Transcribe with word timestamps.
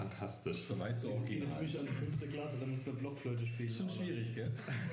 Fantastisch. 0.00 0.62
So 0.64 0.78
weit 0.80 0.96
so 0.96 1.10
Jetzt 1.10 1.24
bin 1.26 1.42
original. 1.42 1.64
ich 1.64 1.78
an 1.78 1.86
die 1.86 1.92
fünfte 1.92 2.26
Klasse, 2.26 2.56
da 2.58 2.66
müssen 2.66 2.86
wir 2.86 2.92
Blockflöte 2.94 3.46
spielen. 3.46 3.68
Ist 3.68 3.76
schon 3.76 3.86
aber- 3.86 3.94
schwierig, 3.96 4.34
gell? 4.34 4.52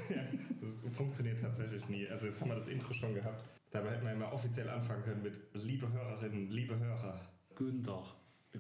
Das 0.62 0.76
funktioniert 0.96 1.40
tatsächlich 1.42 1.88
nie. 1.88 2.08
Also 2.10 2.28
jetzt 2.28 2.42
haben 2.42 2.50
wir 2.50 2.56
das 2.56 2.68
Intro 2.68 2.92
schon 2.94 3.14
gehabt. 3.14 3.44
Dabei 3.72 3.92
hätten 3.92 4.06
wir 4.06 4.12
immer 4.14 4.34
offiziell 4.34 4.70
anfangen 4.70 5.04
können 5.04 5.24
mit 5.24 5.34
liebe 5.54 5.90
Hörerinnen, 5.92 6.50
liebe 6.52 6.78
Hörer. 6.78 7.22
Guten 7.56 7.84
Tag. 7.84 8.04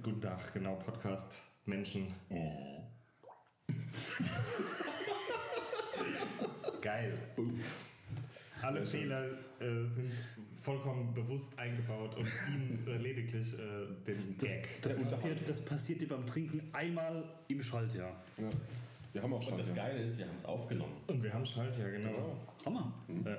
Guten 0.03 0.21
Tag, 0.21 0.53
genau, 0.53 0.75
Podcast, 0.75 1.35
Menschen. 1.65 2.13
Geil. 6.81 7.17
Alle 8.61 8.81
Fehler 8.81 9.25
äh, 9.59 9.83
sind 9.85 10.11
vollkommen 10.71 11.13
bewusst 11.13 11.57
eingebaut 11.57 12.13
und 12.17 12.27
dienen 12.47 12.85
äh, 12.87 12.97
lediglich 12.97 13.53
äh, 13.53 13.57
den 14.05 14.37
Gag. 14.37 14.81
Das 14.81 14.95
passiert, 14.97 15.47
das 15.49 15.63
passiert 15.63 16.01
dir 16.01 16.09
beim 16.09 16.25
Trinken 16.25 16.61
einmal 16.73 17.23
im 17.47 17.61
Schaltjahr. 17.63 18.21
Ja. 18.37 18.49
Wir 19.13 19.23
haben 19.23 19.33
auch 19.33 19.41
schon. 19.41 19.53
Und 19.53 19.59
das. 19.59 19.73
Geile 19.73 20.01
ist, 20.01 20.17
wir 20.17 20.27
haben 20.27 20.35
es 20.35 20.43
aufgenommen. 20.43 20.91
Und 21.07 21.23
wir 21.23 21.33
haben 21.33 21.45
Schalt, 21.45 21.77
ja 21.77 21.87
genau. 21.89 22.35
Hammer. 22.65 22.93
Äh, 23.23 23.35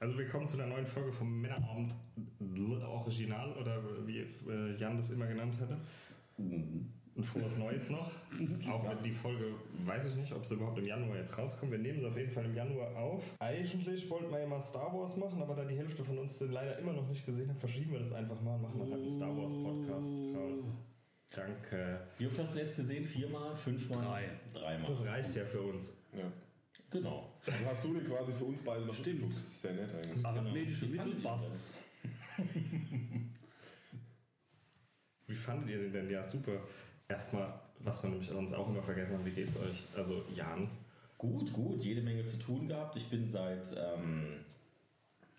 Also 0.00 0.18
willkommen 0.18 0.48
zu 0.48 0.56
einer 0.58 0.66
neuen 0.66 0.86
Folge 0.86 1.12
vom 1.12 1.40
Männerabend 1.40 1.94
L- 2.40 2.82
Original 2.82 3.52
oder 3.52 3.80
wie 4.04 4.18
äh, 4.50 4.76
Jan 4.76 4.96
das 4.96 5.10
immer 5.10 5.26
genannt 5.28 5.56
hätte. 5.60 5.78
Frohes 7.26 7.56
Neues 7.56 7.90
noch. 7.90 8.10
Auch 8.70 8.88
wenn 8.88 9.02
die 9.02 9.12
Folge, 9.12 9.54
weiß 9.84 10.06
ich 10.08 10.16
nicht, 10.16 10.32
ob 10.32 10.44
sie 10.44 10.54
überhaupt 10.54 10.78
im 10.78 10.86
Januar 10.86 11.16
jetzt 11.16 11.36
rauskommt. 11.36 11.72
Wir 11.72 11.78
nehmen 11.78 11.98
sie 11.98 12.06
auf 12.06 12.16
jeden 12.16 12.30
Fall 12.30 12.44
im 12.44 12.54
Januar 12.54 12.96
auf. 12.96 13.34
Eigentlich 13.38 14.08
wollten 14.08 14.30
wir 14.30 14.40
ja 14.40 14.46
mal 14.46 14.60
Star 14.60 14.92
Wars 14.92 15.16
machen, 15.16 15.42
aber 15.42 15.54
da 15.54 15.64
die 15.64 15.76
Hälfte 15.76 16.04
von 16.04 16.18
uns 16.18 16.38
den 16.38 16.52
leider 16.52 16.78
immer 16.78 16.92
noch 16.92 17.08
nicht 17.08 17.26
gesehen 17.26 17.50
hat, 17.50 17.58
verschieben 17.58 17.92
wir 17.92 17.98
das 17.98 18.12
einfach 18.12 18.40
mal 18.40 18.54
und 18.54 18.62
machen 18.62 18.78
dann 18.78 18.92
halt 18.92 19.02
einen 19.02 19.10
Star 19.10 19.36
Wars 19.36 19.52
Podcast 19.52 20.12
draus. 20.32 20.64
Danke. 21.30 22.00
Wie 22.18 22.26
oft 22.26 22.38
hast 22.38 22.54
du 22.54 22.60
jetzt 22.60 22.76
gesehen? 22.76 23.04
Viermal? 23.04 23.54
Fünfmal? 23.56 24.04
Drei. 24.04 24.30
Dreimal. 24.52 24.86
Das 24.88 25.04
reicht 25.04 25.34
ja 25.34 25.44
für 25.44 25.60
uns. 25.60 25.92
Ja. 26.16 26.32
Genau. 26.90 27.32
Also 27.44 27.66
hast 27.66 27.84
du 27.84 27.94
den 27.94 28.04
quasi 28.04 28.32
für 28.32 28.44
uns 28.44 28.62
beide 28.62 28.86
noch 28.86 28.94
Stimmt. 28.94 29.32
Das 29.32 29.42
ist 29.42 29.60
sehr 29.60 29.74
nett 29.74 29.92
eigentlich. 29.94 30.24
Arithmetische 30.24 30.86
Mittel 30.86 31.16
passt. 31.16 31.74
Wie 35.26 35.34
fandet 35.34 35.68
ihr 35.70 35.78
den 35.78 35.92
denn? 35.92 36.08
Ja, 36.10 36.22
super. 36.22 36.60
Erstmal, 37.08 37.60
was 37.80 38.02
wir 38.02 38.10
nämlich 38.10 38.28
sonst 38.28 38.52
auch 38.54 38.68
immer 38.68 38.82
vergessen 38.82 39.14
haben, 39.14 39.24
wie 39.24 39.30
geht's 39.30 39.56
euch? 39.56 39.84
Also, 39.96 40.22
Jan. 40.34 40.68
Gut, 41.18 41.52
gut. 41.52 41.82
Jede 41.82 42.02
Menge 42.02 42.24
zu 42.24 42.38
tun 42.38 42.68
gehabt. 42.68 42.96
Ich 42.96 43.08
bin 43.08 43.26
seit 43.26 43.74
ähm, 43.76 44.44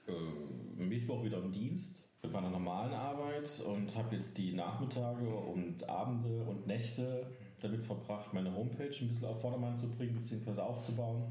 äh, 0.07 0.81
Mittwoch 0.81 1.23
wieder 1.23 1.37
im 1.37 1.51
Dienst 1.51 2.03
mit 2.23 2.31
meiner 2.31 2.49
normalen 2.49 2.93
Arbeit 2.93 3.61
und 3.65 3.95
habe 3.95 4.15
jetzt 4.15 4.37
die 4.37 4.53
Nachmittage 4.53 5.27
und 5.29 5.87
Abende 5.87 6.43
und 6.43 6.65
Nächte 6.65 7.27
damit 7.61 7.83
verbracht, 7.83 8.33
meine 8.33 8.53
Homepage 8.53 8.95
ein 9.01 9.07
bisschen 9.07 9.25
auf 9.25 9.41
Vordermann 9.41 9.77
zu 9.77 9.87
bringen 9.89 10.15
bzw. 10.15 10.61
aufzubauen 10.61 11.23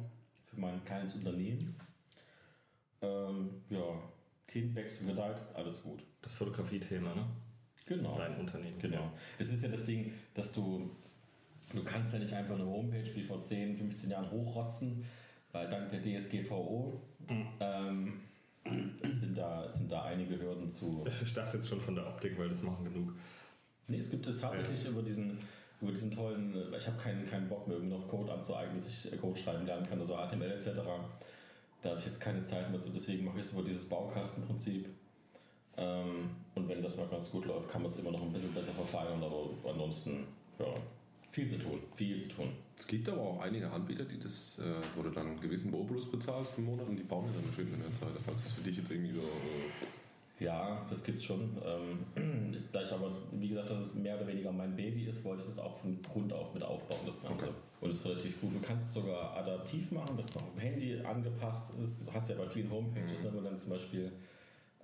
für 0.45 0.61
mein 0.61 0.85
kleines 0.85 1.15
Unternehmen. 1.15 1.77
Ähm, 3.03 3.63
ja, 3.71 4.01
Kind 4.47 4.75
wächst 4.75 5.03
und 5.03 5.09
gedeiht, 5.09 5.43
alles 5.55 5.83
gut. 5.83 6.03
Das 6.23 6.35
Fotografie-Thema, 6.35 7.15
ne? 7.15 7.27
Genau. 7.87 8.17
Dein 8.17 8.37
Unternehmen. 8.37 8.79
Genau. 8.79 9.13
Es 9.39 9.53
ist 9.53 9.63
ja 9.63 9.69
das 9.69 9.85
Ding, 9.85 10.13
dass 10.35 10.53
du, 10.53 10.91
du 11.73 11.85
kannst 11.85 12.13
ja 12.13 12.19
nicht 12.19 12.33
einfach 12.33 12.57
eine 12.57 12.67
Homepage 12.67 13.15
wie 13.15 13.23
vor 13.23 13.43
10, 13.43 13.77
15 13.77 14.11
Jahren 14.11 14.31
hochrotzen, 14.31 15.05
weil 15.53 15.69
dank 15.71 15.89
der 15.91 16.03
DSGVO 16.03 17.01
ähm, 17.61 18.21
sind, 19.03 19.39
da, 19.39 19.69
sind 19.69 19.91
da 19.91 20.03
einige 20.03 20.39
Hürden 20.39 20.69
zu. 20.69 21.05
Ich 21.23 21.33
dachte 21.33 21.57
jetzt 21.57 21.69
schon 21.69 21.81
von 21.81 21.95
der 21.95 22.07
Optik, 22.07 22.37
weil 22.39 22.49
das 22.49 22.63
machen 22.63 22.85
genug. 22.85 23.13
Nee, 23.89 23.99
es 23.99 24.11
gibt 24.11 24.27
es 24.27 24.41
tatsächlich 24.41 24.85
über 24.87 25.03
diesen 25.03 25.39
über 25.81 25.93
diesen 25.93 26.11
tollen, 26.11 26.55
ich 26.77 26.87
habe 26.87 26.97
keinen, 26.97 27.27
keinen 27.27 27.49
Bock 27.49 27.67
mehr, 27.67 27.77
irgendwie 27.77 27.95
noch 27.95 28.09
Code 28.09 28.33
anzueignen, 28.33 28.77
dass 28.79 28.89
ich 28.89 29.21
Code 29.21 29.39
schreiben 29.39 29.67
lernen 29.67 29.87
kann, 29.87 30.01
also 30.01 30.17
HTML 30.17 30.51
etc. 30.51 30.71
Da 31.83 31.91
habe 31.91 32.01
ich 32.01 32.07
jetzt 32.07 32.21
keine 32.21 32.41
Zeit 32.41 32.71
mehr 32.71 32.81
zu, 32.81 32.91
deswegen 32.91 33.25
mache 33.25 33.39
ich 33.39 33.47
es 33.47 33.53
über 33.53 33.63
dieses 33.63 33.87
Baukastenprinzip. 33.89 34.89
Ähm, 35.79 36.31
und 36.55 36.69
wenn 36.69 36.83
das 36.83 36.97
mal 36.97 37.07
ganz 37.09 37.31
gut 37.31 37.47
läuft, 37.47 37.71
kann 37.71 37.83
man 37.83 37.91
es 37.91 37.99
immer 37.99 38.11
noch 38.11 38.23
ein 38.23 38.33
bisschen 38.33 38.53
besser 38.53 38.73
verfeinern, 38.73 39.23
aber 39.23 39.51
ansonsten, 39.69 40.25
ja, 40.59 40.67
viel 41.31 41.49
zu 41.49 41.59
tun, 41.59 41.81
viel 41.95 42.17
zu 42.19 42.31
tun. 42.31 42.49
Es 42.79 42.87
gibt 42.87 43.09
aber 43.09 43.21
auch 43.21 43.41
einige 43.41 43.71
Anbieter, 43.71 44.05
die 44.05 44.19
das, 44.19 44.59
äh, 44.59 44.63
wo 44.95 45.03
du 45.03 45.11
dann 45.11 45.27
einen 45.27 45.41
gewissen 45.41 45.73
Obolus 45.75 46.11
bezahlst 46.11 46.57
im 46.59 46.65
Monat 46.65 46.89
und 46.89 46.97
die 46.97 47.03
bauen 47.03 47.27
dir 47.27 47.33
dann 47.33 47.45
eine 47.45 47.53
schöne 47.53 47.71
Internetseite. 47.71 48.19
Falls 48.25 48.43
das 48.43 48.53
für 48.53 48.63
dich 48.63 48.79
jetzt 48.79 48.91
irgendwie 48.91 49.13
so. 49.13 49.21
Äh, 49.21 50.45
Ja, 50.45 50.85
das 50.91 51.03
gibt's 51.03 51.25
schon. 51.25 51.57
Ähm, 51.65 52.57
da 52.73 52.83
ich 52.83 52.93
aber, 52.93 53.11
wie 53.33 53.49
gesagt, 53.49 53.71
dass 53.71 53.81
es 53.81 53.95
mehr 53.95 54.17
oder 54.17 54.27
weniger 54.27 54.53
mein 54.53 54.77
Baby 54.77 55.05
ist, 55.05 55.25
wollte 55.25 55.43
ich 55.43 55.49
das 55.49 55.59
auch 55.59 55.79
von 55.79 56.01
Grund 56.03 56.33
auf 56.33 56.55
mit 56.55 56.63
aufbauen, 56.63 57.01
das 57.05 57.23
Ganze. 57.23 57.49
Okay. 57.49 57.57
Und 57.81 57.91
es 57.91 57.97
ist 57.97 58.07
relativ 58.07 58.41
gut. 58.41 58.55
Du 58.55 58.61
kannst 58.61 58.89
es 58.89 58.95
sogar 58.95 59.37
adaptiv 59.37 59.93
machen, 59.93 60.17
dass 60.17 60.31
es 60.31 60.37
auf 60.37 60.43
dem 60.55 60.61
Handy 60.61 61.01
angepasst 61.01 61.71
ist. 61.83 62.07
Du 62.07 62.13
hast 62.13 62.31
ja 62.31 62.37
bei 62.37 62.47
vielen 62.47 62.71
Homepages, 62.71 63.25
wenn 63.25 63.33
du 63.35 63.41
dann 63.43 63.59
zum 63.59 63.71
Beispiel 63.71 64.13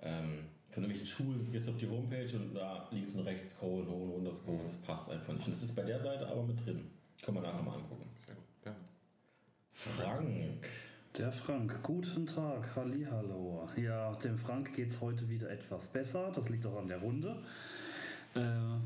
ähm, 0.03 0.41
von 0.73 0.83
irgendwelchen 0.85 1.07
Schulen 1.07 1.53
gehst 1.53 1.69
du 1.69 1.73
auf 1.73 1.77
die 1.77 1.89
Homepage 1.89 2.35
und 2.35 2.55
da 2.55 2.89
links 2.91 3.15
und 3.15 3.27
rechts 3.27 3.51
scrollen, 3.51 3.87
hoch 3.87 4.05
und 4.05 4.11
runter 4.11 4.33
scrollen. 4.33 4.65
Das 4.65 4.79
passt 4.79 5.11
einfach 5.11 5.35
nicht. 5.35 5.47
Und 5.47 5.53
das 5.53 5.63
ist 5.63 5.77
bei 5.77 5.83
der 5.83 6.01
Seite 6.01 6.27
aber 6.27 6.43
mit 6.43 6.65
drin. 6.65 6.91
Können 7.23 7.37
wir 7.37 7.43
nachher 7.43 7.63
mal 7.63 7.75
angucken. 7.75 8.09
sehr 8.25 8.35
gut. 8.35 8.45
Gerne. 8.63 8.79
Frank. 9.73 10.67
Der 11.19 11.31
Frank, 11.31 11.83
guten 11.83 12.25
Tag, 12.25 12.75
Hallihallo. 12.75 13.69
Ja, 13.77 14.15
dem 14.15 14.39
Frank 14.39 14.75
geht 14.75 14.89
es 14.89 14.99
heute 15.03 15.29
wieder 15.29 15.51
etwas 15.51 15.89
besser, 15.89 16.33
das 16.35 16.49
liegt 16.49 16.65
auch 16.65 16.79
an 16.79 16.89
der 16.89 17.01
Runde. 17.01 17.37
Äh, 18.35 18.41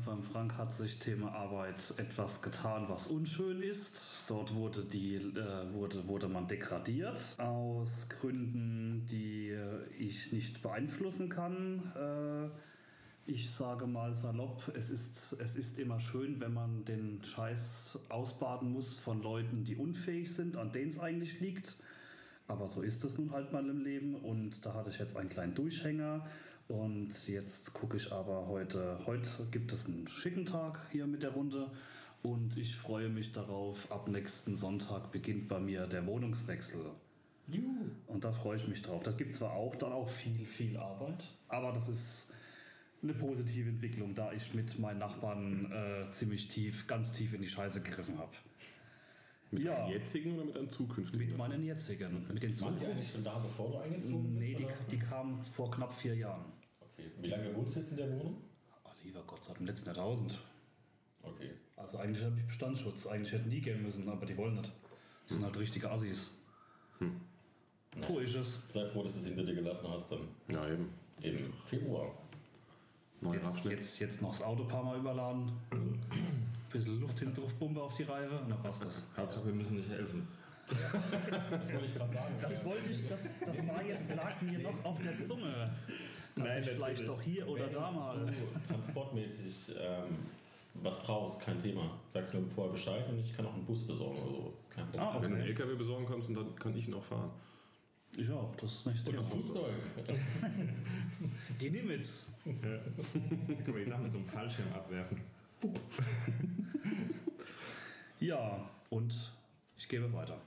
beim 0.05 0.21
Frank 0.23 0.57
hat 0.57 0.73
sich 0.73 0.99
Thema 0.99 1.31
Arbeit 1.31 1.93
etwas 1.97 2.41
getan, 2.41 2.85
was 2.89 3.07
unschön 3.07 3.61
ist. 3.61 4.23
Dort 4.27 4.53
wurde, 4.53 4.83
die, 4.83 5.15
äh, 5.15 5.73
wurde, 5.73 6.05
wurde 6.07 6.27
man 6.27 6.47
degradiert 6.47 7.35
aus 7.37 8.09
Gründen, 8.09 9.05
die 9.09 9.57
ich 9.97 10.33
nicht 10.33 10.61
beeinflussen 10.61 11.29
kann. 11.29 11.93
Äh, 11.95 12.49
ich 13.29 13.49
sage 13.49 13.87
mal 13.87 14.13
salopp, 14.13 14.71
es 14.75 14.89
ist, 14.89 15.33
es 15.39 15.55
ist 15.55 15.79
immer 15.79 15.99
schön, 15.99 16.41
wenn 16.41 16.53
man 16.53 16.83
den 16.83 17.23
Scheiß 17.23 17.99
ausbaden 18.09 18.71
muss 18.71 18.97
von 18.97 19.21
Leuten, 19.21 19.63
die 19.63 19.75
unfähig 19.75 20.33
sind, 20.33 20.57
an 20.57 20.71
denen 20.73 20.91
es 20.91 20.99
eigentlich 20.99 21.39
liegt. 21.39 21.77
Aber 22.47 22.67
so 22.69 22.81
ist 22.81 23.03
es 23.03 23.17
nun 23.17 23.31
halt 23.31 23.51
mal 23.51 23.67
im 23.69 23.81
Leben 23.81 24.15
und 24.15 24.65
da 24.65 24.73
hatte 24.73 24.89
ich 24.89 24.99
jetzt 24.99 25.17
einen 25.17 25.29
kleinen 25.29 25.53
Durchhänger 25.53 26.25
und 26.67 27.27
jetzt 27.27 27.73
gucke 27.73 27.97
ich 27.97 28.11
aber 28.11 28.47
heute, 28.47 28.99
heute 29.05 29.29
gibt 29.51 29.71
es 29.71 29.85
einen 29.85 30.07
schicken 30.07 30.45
Tag 30.45 30.79
hier 30.91 31.07
mit 31.07 31.23
der 31.23 31.31
Runde 31.31 31.71
und 32.23 32.57
ich 32.57 32.75
freue 32.75 33.09
mich 33.09 33.31
darauf, 33.31 33.91
ab 33.91 34.07
nächsten 34.09 34.55
Sonntag 34.55 35.11
beginnt 35.11 35.47
bei 35.47 35.59
mir 35.59 35.87
der 35.87 36.05
Wohnungswechsel. 36.05 36.81
Juhu. 37.49 37.85
Und 38.07 38.25
da 38.25 38.31
freue 38.33 38.57
ich 38.57 38.67
mich 38.67 38.81
drauf. 38.81 39.03
Das 39.03 39.15
gibt 39.15 39.33
zwar 39.33 39.53
auch 39.53 39.75
dann 39.75 39.93
auch 39.93 40.09
viel, 40.09 40.45
viel 40.45 40.75
Arbeit, 40.77 41.29
aber 41.47 41.71
das 41.71 41.87
ist 41.87 42.31
eine 43.01 43.13
positive 43.13 43.69
Entwicklung, 43.69 44.13
da 44.15 44.33
ich 44.33 44.53
mit 44.53 44.77
meinen 44.79 44.99
Nachbarn 44.99 45.71
äh, 45.71 46.09
ziemlich 46.11 46.49
tief, 46.49 46.87
ganz 46.87 47.11
tief 47.13 47.33
in 47.33 47.41
die 47.41 47.47
Scheiße 47.47 47.81
gegriffen 47.81 48.17
habe. 48.17 48.31
Mit 49.51 49.63
Ja. 49.63 49.85
einem 49.85 49.93
jetzigen 49.93 50.35
oder 50.35 50.43
mit 50.43 50.57
einem 50.57 50.69
zukünftigen? 50.69 51.25
Mit 51.27 51.37
meinen 51.37 51.63
jetzigen, 51.63 52.27
mit 52.33 52.43
den 52.43 52.49
Waren 52.49 52.49
die 52.49 52.53
Zukunft. 52.55 52.85
eigentlich 52.85 53.11
schon 53.11 53.23
da, 53.23 53.37
bevor 53.39 53.71
du 53.71 53.77
eingezogen 53.77 54.23
bist? 54.33 54.39
Nee, 54.39 54.55
die, 54.55 54.67
die 54.91 54.99
kamen 54.99 55.41
vor 55.41 55.71
knapp 55.71 55.93
vier 55.93 56.15
Jahren. 56.15 56.43
Wie 57.21 57.27
lange 57.27 57.55
wohnst 57.55 57.75
du 57.75 57.79
jetzt 57.79 57.91
in 57.91 57.97
der 57.97 58.09
Wohnung? 58.11 58.37
Oh, 58.85 58.89
lieber 59.03 59.23
Gott, 59.25 59.43
seit 59.43 59.59
dem 59.59 59.65
letzten 59.65 59.87
Jahrtausend. 59.87 60.39
Okay. 61.23 61.51
Also 61.75 61.97
eigentlich 61.97 62.23
habe 62.23 62.37
ich 62.39 62.45
Bestandsschutz. 62.45 63.07
Eigentlich 63.07 63.31
hätten 63.33 63.49
die 63.49 63.61
gehen 63.61 63.81
müssen, 63.83 64.07
aber 64.09 64.25
die 64.25 64.35
wollen 64.37 64.55
nicht. 64.55 64.71
Das 65.27 65.35
sind 65.35 65.45
halt 65.45 65.57
richtige 65.57 65.89
Assis. 65.91 66.29
So 67.99 68.19
ist 68.19 68.35
es. 68.35 68.59
Sei 68.69 68.85
froh, 68.85 69.03
dass 69.03 69.13
du 69.13 69.19
es 69.19 69.25
hinter 69.25 69.43
dir 69.43 69.55
gelassen 69.55 69.87
hast 69.89 70.11
dann. 70.11 70.27
Ja, 70.49 70.67
eben. 70.69 70.89
Im 71.21 71.53
Februar. 71.65 72.13
Neuer 73.19 73.33
Jetzt, 73.35 73.45
Abschnitt. 73.45 73.73
jetzt, 73.73 73.99
jetzt 73.99 74.21
noch 74.21 74.29
das 74.29 74.43
Auto 74.43 74.63
ein 74.63 74.67
paar 74.67 74.83
Mal 74.83 74.99
überladen. 74.99 75.51
Bisschen 76.71 76.99
Luft 77.01 77.17
hinten 77.19 77.33
drauf, 77.41 77.53
Bombe 77.55 77.81
auf 77.81 77.93
die 77.95 78.03
Reife 78.03 78.37
und 78.39 78.49
dann 78.49 78.61
passt 78.61 78.85
das. 78.85 79.03
Hauptsache, 79.15 79.45
wir 79.47 79.53
müssen 79.53 79.77
nicht 79.77 79.89
helfen. 79.89 80.27
Das 81.49 81.71
wollte 81.71 81.85
ich 81.85 81.95
gerade 81.95 82.11
sagen. 82.11 82.35
Das 82.41 82.65
wollte 82.65 82.89
ich, 82.89 83.07
das, 83.07 83.23
das 83.45 83.67
war 83.67 83.83
jetzt, 83.85 84.09
lag 84.13 84.41
mir 84.41 84.59
noch 84.59 84.83
auf 84.83 85.01
der 85.01 85.17
Zunge. 85.17 85.71
Dass 86.37 86.45
Nein, 86.47 86.63
ich 86.63 86.69
vielleicht 86.69 86.81
natürlich. 87.01 87.07
doch 87.07 87.21
hier 87.21 87.47
oder 87.47 87.65
Wenn 87.65 87.73
da 87.73 87.91
mal. 87.91 88.25
du 88.25 88.67
transportmäßig 88.73 89.75
ähm, 89.79 90.17
was 90.75 91.01
brauchst, 91.01 91.41
kein 91.41 91.59
Thema. 91.61 91.97
Sagst 92.13 92.33
mir 92.33 92.41
vorher 92.47 92.73
Bescheid 92.73 93.09
und 93.09 93.19
ich 93.19 93.35
kann 93.35 93.45
auch 93.47 93.53
einen 93.53 93.65
Bus 93.65 93.85
besorgen 93.87 94.19
oder 94.21 94.31
sowas. 94.41 94.69
Kein 94.73 94.85
Problem. 94.85 95.01
Ah, 95.03 95.13
Wenn 95.15 95.21
du 95.31 95.37
einen 95.37 95.41
okay. 95.41 95.51
LKW 95.61 95.75
besorgen 95.75 96.05
kannst, 96.07 96.29
und 96.29 96.35
dann 96.35 96.55
kann 96.55 96.77
ich 96.77 96.87
ihn 96.87 96.93
auch 96.93 97.03
fahren. 97.03 97.31
Ich 98.15 98.29
auch, 98.31 98.55
das 98.55 98.71
ist 98.71 98.87
nicht 98.87 99.09
Und 99.09 99.17
das 99.17 99.29
Flugzeug. 99.29 99.73
Die 101.61 101.69
Nimitz. 101.71 102.27
Guck 102.43 102.63
mal, 102.63 103.83
die 103.83 103.89
Sachen 103.89 104.03
mit 104.03 104.11
so 104.11 104.17
einem 104.19 104.27
Fallschirm 104.27 104.71
abwerfen. 104.73 105.21
Ja, 108.19 108.69
und 108.89 109.13
ich 109.77 109.87
gebe 109.87 110.11
weiter. 110.13 110.37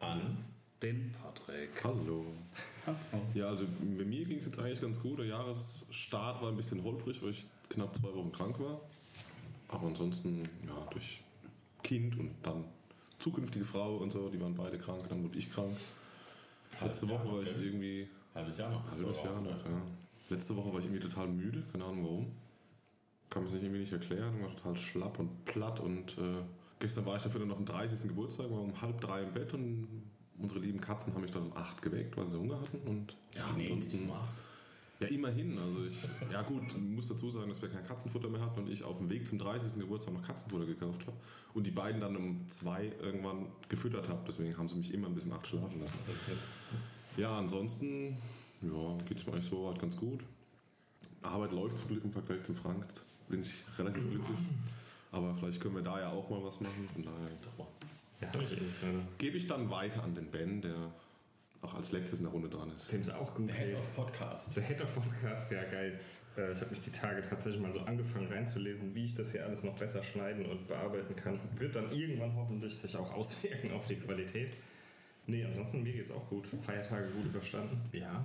An. 0.00 0.44
Den 0.82 1.12
Patrick. 1.12 1.70
Hallo. 1.82 2.26
Ja, 3.34 3.48
also 3.48 3.66
bei 3.80 4.04
mir 4.04 4.24
ging 4.24 4.38
es 4.38 4.46
jetzt 4.46 4.58
eigentlich 4.58 4.80
ganz 4.80 5.00
gut. 5.00 5.18
Der 5.18 5.26
Jahresstart 5.26 6.40
war 6.42 6.48
ein 6.48 6.56
bisschen 6.56 6.82
holprig, 6.82 7.22
weil 7.22 7.30
ich 7.30 7.46
knapp 7.68 7.94
zwei 7.94 8.14
Wochen 8.14 8.32
krank 8.32 8.58
war. 8.60 8.80
Aber 9.68 9.86
ansonsten, 9.88 10.48
ja, 10.66 10.86
durch 10.90 11.22
Kind 11.82 12.18
und 12.18 12.30
dann 12.42 12.64
zukünftige 13.18 13.64
Frau 13.64 13.96
und 13.96 14.10
so, 14.10 14.28
die 14.28 14.40
waren 14.40 14.54
beide 14.54 14.78
krank, 14.78 15.08
dann 15.08 15.24
wurde 15.24 15.38
ich 15.38 15.50
krank. 15.50 15.76
Letzte 16.80 16.80
Halbes 16.80 17.08
Woche 17.08 17.24
Jahr 17.24 17.34
war 17.34 17.42
ich 17.42 17.56
irgendwie, 17.56 18.08
Halbes 18.34 18.58
Jahr 18.58 18.70
noch. 18.70 18.84
halbes 18.84 19.22
Jahr 19.22 19.34
noch, 19.34 19.64
ja. 19.64 19.82
Letzte 20.28 20.56
Woche 20.56 20.72
war 20.72 20.80
ich 20.80 20.86
irgendwie 20.86 21.08
total 21.08 21.28
müde, 21.28 21.62
keine 21.72 21.84
Ahnung 21.84 22.04
warum. 22.04 22.32
Kann 23.30 23.42
man 23.42 23.50
sich 23.50 23.62
irgendwie 23.62 23.80
nicht 23.80 23.92
erklären, 23.92 24.34
ich 24.36 24.42
war 24.42 24.54
total 24.54 24.76
schlapp 24.76 25.18
und 25.18 25.44
platt 25.44 25.80
und 25.80 26.16
äh, 26.18 26.42
gestern 26.78 27.06
war 27.06 27.16
ich 27.16 27.22
dafür 27.22 27.40
dann 27.40 27.50
auf 27.50 27.56
dem 27.56 27.66
30. 27.66 28.02
Geburtstag, 28.02 28.50
war 28.50 28.60
um 28.60 28.80
halb 28.80 29.00
drei 29.00 29.22
im 29.22 29.32
Bett 29.32 29.52
und 29.54 29.88
unsere 30.38 30.60
lieben 30.60 30.80
Katzen 30.80 31.14
haben 31.14 31.22
mich 31.22 31.32
dann 31.32 31.44
um 31.44 31.56
acht 31.56 31.80
geweckt, 31.82 32.16
weil 32.16 32.28
sie 32.30 32.38
Hunger 32.38 32.60
hatten 32.60 32.78
und 32.86 33.16
ja, 33.34 33.44
Nee, 33.56 33.64
ansonsten... 33.64 34.08
Ja, 34.98 35.08
immerhin. 35.08 35.58
Also 35.58 35.84
ich, 35.84 36.32
ja 36.32 36.40
gut, 36.40 36.62
muss 36.78 37.08
dazu 37.08 37.30
sagen, 37.30 37.50
dass 37.50 37.60
wir 37.60 37.68
kein 37.68 37.86
Katzenfutter 37.86 38.28
mehr 38.28 38.40
hatten 38.40 38.60
und 38.60 38.70
ich 38.70 38.82
auf 38.82 38.96
dem 38.96 39.10
Weg 39.10 39.28
zum 39.28 39.38
30. 39.38 39.78
Geburtstag 39.78 40.14
noch 40.14 40.22
Katzenfutter 40.22 40.64
gekauft 40.64 41.02
habe 41.06 41.16
und 41.52 41.66
die 41.66 41.70
beiden 41.70 42.00
dann 42.00 42.16
um 42.16 42.48
zwei 42.48 42.92
irgendwann 43.02 43.46
gefüttert 43.68 44.08
habe. 44.08 44.22
Deswegen 44.26 44.56
haben 44.56 44.68
sie 44.68 44.76
mich 44.76 44.94
immer 44.94 45.08
ein 45.08 45.14
bisschen 45.14 45.32
acht 45.32 45.46
schlafen 45.46 45.80
lassen. 45.80 45.98
Ja, 47.18 47.36
ansonsten 47.36 48.16
ja, 48.62 48.96
geht 49.06 49.18
es 49.18 49.26
mir 49.26 49.34
eigentlich 49.34 49.46
so 49.50 49.66
weit 49.66 49.78
ganz 49.78 49.96
gut. 49.96 50.20
Arbeit 51.22 51.52
läuft 51.52 51.78
zum 51.78 51.88
Glück 51.88 52.04
im 52.04 52.12
Vergleich 52.12 52.42
zum 52.44 52.54
Frank. 52.54 52.86
Bin 53.28 53.42
ich 53.42 53.52
relativ 53.78 54.08
glücklich. 54.08 54.38
Aber 55.12 55.34
vielleicht 55.34 55.60
können 55.60 55.74
wir 55.74 55.82
da 55.82 56.00
ja 56.00 56.10
auch 56.10 56.28
mal 56.30 56.42
was 56.42 56.60
machen. 56.60 56.88
Von 56.92 57.02
daher 57.02 57.28
hab 57.58 57.75
Also, 58.20 58.54
gebe 59.18 59.36
ich 59.36 59.46
dann 59.46 59.70
weiter 59.70 60.02
an 60.02 60.14
den 60.14 60.30
Ben, 60.30 60.62
der 60.62 60.92
auch 61.62 61.74
als 61.74 61.92
letztes 61.92 62.18
in 62.20 62.24
der 62.24 62.32
Runde 62.32 62.48
dran 62.48 62.70
ist. 62.74 62.90
Dem 62.92 63.00
ist 63.00 63.10
auch 63.10 63.34
gut. 63.34 63.48
Der 63.48 63.54
Head 63.54 63.76
of 63.76 63.94
Podcast. 63.96 64.56
Der 64.56 64.62
Head 64.62 64.80
of 64.80 64.94
Podcast, 64.94 65.50
ja 65.52 65.64
geil. 65.64 65.98
Äh, 66.36 66.52
Ich 66.52 66.60
habe 66.60 66.70
mich 66.70 66.80
die 66.80 66.90
Tage 66.90 67.22
tatsächlich 67.22 67.60
mal 67.60 67.72
so 67.72 67.80
angefangen 67.80 68.28
reinzulesen, 68.28 68.94
wie 68.94 69.04
ich 69.04 69.14
das 69.14 69.32
hier 69.32 69.44
alles 69.44 69.62
noch 69.62 69.76
besser 69.76 70.02
schneiden 70.02 70.46
und 70.46 70.66
bearbeiten 70.68 71.14
kann. 71.16 71.40
Wird 71.56 71.74
dann 71.76 71.90
irgendwann 71.92 72.34
hoffentlich 72.36 72.76
sich 72.76 72.96
auch 72.96 73.12
auswirken 73.14 73.72
auf 73.72 73.86
die 73.86 73.96
Qualität. 73.96 74.52
Nee, 75.26 75.44
ansonsten 75.44 75.82
mir 75.82 75.92
geht's 75.92 76.10
auch 76.12 76.28
gut. 76.28 76.46
Feiertage 76.64 77.08
gut 77.10 77.24
überstanden. 77.26 77.80
Ja. 77.92 78.24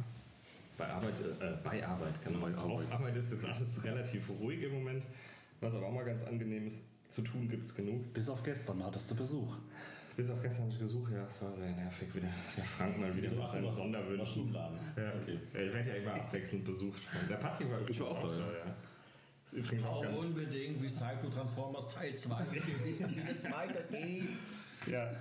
Bei 0.77 0.87
Arbeit, 0.87 1.19
äh, 1.19 1.57
bei 1.63 1.85
Arbeit, 1.85 2.21
genau. 2.23 2.39
Bei 2.39 2.55
Auf. 2.55 2.91
Arbeit 2.91 3.15
ist 3.15 3.31
jetzt 3.31 3.45
alles 3.45 3.83
relativ 3.83 4.29
ruhig 4.29 4.61
im 4.63 4.73
Moment. 4.73 5.03
Was 5.59 5.75
aber 5.75 5.87
auch 5.87 5.93
mal 5.93 6.05
ganz 6.05 6.23
angenehm 6.23 6.65
ist, 6.67 6.85
zu 7.11 7.21
tun 7.21 7.47
gibt's 7.47 7.75
genug. 7.75 8.13
Bis 8.13 8.29
auf 8.29 8.41
gestern 8.43 8.83
hattest 8.83 9.11
du 9.11 9.15
Besuch. 9.15 9.57
Bis 10.15 10.29
auf 10.29 10.41
gestern 10.41 10.65
hatte 10.65 10.73
ich 10.73 10.79
Besuch, 10.79 11.09
ja, 11.11 11.25
es 11.25 11.41
war 11.41 11.53
sehr 11.53 11.71
nervig 11.71 12.13
wieder. 12.13 12.27
Der 12.57 12.63
Frank 12.63 12.97
mal 12.97 13.15
wieder 13.15 13.31
mit 13.31 13.47
seinen 13.47 13.71
Sonderwünschen. 13.71 14.53
Ja, 14.53 14.71
Okay. 15.21 15.39
Ich 15.53 15.73
werde 15.73 15.89
ja 15.89 15.95
immer 15.95 16.13
abwechselnd 16.15 16.65
besucht. 16.65 17.01
Der 17.29 17.35
Patrick 17.35 17.69
war 17.69 17.89
Ich 17.89 17.99
war 17.99 18.07
auch 18.07 18.21
da, 18.21 18.37
ja. 18.37 18.65
ja. 18.65 18.75
Ist 19.45 19.53
übrigens 19.53 19.85
auch 19.85 20.03
ganz, 20.03 20.17
unbedingt 20.17 20.81
Recycle 20.81 21.29
Transformers 21.29 21.87
Teil 21.87 22.15
2. 22.15 22.45
Wir 22.51 22.85
wissen, 22.85 23.15
wie 23.15 23.31
es 23.31 23.51
weitergeht. 23.51 24.29
ja. 24.87 25.11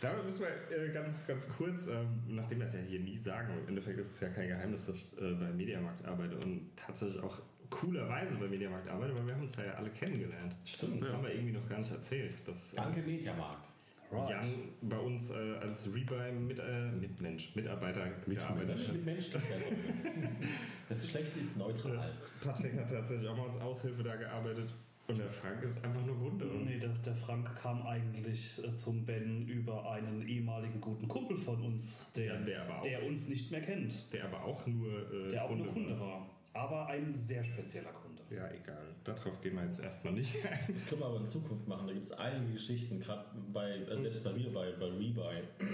Damit 0.00 0.24
müssen 0.24 0.42
wir 0.42 0.78
äh, 0.78 0.92
ganz, 0.92 1.26
ganz 1.26 1.48
kurz, 1.48 1.86
ähm, 1.88 2.22
nachdem 2.28 2.58
wir 2.58 2.66
es 2.66 2.74
ja 2.74 2.80
hier 2.80 3.00
nie 3.00 3.16
sagen, 3.16 3.54
im 3.62 3.68
Endeffekt 3.68 3.98
ist 3.98 4.12
es 4.12 4.20
ja 4.20 4.28
kein 4.28 4.48
Geheimnis, 4.48 4.86
dass 4.86 4.96
ich 4.96 5.18
äh, 5.18 5.32
bei 5.34 5.50
Mediamarkt 5.52 6.04
arbeite 6.04 6.36
und 6.36 6.70
tatsächlich 6.76 7.22
auch 7.22 7.40
coolerweise 7.70 8.36
bei 8.36 8.48
Mediamarkt 8.48 8.88
arbeite, 8.88 9.14
weil 9.14 9.26
wir 9.26 9.34
haben 9.34 9.42
uns 9.42 9.56
ja 9.56 9.64
alle 9.74 9.90
kennengelernt. 9.90 10.54
Stimmt. 10.64 11.02
Das 11.02 11.12
haben 11.12 11.22
wir 11.24 11.32
irgendwie 11.34 11.52
noch 11.52 11.68
gar 11.68 11.78
nicht 11.78 11.90
erzählt. 11.90 12.34
Dass, 12.46 12.72
äh, 12.72 12.76
Danke 12.76 13.00
Mediamarkt. 13.02 13.64
Jan 14.12 14.44
bei 14.82 14.98
uns 14.98 15.30
äh, 15.30 15.34
als 15.60 15.92
Rebuy 15.92 16.30
mit, 16.30 16.60
äh, 16.60 16.92
Mitmensch, 16.92 17.54
Mitarbeiter 17.56 18.08
gearbeitet 18.24 18.78
hat. 18.78 18.92
Mit 18.92 19.04
Menschen 19.04 19.32
besser. 19.48 19.70
Das 20.88 21.00
Geschlecht 21.00 21.36
ist 21.36 21.56
neutral. 21.56 22.12
Patrick 22.42 22.78
hat 22.78 22.88
tatsächlich 22.88 23.28
auch 23.28 23.36
mal 23.36 23.46
als 23.48 23.60
Aushilfe 23.60 24.04
da 24.04 24.14
gearbeitet. 24.14 24.72
Und 25.08 25.18
der 25.18 25.28
Frank 25.30 25.62
ist 25.62 25.84
einfach 25.84 26.04
nur 26.06 26.16
Kunde. 26.18 26.46
Und 26.48 26.64
Nee, 26.66 26.78
der, 26.78 26.88
der 26.90 27.14
Frank 27.14 27.52
kam 27.60 27.82
eigentlich 27.86 28.62
äh, 28.64 28.74
zum 28.76 29.04
Ben 29.04 29.46
über 29.48 29.90
einen 29.90 30.26
ehemaligen 30.26 30.80
guten 30.80 31.06
Kumpel 31.08 31.36
von 31.36 31.60
uns, 31.62 32.06
der, 32.14 32.26
Ja, 32.26 32.36
der 32.42 32.62
aber 32.62 32.78
auch- 32.78 32.82
der 32.82 33.04
uns 33.04 33.28
nicht 33.28 33.50
mehr 33.50 33.62
kennt. 33.62 34.12
der 34.12 34.24
aber 34.24 34.44
auch 34.44 34.66
nur 34.66 35.12
äh, 35.12 35.28
Der 35.30 35.44
auch 35.44 35.54
nur 35.56 35.66
Kunde 35.72 35.98
war. 35.98 36.28
Aber 36.56 36.86
ein 36.88 37.12
sehr 37.12 37.44
spezieller 37.44 37.92
Kunde. 37.92 38.22
Ja, 38.30 38.48
egal. 38.50 38.94
Darauf 39.04 39.40
gehen 39.40 39.54
wir 39.54 39.64
jetzt 39.64 39.78
erstmal 39.80 40.14
nicht 40.14 40.34
ein. 40.50 40.72
Das 40.72 40.86
können 40.86 41.00
wir 41.02 41.06
aber 41.06 41.18
in 41.18 41.26
Zukunft 41.26 41.68
machen. 41.68 41.86
Da 41.86 41.92
gibt 41.92 42.06
es 42.06 42.12
einige 42.12 42.54
Geschichten, 42.54 42.98
gerade 42.98 43.24
bei, 43.52 43.70
äh, 43.72 43.96
selbst 43.98 44.24
bei 44.24 44.32
mir, 44.32 44.52
bei, 44.52 44.72
bei 44.72 44.86
Rebuy. 44.86 45.42
Da 45.58 45.66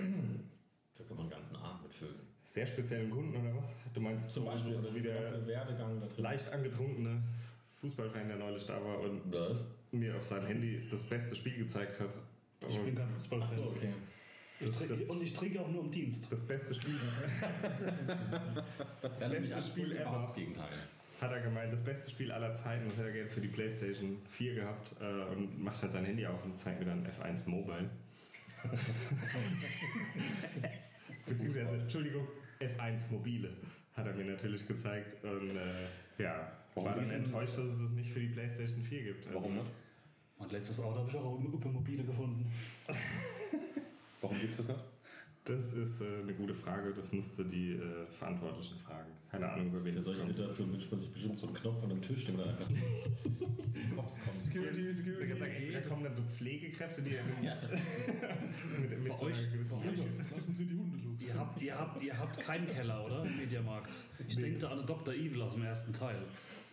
können 1.05 1.19
wir 1.19 1.21
einen 1.21 1.31
ganzen 1.31 1.57
Abend 1.57 1.85
mitfüllen. 1.85 2.17
Sehr 2.45 2.67
speziellen 2.67 3.11
Kunden 3.11 3.35
oder 3.37 3.57
was? 3.57 3.75
Du 3.95 4.01
meinst 4.01 4.35
Zum 4.35 4.45
Beispiel 4.45 4.75
so, 4.75 4.89
so 4.89 4.95
wie 4.95 5.01
der 5.01 5.23
ganze 5.23 5.47
Werdegang 5.47 6.01
da 6.01 6.07
drin. 6.07 6.23
leicht 6.23 6.53
angetrunkene 6.53 7.23
Fußballfan, 7.81 8.29
der 8.29 8.37
neulich 8.37 8.67
da 8.67 8.75
war 8.85 9.01
und 9.01 9.21
Was? 9.33 9.65
mir 9.93 10.17
auf 10.17 10.27
seinem 10.27 10.47
Handy 10.47 10.87
das 10.91 11.03
beste 11.03 11.35
Spiel 11.37 11.57
gezeigt 11.57 12.01
hat. 12.01 12.15
Ich 12.69 12.79
bin 12.81 12.95
kein 12.95 13.09
Fußballfan. 13.09 13.49
Achso, 13.49 13.69
okay. 13.71 13.93
Das- 14.89 15.11
und 15.11 15.23
ich 15.23 15.33
trinke 15.35 15.61
auch 15.61 15.69
nur 15.69 15.83
im 15.85 15.91
Dienst. 15.91 16.31
Das 16.31 16.43
beste 16.47 16.75
Spiel 16.75 16.95
Das 19.03 19.19
beste 19.21 19.29
nämlich 19.29 19.65
Spiel 19.65 19.93
ever. 19.97 20.21
das 20.23 20.35
Gegenteil. 20.35 20.69
hat 21.21 21.33
er 21.33 21.41
gemeint, 21.41 21.73
das 21.73 21.83
beste 21.83 22.11
Spiel 22.11 22.31
aller 22.33 22.53
Zeiten. 22.55 22.85
Das 22.89 22.97
hätte 22.97 23.09
er 23.09 23.13
gerne 23.13 23.31
für 23.31 23.41
die 23.41 23.49
Playstation 23.49 24.19
4 24.29 24.55
gehabt 24.55 24.95
äh, 25.01 25.25
und 25.33 25.63
macht 25.63 25.83
halt 25.83 25.93
sein 25.93 26.05
Handy 26.05 26.27
auf 26.27 26.45
und 26.45 26.57
zeigt 26.59 26.81
mir 26.81 26.87
dann 26.87 27.07
F1 27.07 27.49
Mobile. 27.49 27.91
Beziehungsweise, 31.27 31.77
Entschuldigung, 31.77 32.27
F1 32.61 33.11
Mobile 33.11 33.51
hat 33.95 34.07
er 34.07 34.15
mir 34.15 34.25
natürlich 34.25 34.67
gezeigt 34.67 35.23
und 35.25 35.51
äh, 35.51 36.23
ja, 36.23 36.53
Warum 36.75 36.89
war 36.89 36.97
dann 36.97 37.11
enttäuscht, 37.11 37.59
dass 37.59 37.65
es 37.65 37.79
das 37.81 37.91
nicht 37.91 38.11
für 38.13 38.21
die 38.21 38.29
Playstation 38.29 38.83
4 38.83 39.03
gibt. 39.03 39.27
Also, 39.27 39.39
Warum 39.39 39.55
nicht? 39.57 39.67
Mein 40.39 40.51
letztes 40.51 40.81
Auto 40.81 40.99
habe 41.01 41.11
ich 41.11 41.17
auch 41.17 41.39
über 41.39 41.69
Mobile 41.69 42.05
gefunden. 42.05 42.51
Warum 44.23 44.39
gibt 44.41 44.53
es 44.53 44.57
das 44.59 44.69
nicht? 44.69 44.81
Das 45.45 45.73
ist 45.73 46.01
äh, 46.01 46.21
eine 46.23 46.35
gute 46.35 46.55
Frage, 46.55 46.93
das 46.95 47.11
musste 47.11 47.45
die 47.45 47.73
äh, 47.73 48.07
Verantwortlichen 48.13 48.79
fragen. 48.79 49.11
Keine 49.29 49.51
Ahnung, 49.51 49.67
über 49.71 49.85
wen 49.85 49.91
Für 49.95 49.97
das 49.97 50.05
solche 50.05 50.21
kommt. 50.21 50.37
Situationen 50.37 50.73
wünscht 50.75 50.91
man 50.93 51.01
sich 51.01 51.11
bestimmt 51.13 51.39
so 51.41 51.47
einen 51.49 51.57
Knopf 51.57 51.83
an 51.83 51.91
einem 51.91 52.01
Tisch, 52.03 52.25
den 52.27 52.37
man 52.37 52.45
dann 52.47 52.55
einfach 52.55 52.69
den 52.69 53.97
Cops 53.97 54.21
kommt. 54.25 54.41
Security, 54.41 54.89
Ich 54.89 55.29
kann 55.29 55.39
sagen, 55.39 55.51
ey, 55.53 55.73
da 55.73 55.81
kommen 55.81 56.05
dann 56.05 56.15
so 56.15 56.23
Pflegekräfte, 56.23 57.03
die 57.03 57.11
Ja. 57.45 57.57
mit, 58.81 59.03
mit 59.03 59.17
so 59.17 59.27
einer 59.27 59.35
euch- 59.37 60.31
Lassen 60.33 60.55
Sie 60.55 60.67
die 60.67 60.77
Hunde 60.77 60.99
los. 60.99 61.21
Ihr 61.27 61.35
habt, 61.35 61.61
ihr 61.63 61.77
habt, 61.77 62.03
ihr 62.05 62.17
habt 62.19 62.39
keinen 62.41 62.67
Keller, 62.69 63.05
oder? 63.05 63.25
Im 63.25 63.37
Mediamarkt. 63.37 63.91
Ich 64.29 64.37
denke 64.37 64.59
da 64.61 64.69
an 64.71 64.87
Dr. 64.87 65.13
Evil 65.13 65.43
aus 65.43 65.55
dem 65.55 65.65
ersten 65.65 65.93
Teil. 65.93 66.23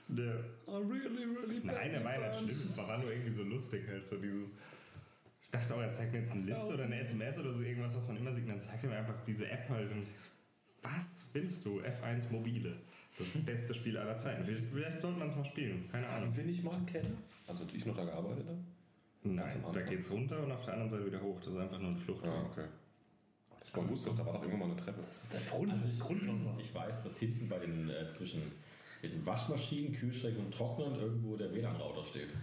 Der, 0.10 0.36
I 0.68 0.72
really, 0.72 1.24
really 1.24 1.60
nein, 1.64 1.92
der 1.92 2.04
war 2.04 2.20
ja 2.20 2.28
nicht 2.28 2.36
schlimm. 2.40 2.50
Es 2.50 2.78
war 2.78 2.98
nur 3.00 3.12
irgendwie 3.12 3.32
so 3.32 3.44
lustig 3.44 3.88
halt 3.88 4.06
so 4.06 4.18
dieses. 4.18 4.50
Ich 5.42 5.50
dachte 5.52 5.76
auch, 5.76 5.82
er 5.82 5.92
zeigt 5.92 6.12
mir 6.12 6.20
jetzt 6.20 6.32
eine 6.32 6.44
Liste 6.44 6.74
oder 6.74 6.84
eine 6.84 7.00
SMS 7.00 7.40
oder 7.40 7.54
so 7.54 7.64
irgendwas, 7.64 7.96
was 7.96 8.08
man 8.08 8.18
immer 8.18 8.34
sieht. 8.34 8.44
Und 8.44 8.50
dann 8.52 8.62
zeigt 8.62 8.84
er 8.84 8.90
mir 8.90 8.98
einfach 8.98 9.20
diese 9.20 9.50
App 9.50 9.70
halt. 9.70 9.92
Und 9.92 10.04
ich 10.04 10.20
so, 10.20 10.30
was 10.82 11.26
willst 11.34 11.66
du? 11.66 11.82
F1 11.82 12.32
Mobile. 12.32 12.76
Das 13.18 13.28
beste 13.46 13.74
Spiel 13.74 13.98
aller 13.98 14.18
Zeiten. 14.18 14.44
Vielleicht, 14.44 15.02
sollte 15.02 15.20
man 15.20 15.28
es 15.28 15.36
mal 15.36 15.46
spielen. 15.46 15.90
Keine 15.92 16.08
Ahnung. 16.08 16.36
Wenn 16.36 16.48
ich 16.48 16.64
mal 16.64 16.80
kenne, 16.86 17.18
also 17.48 17.64
als 17.64 17.74
ich 17.74 17.86
noch 17.86 17.96
da 17.96 18.06
gearbeitet 18.06 18.48
habe. 18.48 18.60
Nein, 19.24 19.64
da 19.74 19.82
geht's 19.82 20.10
runter 20.12 20.42
und 20.44 20.52
auf 20.52 20.64
der 20.64 20.76
anderen 20.76 20.90
Seite 20.90 21.06
wieder 21.06 21.22
hoch. 21.22 21.38
Das 21.42 21.54
ist 21.54 21.60
einfach 21.60 21.80
nur 21.80 21.90
eine 21.90 22.00
Flucht. 22.00 22.26
Ah, 22.26 22.44
okay. 22.50 22.66
Das 23.60 23.76
man 23.76 23.90
wusste 23.90 24.10
doch, 24.10 24.18
da 24.18 24.26
war 24.26 24.34
doch 24.34 24.42
irgendwann 24.44 24.70
mal 24.70 24.74
eine 24.74 24.82
Treppe. 24.82 25.02
Das 25.02 25.24
ist 25.24 25.34
der 25.34 25.42
Grund, 25.42 25.72
Also 25.72 25.84
das 25.84 25.94
ich, 25.96 26.00
Grundwasser. 26.00 26.58
ich 26.60 26.74
weiß, 26.74 27.04
dass 27.04 27.20
hinten 27.20 27.50
bei 27.50 27.60
den 27.60 27.90
äh, 27.90 28.08
zwischen 28.08 28.42
den 29.04 29.26
Waschmaschinen, 29.26 29.94
Kühlschränken 29.94 30.46
und 30.46 30.54
Trocknern 30.54 30.96
irgendwo 30.96 31.36
der 31.36 31.54
WLAN-Router 31.54 32.06
steht. 32.06 32.34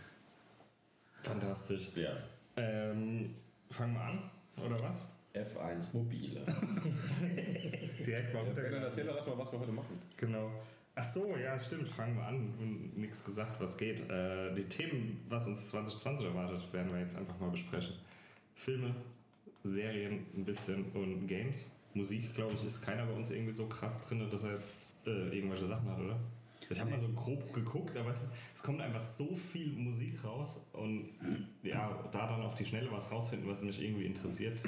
Fantastisch. 1.22 1.90
Der 1.94 2.22
Ähm, 2.56 3.34
fangen 3.70 3.94
wir 3.94 4.00
an, 4.02 4.30
oder 4.64 4.80
was? 4.80 5.04
F1 5.34 5.94
Mobile. 5.94 6.40
Direkt 8.06 8.32
mal 8.32 8.44
Ja, 8.46 8.52
dann 8.54 8.64
runter. 8.64 8.86
erzähl 8.86 9.04
doch 9.04 9.16
erstmal, 9.16 9.38
was 9.38 9.52
wir 9.52 9.60
heute 9.60 9.72
machen. 9.72 10.00
Genau. 10.16 10.50
Ach 10.94 11.04
so, 11.04 11.36
ja, 11.36 11.60
stimmt. 11.60 11.88
Fangen 11.88 12.16
wir 12.16 12.24
an. 12.26 12.54
Und 12.58 12.96
nichts 12.96 13.22
gesagt, 13.22 13.60
was 13.60 13.76
geht. 13.76 14.08
Äh, 14.08 14.54
die 14.54 14.64
Themen, 14.64 15.20
was 15.28 15.46
uns 15.46 15.66
2020 15.66 16.26
erwartet, 16.26 16.72
werden 16.72 16.90
wir 16.92 17.00
jetzt 17.00 17.16
einfach 17.16 17.38
mal 17.38 17.50
besprechen. 17.50 17.96
Filme, 18.54 18.94
Serien 19.62 20.24
ein 20.34 20.44
bisschen 20.46 20.86
und 20.92 21.26
Games. 21.26 21.68
Musik, 21.92 22.34
glaube 22.34 22.54
ich, 22.54 22.64
ist 22.64 22.80
keiner 22.80 23.04
bei 23.04 23.12
uns 23.12 23.30
irgendwie 23.30 23.52
so 23.52 23.66
krass 23.66 24.00
drin, 24.02 24.26
dass 24.30 24.44
er 24.44 24.54
jetzt 24.54 24.78
äh, 25.06 25.10
irgendwelche 25.36 25.66
Sachen 25.66 25.90
hat, 25.90 25.98
oder? 25.98 26.18
Ich 26.70 26.80
habe 26.80 26.90
mal 26.90 26.98
so 26.98 27.08
grob 27.08 27.52
geguckt, 27.52 27.96
aber 27.96 28.10
es, 28.10 28.30
es 28.54 28.62
kommt 28.62 28.80
einfach 28.80 29.02
so 29.02 29.34
viel 29.34 29.72
Musik 29.72 30.24
raus 30.24 30.60
und 30.72 31.10
ja, 31.62 32.08
da 32.12 32.26
dann 32.26 32.42
auf 32.42 32.54
die 32.54 32.64
Schnelle 32.64 32.90
was 32.90 33.10
rausfinden, 33.10 33.48
was 33.48 33.62
mich 33.62 33.82
irgendwie 33.82 34.04
interessiert. 34.04 34.58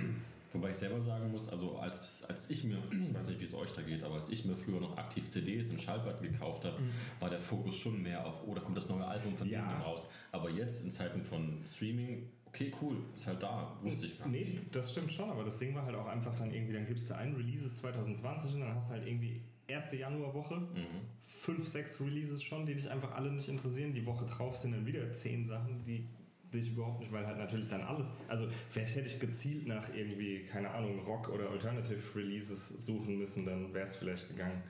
Wobei 0.52 0.70
ich 0.70 0.76
selber 0.76 1.00
sagen 1.00 1.30
muss, 1.30 1.48
also 1.48 1.76
als, 1.76 2.24
als 2.24 2.48
ich 2.48 2.64
mir, 2.64 2.78
ich 2.90 3.14
weiß 3.14 3.28
nicht, 3.28 3.40
wie 3.40 3.44
es 3.44 3.54
euch 3.54 3.72
da 3.72 3.82
geht, 3.82 4.02
aber 4.02 4.14
als 4.16 4.30
ich 4.30 4.44
mir 4.44 4.56
früher 4.56 4.80
noch 4.80 4.96
aktiv 4.96 5.28
CDs 5.28 5.70
und 5.70 5.80
Schallplatten 5.80 6.32
gekauft 6.32 6.64
habe, 6.64 6.76
war 7.20 7.28
der 7.28 7.40
Fokus 7.40 7.76
schon 7.76 8.02
mehr 8.02 8.24
auf, 8.26 8.42
oh, 8.46 8.54
da 8.54 8.60
kommt 8.60 8.76
das 8.76 8.88
neue 8.88 9.06
Album 9.06 9.34
von 9.34 9.48
Ja. 9.48 9.58
ja. 9.58 9.80
raus. 9.80 10.08
Aber 10.32 10.48
jetzt 10.48 10.82
in 10.84 10.90
Zeiten 10.90 11.22
von 11.22 11.62
Streaming, 11.66 12.30
okay, 12.46 12.72
cool, 12.80 12.96
ist 13.14 13.26
halt 13.26 13.42
da, 13.42 13.76
wusste 13.82 14.06
ich 14.06 14.18
gar 14.18 14.28
nicht. 14.28 14.54
Nee, 14.54 14.60
das 14.72 14.92
stimmt 14.92 15.12
schon, 15.12 15.28
aber 15.28 15.44
das 15.44 15.58
Ding 15.58 15.74
war 15.74 15.84
halt 15.84 15.96
auch 15.96 16.06
einfach 16.06 16.34
dann 16.34 16.50
irgendwie, 16.50 16.72
dann 16.72 16.86
gibst 16.86 17.10
du 17.10 17.16
ein 17.16 17.34
Releases 17.34 17.74
2020 17.74 18.54
und 18.54 18.60
dann 18.60 18.74
hast 18.74 18.88
du 18.88 18.94
halt 18.94 19.06
irgendwie 19.06 19.42
erste 19.68 19.96
Januarwoche. 19.96 20.56
Mhm. 20.56 21.06
Fünf, 21.20 21.66
sechs 21.66 22.00
Releases 22.00 22.42
schon, 22.42 22.66
die 22.66 22.74
dich 22.74 22.90
einfach 22.90 23.12
alle 23.12 23.30
nicht 23.30 23.48
interessieren. 23.48 23.94
Die 23.94 24.04
Woche 24.04 24.26
drauf 24.26 24.56
sind 24.56 24.72
dann 24.72 24.86
wieder 24.86 25.12
zehn 25.12 25.46
Sachen, 25.46 25.84
die 25.84 26.08
dich 26.52 26.72
überhaupt 26.72 27.00
nicht, 27.00 27.12
weil 27.12 27.26
halt 27.26 27.38
natürlich 27.38 27.68
dann 27.68 27.82
alles. 27.82 28.10
Also 28.26 28.48
vielleicht 28.70 28.96
hätte 28.96 29.06
ich 29.06 29.20
gezielt 29.20 29.66
nach 29.66 29.94
irgendwie, 29.94 30.44
keine 30.44 30.70
Ahnung, 30.70 30.98
Rock 31.00 31.28
oder 31.28 31.50
Alternative 31.50 32.00
Releases 32.16 32.68
suchen 32.68 33.18
müssen, 33.18 33.44
dann 33.44 33.72
wäre 33.74 33.84
es 33.84 33.96
vielleicht 33.96 34.28
gegangen. 34.28 34.62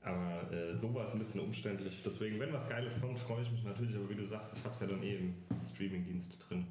Aber 0.00 0.50
äh, 0.50 0.74
so 0.74 0.94
war 0.94 1.04
es 1.04 1.12
ein 1.12 1.18
bisschen 1.18 1.40
umständlich. 1.40 2.02
Deswegen, 2.02 2.40
wenn 2.40 2.52
was 2.52 2.66
Geiles 2.68 2.98
kommt, 2.98 3.18
freue 3.18 3.42
ich 3.42 3.50
mich 3.50 3.62
natürlich. 3.62 3.94
Aber 3.94 4.08
wie 4.08 4.14
du 4.14 4.24
sagst, 4.24 4.56
ich 4.56 4.64
habe 4.64 4.72
es 4.72 4.80
ja 4.80 4.86
dann 4.86 5.02
eh 5.02 5.16
im 5.16 5.34
Streamingdienst 5.60 6.38
drin. 6.48 6.66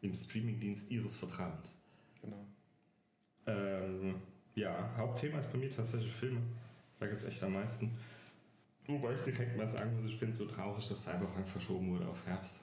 Im 0.00 0.14
Streamingdienst 0.14 0.90
ihres 0.90 1.16
Vertrauens. 1.16 1.74
Genau. 2.22 2.46
Ähm, 3.46 4.16
ja, 4.54 4.94
Hauptthema 4.96 5.38
ist 5.38 5.50
bei 5.50 5.58
mir 5.58 5.70
tatsächlich 5.70 6.12
Filme. 6.12 6.40
Da 6.98 7.06
gibt 7.06 7.20
es 7.20 7.26
echt 7.26 7.42
am 7.42 7.52
meisten. 7.54 7.96
Wobei 8.86 9.12
ich 9.12 9.20
direkt 9.20 9.56
mal 9.56 9.66
sagen 9.66 9.94
muss, 9.94 10.04
ich 10.04 10.16
finde 10.16 10.32
es 10.32 10.38
so 10.38 10.46
traurig, 10.46 10.88
dass 10.88 11.02
Cyberpunk 11.02 11.46
verschoben 11.46 11.92
wurde 11.92 12.08
auf 12.08 12.24
Herbst. 12.26 12.60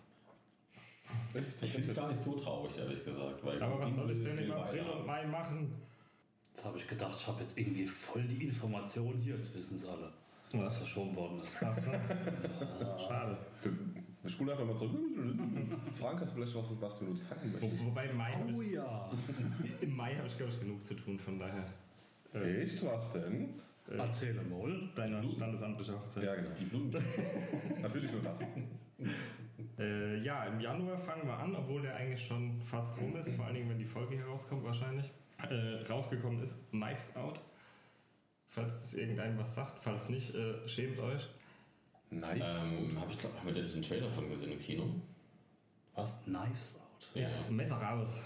Ich 1.62 1.72
finde 1.72 1.90
es 1.90 1.96
gar 1.96 2.08
nicht 2.08 2.20
so 2.20 2.36
traurig, 2.36 2.78
ehrlich 2.78 3.04
gesagt. 3.06 3.44
Weil 3.46 3.62
Aber 3.62 3.80
was 3.80 3.94
soll 3.94 4.10
ich 4.12 4.22
denn 4.22 4.38
im 4.40 4.52
April 4.52 4.82
und 4.82 5.06
Mai 5.06 5.26
machen? 5.28 5.72
Jetzt 6.48 6.66
habe 6.66 6.78
ich 6.78 6.88
gedacht, 6.88 7.16
ich 7.20 7.28
habe 7.28 7.42
jetzt 7.42 7.58
irgendwie 7.58 7.86
voll 7.86 8.24
die 8.24 8.46
Information 8.46 9.18
hier, 9.20 9.36
jetzt 9.36 9.54
wissen 9.54 9.76
es 9.76 9.86
alle, 9.86 10.12
was 10.54 10.78
verschoben 10.78 11.16
worden 11.16 11.42
ist. 11.42 11.62
Ach 11.62 11.78
so. 11.78 11.92
Schade. 13.08 13.38
Wir 14.24 14.32
spulen 14.32 14.50
einfach 14.50 14.66
mal 14.66 14.78
zurück. 14.78 14.96
Frank, 15.94 16.22
hast 16.22 16.32
du 16.32 16.36
vielleicht 16.42 16.56
was, 16.56 16.82
was 16.82 17.00
du 17.00 17.06
uns 17.06 17.28
teilen 17.28 17.54
Wo, 17.60 17.66
möchtest? 17.68 17.86
wobei 17.86 18.06
im 18.08 18.18
Mai 18.18 18.34
Oh 18.56 18.62
ich, 18.62 18.72
ja. 18.72 19.12
im 19.82 19.96
Mai 19.96 20.16
habe 20.16 20.28
ich 20.28 20.38
glaube 20.38 20.52
ich 20.52 20.60
genug 20.60 20.84
zu 20.86 20.96
tun, 20.96 21.20
von 21.20 21.38
daher. 21.38 21.66
Äh, 22.34 22.64
Echt? 22.64 22.84
Was 22.86 23.12
denn? 23.12 23.62
Erzähle 23.88 24.42
mal. 24.42 24.90
deine 24.96 25.30
standesamtliche 25.30 25.94
Hochzeit. 25.94 26.24
Ja, 26.24 26.36
genau. 26.36 26.50
Die 26.60 26.66
Blumen. 26.66 26.92
Natürlich 27.82 28.12
nur 28.12 28.22
das. 28.22 28.40
Äh, 29.78 30.18
ja, 30.20 30.46
im 30.46 30.60
Januar 30.60 30.98
fangen 30.98 31.28
wir 31.28 31.38
an, 31.38 31.56
obwohl 31.56 31.82
der 31.82 31.96
eigentlich 31.96 32.26
schon 32.26 32.62
fast 32.62 33.00
rum 33.00 33.16
ist, 33.16 33.30
vor 33.32 33.46
allen 33.46 33.56
Dingen, 33.56 33.70
wenn 33.70 33.78
die 33.78 33.86
Folge 33.86 34.16
hier 34.16 34.26
rauskommt 34.26 34.64
wahrscheinlich. 34.64 35.12
Äh, 35.50 35.84
rausgekommen 35.88 36.42
ist 36.42 36.70
Knives 36.72 37.16
Out. 37.16 37.42
Falls 38.48 38.82
das 38.82 38.94
irgendeinem 38.94 39.38
was 39.38 39.54
sagt, 39.54 39.84
falls 39.84 40.10
nicht, 40.10 40.34
äh, 40.34 40.68
schämt 40.68 40.98
euch. 41.00 41.28
Nice. 42.10 42.42
ähm, 42.42 43.00
hab 43.00 43.10
ich, 43.10 43.20
glaub, 43.20 43.36
haben 43.38 43.54
wir 43.54 43.62
da 43.62 43.70
den 43.70 43.82
Trailer 43.82 44.10
von 44.12 44.30
gesehen 44.30 44.54
im 44.54 44.60
Kino? 44.60 44.90
Was? 45.94 46.24
Knives 46.24 46.76
Out? 46.76 47.10
Ja. 47.14 47.30
Messer 47.50 47.76
raus. 47.76 48.22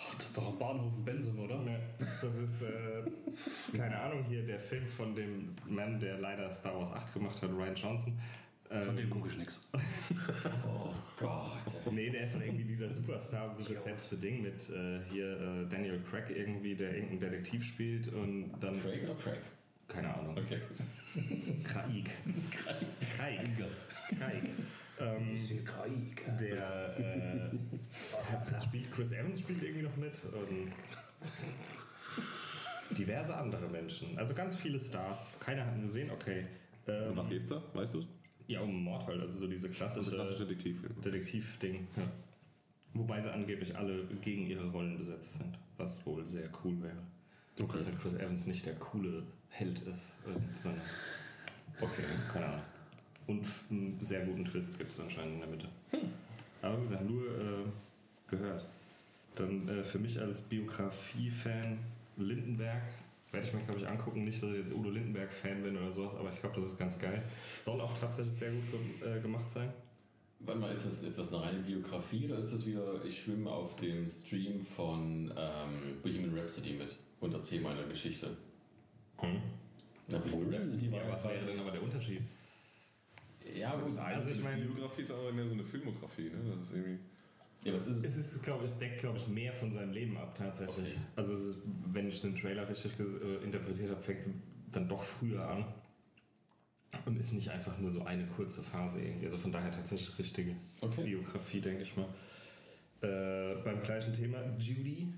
Ach, 0.00 0.14
das 0.14 0.28
ist 0.28 0.36
doch 0.36 0.46
am 0.48 0.58
Bahnhof 0.58 0.94
in 0.94 1.04
Bensum, 1.04 1.38
oder? 1.40 1.58
Ne, 1.58 1.80
das 1.98 2.36
ist, 2.36 2.62
äh, 2.62 3.76
keine 3.76 3.98
Ahnung, 3.98 4.24
hier 4.24 4.46
der 4.46 4.60
Film 4.60 4.86
von 4.86 5.14
dem 5.14 5.56
Mann, 5.66 5.98
der 5.98 6.18
leider 6.18 6.50
Star 6.52 6.76
Wars 6.76 6.92
8 6.92 7.12
gemacht 7.12 7.42
hat, 7.42 7.50
Ryan 7.50 7.74
Johnson. 7.74 8.18
Ähm, 8.70 8.82
Von 8.82 8.96
dem 8.96 9.10
gucke 9.10 9.28
ich 9.28 9.36
nichts. 9.38 9.58
Oh 10.66 10.92
Gott. 11.18 11.90
Nee, 11.90 12.10
der 12.10 12.24
ist 12.24 12.34
dann 12.34 12.42
irgendwie 12.42 12.64
dieser 12.64 12.90
Superstar, 12.90 13.56
gesetzte 13.56 14.16
Ding 14.16 14.42
mit 14.42 14.68
äh, 14.70 15.00
hier 15.10 15.40
äh, 15.40 15.68
Daniel 15.68 16.00
Craig 16.00 16.30
irgendwie, 16.30 16.74
der 16.76 16.94
irgendeinen 16.94 17.32
Detektiv 17.32 17.64
spielt 17.64 18.12
und 18.12 18.52
dann. 18.60 18.80
Craig 18.80 19.02
oder 19.04 19.14
Craig? 19.14 19.40
Keine 19.88 20.14
Ahnung. 20.14 20.36
Okay. 20.36 20.60
Craig. 21.64 22.10
Craig. 23.16 23.40
Craig. 24.18 24.50
Ähm, 25.00 25.38
der 26.40 26.98
äh, 26.98 28.62
spielt 28.62 28.90
Chris 28.92 29.12
Evans 29.12 29.40
spielt 29.40 29.62
irgendwie 29.62 29.82
noch 29.82 29.96
mit 29.96 30.24
und 30.24 30.72
diverse 32.96 33.36
andere 33.36 33.68
Menschen. 33.68 34.18
Also 34.18 34.34
ganz 34.34 34.56
viele 34.56 34.78
Stars. 34.80 35.28
Keiner 35.40 35.66
hat 35.66 35.76
ihn 35.76 35.82
gesehen, 35.82 36.10
okay. 36.10 36.46
Ähm, 36.86 37.10
Um 37.10 37.16
was 37.16 37.28
geht's 37.28 37.46
da? 37.46 37.62
Weißt 37.74 37.94
du? 37.94 38.04
Ja, 38.46 38.60
um 38.60 38.82
Mord 38.82 39.06
halt, 39.06 39.20
also 39.20 39.40
so 39.40 39.46
diese 39.46 39.68
klassische, 39.68 40.18
Also 40.18 40.44
Detektivfilm. 40.44 41.00
Detektiv-Ding. 41.02 41.86
Ja. 41.96 42.02
Wobei 42.94 43.20
sie 43.20 43.30
angeblich 43.32 43.76
alle 43.76 44.04
gegen 44.22 44.46
ihre 44.46 44.68
Rollen 44.70 44.96
besetzt 44.96 45.34
sind, 45.34 45.58
was 45.76 46.04
wohl 46.06 46.26
sehr 46.26 46.48
cool 46.64 46.82
wäre. 46.82 47.02
Okay. 47.60 47.72
Dass 47.76 47.84
halt 47.86 48.00
Chris 48.00 48.14
Evans 48.14 48.46
nicht 48.46 48.64
der 48.64 48.74
coole 48.76 49.22
Held 49.50 49.80
ist, 49.82 50.12
sondern. 50.60 50.80
Okay, 51.80 52.04
keine 52.32 52.46
Ahnung. 52.46 52.62
Und 53.28 53.46
einen 53.70 53.98
sehr 54.00 54.24
guten 54.24 54.44
Twist 54.44 54.78
gibt 54.78 54.90
es 54.90 54.98
anscheinend 54.98 55.34
in 55.34 55.40
der 55.40 55.48
Mitte. 55.48 55.68
Aber 56.62 56.78
wie 56.78 56.82
gesagt, 56.82 57.08
nur 57.08 57.26
äh, 57.26 57.64
gehört. 58.26 58.66
Dann 59.34 59.68
äh, 59.68 59.84
für 59.84 59.98
mich 59.98 60.18
als 60.18 60.42
Biografie-Fan 60.42 61.78
Lindenberg 62.16 62.82
werde 63.30 63.46
ich 63.46 63.52
mir, 63.52 63.60
glaube 63.60 63.80
ich, 63.80 63.88
angucken. 63.88 64.24
Nicht, 64.24 64.42
dass 64.42 64.50
ich 64.50 64.56
jetzt 64.56 64.74
Udo 64.74 64.88
Lindenberg-Fan 64.88 65.62
bin 65.62 65.76
oder 65.76 65.92
sowas, 65.92 66.14
aber 66.14 66.32
ich 66.32 66.40
glaube, 66.40 66.56
das 66.56 66.64
ist 66.64 66.78
ganz 66.78 66.98
geil. 66.98 67.22
Soll 67.54 67.80
auch 67.82 67.92
tatsächlich 67.96 68.32
sehr 68.32 68.50
gut 68.50 68.64
äh, 69.06 69.20
gemacht 69.20 69.50
sein. 69.50 69.72
Warte 70.40 70.60
mal, 70.60 70.72
ist 70.72 70.86
das, 70.86 71.00
ist 71.02 71.18
das 71.18 71.32
eine 71.34 71.42
reine 71.42 71.58
Biografie 71.58 72.26
oder 72.26 72.38
ist 72.38 72.52
das 72.52 72.64
wieder, 72.64 73.04
ich 73.04 73.20
schwimme 73.20 73.50
auf 73.50 73.76
dem 73.76 74.08
Stream 74.08 74.64
von 74.64 75.32
ähm, 75.36 76.00
Bohemian 76.02 76.38
Rhapsody 76.38 76.74
mit 76.74 76.96
und 77.20 77.34
erzähle 77.34 77.62
meine 77.62 77.84
Geschichte? 77.84 78.36
Hm. 79.18 79.42
Na, 80.06 80.18
Bohemian 80.18 80.54
Rhapsody 80.54 80.90
war 80.90 81.04
Ja, 81.04 81.12
was 81.12 81.24
wäre 81.24 81.44
denn 81.44 81.58
aber 81.58 81.72
der 81.72 81.82
Unterschied? 81.82 82.22
Ja, 83.54 83.72
aber 83.72 83.82
das 83.82 83.94
ist 83.94 83.98
Also 83.98 84.30
ich 84.30 84.42
meine- 84.42 84.64
Biografie 84.64 85.02
ist 85.02 85.10
aber 85.10 85.32
mehr 85.32 85.46
so 85.46 85.52
eine 85.54 85.64
Filmografie, 85.64 86.30
ne? 86.30 86.38
Das 86.56 86.66
ist 86.68 86.72
irgendwie. 86.74 86.98
Ja, 87.64 87.74
was 87.74 87.86
ist 87.86 88.04
Es 88.04 88.16
ist, 88.16 88.42
glaube 88.42 88.64
ich, 88.64 88.70
es 88.70 88.78
deckt, 88.78 89.00
glaube 89.00 89.18
ich, 89.18 89.26
mehr 89.28 89.52
von 89.52 89.70
seinem 89.72 89.92
Leben 89.92 90.16
ab 90.16 90.34
tatsächlich. 90.34 90.90
Okay. 90.92 91.00
Also 91.16 91.34
es 91.34 91.44
ist, 91.44 91.56
wenn 91.92 92.06
ich 92.08 92.20
den 92.20 92.36
Trailer 92.36 92.68
richtig 92.68 92.92
äh, 93.00 93.44
interpretiert 93.44 93.90
habe, 93.90 94.00
fängt 94.00 94.20
es 94.20 94.30
dann 94.70 94.88
doch 94.88 95.02
früher 95.02 95.48
an. 95.48 95.64
Und 97.04 97.18
ist 97.18 97.32
nicht 97.32 97.50
einfach 97.50 97.76
nur 97.78 97.90
so 97.90 98.04
eine 98.04 98.26
kurze 98.26 98.62
Phase 98.62 99.00
irgendwie. 99.02 99.24
Also 99.26 99.36
von 99.36 99.52
daher 99.52 99.70
tatsächlich 99.70 100.18
richtige 100.18 100.54
Okay. 100.80 101.02
Biografie, 101.04 101.60
denke 101.60 101.82
ich 101.82 101.94
mal. 101.96 102.06
Äh, 103.02 103.60
beim 103.62 103.80
gleichen 103.82 104.12
Thema, 104.14 104.38
Judy. 104.58 105.12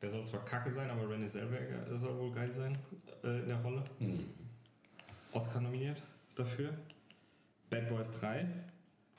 Der 0.00 0.10
soll 0.10 0.24
zwar 0.26 0.44
kacke 0.44 0.68
sein, 0.70 0.90
aber 0.90 1.02
Renée 1.04 1.26
Zellweger 1.26 1.96
soll 1.96 2.18
wohl 2.18 2.32
geil 2.32 2.52
sein 2.52 2.76
äh, 3.22 3.40
in 3.40 3.48
der 3.48 3.58
Rolle. 3.62 3.84
Hm. 3.98 4.18
Oscar 5.32 5.60
nominiert 5.60 6.02
dafür. 6.34 6.74
Bad 7.72 7.88
Boys 7.88 8.10
3. 8.12 8.46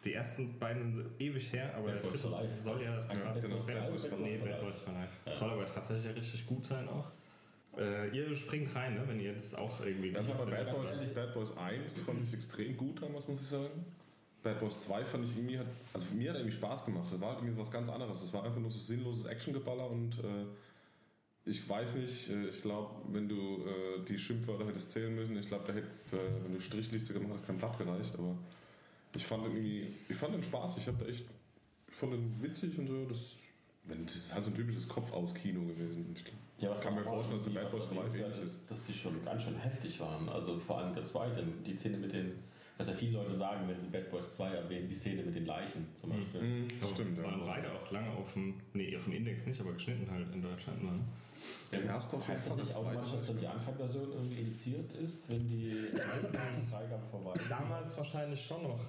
Die 0.05 0.13
ersten 0.13 0.59
beiden 0.59 0.81
sind 0.81 0.93
so 0.95 1.01
ewig 1.17 1.51
her, 1.53 1.73
aber 1.75 1.87
Bad 1.87 1.95
der 1.95 2.09
Boys 2.09 2.21
dritte 2.21 2.27
Life. 2.29 2.61
soll 2.61 2.81
ja, 2.81 2.93
ja 2.93 2.99
Bad 2.99 3.41
genau, 3.41 3.55
Bad 3.55 3.89
Boys 3.89 4.03
Bad 4.03 4.19
nee, 4.19 4.37
Boys 4.37 4.41
for 4.41 4.47
Bad? 4.49 4.61
Boys 4.61 4.79
for 4.79 4.93
Life. 4.93 5.13
Ja. 5.25 5.33
Soll 5.33 5.49
aber 5.49 5.65
tatsächlich 5.65 6.15
richtig 6.15 6.45
gut 6.45 6.65
sein 6.65 6.87
auch. 6.87 7.11
Äh, 7.77 8.15
ihr 8.15 8.35
springt 8.35 8.75
rein, 8.75 8.93
ne, 8.93 9.03
wenn 9.07 9.19
ihr 9.19 9.33
das 9.33 9.55
auch 9.55 9.83
irgendwie 9.83 10.11
Das 10.11 10.27
war 10.27 10.45
bei. 10.45 10.63
Bad 10.63 10.77
Boys, 10.77 11.13
Bad 11.15 11.33
Boys 11.33 11.57
1 11.57 11.99
fand 12.01 12.23
ich 12.27 12.33
extrem 12.33 12.77
gut 12.77 13.01
damals, 13.01 13.27
muss 13.27 13.41
ich 13.41 13.47
sagen. 13.47 13.85
Bad 14.43 14.59
Boys 14.59 14.79
2 14.81 15.05
fand 15.05 15.25
ich 15.25 15.35
irgendwie, 15.37 15.57
hat, 15.57 15.65
also 15.93 16.13
mir 16.13 16.29
hat 16.29 16.37
irgendwie 16.37 16.55
Spaß 16.55 16.85
gemacht. 16.85 17.07
Das 17.11 17.19
war 17.19 17.37
irgendwie 17.37 17.57
was 17.57 17.71
ganz 17.71 17.89
anderes. 17.89 18.19
Das 18.21 18.33
war 18.33 18.43
einfach 18.43 18.59
nur 18.59 18.69
so 18.69 18.77
sinnloses 18.77 19.25
Actiongeballer 19.25 19.89
und 19.89 20.19
äh, 20.19 20.45
ich 21.45 21.67
weiß 21.67 21.95
nicht, 21.95 22.29
äh, 22.29 22.47
ich 22.47 22.61
glaube, 22.61 22.95
wenn 23.11 23.27
du 23.27 23.65
äh, 23.65 24.05
die 24.07 24.17
Schimpfwörter 24.17 24.65
hättest 24.65 24.91
zählen 24.91 25.13
müssen, 25.13 25.37
ich 25.37 25.47
glaube, 25.47 25.65
da 25.67 25.73
hätte, 25.73 25.87
äh, 26.15 26.43
wenn 26.43 26.53
du 26.53 26.59
Strichliste 26.59 27.13
gemacht 27.13 27.33
hast, 27.33 27.45
kein 27.45 27.57
Blatt 27.57 27.77
gereicht, 27.77 28.13
aber 28.17 28.35
ich 29.15 29.25
fand 29.25 29.43
irgendwie, 29.43 29.87
ich 30.09 30.15
fand 30.15 30.33
den 30.33 30.43
Spaß. 30.43 30.77
Ich 30.77 30.87
habe 30.87 30.97
da 31.03 31.05
echt, 31.05 31.25
ich 31.87 31.95
fand 31.95 32.13
den 32.13 32.41
witzig 32.41 32.77
und 32.79 32.87
so. 32.87 33.05
Das, 33.05 33.37
wenn, 33.85 34.05
das 34.05 34.15
ist 34.15 34.33
halt 34.33 34.43
so 34.43 34.51
ein 34.51 34.55
typisches 34.55 34.87
Kopf-aus-Kino 34.87 35.61
gewesen. 35.65 36.15
Ich 36.15 36.23
Ja, 36.59 36.71
was 36.71 36.81
kann 36.81 36.95
mir 36.95 37.03
vorstellen, 37.03 37.37
dass 37.37 37.45
der 37.45 37.61
irgendwie 37.61 37.63
Bad 37.63 37.71
Boys 37.71 37.85
erwähnenswert 37.85 38.31
ähnlich 38.31 38.45
ist, 38.45 38.59
dass 38.71 38.85
die 38.85 38.93
schon 38.93 39.23
ganz 39.23 39.43
schön 39.43 39.57
heftig 39.57 39.99
waren. 39.99 40.29
Also 40.29 40.59
vor 40.59 40.79
allem 40.79 40.95
der 40.95 41.03
zweite, 41.03 41.45
die 41.65 41.75
Szene 41.75 41.97
mit 41.97 42.13
den, 42.13 42.31
was 42.77 42.87
ja 42.87 42.93
viele 42.93 43.17
Leute 43.17 43.33
sagen, 43.33 43.67
wenn 43.67 43.77
sie 43.77 43.87
Bad 43.87 44.09
Boys 44.09 44.35
2 44.35 44.49
erwähnen, 44.49 44.87
die 44.87 44.95
Szene 44.95 45.23
mit 45.23 45.35
den 45.35 45.45
Leichen 45.45 45.87
zum 45.95 46.11
Beispiel. 46.11 46.41
Mhm, 46.41 46.67
stimmt, 46.93 47.17
ja. 47.17 47.23
Waren 47.25 47.45
beide 47.45 47.71
auch 47.71 47.91
lange 47.91 48.09
auf 48.11 48.33
dem, 48.33 48.55
nee, 48.73 48.95
auf 48.95 49.03
dem 49.03 49.13
Index 49.13 49.45
nicht, 49.45 49.59
aber 49.59 49.73
geschnitten 49.73 50.09
halt 50.09 50.33
in 50.33 50.41
Deutschland. 50.41 50.83
Ne? 50.83 50.95
Der 51.71 51.83
erste 51.83 52.17
auf 52.17 52.23
jeden 52.27 52.33
Heißt 52.33 52.49
das 52.49 52.57
nicht 52.57 52.75
automatisch, 52.75 53.11
dass 53.11 53.27
dann 53.27 53.37
die 53.37 53.45
Uncut-Version 53.45 54.11
irgendwie 54.13 54.39
indiziert 54.41 54.93
ist, 54.93 55.29
wenn 55.29 55.47
die 55.47 55.89
Freigabe 56.69 57.03
vorbei 57.09 57.33
ist? 57.33 57.49
Damals 57.49 57.97
wahrscheinlich 57.97 58.41
schon 58.43 58.63
noch. 58.63 58.79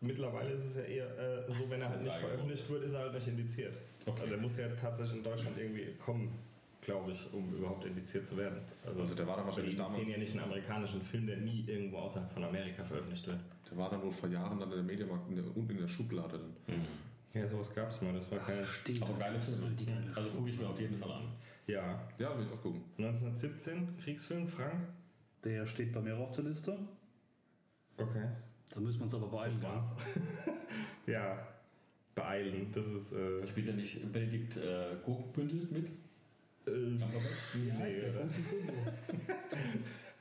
Mittlerweile 0.00 0.50
ist 0.50 0.64
es 0.66 0.76
ja 0.76 0.82
eher 0.82 1.18
äh, 1.18 1.52
so, 1.52 1.70
wenn 1.70 1.80
er 1.80 1.88
halt 1.88 2.02
nicht 2.02 2.16
veröffentlicht 2.16 2.70
wird, 2.70 2.84
ist 2.84 2.92
er 2.92 3.00
halt 3.00 3.14
nicht 3.14 3.26
indiziert. 3.26 3.76
Okay. 4.06 4.20
Also 4.22 4.34
er 4.34 4.40
muss 4.40 4.56
ja 4.56 4.68
tatsächlich 4.68 5.16
in 5.18 5.24
Deutschland 5.24 5.58
irgendwie 5.58 5.92
kommen, 5.94 6.32
glaube 6.80 7.12
ich, 7.12 7.32
um 7.32 7.52
überhaupt 7.52 7.84
indiziert 7.84 8.24
zu 8.26 8.36
werden. 8.36 8.60
Also 8.86 9.14
der 9.14 9.26
war 9.26 9.36
dann 9.36 9.46
wahrscheinlich 9.46 9.74
die 9.74 9.78
damals- 9.78 9.96
ja 9.96 10.18
nicht 10.18 10.32
einen 10.32 10.44
amerikanischen 10.44 11.02
Film, 11.02 11.26
der 11.26 11.38
nie 11.38 11.64
irgendwo 11.66 11.98
außerhalb 11.98 12.30
von 12.30 12.44
Amerika 12.44 12.84
veröffentlicht 12.84 13.26
wird. 13.26 13.40
Der 13.68 13.76
war 13.76 13.90
dann 13.90 14.02
wohl 14.02 14.12
vor 14.12 14.28
Jahren 14.28 14.60
dann 14.60 14.70
in 14.72 14.86
der 14.86 14.96
der, 14.96 15.10
unten 15.10 15.70
in 15.70 15.78
der 15.78 15.88
Schublade 15.88 16.38
dann. 16.38 16.86
Ja, 17.34 17.46
sowas 17.46 17.74
gab 17.74 17.90
es 17.90 18.00
mal. 18.00 18.12
Das 18.14 18.30
war 18.30 18.38
kein... 18.38 18.64
Steht 18.64 19.02
Aber 19.02 19.12
geile 19.18 19.38
Filme. 19.38 19.70
Die 19.78 19.86
Also 20.16 20.30
gucke 20.30 20.48
ich 20.48 20.58
mir 20.58 20.68
auf 20.68 20.80
jeden 20.80 20.96
Fall 20.96 21.10
an. 21.10 21.24
Ja. 21.68 22.08
Ja, 22.18 22.36
will 22.36 22.46
ich 22.46 22.52
auch 22.52 22.62
gucken. 22.62 22.82
1917, 22.98 23.98
Kriegsfilm, 24.02 24.48
Frank. 24.48 24.88
Der 25.44 25.66
steht 25.66 25.92
bei 25.92 26.00
mir 26.00 26.16
auf 26.16 26.32
der 26.32 26.44
Liste. 26.44 26.76
Okay. 27.96 28.26
Da 28.74 28.80
müssen 28.80 28.98
wir 28.98 29.04
uns 29.04 29.14
aber 29.14 29.28
beeilen. 29.28 29.60
Das 29.60 29.92
ja. 31.06 31.46
Beeilen. 32.14 32.72
Das 32.72 32.86
ist... 32.86 33.12
Äh, 33.12 33.46
Spielt 33.46 33.68
ja 33.68 33.72
nicht 33.74 34.12
Benedikt 34.12 34.56
äh, 34.56 34.96
Gurkenbündel 35.04 35.68
mit? 35.70 35.86
äh, 36.66 36.70
Cumberbatch? 36.98 37.54
nee, 37.54 38.00
oder? 38.10 38.28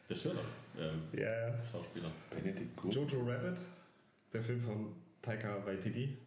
Der 0.10 0.16
Sherlock, 0.16 0.46
ähm, 0.78 1.02
Ja, 1.14 1.48
ja. 1.50 1.64
Schauspieler. 1.72 2.12
Benedict 2.30 2.76
Gut. 2.78 2.94
Jojo 2.96 3.20
Rabbit, 3.26 3.58
der 4.32 4.42
Film 4.42 4.62
von 4.62 4.94
Taika 5.22 5.66
Waititi. 5.66 6.18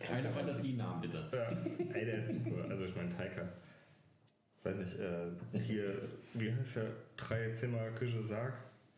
Keine 0.00 0.30
Fantasienamen, 0.30 1.00
bitte. 1.02 1.28
Ja, 1.32 1.50
ey, 1.94 2.04
der 2.06 2.18
ist 2.18 2.30
super. 2.32 2.64
Also 2.68 2.86
ich 2.86 2.96
meine 2.96 3.08
Taika. 3.10 3.42
Weiß 4.64 4.76
nicht, 4.76 4.96
äh, 4.98 5.58
hier, 5.60 6.08
wie 6.34 6.52
heißt 6.52 6.76
der? 6.76 6.90
Drei 7.16 7.50
Zimmer, 7.52 7.90
Küche, 7.90 8.22
Sarg. 8.22 8.54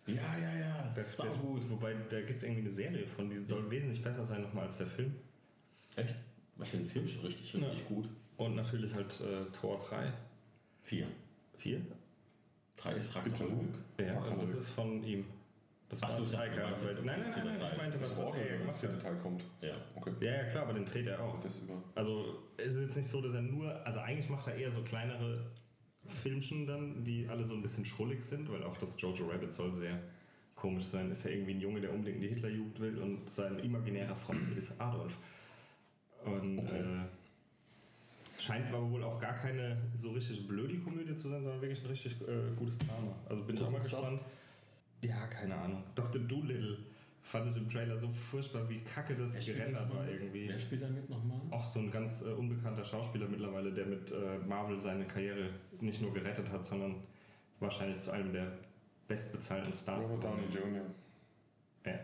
Ja, 0.06 0.36
ja, 0.38 0.54
ja, 0.58 0.90
sau 0.90 1.22
der, 1.24 1.32
gut. 1.38 1.70
Wobei, 1.70 1.94
da 2.10 2.20
gibt 2.20 2.36
es 2.36 2.42
irgendwie 2.42 2.60
eine 2.60 2.72
Serie 2.72 3.06
von, 3.06 3.30
die 3.30 3.42
soll 3.46 3.70
wesentlich 3.70 4.02
besser 4.02 4.24
sein 4.26 4.42
nochmal 4.42 4.64
als 4.64 4.76
der 4.76 4.86
Film. 4.86 5.14
Echt? 5.96 6.14
Ich 6.62 6.68
finde 6.68 6.84
den 6.84 6.90
Film 6.90 7.08
schon 7.08 7.24
richtig, 7.24 7.54
richtig 7.54 7.78
Ja. 7.80 7.84
gut. 7.88 8.08
Und 8.36 8.54
natürlich 8.56 8.92
halt 8.92 9.18
äh, 9.22 9.46
Tor 9.58 9.78
3. 9.88 10.12
Vier. 10.82 11.06
4? 11.58 11.80
Drei 12.76 12.92
ist 12.96 13.14
Gibt's 13.24 13.38
schon 13.38 13.48
Ragnarök. 13.48 13.74
Ja, 13.98 14.20
Ragnarök. 14.20 14.46
das 14.50 14.54
ist 14.64 14.68
von 14.70 15.02
ihm. 15.02 15.24
Das 16.00 16.02
Ach 16.02 16.18
so, 16.18 16.24
Taika. 16.24 16.62
meinst 16.64 16.82
aber- 16.82 16.90
jetzt 16.92 17.04
Nein, 17.04 17.20
nein, 17.20 17.30
nein, 17.44 17.58
nein, 17.58 17.70
ich 17.72 17.78
meinte, 17.78 18.00
was, 18.00 18.08
Das 18.16 18.26
was 18.26 18.34
er 18.34 18.58
gemacht 18.58 18.78
vierte 18.78 18.94
hat. 18.96 19.02
Teil 19.02 19.16
kommt. 19.18 19.44
Ja. 19.60 19.74
Okay. 19.94 20.12
Ja, 20.20 20.32
ja, 20.32 20.44
klar, 20.44 20.62
aber 20.64 20.72
den 20.74 20.84
dreht 20.84 21.06
er 21.06 21.20
auch. 21.20 21.38
Das 21.40 21.58
über. 21.60 21.82
Also 21.94 22.42
es 22.56 22.74
ist 22.76 22.82
jetzt 22.82 22.96
nicht 22.96 23.08
so, 23.08 23.20
dass 23.20 23.34
er 23.34 23.42
nur, 23.42 23.84
also 23.86 24.00
eigentlich 24.00 24.28
macht 24.28 24.46
er 24.48 24.54
eher 24.56 24.70
so 24.70 24.82
kleinere 24.82 25.50
Filmchen 26.06 26.66
dann, 26.66 27.04
die 27.04 27.28
alle 27.28 27.44
so 27.44 27.54
ein 27.54 27.62
bisschen 27.62 27.84
schrullig 27.84 28.22
sind, 28.22 28.50
weil 28.52 28.62
auch 28.64 28.76
das 28.76 29.00
Jojo 29.00 29.26
Rabbit 29.26 29.52
soll 29.52 29.72
sehr 29.72 29.98
komisch 30.54 30.84
sein. 30.84 31.10
Ist 31.10 31.24
ja 31.24 31.30
irgendwie 31.30 31.54
ein 31.54 31.60
Junge, 31.60 31.80
der 31.80 31.92
unbedingt 31.92 32.16
in 32.16 32.22
die 32.22 32.28
Hitlerjugend 32.28 32.80
will 32.80 32.98
und 32.98 33.28
sein 33.30 33.58
imaginärer 33.58 34.14
Freund 34.16 34.56
ist 34.56 34.78
Adolf. 34.80 35.16
Und 36.24 36.58
Okay. 36.60 36.78
äh, 36.80 38.40
scheint 38.40 38.66
aber 38.68 38.90
wohl 38.90 39.02
auch 39.04 39.20
gar 39.20 39.34
keine 39.34 39.76
so 39.92 40.10
richtig 40.12 40.46
blöde 40.48 40.78
Komödie 40.78 41.14
zu 41.14 41.28
sein, 41.28 41.42
sondern 41.42 41.60
wirklich 41.62 41.82
ein 41.82 41.86
richtig 41.88 42.20
äh, 42.22 42.54
gutes 42.56 42.78
Drama. 42.78 43.14
Also 43.28 43.44
bin 43.44 43.54
ich 43.54 43.60
So, 43.60 43.66
auch 43.66 43.70
mal 43.70 43.80
gespannt. 43.80 44.20
Ja, 45.08 45.26
keine 45.26 45.54
Ahnung. 45.56 45.82
Dr. 45.94 46.20
Doolittle 46.22 46.78
fand 47.22 47.50
ich 47.50 47.56
im 47.56 47.68
Trailer 47.68 47.96
so 47.96 48.08
furchtbar, 48.08 48.68
wie 48.68 48.80
kacke 48.80 49.14
das 49.14 49.44
gerendert 49.44 49.92
war 49.94 50.08
irgendwie. 50.08 50.48
Wer 50.48 50.58
spielt 50.58 50.82
da 50.82 50.88
mit 50.88 51.08
nochmal? 51.08 51.40
Auch 51.50 51.64
so 51.64 51.80
ein 51.80 51.90
ganz 51.90 52.22
äh, 52.22 52.26
unbekannter 52.26 52.84
Schauspieler 52.84 53.26
mittlerweile, 53.28 53.72
der 53.72 53.86
mit 53.86 54.12
äh, 54.12 54.38
Marvel 54.46 54.78
seine 54.78 55.06
Karriere 55.06 55.50
nicht 55.80 56.00
nur 56.00 56.12
gerettet 56.12 56.50
hat, 56.50 56.64
sondern 56.64 56.96
wahrscheinlich 57.60 58.00
zu 58.00 58.10
einem 58.10 58.32
der 58.32 58.52
bestbezahlten 59.08 59.72
Stars. 59.72 60.08
Robert 60.08 60.24
Downey 60.24 60.44
Jr. 60.44 60.82
Ja. 61.86 62.00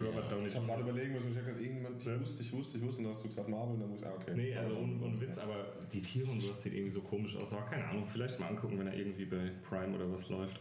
Robert 0.00 0.30
Downey 0.30 0.46
Ich 0.48 0.56
habe 0.56 0.66
gerade 0.66 0.80
Jr. 0.80 0.90
überlegen 0.90 1.12
müssen, 1.14 1.30
ich 1.30 1.36
habe 1.36 1.46
gerade 1.46 1.64
irgendwann, 1.64 1.96
ich 1.96 2.20
wusste, 2.20 2.42
ich 2.42 2.52
wusste, 2.52 2.78
ich 2.78 2.84
wusste, 2.84 2.98
und 2.98 3.04
dann 3.04 3.14
hast 3.14 3.22
du 3.22 3.28
gesagt 3.28 3.48
Marvel, 3.48 3.74
und 3.74 3.80
dann 3.80 3.90
muss 3.90 4.00
ich, 4.00 4.06
ah, 4.06 4.14
okay. 4.14 4.32
Nee, 4.34 4.56
also 4.56 4.76
ohne 4.76 4.94
Jr. 4.94 5.20
Witz, 5.20 5.38
aber 5.38 5.66
die 5.92 6.02
Tiere 6.02 6.30
und 6.30 6.40
sowas 6.40 6.60
sieht 6.60 6.74
irgendwie 6.74 6.90
so 6.90 7.02
komisch 7.02 7.36
aus. 7.36 7.52
Aber 7.52 7.66
keine 7.66 7.84
Ahnung, 7.84 8.06
vielleicht 8.06 8.38
mal 8.40 8.48
angucken, 8.48 8.78
wenn 8.78 8.88
er 8.88 8.96
irgendwie 8.96 9.26
bei 9.26 9.52
Prime 9.62 9.94
oder 9.94 10.10
was 10.10 10.28
läuft. 10.28 10.60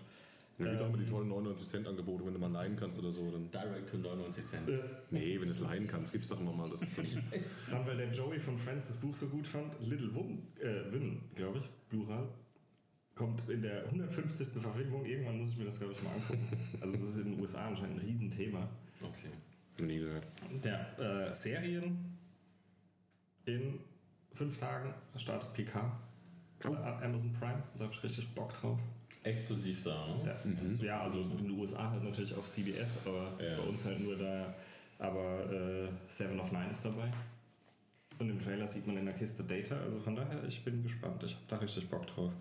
Ja, 0.60 0.65
gibt 0.65 0.81
auch 0.81 0.86
Ähm, 0.86 0.93
immer 0.93 1.03
die 1.03 1.10
tollen 1.10 1.27
99 1.29 1.67
Cent 1.67 1.88
Angebote, 1.88 2.25
wenn 2.25 2.33
du 2.33 2.39
mal 2.39 2.51
leihen 2.51 2.75
kannst 2.75 3.00
oder 3.00 3.12
so. 3.12 3.31
Dann, 3.31 3.50
Direct 3.50 3.89
to 3.89 3.98
99 3.98 4.43
Cent. 4.43 4.69
Äh, 4.69 4.79
nee, 5.10 5.39
wenn 5.39 5.48
du 5.48 5.51
es 5.51 5.60
leihen 5.60 5.88
kannst, 5.88 6.12
gibt's 6.12 6.29
doch 6.29 6.39
nochmal. 6.39 6.69
Das 6.69 6.83
ist 6.83 6.98
dann, 6.98 7.24
Dann, 7.72 7.88
weil 7.88 7.98
der 7.98 8.12
Joey 8.12 8.39
von 8.39 8.57
Friends 8.57 8.88
das 8.88 8.98
Buch 8.98 9.15
so 9.15 9.27
gut 9.27 9.48
fand, 9.48 9.74
Little 9.81 10.13
Women, 10.13 10.48
äh, 10.60 10.93
Women 10.93 11.22
glaube 11.36 11.57
ich, 11.57 11.69
Plural, 11.89 12.27
kommt 13.15 13.50
in 13.50 13.62
der 13.62 13.86
150. 13.86 14.48
Verfilmung. 14.62 15.05
Irgendwann 15.05 15.39
muss 15.39 15.50
ich 15.50 15.57
mir 15.57 15.65
das, 15.65 15.79
glaube 15.79 15.93
ich, 15.93 16.03
mal 16.03 16.13
angucken. 16.13 16.48
Also, 16.81 16.98
das 16.98 17.07
ist 17.10 17.17
in 17.17 17.31
den 17.31 17.39
USA 17.39 17.67
anscheinend 17.67 18.00
ein 18.00 18.05
Riesenthema. 18.05 18.69
Okay. 19.01 19.83
nie 19.86 20.00
gehört. 20.00 20.27
Der 20.63 21.00
äh, 21.29 21.33
Serien 21.33 22.17
in 23.45 23.80
fünf 24.34 24.58
Tagen 24.58 24.93
startet 25.15 25.54
PK. 25.54 25.99
Oh. 26.65 26.75
Amazon 26.75 27.34
Prime, 27.34 27.62
da 27.75 27.84
habe 27.84 27.93
ich 27.93 28.04
richtig 28.04 28.34
Bock 28.34 28.54
drauf. 28.54 28.80
Exklusiv 29.23 29.81
da, 29.83 30.07
ne? 30.07 30.21
Ja, 30.25 30.51
das, 30.62 30.81
ja, 30.81 31.01
also 31.01 31.21
in 31.21 31.38
den 31.38 31.51
USA 31.51 31.89
halt 31.89 32.03
natürlich 32.03 32.36
auf 32.36 32.45
CBS, 32.45 32.97
aber 33.05 33.31
Ja. 33.43 33.57
bei 33.57 33.63
uns 33.63 33.86
halt 33.86 33.99
nur 34.01 34.15
da. 34.17 34.53
Aber 34.99 35.49
äh, 35.51 35.88
Seven 36.07 36.39
of 36.39 36.51
Nine 36.51 36.69
ist 36.71 36.83
dabei. 36.86 37.09
Und 38.19 38.29
im 38.29 38.39
Trailer 38.39 38.67
sieht 38.67 38.86
man 38.86 38.97
in 38.97 39.05
der 39.05 39.13
Kiste 39.15 39.43
Data. 39.43 39.75
Also 39.77 39.99
von 39.99 40.15
daher, 40.15 40.43
ich 40.45 40.63
bin 40.63 40.83
gespannt. 40.83 41.23
Ich 41.23 41.33
habe 41.33 41.43
da 41.47 41.55
richtig 41.57 41.89
Bock 41.89 42.05
drauf. 42.07 42.31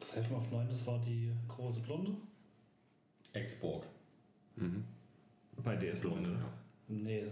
Seven 0.00 0.36
of 0.36 0.50
Nine, 0.50 0.68
das 0.70 0.86
war 0.86 0.98
die 1.00 1.32
große 1.48 1.80
Blonde? 1.80 2.12
Exborg. 3.32 3.86
Mhm. 4.56 4.84
Bei 5.62 5.76
DS 5.76 6.00
Blonde. 6.00 6.30
Ja. 6.30 6.38
Nee, 6.88 7.24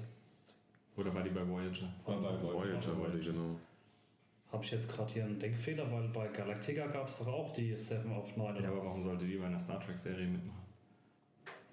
Oder 0.97 1.13
war 1.15 1.23
die 1.23 1.31
bei 1.31 1.47
Voyager? 1.49 1.93
Bei 2.07 2.13
Voyager 2.21 3.01
war 3.01 3.09
die, 3.11 3.21
genau. 3.21 3.57
Habe 4.53 4.65
ich 4.65 4.71
jetzt 4.71 4.89
gerade 4.91 5.13
hier 5.13 5.25
einen 5.25 5.39
Denkfehler, 5.39 5.91
weil 5.93 6.09
bei 6.09 6.29
Galactica 6.29 6.87
gab 6.87 7.09
es 7.09 7.19
doch 7.19 7.27
auch 7.29 7.53
die 7.53 7.77
Seven 7.77 8.13
of 8.13 8.37
Nine 8.37 8.51
oder 8.51 8.61
Ja, 8.63 8.69
aber 8.71 8.81
was? 8.81 8.89
warum 8.89 9.03
sollte 9.03 9.27
die 9.27 9.37
bei 9.37 9.47
einer 9.47 9.59
Star 9.59 9.79
Trek-Serie 9.81 10.27
mitmachen? 10.27 10.63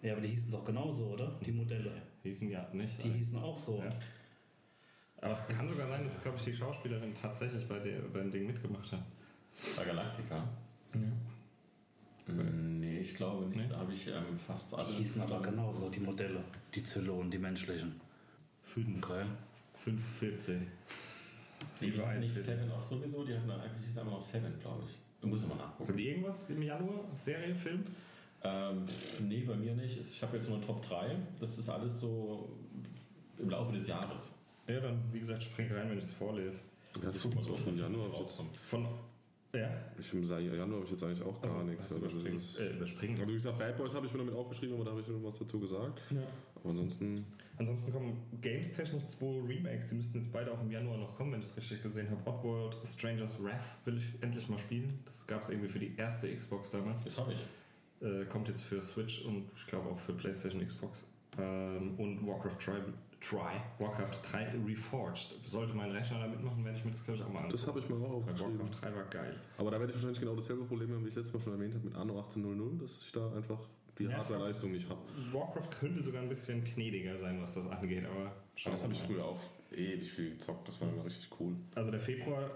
Ja, 0.01 0.11
aber 0.13 0.21
die 0.21 0.27
hießen 0.29 0.51
doch 0.51 0.63
genauso, 0.63 1.05
oder? 1.07 1.39
Die 1.45 1.51
Modelle. 1.51 2.01
Hießen 2.23 2.49
ja 2.49 2.67
nicht. 2.73 3.01
Die 3.03 3.09
hießen 3.11 3.37
auch 3.39 3.57
so. 3.57 3.79
Ja. 3.79 3.89
Aber 5.21 5.33
es 5.33 5.47
kann 5.47 5.67
sogar 5.67 5.87
sein, 5.87 6.03
dass, 6.03 6.21
glaube 6.21 6.37
ich, 6.37 6.43
die 6.43 6.53
Schauspielerin 6.53 7.13
tatsächlich 7.13 7.67
bei 7.67 7.79
der, 7.79 7.99
beim 8.01 8.29
Ding 8.29 8.45
mitgemacht 8.45 8.91
hat. 8.91 9.03
Bei 9.77 9.85
Galactica? 9.85 10.47
Nee, 12.27 12.99
ich 12.99 13.13
glaube 13.15 13.45
nicht. 13.45 13.55
Nee? 13.57 13.67
Da 13.69 13.77
habe 13.77 13.93
ich 13.93 14.07
ähm, 14.07 14.37
fast 14.37 14.73
alle. 14.73 14.85
Die 14.85 14.93
hießen 14.93 15.21
aber 15.21 15.41
genauso, 15.41 15.89
die 15.89 15.99
Modelle. 15.99 16.43
Die 16.73 16.83
Zylonen, 16.83 17.31
die 17.31 17.37
menschlichen. 17.37 17.99
5, 18.63 19.03
Okay. 19.03 19.25
5, 19.75 20.03
14. 20.19 20.67
Die 21.79 21.85
Sieben, 21.85 22.05
hatten 22.05 22.19
nicht 22.19 22.35
Seven 22.35 22.71
of 22.71 22.83
sowieso, 22.83 23.23
die 23.23 23.35
hatten 23.35 23.47
dann 23.47 23.59
einfach 23.59 23.77
die 23.79 23.87
einfach 23.87 24.11
noch 24.11 24.21
Seven, 24.21 24.59
glaube 24.59 24.83
ich. 24.87 24.97
Da 25.21 25.27
muss 25.27 25.45
man 25.47 25.57
nachgucken. 25.57 25.89
Haben 25.89 25.97
die 25.97 26.09
irgendwas 26.09 26.49
im 26.49 26.61
Januar? 26.61 27.05
Serie, 27.15 27.55
Film? 27.55 27.83
Ähm, 28.43 28.85
nee, 29.27 29.41
bei 29.41 29.55
mir 29.55 29.73
nicht. 29.73 29.99
Ich 29.99 30.21
habe 30.21 30.37
jetzt 30.37 30.49
nur 30.49 30.61
Top 30.61 30.87
3. 30.87 31.15
Das 31.39 31.57
ist 31.57 31.69
alles 31.69 31.99
so 31.99 32.49
im 33.39 33.49
Laufe 33.49 33.73
des 33.73 33.87
Jahres. 33.87 34.31
Ja, 34.67 34.79
dann, 34.79 35.01
wie 35.11 35.19
gesagt, 35.19 35.43
spring 35.43 35.71
rein, 35.71 35.89
wenn 35.89 35.97
ich 35.97 36.03
es 36.03 36.11
vorlese. 36.11 36.63
Ja, 37.01 37.09
ich 37.09 37.21
guck 37.21 37.35
mal 37.35 37.43
so 37.43 37.55
von 37.55 37.77
Januar. 37.77 38.09
Jetzt, 38.19 38.41
Von. 38.63 38.87
Ja? 39.59 39.69
ich 39.99 40.13
im 40.13 40.23
Januar 40.23 40.75
habe 40.77 40.83
ich 40.85 40.91
jetzt 40.91 41.03
eigentlich 41.03 41.21
auch 41.23 41.41
gar 41.41 41.63
nichts. 41.63 41.91
Also, 41.91 42.05
Also, 42.05 42.05
das 42.05 42.13
überspringen. 42.13 42.37
ist, 42.37 42.59
Äh, 42.59 42.75
überspringen. 42.75 43.17
also 43.19 43.29
wie 43.29 43.33
gesagt, 43.33 43.59
Bad 43.59 43.77
Boys 43.77 43.95
habe 43.95 44.05
ich 44.05 44.13
mir 44.13 44.19
damit 44.19 44.33
aufgeschrieben, 44.35 44.75
aber 44.75 44.85
da 44.85 44.91
habe 44.91 45.01
ich 45.01 45.07
schon 45.07 45.23
was 45.23 45.39
dazu 45.39 45.59
gesagt. 45.59 46.03
Ja. 46.11 46.21
Aber 46.55 46.69
ansonsten, 46.69 47.25
Ansonsten 47.57 47.91
kommen 47.93 48.17
Games-technisch 48.41 49.07
zwei 49.07 49.39
Remakes, 49.47 49.87
die 49.87 49.95
müssten 49.95 50.17
jetzt 50.17 50.31
beide 50.33 50.51
auch 50.51 50.61
im 50.61 50.69
Januar 50.71 50.97
noch 50.97 51.15
kommen, 51.15 51.31
wenn 51.33 51.39
ich 51.39 51.45
es 51.45 51.55
richtig 51.57 51.81
gesehen 51.83 52.09
habe. 52.09 52.29
Oddworld 52.29 52.77
Strangers 52.85 53.41
Wrath 53.41 53.77
will 53.85 53.97
ich 53.97 54.05
endlich 54.21 54.49
mal 54.49 54.57
spielen. 54.57 54.99
Das 55.05 55.25
gab 55.25 55.41
es 55.41 55.49
irgendwie 55.49 55.69
für 55.69 55.79
die 55.79 55.95
erste 55.95 56.33
Xbox 56.35 56.71
damals. 56.71 57.03
Das 57.03 57.17
habe 57.17 57.33
ich. 57.33 57.45
Äh, 58.05 58.25
kommt 58.25 58.49
jetzt 58.49 58.61
für 58.61 58.81
Switch 58.81 59.23
und 59.23 59.49
ich 59.55 59.65
glaube 59.67 59.89
auch 59.89 59.97
für 59.99 60.13
PlayStation, 60.13 60.65
Xbox. 60.65 61.07
Ähm, 61.37 61.95
und 61.97 62.25
Warcraft 62.27 62.57
Tri, 62.59 62.79
Try, 63.27 63.59
Warcraft 63.79 64.19
3 64.31 64.53
Reforged. 64.67 65.33
Sollte 65.45 65.73
mein 65.73 65.89
Rechner 65.91 66.19
da 66.19 66.27
mitmachen, 66.27 66.63
werde 66.63 66.77
ich 66.77 66.85
mir 66.85 66.91
das, 66.91 67.03
glaube 67.03 67.19
ich, 67.19 67.25
auch 67.25 67.29
mal 67.29 67.39
anschauen. 67.39 67.51
das 67.51 67.67
habe 67.67 67.79
ich 67.79 67.89
mir 67.89 67.95
auch 67.95 68.11
aufgeschrieben. 68.11 68.59
Warcraft 68.59 68.81
3 68.81 68.95
war 68.95 69.03
geil. 69.05 69.35
Aber 69.57 69.71
da 69.71 69.79
werde 69.79 69.91
ich 69.91 69.95
wahrscheinlich 69.95 70.19
genau 70.19 70.35
dasselbe 70.35 70.63
Problem 70.65 70.91
haben, 70.91 71.03
wie 71.03 71.09
ich 71.09 71.15
letztes 71.15 71.33
Mal 71.33 71.39
schon 71.41 71.53
erwähnt 71.53 71.73
habe 71.73 71.85
mit 71.85 71.95
Anno 71.95 72.17
1800, 72.17 72.81
dass 72.81 72.97
ich 72.97 73.11
da 73.11 73.31
einfach 73.33 73.59
die 73.97 74.03
Ja, 74.03 74.17
Hardware-Leistung 74.17 74.71
nicht 74.71 74.87
habe. 74.89 74.99
Warcraft 75.31 75.69
könnte 75.79 76.03
sogar 76.03 76.21
ein 76.21 76.29
bisschen 76.29 76.63
gnädiger 76.63 77.17
sein, 77.17 77.41
was 77.41 77.55
das 77.55 77.67
angeht, 77.67 78.05
aber 78.05 78.31
schauen 78.55 78.73
Das 78.73 78.83
habe 78.83 78.93
ich 78.93 79.01
früher 79.01 79.25
auch 79.25 79.39
ewig 79.71 80.11
viel 80.11 80.31
gezockt, 80.31 80.67
das 80.67 80.79
war 80.81 80.89
immer 80.89 81.05
richtig 81.05 81.29
cool. 81.39 81.55
Also 81.73 81.91
der 81.91 81.99
Februar 82.01 82.49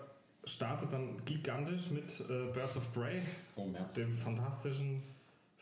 startet 0.44 0.92
dann 0.94 1.24
gigantisch 1.26 1.90
mit 1.90 2.20
äh, 2.30 2.52
Birds 2.54 2.78
of 2.78 2.94
Prey, 2.94 3.22
Oh, 3.56 3.68
dem 3.98 4.14
fantastischen 4.14 5.02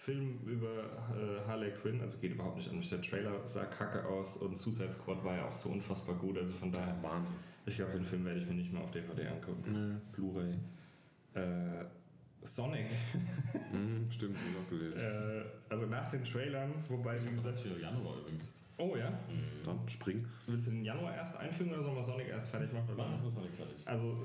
Film 0.08 0.39
über 0.46 0.86
äh, 1.13 1.46
Harley 1.48 1.70
Quinn. 1.72 2.00
Also 2.00 2.17
geht 2.20 2.32
überhaupt 2.32 2.56
nicht 2.56 2.70
an 2.70 2.78
mich. 2.78 2.88
Der 2.88 3.02
Trailer 3.02 3.46
sah 3.46 3.65
kacke 3.65 4.06
aus 4.06 4.38
und 4.38 4.58
Suicide 4.58 4.93
Squad 4.93 5.22
war 5.26 5.36
ja 5.36 5.46
auch 5.50 5.56
so 5.56 5.67
unfassbar 5.67 6.15
gut. 6.15 6.38
Also 6.38 6.54
von 6.54 6.72
daher, 6.72 6.96
Wahnsinn. 7.04 7.36
ich 7.65 7.76
glaube, 7.76 7.91
den 7.91 8.06
Film 8.06 8.24
werde 8.24 8.39
ich 8.39 8.48
mir 8.48 8.54
nicht 8.54 8.72
mehr 8.72 8.82
auf 8.82 8.91
DVD 8.91 9.28
angucken. 9.28 10.00
Blu-ray. 10.13 10.54
Äh, 11.34 11.86
Sonic. 12.41 12.88
Mhm, 13.74 14.10
stimmt, 14.10 14.38
ich 14.38 14.58
auch 14.58 14.70
gelesen. 14.70 14.98
äh, 15.02 15.43
also 15.67 15.88
nach 15.88 16.10
den 16.10 16.24
Trailern, 16.24 16.72
wobei, 16.88 17.15
wie 17.22 17.26
Das 17.26 17.36
gesagt. 17.36 17.56
ist 17.56 17.62
für 17.63 17.82
Januar 17.82 18.17
übrigens. 18.20 18.50
Oh 18.78 18.96
ja? 18.96 19.12
Dann 19.65 19.80
spring. 19.89 20.26
Willst 20.46 20.67
du 20.67 20.72
den 20.72 20.86
Januar 20.86 21.13
erst 21.15 21.36
einfügen 21.36 21.72
oder 21.74 21.82
sollen 21.82 21.98
wir 21.98 22.04
Sonic 22.04 22.30
erst 22.30 22.48
fertig 22.48 22.72
machen? 22.72 22.88
Wir 22.88 22.96
machen 22.96 23.20
das 23.22 23.36
noch 23.36 23.41
nicht 23.41 23.56
fertig. 23.56 23.76
Also 23.86 24.15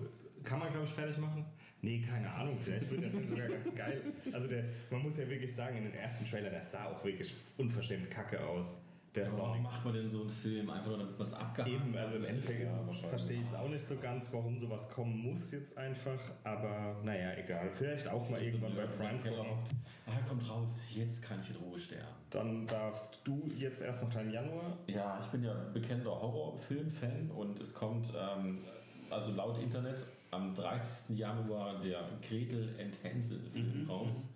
kann 0.44 0.60
man, 0.60 0.70
glaube 0.70 0.84
ich, 0.84 0.92
fertig 0.92 1.18
machen? 1.18 1.44
Nee, 1.84 2.00
keine 2.00 2.32
Ahnung. 2.32 2.56
Vielleicht 2.58 2.88
wird 2.88 3.02
der 3.02 3.10
Film 3.10 3.28
sogar 3.28 3.48
ganz 3.48 3.74
geil. 3.74 4.00
Also 4.32 4.48
der, 4.48 4.64
man 4.90 5.02
muss 5.02 5.16
ja 5.18 5.28
wirklich 5.28 5.52
sagen, 5.52 5.78
in 5.78 5.84
den 5.84 5.94
ersten 5.94 6.24
Trailer, 6.24 6.48
der 6.48 6.62
sah 6.62 6.86
auch 6.86 7.04
wirklich 7.04 7.34
unverschämt 7.58 8.08
kacke 8.08 8.40
aus. 8.44 8.78
Der 9.14 9.26
Aber 9.26 9.38
warum 9.38 9.62
macht 9.62 9.84
man 9.84 9.92
denn 9.92 10.08
so 10.08 10.22
einen 10.22 10.30
Film? 10.30 10.70
Einfach 10.70 10.86
nur, 10.86 10.98
damit 10.98 11.18
man 11.18 11.26
es 11.26 11.34
abgehakt 11.34 11.70
Eben, 11.70 11.94
also 11.94 12.16
im 12.16 12.24
Endeffekt 12.24 12.62
Ja, 12.62 13.08
verstehe 13.08 13.42
ich 13.42 13.46
es 13.46 13.54
auch 13.54 13.68
nicht 13.68 13.84
so 13.84 13.96
ganz, 13.96 14.32
warum 14.32 14.56
sowas 14.56 14.88
kommen 14.88 15.18
muss 15.18 15.50
jetzt 15.50 15.76
einfach. 15.76 16.18
Aber 16.44 16.96
naja, 17.04 17.34
egal. 17.36 17.70
Vielleicht 17.74 18.08
auch 18.08 18.30
mal 18.30 18.40
irgendwann 18.40 18.74
bei 18.74 18.86
Prime 18.86 19.38
hockt. 19.38 19.72
Ah, 20.06 20.26
kommt 20.26 20.48
raus. 20.48 20.82
Jetzt 20.94 21.20
kann 21.20 21.40
ich 21.42 21.50
in 21.50 21.56
Ruhe 21.56 21.78
sterben. 21.78 22.06
Dann 22.30 22.66
darfst 22.66 23.20
du 23.24 23.50
jetzt 23.58 23.82
erst 23.82 24.04
noch 24.04 24.10
deinen 24.10 24.30
Januar. 24.30 24.78
Ja, 24.86 25.18
ich 25.20 25.26
bin 25.26 25.42
ja 25.42 25.52
bekennender 25.74 26.12
Horrorfilm-Fan 26.12 27.30
und 27.32 27.60
es 27.60 27.74
kommt, 27.74 28.10
ähm, 28.16 28.64
also 29.10 29.32
laut 29.32 29.58
Internet, 29.58 30.06
am 30.32 30.54
30. 30.54 31.16
Januar 31.16 31.80
der 31.80 32.08
Gretel 32.26 32.74
and 32.80 32.96
Hänsel 33.02 33.40
Film 33.52 33.86
raus. 33.88 34.28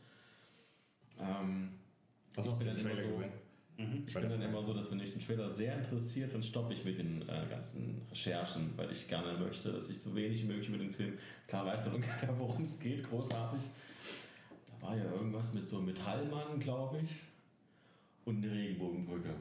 Ähm, 1.18 1.70
Hast 2.36 2.36
du 2.36 2.42
ich 2.42 2.48
auch 2.54 2.58
bin 2.58 2.66
den 2.68 2.76
dann 2.76 2.84
immer 2.86 2.94
Trailer 2.94 3.12
so, 3.12 3.16
gesehen? 3.18 4.04
ich 4.06 4.14
Bei 4.14 4.20
bin 4.20 4.30
dann 4.30 4.42
immer 4.42 4.62
so, 4.62 4.74
dass 4.74 4.90
wenn 4.90 4.98
mich 4.98 5.14
ein 5.14 5.20
Trailer 5.20 5.48
sehr 5.48 5.76
interessiert, 5.76 6.34
dann 6.34 6.42
stoppe 6.42 6.74
ich 6.74 6.84
mit 6.84 6.98
den 6.98 7.22
äh, 7.22 7.46
ganzen 7.48 8.02
Recherchen, 8.10 8.72
weil 8.76 8.92
ich 8.92 9.08
gerne 9.08 9.38
möchte, 9.38 9.72
dass 9.72 9.88
ich 9.88 9.98
so 9.98 10.14
wenig 10.14 10.42
wie 10.42 10.46
möglich 10.46 10.68
über 10.68 10.78
den 10.78 10.90
Film, 10.90 11.18
klar 11.48 11.64
weiß 11.64 11.86
man 11.86 11.94
ungefähr, 11.96 12.38
worum 12.38 12.62
es 12.62 12.78
geht, 12.78 13.08
großartig. 13.08 13.62
Da 14.68 14.86
war 14.86 14.96
ja 14.96 15.04
irgendwas 15.04 15.54
mit 15.54 15.66
so 15.66 15.78
einem 15.78 15.86
Metallmann, 15.86 16.60
glaube 16.60 17.00
ich, 17.02 17.10
und 18.26 18.44
eine 18.44 18.52
Regenbogenbrücke. 18.52 19.34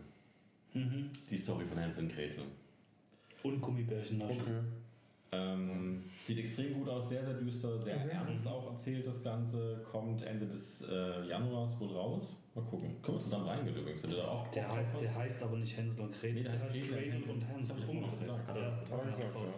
Die 1.29 1.37
Story 1.37 1.65
von 1.65 1.79
Hansel 1.79 2.03
und 2.03 2.13
Gretel. 2.13 2.43
Und 3.43 3.61
Gummibärchen 3.61 4.21
Okay. 4.21 4.61
Ähm, 5.35 6.03
sieht 6.25 6.39
extrem 6.39 6.73
gut 6.73 6.89
aus, 6.89 7.09
sehr, 7.09 7.23
sehr 7.23 7.33
düster, 7.35 7.77
sehr 7.79 7.97
Mhm. 7.99 8.09
ernst 8.09 8.47
auch 8.47 8.69
erzählt 8.71 9.05
das 9.07 9.21
Ganze. 9.23 9.81
Kommt 9.89 10.21
Ende 10.23 10.47
des 10.47 10.81
äh, 10.81 11.25
Januars 11.27 11.79
wohl 11.79 11.91
raus. 11.91 12.37
Mal 12.53 12.63
gucken. 12.63 13.01
Können 13.01 13.17
wir 13.17 13.21
zusammen 13.21 13.47
reingehen 13.47 13.75
übrigens, 13.75 14.03
wenn 14.03 14.09
du 14.11 14.17
da 14.17 14.27
auch 14.27 14.47
Der 14.49 14.71
heißt, 14.71 15.01
der 15.01 15.15
heißt 15.15 15.43
aber 15.43 15.57
nicht 15.57 15.75
Hänsel 15.77 15.99
und 15.99 16.11
Gretel, 16.11 16.33
Nee, 16.35 16.43
der 16.43 16.51
der, 16.53 16.61
heißt 16.61 16.75
Gretel 16.75 17.15
und 17.15 17.29
und 17.29 17.41
Hänsel. 17.41 17.75
Hänsel. 17.75 18.01
Das 18.01 18.11
hab 18.11 18.13
ich 18.13 18.19
gesagt, 18.19 18.47
Ja, 18.49 18.55
ja. 18.55 18.61
ja, 18.61 18.91
Hab 18.91 19.03
ich 19.05 19.15
gesagt, 19.15 19.31
so. 19.31 19.39
ja. 19.39 19.53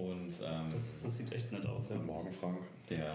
Und 0.00 0.34
ähm, 0.42 0.68
Das, 0.70 1.02
das 1.02 1.16
sieht 1.16 1.32
echt 1.32 1.52
nett 1.52 1.66
aus, 1.66 1.88
ja. 1.88 1.96
Morgen, 1.96 2.32
Frank. 2.32 2.58
der 2.90 3.14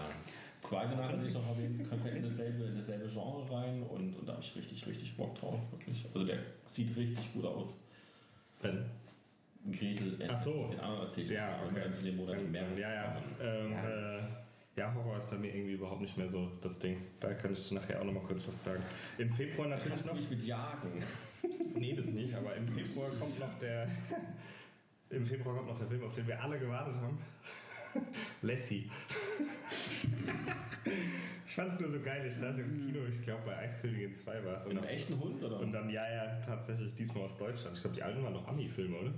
zweite 0.62 0.96
Name, 0.96 1.18
den 1.18 1.26
ich 1.28 1.34
noch 1.34 1.46
erwähnen 1.48 1.86
könnte, 1.88 2.08
in 2.08 2.22
dasselbe, 2.22 2.64
in 2.64 2.74
dasselbe 2.74 3.06
Genre 3.08 3.50
rein 3.50 3.82
und, 3.82 4.14
und 4.16 4.26
da 4.28 4.32
habe 4.34 4.42
ich 4.42 4.56
richtig, 4.56 4.86
richtig 4.86 5.16
Bock 5.16 5.34
drauf. 5.38 5.58
Wirklich. 5.70 6.04
Also 6.14 6.26
der 6.26 6.38
sieht 6.66 6.96
richtig 6.96 7.32
gut 7.34 7.44
aus. 7.44 7.76
Ben. 8.62 8.84
Gretel, 9.70 10.18
Ach 10.28 10.38
so. 10.38 10.68
den 10.68 10.80
anderen 10.80 11.02
erzähle 11.02 11.26
ich 11.26 11.32
Ja, 11.32 11.60
okay. 11.64 11.74
wir 11.74 11.82
dann 11.82 11.92
zu 11.92 12.04
dem 12.04 12.16
Monat 12.16 12.38
im 12.38 12.50
März 12.50 12.66
ja, 12.78 12.94
ja. 12.94 13.22
Ähm, 13.42 13.72
äh, 13.72 14.80
ja, 14.80 14.94
Horror 14.94 15.16
ist 15.16 15.28
bei 15.30 15.36
mir 15.36 15.54
irgendwie 15.54 15.72
überhaupt 15.74 16.00
nicht 16.00 16.16
mehr 16.16 16.28
so 16.28 16.50
das 16.62 16.78
Ding. 16.78 16.96
Da 17.20 17.34
kann 17.34 17.52
ich 17.52 17.70
nachher 17.72 18.00
auch 18.00 18.04
noch 18.04 18.12
mal 18.14 18.22
kurz 18.22 18.46
was 18.46 18.62
sagen. 18.62 18.82
Im 19.18 19.30
Februar 19.30 19.68
natürlich 19.68 19.90
Kannst 19.90 20.04
du 20.06 20.08
noch. 20.10 20.16
nicht 20.16 20.30
mit 20.30 20.42
jagen. 20.42 20.92
Nee, 21.74 21.94
das 21.94 22.06
nicht, 22.06 22.34
aber 22.34 22.54
im 22.56 22.66
Februar 22.66 23.08
kommt 23.18 23.38
noch 23.38 23.58
der. 23.58 23.86
Im 25.10 25.24
Februar 25.24 25.56
kommt 25.56 25.68
noch 25.68 25.78
der 25.78 25.86
Film, 25.86 26.02
auf 26.04 26.14
den 26.14 26.26
wir 26.26 26.42
alle 26.42 26.58
gewartet 26.58 26.96
haben. 26.96 27.18
Lassie. 28.42 28.90
ich 31.46 31.54
fand 31.54 31.72
es 31.72 31.80
nur 31.80 31.88
so 31.88 32.00
geil. 32.00 32.24
Ich 32.26 32.34
saß 32.34 32.58
im 32.58 32.74
Kino, 32.74 33.00
ich 33.08 33.22
glaube 33.22 33.42
bei 33.46 33.56
Eiskönigin 33.58 34.12
2 34.12 34.44
war 34.44 34.56
es. 34.56 34.66
Mit 34.66 34.78
einem 34.78 34.86
echten 34.88 35.18
Hund, 35.20 35.42
oder? 35.42 35.60
Und 35.60 35.72
dann, 35.72 35.88
ja, 35.90 36.08
ja, 36.12 36.40
tatsächlich 36.40 36.94
diesmal 36.94 37.24
aus 37.24 37.36
Deutschland. 37.36 37.76
Ich 37.76 37.82
glaube, 37.82 37.96
die 37.96 38.02
alten 38.02 38.22
waren 38.22 38.32
noch 38.34 38.46
Ami-Filme, 38.48 38.96
oder? 38.98 39.14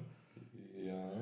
Ja. 0.85 1.13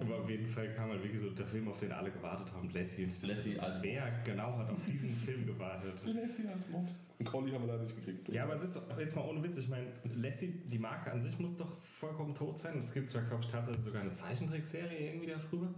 Aber 0.00 0.18
auf 0.18 0.28
jeden 0.28 0.46
Fall 0.46 0.70
kam 0.72 0.90
halt 0.90 1.02
wirklich 1.02 1.20
so 1.20 1.30
der 1.30 1.46
Film, 1.46 1.68
auf 1.68 1.78
den 1.78 1.92
alle 1.92 2.10
gewartet 2.10 2.52
haben, 2.52 2.68
Lassie. 2.70 3.04
Und 3.04 3.10
ich 3.10 3.16
dachte, 3.20 3.32
Lassie 3.34 3.58
als 3.58 3.82
wer 3.82 4.00
Mops. 4.02 4.12
genau 4.24 4.58
hat 4.58 4.70
auf 4.70 4.84
diesen 4.86 5.14
Film 5.26 5.46
gewartet? 5.46 6.02
Lassie 6.06 6.46
als 6.48 6.68
Mops. 6.68 7.06
Einen 7.18 7.26
Collie 7.28 7.52
haben 7.54 7.62
wir 7.66 7.72
leider 7.72 7.82
nicht 7.84 7.96
gekriegt. 7.96 8.28
Ja, 8.28 8.44
aber 8.44 8.54
es 8.54 8.62
ist 8.64 8.76
doch- 8.76 8.98
jetzt 8.98 9.14
mal 9.16 9.22
ohne 9.22 9.42
Witz. 9.42 9.58
Ich 9.58 9.68
meine, 9.68 9.86
Lassie, 10.14 10.60
die 10.66 10.78
Marke 10.78 11.12
an 11.12 11.20
sich 11.20 11.38
muss 11.38 11.56
doch 11.56 11.78
vollkommen 11.80 12.34
tot 12.34 12.58
sein. 12.58 12.78
Es 12.78 12.92
gibt 12.92 13.08
zwar, 13.08 13.22
glaube 13.22 13.42
ich, 13.44 13.48
tatsächlich 13.50 13.84
sogar 13.84 14.02
eine 14.02 14.12
Zeichentrickserie 14.12 15.08
irgendwie 15.10 15.26
darüber. 15.28 15.68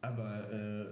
Aber, 0.00 0.50
äh, 0.52 0.86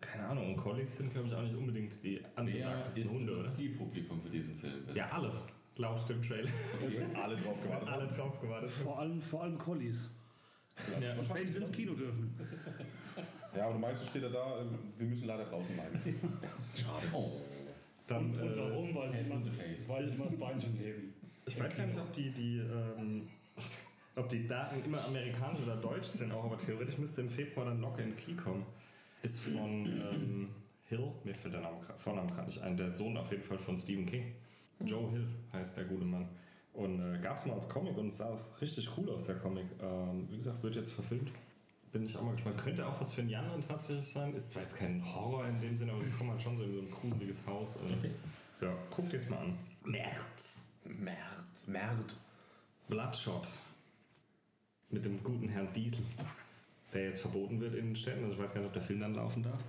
keine 0.00 0.26
Ahnung, 0.26 0.48
und 0.54 0.56
Collies 0.56 0.96
sind, 0.96 1.10
glaube 1.12 1.28
ich, 1.28 1.34
auch 1.34 1.42
nicht 1.42 1.54
unbedingt 1.56 2.02
die 2.04 2.20
Wer 2.20 2.38
angesagtesten 2.38 3.02
ist 3.02 3.10
Hunde, 3.12 3.32
das 3.32 3.40
oder? 3.40 3.50
Zielpublikum 3.50 4.20
für 4.22 4.30
diesen 4.30 4.54
Film? 4.54 4.74
Ja, 4.94 5.08
alle. 5.10 5.32
Laut 5.78 6.08
dem 6.08 6.22
Trailer. 6.22 6.48
Okay. 6.82 7.04
alle 7.14 7.36
drauf 7.36 7.60
gewartet. 7.62 7.88
alle 7.88 8.06
drauf 8.06 8.40
gewartet. 8.40 8.70
Vor 8.70 8.98
allem, 8.98 9.20
vor 9.20 9.42
allem 9.42 9.58
Collies. 9.58 10.10
Ja. 11.00 11.34
Wenn 11.34 11.52
sie 11.52 11.58
ins 11.58 11.72
Kino 11.72 11.94
dürfen. 11.94 12.34
Ja, 13.56 13.66
aber 13.68 13.78
meistens 13.78 14.10
steht 14.10 14.22
er 14.22 14.30
da, 14.30 14.60
äh, 14.60 14.64
wir 14.98 15.06
müssen 15.06 15.26
leider 15.26 15.44
draußen 15.44 15.74
bleiben. 15.74 15.98
Schade. 16.74 17.06
Oh. 17.12 17.40
Dann, 18.06 18.38
Und 18.38 18.52
äh, 18.52 18.56
warum? 18.56 18.94
Weil 18.94 19.10
sie, 19.10 19.18
immer, 19.18 19.34
weil 19.88 20.08
sie 20.08 20.14
immer 20.14 20.24
das 20.26 20.36
Beinchen 20.36 20.74
heben. 20.78 21.14
Ich 21.46 21.58
weiß 21.58 21.76
gar 21.76 21.86
nicht, 21.86 21.98
ob 21.98 22.12
die, 22.12 22.30
die, 22.30 22.58
ähm, 22.58 23.28
ob 24.14 24.28
die 24.28 24.46
Daten 24.46 24.84
immer 24.84 25.04
amerikanisch 25.04 25.62
oder 25.62 25.76
deutsch 25.76 26.08
sind 26.08 26.32
auch, 26.32 26.44
aber 26.44 26.58
theoretisch 26.58 26.98
müsste 26.98 27.22
im 27.22 27.28
Februar 27.28 27.66
dann 27.66 27.80
Lock 27.80 27.98
and 28.00 28.16
Key 28.16 28.34
kommen. 28.34 28.66
Ist 29.22 29.40
von 29.40 29.86
ähm, 29.86 30.48
Hill, 30.84 31.12
mir 31.24 31.34
fällt 31.34 31.54
der 31.54 31.62
Name, 31.62 31.78
Vorname 31.96 32.30
gerade 32.30 32.46
nicht 32.46 32.60
ein, 32.62 32.76
der 32.76 32.90
Sohn 32.90 33.16
auf 33.16 33.30
jeden 33.30 33.42
Fall 33.42 33.58
von 33.58 33.76
Stephen 33.76 34.06
King. 34.06 34.34
Joe 34.84 35.10
Hill 35.10 35.26
heißt 35.52 35.76
der 35.76 35.84
gute 35.84 36.04
Mann. 36.04 36.28
Und 36.76 37.00
äh, 37.00 37.18
gab 37.18 37.38
es 37.38 37.46
mal 37.46 37.54
als 37.54 37.68
Comic 37.68 37.96
und 37.96 38.08
es 38.08 38.18
sah 38.18 38.34
richtig 38.60 38.88
cool 38.96 39.10
aus, 39.10 39.24
der 39.24 39.36
Comic. 39.36 39.64
Ähm, 39.80 40.28
wie 40.30 40.36
gesagt, 40.36 40.62
wird 40.62 40.76
jetzt 40.76 40.92
verfilmt. 40.92 41.30
Bin 41.92 42.04
ich 42.04 42.16
auch 42.16 42.22
mal 42.22 42.32
gespannt. 42.32 42.58
Könnte 42.58 42.86
auch 42.86 43.00
was 43.00 43.14
für 43.14 43.22
einen 43.22 43.30
Jan 43.30 43.48
dann 43.48 43.62
tatsächlich 43.62 44.06
sein. 44.06 44.34
Ist 44.34 44.52
zwar 44.52 44.62
jetzt 44.62 44.76
kein 44.76 45.02
Horror 45.14 45.46
in 45.46 45.58
dem 45.60 45.74
Sinne, 45.76 45.92
aber 45.92 46.02
sie 46.02 46.10
kommen 46.10 46.30
halt 46.30 46.42
schon 46.42 46.56
so 46.56 46.64
in 46.64 46.74
so 46.74 46.80
ein 46.80 46.90
gruseliges 46.90 47.46
Haus. 47.46 47.76
Äh, 47.76 47.80
Okay. 47.98 48.10
Ja, 48.60 48.72
guck 48.90 49.08
dir 49.10 49.16
es 49.16 49.28
mal 49.28 49.38
an. 49.38 49.58
März. 49.84 50.62
März, 50.84 51.66
März. 51.66 52.14
Bloodshot. 52.88 53.48
Mit 54.90 55.04
dem 55.04 55.22
guten 55.22 55.48
Herrn 55.48 55.72
Diesel. 55.72 56.04
Der 56.92 57.04
jetzt 57.04 57.20
verboten 57.20 57.60
wird 57.60 57.74
in 57.74 57.86
den 57.86 57.96
Städten. 57.96 58.24
Also 58.24 58.36
ich 58.36 58.42
weiß 58.42 58.54
gar 58.54 58.60
nicht, 58.60 58.68
ob 58.68 58.72
der 58.74 58.82
Film 58.82 59.00
dann 59.00 59.14
laufen 59.14 59.42
darf. 59.42 59.62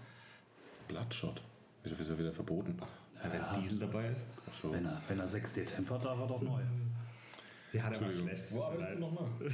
Bloodshot. 0.87 1.41
Wieso 1.83 1.95
ist 1.95 2.09
er 2.09 2.17
wieder 2.17 2.33
verboten? 2.33 2.77
Ja, 3.23 3.31
wenn 3.31 3.61
Diesel 3.61 3.79
dabei 3.79 4.09
ist. 4.09 4.21
Ach 4.49 4.53
so. 4.53 4.71
Wenn 4.71 4.85
er, 4.85 5.01
wenn 5.07 5.19
er 5.19 5.27
6D 5.27 5.65
Temp 5.65 5.89
hat, 5.89 6.05
darf 6.05 6.19
er 6.19 6.27
doch 6.27 6.41
neu. 6.41 6.61
Ja, 7.73 7.89
der 7.89 8.01
war 8.01 8.13
schlecht. 8.13 8.53
Wo 8.53 8.63
arbeitest 8.63 8.95
du 8.95 8.99
nochmal? 8.99 9.29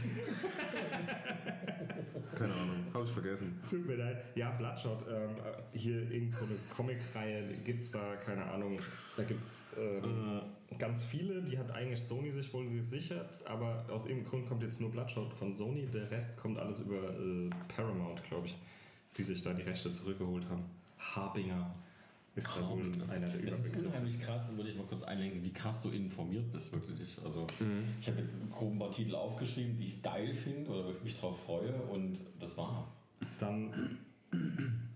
Keine 2.38 2.54
Ahnung, 2.54 2.86
habe 2.94 3.06
ich 3.06 3.12
vergessen. 3.12 3.60
Tut 3.70 3.86
mir 3.88 3.96
leid. 3.96 4.24
Ja, 4.36 4.52
Bloodshot. 4.52 5.06
Ähm, 5.10 5.32
äh, 5.38 5.78
hier 5.78 6.02
irgendeine 6.02 6.34
so 6.36 6.46
eine 6.46 6.56
Comic-Reihe 6.76 7.58
gibt 7.64 7.82
es 7.82 7.92
da, 7.92 8.16
keine 8.18 8.44
Ahnung. 8.46 8.80
Da 9.18 9.24
gibt 9.24 9.44
es 9.44 9.56
ähm, 9.78 10.42
ganz 10.78 11.06
viele. 11.06 11.42
Die 11.44 11.58
hat 11.58 11.72
eigentlich 11.72 12.02
Sony 12.02 12.30
sich 12.30 12.54
wohl 12.54 12.70
gesichert, 12.70 13.42
aber 13.46 13.86
aus 13.90 14.06
irgendeinem 14.06 14.30
Grund 14.30 14.48
kommt 14.48 14.64
jetzt 14.64 14.80
nur 14.82 14.92
Bloodshot 14.92 15.34
von 15.34 15.54
Sony. 15.54 15.88
Der 15.88 16.10
Rest 16.12 16.38
kommt 16.38 16.58
alles 16.58 16.82
über 16.82 17.18
äh, 17.18 17.50
Paramount, 17.68 18.24
glaube 18.24 18.48
ich, 18.48 18.58
die 19.18 19.24
sich 19.24 19.42
da 19.42 19.54
die 19.54 19.64
Rechte 19.64 19.92
zurückgeholt 19.92 20.48
haben. 20.50 20.66
Harbinger 20.98 21.76
ist 22.36 22.48
da 22.48 22.68
wohl 22.70 22.82
einer 23.10 23.28
der 23.28 23.44
Es 23.46 23.66
ist 23.66 23.76
unheimlich 23.78 24.20
krass, 24.20 24.56
würde 24.56 24.70
ich 24.72 24.76
mal 24.78 24.86
kurz 24.86 25.04
einlenken, 25.04 25.44
wie 25.44 25.54
krass 25.54 25.82
du 25.84 25.90
informiert 25.90 26.52
bist, 26.52 26.72
wirklich. 26.74 27.18
Also, 27.24 27.46
Mhm. 27.60 27.84
ich 28.00 28.08
habe 28.08 28.20
jetzt 28.20 28.38
grob 28.52 28.74
ein 28.74 28.80
paar 28.80 28.92
Titel 28.92 29.16
aufgeschrieben, 29.16 29.78
die 29.78 29.84
ich 29.86 30.02
geil 30.02 30.34
finde 30.34 30.72
oder 30.72 30.86
wo 30.88 30.92
ich 30.92 31.04
mich 31.04 31.18
drauf 31.20 31.40
freue 31.46 31.74
und 31.84 32.20
das 32.40 32.58
war's. 32.58 32.88
Dann, 33.40 34.00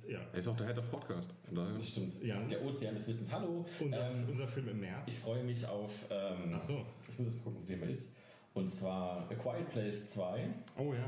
ja, 0.07 0.19
Er 0.33 0.39
ist 0.39 0.47
auch 0.47 0.55
der 0.55 0.67
Head 0.67 0.77
of 0.79 0.89
Podcast. 0.89 1.29
Von 1.43 1.55
daher. 1.55 1.73
Das 1.75 1.87
stimmt. 1.89 2.23
Ja. 2.23 2.41
Der 2.43 2.63
Ozean 2.65 2.93
des 2.95 3.07
Wissens. 3.07 3.31
Hallo. 3.31 3.63
unser, 3.79 4.09
Ähm, 4.11 4.23
unser 4.29 4.47
Film 4.47 4.69
im 4.69 4.79
März. 4.79 5.07
ich 5.07 5.19
freue 5.19 5.43
mich 5.43 5.65
auf. 5.67 6.05
Ähm, 6.09 6.53
Ach 6.55 6.61
so. 6.61 6.85
Ich 7.11 7.19
muss 7.19 7.33
jetzt 7.33 7.43
gucken, 7.43 7.61
wer 7.67 7.81
er 7.81 7.89
ist. 7.89 8.11
Und 8.53 8.71
zwar 8.71 9.29
A 9.29 9.35
Quiet 9.35 9.69
Place 9.69 10.07
2. 10.11 10.49
Oh 10.77 10.91
ja, 10.93 11.03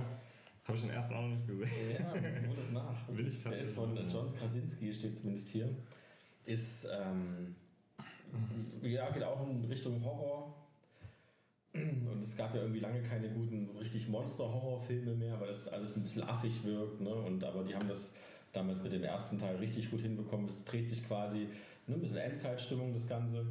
habe 0.66 0.76
ich 0.78 0.82
den 0.84 0.92
ersten 0.92 1.16
auch 1.16 1.22
noch 1.24 1.30
nicht 1.30 1.48
gesehen. 1.48 1.70
Ja, 2.00 2.14
hol 2.48 2.56
das 2.56 2.72
nach. 2.72 3.08
Will 3.10 3.28
ich 3.28 3.42
Der 3.42 3.54
ist 3.54 3.76
tatsächlich 3.76 3.76
von. 3.76 4.10
John 4.10 4.28
Krasinski, 4.38 4.94
steht 4.94 5.16
zumindest 5.16 5.50
hier. 5.50 5.70
Ist, 6.46 6.88
ähm, 6.92 7.56
ja, 8.82 9.10
geht 9.12 9.24
auch 9.24 9.48
in 9.48 9.66
Richtung 9.66 10.04
Horror. 10.04 10.56
Und 11.74 12.20
es 12.22 12.36
gab 12.36 12.56
ja 12.56 12.62
irgendwie 12.62 12.80
lange 12.80 13.02
keine 13.04 13.30
guten, 13.30 13.70
richtig 13.78 14.10
Monster-Horror-Filme 14.10 15.14
mehr, 15.14 15.40
weil 15.40 15.48
das 15.48 15.68
alles 15.68 15.96
ein 15.96 16.02
bisschen 16.02 16.24
affig 16.24 16.64
wirkt. 16.64 17.00
Ne? 17.02 17.14
Und, 17.14 17.44
aber 17.44 17.64
die 17.64 17.76
haben 17.76 17.88
das 17.88 18.14
damals 18.52 18.84
mit 18.84 18.92
dem 18.92 19.04
ersten 19.04 19.38
Teil 19.38 19.56
richtig 19.58 19.92
gut 19.92 20.02
hinbekommen. 20.02 20.48
Es 20.48 20.64
dreht 20.64 20.90
sich 20.90 21.08
quasi 21.08 21.48
ne, 21.86 21.96
ein 21.96 22.02
bisschen 22.02 22.18
Endzeitstimmung, 22.18 22.92
das 22.92 23.08
Ganze. 23.08 23.46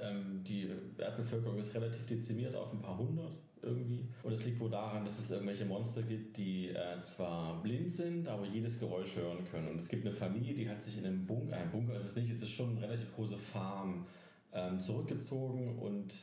Ähm, 0.00 0.44
die 0.44 0.70
Erdbevölkerung 0.98 1.58
ist 1.58 1.74
relativ 1.74 2.06
dezimiert 2.06 2.54
auf 2.54 2.72
ein 2.72 2.80
paar 2.80 2.98
hundert 2.98 3.32
irgendwie. 3.66 4.06
Und 4.22 4.32
es 4.32 4.44
liegt 4.44 4.60
wohl 4.60 4.70
daran, 4.70 5.04
dass 5.04 5.18
es 5.18 5.30
irgendwelche 5.30 5.66
Monster 5.66 6.02
gibt, 6.02 6.36
die 6.36 6.70
äh, 6.70 6.98
zwar 7.00 7.62
blind 7.62 7.90
sind, 7.90 8.28
aber 8.28 8.46
jedes 8.46 8.78
Geräusch 8.78 9.16
hören 9.16 9.44
können. 9.50 9.68
Und 9.68 9.80
es 9.80 9.88
gibt 9.88 10.06
eine 10.06 10.14
Familie, 10.14 10.54
die 10.54 10.68
hat 10.68 10.82
sich 10.82 10.98
in 10.98 11.04
einem 11.04 11.26
Bunker, 11.26 11.56
ein 11.56 11.70
Bunker 11.70 11.96
ist 11.96 12.06
es 12.06 12.16
nicht, 12.16 12.30
es 12.30 12.42
ist 12.42 12.52
schon 12.52 12.70
eine 12.70 12.82
relativ 12.82 13.14
große 13.14 13.36
Farm, 13.36 14.06
ähm, 14.56 14.80
zurückgezogen 14.80 15.78
und 15.78 16.14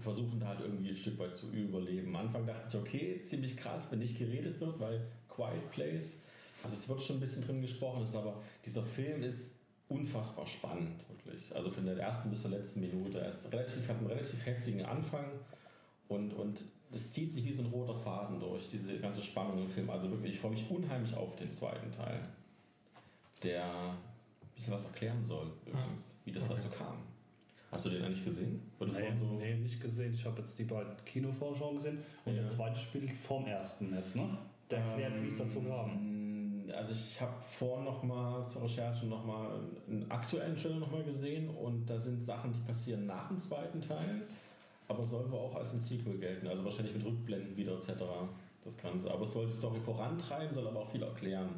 versuchen 0.00 0.38
da 0.40 0.48
halt 0.48 0.60
irgendwie 0.60 0.90
ein 0.90 0.96
Stück 0.96 1.18
weit 1.18 1.34
zu 1.34 1.50
überleben. 1.50 2.08
Am 2.08 2.26
Anfang 2.26 2.46
dachte 2.46 2.64
ich, 2.68 2.74
okay, 2.76 3.20
ziemlich 3.20 3.56
krass, 3.56 3.90
wenn 3.90 4.00
nicht 4.00 4.18
geredet 4.18 4.60
wird, 4.60 4.78
weil 4.80 5.06
Quiet 5.28 5.70
Place, 5.70 6.16
also 6.62 6.74
es 6.74 6.88
wird 6.88 7.02
schon 7.02 7.16
ein 7.16 7.20
bisschen 7.20 7.44
drin 7.44 7.60
gesprochen, 7.60 8.02
es 8.02 8.10
ist 8.10 8.16
aber 8.16 8.42
dieser 8.64 8.82
Film 8.82 9.22
ist 9.22 9.52
unfassbar 9.88 10.46
spannend, 10.46 11.04
wirklich. 11.08 11.54
Also 11.54 11.70
von 11.70 11.86
der 11.86 11.96
ersten 11.96 12.30
bis 12.30 12.42
zur 12.42 12.50
letzten 12.50 12.80
Minute. 12.80 13.20
Er 13.20 13.28
ist 13.28 13.50
relativ, 13.52 13.88
hat 13.88 13.96
einen 13.96 14.06
relativ 14.06 14.44
heftigen 14.44 14.84
Anfang 14.84 15.24
und, 16.08 16.34
und 16.34 16.64
es 16.92 17.10
zieht 17.10 17.30
sich 17.30 17.44
wie 17.44 17.52
so 17.52 17.62
ein 17.62 17.70
roter 17.70 17.94
Faden 17.94 18.40
durch, 18.40 18.68
diese 18.70 18.98
ganze 18.98 19.22
Spannung 19.22 19.58
im 19.58 19.68
Film. 19.68 19.90
Also 19.90 20.10
wirklich, 20.10 20.34
ich 20.34 20.40
freue 20.40 20.52
mich 20.52 20.68
unheimlich 20.70 21.14
auf 21.14 21.36
den 21.36 21.50
zweiten 21.50 21.90
Teil, 21.92 22.20
der 23.42 23.64
ein 23.64 23.96
bisschen 24.54 24.74
was 24.74 24.86
erklären 24.86 25.24
soll, 25.24 25.52
übrigens, 25.66 26.16
wie 26.24 26.32
das 26.32 26.48
dazu 26.48 26.68
kam. 26.70 26.96
Hast 27.70 27.84
du 27.84 27.90
den 27.90 28.02
eigentlich 28.02 28.24
gesehen? 28.24 28.62
Wurde 28.78 28.92
Nee, 28.92 29.12
so 29.20 29.26
nee, 29.38 29.54
nicht 29.56 29.80
gesehen. 29.80 30.14
Ich 30.14 30.24
habe 30.24 30.38
jetzt 30.38 30.58
die 30.58 30.64
beiden 30.64 30.92
Kinovorschauen 31.04 31.76
gesehen 31.76 31.98
und 32.24 32.34
Ja. 32.34 32.40
der 32.40 32.48
zweite 32.48 32.78
spielt 32.78 33.12
vorm 33.12 33.46
ersten 33.46 33.94
jetzt, 33.94 34.16
ne? 34.16 34.38
Der 34.70 34.78
erklärt, 34.78 35.22
wie 35.22 35.26
es 35.26 35.36
dazu 35.36 35.60
kam. 35.60 36.64
Also 36.74 36.92
ich 36.92 37.20
habe 37.20 37.34
vorhin 37.42 37.84
noch 37.84 38.02
mal 38.02 38.46
zur 38.46 38.62
Recherche 38.62 39.06
noch 39.06 39.24
mal 39.24 39.60
einen 39.86 40.10
aktuellen 40.10 40.54
Trailer 40.56 40.76
noch 40.76 40.90
mal 40.90 41.02
gesehen 41.04 41.48
und 41.50 41.86
da 41.88 41.98
sind 41.98 42.22
Sachen, 42.22 42.52
die 42.52 42.60
passieren 42.60 43.06
nach 43.06 43.28
dem 43.28 43.38
zweiten 43.38 43.80
Teil, 43.80 44.22
aber 44.88 45.04
soll 45.04 45.30
wohl 45.30 45.38
auch 45.38 45.54
als 45.54 45.74
ein 45.74 45.80
Sequel 45.80 46.18
gelten, 46.18 46.48
also 46.48 46.64
wahrscheinlich 46.64 46.94
mit 46.94 47.04
Rückblenden 47.04 47.56
wieder 47.56 47.74
etc. 47.74 47.92
Das 48.64 48.76
kann 48.76 48.98
so. 49.00 49.10
Aber 49.10 49.22
es 49.22 49.32
soll 49.32 49.46
die 49.46 49.52
Story 49.52 49.78
vorantreiben, 49.78 50.52
soll 50.52 50.66
aber 50.66 50.80
auch 50.80 50.90
viel 50.90 51.02
erklären. 51.02 51.50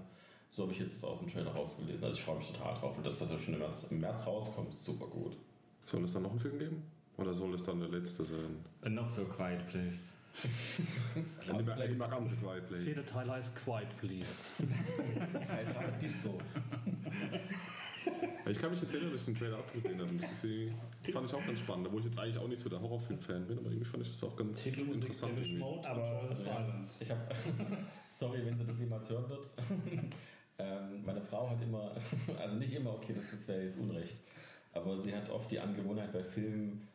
So 0.50 0.64
habe 0.64 0.72
ich 0.72 0.80
jetzt 0.80 0.94
das 0.94 1.04
aus 1.04 1.20
dem 1.20 1.30
Trailer 1.30 1.52
rausgelesen. 1.52 2.02
Also 2.02 2.18
ich 2.18 2.24
freue 2.24 2.36
mich 2.36 2.50
total 2.50 2.74
drauf. 2.74 2.96
Und 2.96 3.06
dass 3.06 3.20
das 3.20 3.30
ja 3.30 3.38
schon 3.38 3.54
im 3.54 3.60
März, 3.60 3.86
im 3.90 4.00
März 4.00 4.26
rauskommt, 4.26 4.74
ist 4.74 4.84
super 4.84 5.06
gut. 5.06 5.36
Soll 5.84 6.02
es 6.04 6.12
dann 6.12 6.24
noch 6.24 6.30
einen 6.30 6.40
Film 6.40 6.58
geben? 6.58 6.82
Oder 7.16 7.32
soll 7.32 7.54
es 7.54 7.62
dann 7.62 7.78
der 7.78 7.88
letzte 7.88 8.24
sein? 8.24 8.64
A 8.82 8.88
Not 8.88 9.10
So 9.10 9.24
Quiet 9.24 9.66
Place. 9.68 10.00
Dann 11.46 11.58
lieber 11.58 12.08
ganz 12.08 12.30
Quiet 12.40 12.66
Place. 12.68 12.84
Vierter 12.84 13.04
Teil 13.04 13.30
heißt 13.30 13.56
Quiet 13.56 13.96
Please. 13.98 14.44
Teil 15.46 15.66
3 15.66 15.90
Disco. 15.98 16.38
Ich 18.46 18.58
kann 18.58 18.70
mich 18.70 18.82
erzählen, 18.82 19.10
dass 19.12 19.20
ich 19.20 19.26
den 19.26 19.34
Trailer 19.34 19.58
abgesehen 19.58 20.00
habe. 20.00 20.10
und 20.10 20.22
Das 20.22 20.30
fand 21.14 21.26
ich 21.26 21.34
auch 21.34 21.46
ganz 21.46 21.58
spannend. 21.60 21.86
Obwohl 21.86 22.00
ich 22.00 22.06
jetzt 22.06 22.18
eigentlich 22.18 22.38
auch 22.38 22.48
nicht 22.48 22.58
so 22.62 22.68
der 22.68 22.80
Horrorfilm-Fan 22.80 23.46
bin, 23.46 23.58
aber 23.58 23.68
irgendwie 23.68 23.84
fand 23.84 24.02
ich 24.02 24.10
das 24.10 24.22
auch 24.24 24.34
ganz 24.36 24.62
Titelmusik 24.62 25.04
interessant. 25.08 25.58
Mode, 25.58 25.88
Aber- 25.88 26.28
the 26.34 26.42
Silence. 26.42 26.96
Ich 27.00 27.10
habe, 27.10 27.20
sorry, 28.10 28.44
wenn 28.44 28.56
sie 28.56 28.64
das 28.64 28.80
jemals 28.80 29.08
hören 29.10 29.28
wird. 29.28 29.46
ähm, 30.58 31.04
meine 31.04 31.20
Frau 31.20 31.48
hat 31.50 31.60
immer, 31.62 31.94
also 32.40 32.56
nicht 32.56 32.72
immer, 32.72 32.94
okay, 32.94 33.12
das, 33.14 33.30
das 33.30 33.46
wäre 33.48 33.62
jetzt 33.64 33.78
Unrecht, 33.78 34.16
aber 34.72 34.98
sie 34.98 35.14
hat 35.14 35.28
oft 35.30 35.50
die 35.50 35.60
Angewohnheit 35.60 36.12
bei 36.12 36.22
Filmen 36.24 36.86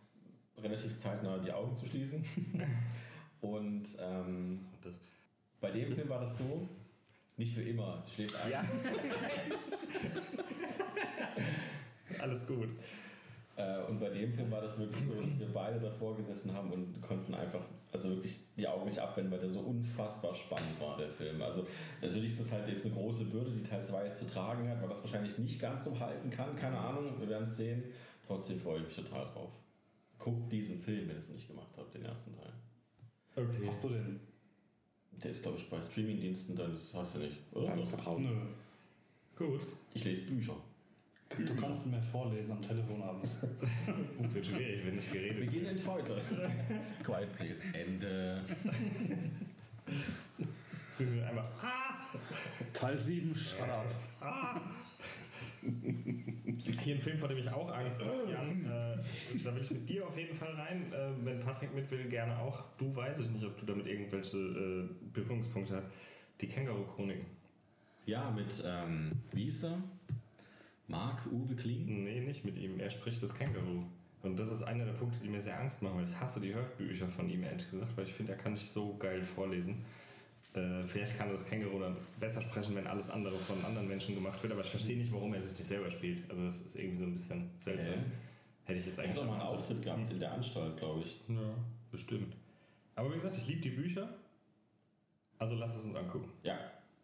relativ 0.58 0.96
zeitnah 0.96 1.38
die 1.38 1.52
Augen 1.52 1.76
zu 1.76 1.86
schließen. 1.86 2.24
Und 3.42 3.84
ähm, 4.00 4.66
Das, 4.82 5.00
bei 5.62 5.70
dem 5.72 5.92
Film 5.94 6.10
war 6.10 6.20
das 6.20 6.38
so, 6.38 6.68
nicht 7.38 7.54
für 7.54 7.62
immer, 7.64 8.02
sie 8.06 8.12
schläft 8.14 8.36
ein. 8.38 8.52
ja. 8.52 8.64
Alles 12.20 12.46
gut. 12.48 12.70
Äh, 13.58 13.84
und 13.84 14.00
bei 14.00 14.10
dem 14.10 14.34
Film 14.34 14.52
war 14.52 14.62
das 14.62 14.78
wirklich 14.78 15.02
so, 15.04 15.14
dass 15.14 15.40
wir 15.40 15.48
beide 15.54 15.80
davor 15.80 16.16
gesessen 16.16 16.54
haben 16.54 16.72
und 16.72 17.02
konnten 17.02 17.34
einfach, 17.34 17.62
also 17.92 18.10
wirklich 18.10 18.38
die 18.58 18.68
Augen 18.68 18.86
nicht 18.86 19.00
abwenden, 19.00 19.32
weil 19.32 19.40
der 19.40 19.50
so 19.50 19.62
unfassbar 19.62 20.36
spannend 20.36 20.80
war, 20.80 20.98
der 20.98 21.10
Film. 21.10 21.42
Also 21.42 21.66
natürlich 22.02 22.32
ist 22.32 22.42
das 22.42 22.52
halt 22.52 22.68
jetzt 22.68 22.86
eine 22.86 22.96
große 22.96 23.26
Bürde, 23.26 23.52
die 23.52 23.64
Teil 23.64 23.82
2 23.82 24.06
jetzt 24.06 24.20
zu 24.20 24.28
tragen 24.28 24.68
hat, 24.68 24.82
weil 24.82 24.90
das 24.90 25.02
wahrscheinlich 25.02 25.38
nicht 25.38 25.60
ganz 25.60 25.86
so 25.86 25.98
halten 25.98 26.30
kann, 26.30 26.56
keine 26.58 26.78
Ahnung, 26.78 27.18
wir 27.18 27.30
werden 27.30 27.44
es 27.44 27.56
sehen. 27.56 27.84
Trotzdem 28.28 28.60
freue 28.60 28.80
ich 28.80 28.86
mich 28.86 28.96
total 28.96 29.26
drauf. 29.26 29.52
Guckt 30.20 30.52
diesen 30.52 30.80
Film, 30.80 31.08
wenn 31.08 31.16
ihr 31.16 31.20
es 31.20 31.30
nicht 31.30 31.48
gemacht 31.48 31.72
habt, 31.78 31.94
den 31.94 32.04
ersten 32.04 32.34
Teil. 32.36 32.52
Okay. 33.36 33.68
Hast 33.68 33.84
du 33.84 33.90
den? 33.90 34.20
Der 35.12 35.32
ist, 35.32 35.42
glaube 35.42 35.58
ich, 35.58 35.70
bei 35.70 35.82
Streamingdiensten, 35.82 36.58
dann 36.58 36.74
das 36.74 36.94
hast 36.94 37.16
du 37.16 37.20
nicht, 37.20 37.38
oder? 37.54 37.68
Deines 37.68 37.88
Vertrauens. 37.88 38.30
Nö. 38.30 38.36
Gut. 39.38 39.62
Ich 39.94 40.04
lese 40.04 40.24
Bücher. 40.24 40.56
Du 41.30 41.56
kannst 41.56 41.88
ihn 41.88 41.92
mir 41.92 42.02
vorlesen 42.02 42.54
am 42.54 42.62
Telefon 42.62 43.02
abends. 43.02 43.40
Das 44.22 44.34
wird 44.34 44.46
schwierig, 44.46 44.86
wenn 44.86 44.98
ich 44.98 45.12
geredet 45.12 45.40
Beginnend 45.40 45.86
heute. 45.88 46.22
Quiet 47.04 47.36
Place, 47.36 47.66
Ende. 47.74 48.42
Zwischendurch 50.94 51.28
einmal. 51.28 51.46
Teil 52.74 52.98
7, 52.98 53.36
shut 53.36 53.70
up. 53.70 54.62
Hier 56.84 56.96
ein 56.96 57.02
Film, 57.02 57.18
vor 57.18 57.28
dem 57.28 57.38
ich 57.40 57.50
auch 57.50 57.72
Angst 57.72 58.02
habe, 58.02 58.32
Jan. 58.32 58.66
Äh, 58.66 59.44
da 59.44 59.54
will 59.54 59.62
ich 59.62 59.72
mit 59.72 59.90
dir 59.90 60.06
auf 60.08 60.18
jeden 60.18 60.36
Fall 60.36 60.54
rein. 60.54 60.94
Äh, 60.94 61.10
wenn 61.24 61.40
Patrick 61.40 61.74
mit 61.74 61.90
will, 61.92 62.08
gerne 62.08 62.38
auch. 62.38 62.64
Du 62.78 62.96
weiß 62.96 63.20
ich 63.20 63.30
nicht, 63.30 63.46
ob 63.46 63.58
du 63.58 63.66
damit 63.66 63.88
irgendwelche 63.88 64.38
äh, 64.38 64.90
Berührungspunkte 65.12 65.78
hast. 65.78 65.88
Die 66.40 66.48
Känguru-Chroniken. 66.48 67.26
Ja, 68.06 68.30
mit, 68.30 68.64
ähm, 68.66 69.12
wie 69.32 69.46
hieß 69.46 69.64
er? 69.64 69.82
Marc-Uwe 70.88 71.56
Kling? 71.56 72.04
Nee, 72.04 72.22
nicht 72.22 72.46
mit 72.46 72.58
ihm. 72.58 72.80
Er 72.80 72.90
spricht 72.90 73.22
das 73.24 73.34
Känguru. 73.34 73.84
Und 74.24 74.40
das 74.40 74.52
ist 74.52 74.64
einer 74.64 74.86
der 74.86 74.94
Punkte, 74.94 75.20
die 75.20 75.30
mir 75.30 75.40
sehr 75.42 75.60
Angst 75.60 75.82
machen, 75.82 75.98
weil 75.98 76.10
ich 76.10 76.20
hasse 76.20 76.40
die 76.40 76.54
Hörbücher 76.54 77.08
von 77.08 77.30
ihm, 77.30 77.44
ehrlich 77.44 77.70
gesagt, 77.70 77.96
weil 77.96 78.06
ich 78.06 78.14
finde, 78.14 78.32
er 78.34 78.38
kann 78.38 78.54
nicht 78.54 78.70
so 78.70 78.96
geil 78.98 79.24
vorlesen. 79.24 79.86
Äh, 80.54 80.84
vielleicht 80.86 81.16
kann 81.18 81.30
das 81.30 81.46
Känguru 81.46 81.80
dann 81.80 81.98
besser 82.20 82.42
sprechen, 82.42 82.76
wenn 82.76 82.88
alles 82.88 83.10
andere 83.10 83.36
von 83.38 83.64
anderen 83.66 83.88
Menschen 83.88 84.16
gemacht 84.16 84.42
wird, 84.42 84.54
aber 84.54 84.62
ich 84.62 84.70
verstehe 84.70 84.98
nicht, 84.98 85.12
warum 85.12 85.34
er 85.34 85.42
sich 85.42 85.58
nicht 85.58 85.68
selber 85.68 85.90
spielt. 85.92 86.30
Also 86.30 86.46
das 86.46 86.62
ist 86.62 86.76
irgendwie 86.76 86.98
so 86.98 87.04
ein 87.04 87.14
bisschen 87.14 87.50
seltsam. 87.58 87.94
Okay. 87.94 88.04
Hätte 88.66 88.80
ich 88.80 88.86
jetzt 88.88 88.98
Er 88.98 89.04
eigentlich 89.04 89.18
hat 89.18 89.24
doch 89.24 89.32
mal 89.32 89.40
einen. 89.40 89.48
Auftritt 89.50 89.82
gehabt 89.84 90.12
in 90.12 90.20
der 90.20 90.32
Anstalt, 90.32 90.78
glaube 90.78 91.02
ich. 91.02 91.22
Ja, 91.28 91.56
bestimmt. 91.92 92.36
Aber 92.96 93.10
wie 93.10 93.14
gesagt, 93.14 93.38
ich 93.38 93.48
liebe 93.48 93.62
die 93.62 93.70
Bücher. 93.70 94.10
Also 95.38 95.56
lass 95.56 95.78
es 95.78 95.84
uns 95.86 95.96
angucken. 95.96 96.32
Ja. 96.42 96.58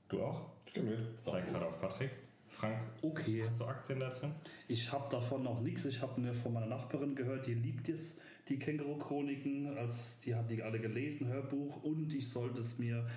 Du 0.08 0.24
auch? 0.24 0.50
Ich 0.66 0.74
gehe 0.74 0.84
mit. 0.84 0.98
Ich 1.18 1.24
zeig 1.24 1.46
gerade 1.48 1.68
auf 1.68 1.80
Patrick. 1.80 2.10
Frank, 2.52 2.78
Okay. 3.02 3.44
hast 3.46 3.62
du 3.62 3.66
Aktien 3.66 4.02
da 4.02 4.10
drin? 4.10 4.34
Ich 4.68 4.92
habe 4.92 5.10
davon 5.10 5.44
noch 5.44 5.62
nichts. 5.62 5.86
Ich 5.86 6.02
habe 6.02 6.20
mir 6.20 6.34
von 6.34 6.54
meiner 6.54 6.68
Nachbarin 6.68 7.16
gehört, 7.16 7.48
die 7.48 7.54
liebt 7.54 7.88
es, 7.90 8.18
die 8.50 8.60
Känguru-Chroniken. 8.60 9.78
Als 9.78 10.20
die 10.20 10.36
hat 10.36 10.50
die 10.52 10.62
alle 10.62 10.80
gelesen, 10.80 11.28
Hörbuch. 11.28 11.82
Und 11.84 12.14
ich 12.14 12.30
sollte 12.30 12.60
es 12.60 12.78
mir. 12.78 13.08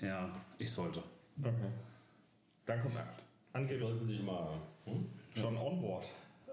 Ja, 0.00 0.30
ich 0.58 0.70
sollte. 0.70 1.02
Okay. 1.40 1.52
Dann 2.66 2.80
kommt 2.80 3.02
angeblich 3.52 3.78
sollten 3.78 4.06
sich 4.06 4.22
mal. 4.22 4.60
Hm? 4.84 5.06
schon 5.36 5.56
Onward 5.56 6.10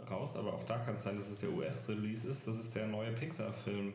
raus, 0.10 0.36
aber 0.36 0.54
auch 0.54 0.64
da 0.64 0.80
kann 0.80 0.96
es 0.96 1.04
sein, 1.04 1.16
dass 1.16 1.30
es 1.30 1.38
der 1.38 1.52
US-Release 1.52 2.28
ist. 2.28 2.48
Das 2.48 2.58
ist 2.58 2.74
der 2.74 2.88
neue 2.88 3.12
Pixar-Film. 3.12 3.94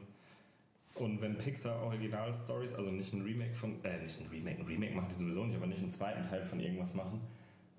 Und 0.95 1.21
wenn 1.21 1.37
Pixar 1.37 1.83
Original-Stories, 1.83 2.75
also 2.75 2.91
nicht 2.91 3.13
ein 3.13 3.23
Remake 3.23 3.55
von, 3.55 3.85
äh, 3.85 3.99
nicht 4.03 4.21
ein 4.21 4.29
Remake, 4.29 4.61
ein 4.61 4.67
Remake 4.67 4.95
machen 4.95 5.09
die 5.11 5.15
sowieso 5.17 5.45
nicht, 5.45 5.57
aber 5.57 5.67
nicht 5.67 5.81
einen 5.81 5.91
zweiten 5.91 6.23
Teil 6.23 6.43
von 6.43 6.61
irgendwas 6.61 6.95
machen. 6.95 7.21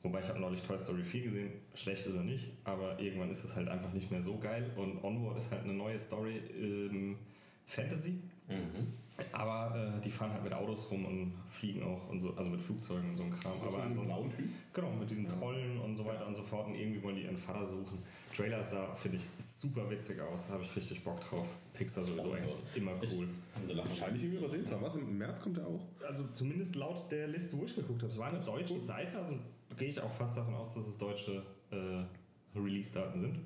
Wobei 0.03 0.19
ich 0.19 0.29
habe 0.29 0.39
neulich 0.39 0.62
Toy 0.62 0.77
Story 0.77 1.03
4 1.03 1.21
gesehen, 1.23 1.51
schlecht 1.73 2.05
ist 2.05 2.15
er 2.15 2.23
nicht, 2.23 2.49
aber 2.63 2.99
irgendwann 2.99 3.29
ist 3.31 3.43
es 3.43 3.55
halt 3.55 3.67
einfach 3.67 3.91
nicht 3.93 4.10
mehr 4.12 4.21
so 4.21 4.38
geil. 4.38 4.71
Und 4.75 5.03
Onward 5.03 5.38
ist 5.38 5.51
halt 5.51 5.63
eine 5.63 5.73
neue 5.73 5.99
Story, 5.99 6.38
ähm, 6.60 7.17
Fantasy, 7.65 8.21
Mhm. 8.47 8.93
aber 9.33 9.97
äh, 9.97 10.01
die 10.01 10.10
fahren 10.10 10.31
halt 10.31 10.41
mit 10.43 10.53
Autos 10.53 10.89
rum 10.89 11.03
und 11.05 11.33
fliegen 11.49 11.83
auch 11.83 12.07
und 12.10 12.21
so, 12.21 12.33
also 12.36 12.49
mit 12.49 12.62
Flugzeugen 12.62 13.10
und 13.10 13.15
so 13.17 13.23
ein 13.23 13.31
Kram. 13.31 13.51
aber 13.67 13.83
ansonsten, 13.83 14.53
genau, 14.71 14.91
mit 14.93 15.12
diesen 15.12 15.27
Trollen 15.27 15.77
und 15.81 15.93
so 15.97 16.05
weiter 16.05 16.25
und 16.25 16.33
so 16.33 16.43
fort. 16.43 16.67
Und 16.67 16.75
irgendwie 16.75 17.03
wollen 17.03 17.17
die 17.17 17.23
ihren 17.23 17.36
Vater 17.36 17.67
suchen. 17.67 17.97
Trailer 18.33 18.63
sah, 18.63 18.95
finde 18.95 19.17
ich, 19.17 19.27
super 19.39 19.89
witzig 19.89 20.21
aus. 20.21 20.47
Da 20.47 20.53
habe 20.53 20.63
ich 20.63 20.73
richtig 20.77 21.03
Bock 21.03 21.19
drauf. 21.19 21.57
Pixar 21.73 22.05
sowieso 22.05 22.31
eigentlich 22.31 22.55
immer 22.75 22.93
cool. 23.13 23.27
Wahrscheinlich 23.75 24.23
irgendwie 24.23 24.38
übersehen 24.39 24.65
haben. 24.71 24.81
Was? 24.81 24.95
Im 24.95 25.17
März 25.17 25.41
kommt 25.41 25.57
er 25.57 25.67
auch? 25.67 25.81
Also 26.07 26.25
zumindest 26.31 26.75
laut 26.77 27.12
der 27.12 27.27
Liste, 27.27 27.57
wo 27.57 27.65
ich 27.65 27.75
geguckt 27.75 28.01
habe. 28.01 28.12
Es 28.13 28.17
war 28.17 28.27
eine 28.29 28.39
deutsche 28.39 28.79
Seite, 28.79 29.17
also 29.19 29.36
gehe 29.77 29.89
ich 29.89 29.99
auch 29.99 30.12
fast 30.12 30.38
davon 30.38 30.56
aus, 30.56 30.73
dass 30.75 30.88
es 30.88 30.97
deutsche 30.97 31.43
äh, 31.71 32.58
Release-Daten 32.58 33.19
sind. 33.19 33.39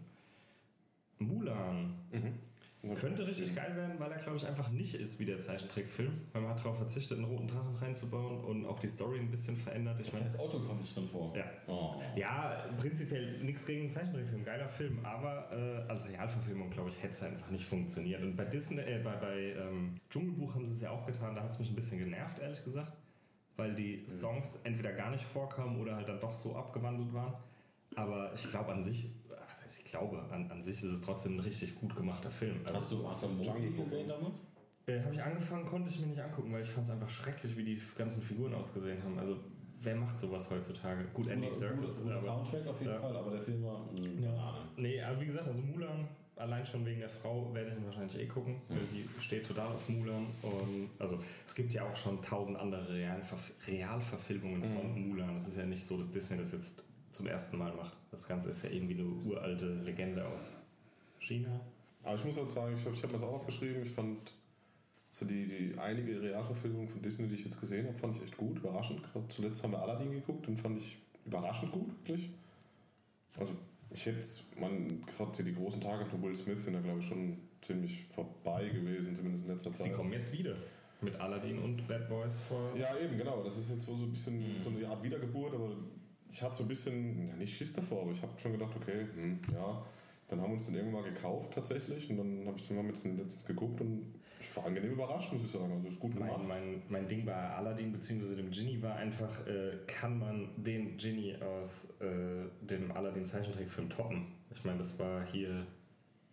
Mulan. 1.19 1.93
Könnte 2.95 3.27
richtig 3.27 3.55
geil 3.55 3.75
werden, 3.75 3.93
weil 3.99 4.12
er, 4.12 4.17
glaube 4.17 4.38
ich, 4.38 4.47
einfach 4.47 4.69
nicht 4.69 4.95
ist 4.95 5.19
wie 5.19 5.25
der 5.25 5.39
Zeichentrickfilm. 5.39 6.13
Weil 6.34 6.41
man 6.41 6.49
hat 6.51 6.60
darauf 6.62 6.77
verzichtet, 6.77 7.19
einen 7.19 7.25
roten 7.27 7.47
Drachen 7.47 7.75
reinzubauen 7.75 8.43
und 8.43 8.65
auch 8.65 8.79
die 8.79 8.88
Story 8.88 9.19
ein 9.19 9.29
bisschen 9.29 9.55
verändert. 9.55 9.99
Ich 9.99 10.07
Das 10.07 10.15
meine, 10.15 10.25
heißt, 10.25 10.39
Otto 10.39 10.60
kommt 10.60 10.81
nicht 10.81 10.95
drin 10.95 11.07
vor. 11.07 11.31
ja. 11.38 11.43
Oh. 11.67 12.01
Ja, 12.15 12.65
prinzipiell 12.79 13.38
nichts 13.43 13.67
gegen 13.67 13.81
einen 13.81 13.91
Zeichentrickfilm, 13.91 14.43
geiler 14.43 14.67
Film, 14.67 14.97
aber 15.05 15.51
äh, 15.51 15.89
als 15.91 16.07
Realverfilmung, 16.07 16.71
glaube 16.71 16.89
ich, 16.89 16.97
hätte 16.97 17.13
es 17.13 17.21
einfach 17.21 17.51
nicht 17.51 17.65
funktioniert. 17.65 18.23
Und 18.23 18.36
bei 18.36 18.45
Disney, 18.45 18.81
äh, 18.81 18.99
bei, 19.03 19.15
bei 19.15 19.53
ähm, 19.60 19.97
Dschungelbuch 20.10 20.55
haben 20.55 20.65
sie 20.65 20.73
es 20.73 20.81
ja 20.81 20.89
auch 20.89 21.05
getan, 21.05 21.36
da 21.36 21.43
hat 21.43 21.51
es 21.51 21.60
mich 21.60 21.69
ein 21.69 21.75
bisschen 21.75 21.99
genervt, 21.99 22.39
ehrlich 22.39 22.63
gesagt, 22.63 22.91
weil 23.57 23.73
die 23.75 24.05
Songs 24.07 24.59
entweder 24.63 24.93
gar 24.93 25.11
nicht 25.11 25.23
vorkamen 25.23 25.79
oder 25.81 25.95
halt 25.95 26.07
dann 26.09 26.19
doch 26.19 26.33
so 26.33 26.55
abgewandelt 26.55 27.13
waren. 27.13 27.33
Aber 27.95 28.31
ich 28.33 28.49
glaube 28.49 28.71
an 28.71 28.81
sich, 28.81 29.09
was 29.27 29.61
heißt 29.63 29.79
ich 29.79 29.85
glaube, 29.85 30.21
an, 30.31 30.49
an 30.49 30.63
sich 30.63 30.77
ist 30.83 30.91
es 30.91 31.01
trotzdem 31.01 31.35
ein 31.35 31.39
richtig 31.41 31.75
gut 31.75 31.95
gemachter 31.95 32.31
Film. 32.31 32.61
Also, 32.63 32.75
Hast 32.75 32.91
du, 32.91 33.07
hast 33.07 33.23
du 33.23 33.27
Book. 33.29 33.75
gesehen 33.85 34.07
damals? 34.07 34.41
äh, 34.87 34.99
habe 35.01 35.13
ich 35.13 35.21
angefangen, 35.21 35.65
konnte 35.65 35.89
ich 35.89 35.99
mir 35.99 36.07
nicht 36.07 36.21
angucken, 36.21 36.51
weil 36.53 36.61
ich 36.61 36.69
fand 36.69 36.87
es 36.87 36.91
einfach 36.93 37.09
schrecklich, 37.09 37.55
wie 37.57 37.63
die 37.63 37.81
ganzen 37.97 38.21
Figuren 38.21 38.53
ausgesehen 38.53 39.03
haben. 39.03 39.19
Also 39.19 39.37
wer 39.79 39.95
macht 39.95 40.17
sowas 40.19 40.49
heutzutage? 40.49 41.03
Gut, 41.13 41.27
Andy 41.27 41.49
Serkis, 41.49 42.01
guter. 42.01 42.19
Soundtrack 42.19 42.65
auf 42.67 42.79
jeden 42.79 42.93
ja. 42.93 42.99
Fall, 42.99 43.15
aber 43.15 43.31
der 43.31 43.41
Film 43.41 43.63
war 43.63 43.81
mh, 43.91 44.21
Ja. 44.21 44.31
Banane. 44.31 44.57
Nee, 44.77 45.01
aber 45.01 45.19
wie 45.21 45.25
gesagt, 45.25 45.47
also 45.47 45.61
Mulan, 45.61 46.07
allein 46.41 46.65
schon 46.65 46.86
wegen 46.86 46.99
der 46.99 47.10
Frau 47.10 47.54
werde 47.54 47.69
ich 47.69 47.77
ihn 47.77 47.86
wahrscheinlich 47.86 48.19
eh 48.19 48.25
gucken, 48.25 48.62
weil 48.69 48.86
die 48.88 49.08
steht 49.19 49.45
total 49.45 49.67
auf 49.67 49.88
Mulan. 49.88 50.27
Und 50.41 50.89
also 50.99 51.19
es 51.45 51.56
gibt 51.56 51.73
ja 51.73 51.88
auch 51.88 51.95
schon 51.95 52.21
tausend 52.21 52.58
andere 52.58 52.93
Realverf 52.93 53.51
Realverfilmungen 53.67 54.63
von 54.63 55.10
Mulan. 55.10 55.36
Das 55.36 55.47
ist 55.47 55.58
ja 55.58 55.65
nicht 55.65 55.86
so, 55.86 55.97
dass 55.97 56.12
Disney 56.12 56.38
das 56.38 56.51
jetzt 56.51 56.84
zum 57.12 57.27
ersten 57.27 57.58
Mal 57.58 57.73
macht. 57.73 57.95
Das 58.10 58.27
Ganze 58.27 58.49
ist 58.49 58.63
ja 58.63 58.69
irgendwie 58.69 58.95
eine 58.95 59.06
uralte 59.06 59.73
Legende 59.84 60.25
aus 60.27 60.56
China. 61.19 61.60
Aber 62.04 62.15
ich 62.15 62.25
muss 62.25 62.38
auch 62.38 62.49
sagen, 62.49 62.75
ich 62.75 62.86
habe 62.86 62.95
ich 62.95 63.04
hab 63.04 63.12
mir 63.12 63.17
das 63.19 63.23
auch 63.23 63.36
aufgeschrieben. 63.36 63.84
Ich 63.84 63.91
fand 63.91 64.34
so 65.12 65.25
die, 65.25 65.45
die 65.45 65.77
einige 65.77 66.21
Realverfilmungen 66.21 66.88
von 66.88 67.01
Disney, 67.01 67.27
die 67.27 67.36
ich 67.36 67.43
jetzt 67.43 67.60
gesehen 67.60 67.86
habe, 67.86 67.97
fand 67.97 68.15
ich 68.15 68.23
echt 68.23 68.38
gut, 68.38 68.58
überraschend. 68.58 69.01
Zuletzt 69.27 69.62
haben 69.63 69.71
wir 69.71 69.82
Aladdin 69.82 70.12
geguckt, 70.12 70.47
den 70.47 70.58
fand 70.58 70.77
ich 70.80 70.97
überraschend 71.25 71.71
gut, 71.71 71.89
wirklich. 71.99 72.32
Also 73.38 73.54
ich 73.93 74.06
hätte, 74.06 74.25
man, 74.60 75.04
gerade 75.06 75.43
die 75.43 75.54
großen 75.54 75.82
Tage 75.82 76.06
von 76.06 76.21
Will 76.23 76.36
Smith 76.36 76.63
sind 76.63 76.73
ja, 76.73 76.80
glaube 76.82 76.99
ich, 76.99 77.06
schon 77.06 77.38
ziemlich 77.62 78.04
vorbei 78.06 78.69
gewesen, 78.69 79.15
zumindest 79.15 79.45
in 79.45 79.51
letzter 79.51 79.73
Sie 79.73 79.84
Zeit. 79.84 79.93
kommen 79.93 80.13
jetzt 80.13 80.32
wieder. 80.32 80.56
Mit 81.01 81.15
Aladdin 81.19 81.58
und 81.60 81.88
Bad 81.88 82.08
Boys 82.08 82.39
vor. 82.39 82.75
Ja, 82.75 82.95
eben, 82.97 83.17
genau. 83.17 83.43
Das 83.43 83.58
ist 83.58 83.69
jetzt 83.71 83.86
so 83.86 83.93
ein 83.93 84.12
bisschen 84.12 84.38
Mhm. 84.56 84.60
so 84.60 84.69
eine 84.69 84.88
Art 84.88 85.01
Wiedergeburt, 85.04 85.54
aber 85.56 85.75
ich 86.30 86.41
hatte 86.41 86.56
so 86.56 86.63
ein 86.63 86.67
bisschen, 86.67 87.27
ja, 87.27 87.36
nicht 87.36 87.56
Schiss 87.56 87.73
davor, 87.73 88.04
aber 88.04 88.12
ich 88.12 88.21
habe 88.21 88.32
schon 88.39 88.51
gedacht, 88.51 88.71
okay, 88.75 89.08
hm, 89.15 89.39
ja. 89.54 89.84
Dann 90.27 90.39
haben 90.39 90.49
wir 90.49 90.54
uns 90.54 90.67
den 90.67 90.75
irgendwann 90.75 91.01
mal 91.04 91.12
gekauft 91.12 91.54
tatsächlich 91.54 92.10
und 92.10 92.17
dann 92.17 92.45
habe 92.47 92.58
ich 92.58 92.65
den 92.67 92.77
mal 92.77 92.84
mit 92.84 93.04
den 93.04 93.17
letzten 93.17 93.45
geguckt 93.47 93.82
und 93.82 94.13
ich 94.41 94.56
war 94.58 94.65
angenehm 94.65 94.91
überrascht, 94.91 95.32
muss 95.32 95.43
ich 95.45 95.51
sagen. 95.51 95.71
Also 95.71 95.88
ist 95.88 95.99
gut 95.99 96.15
gemacht. 96.15 96.39
Mein, 96.39 96.47
mein, 96.47 96.82
mein 96.89 97.08
Ding 97.08 97.25
bei 97.25 97.34
Aladdin 97.34 97.91
bzw. 97.91 98.36
dem 98.36 98.49
Genie 98.51 98.82
war 98.82 98.95
einfach, 98.95 99.45
äh, 99.47 99.77
kann 99.88 100.19
man 100.19 100.49
den 100.58 100.97
Genie 100.97 101.36
aus 101.38 101.88
äh, 101.99 102.49
dem 102.62 102.91
Aladdin 102.91 103.25
Zeichentrickfilm 103.25 103.89
toppen? 103.89 104.27
Ich 104.51 104.63
meine, 104.63 104.80
das 104.80 104.97
war 104.99 105.25
hier, 105.25 105.65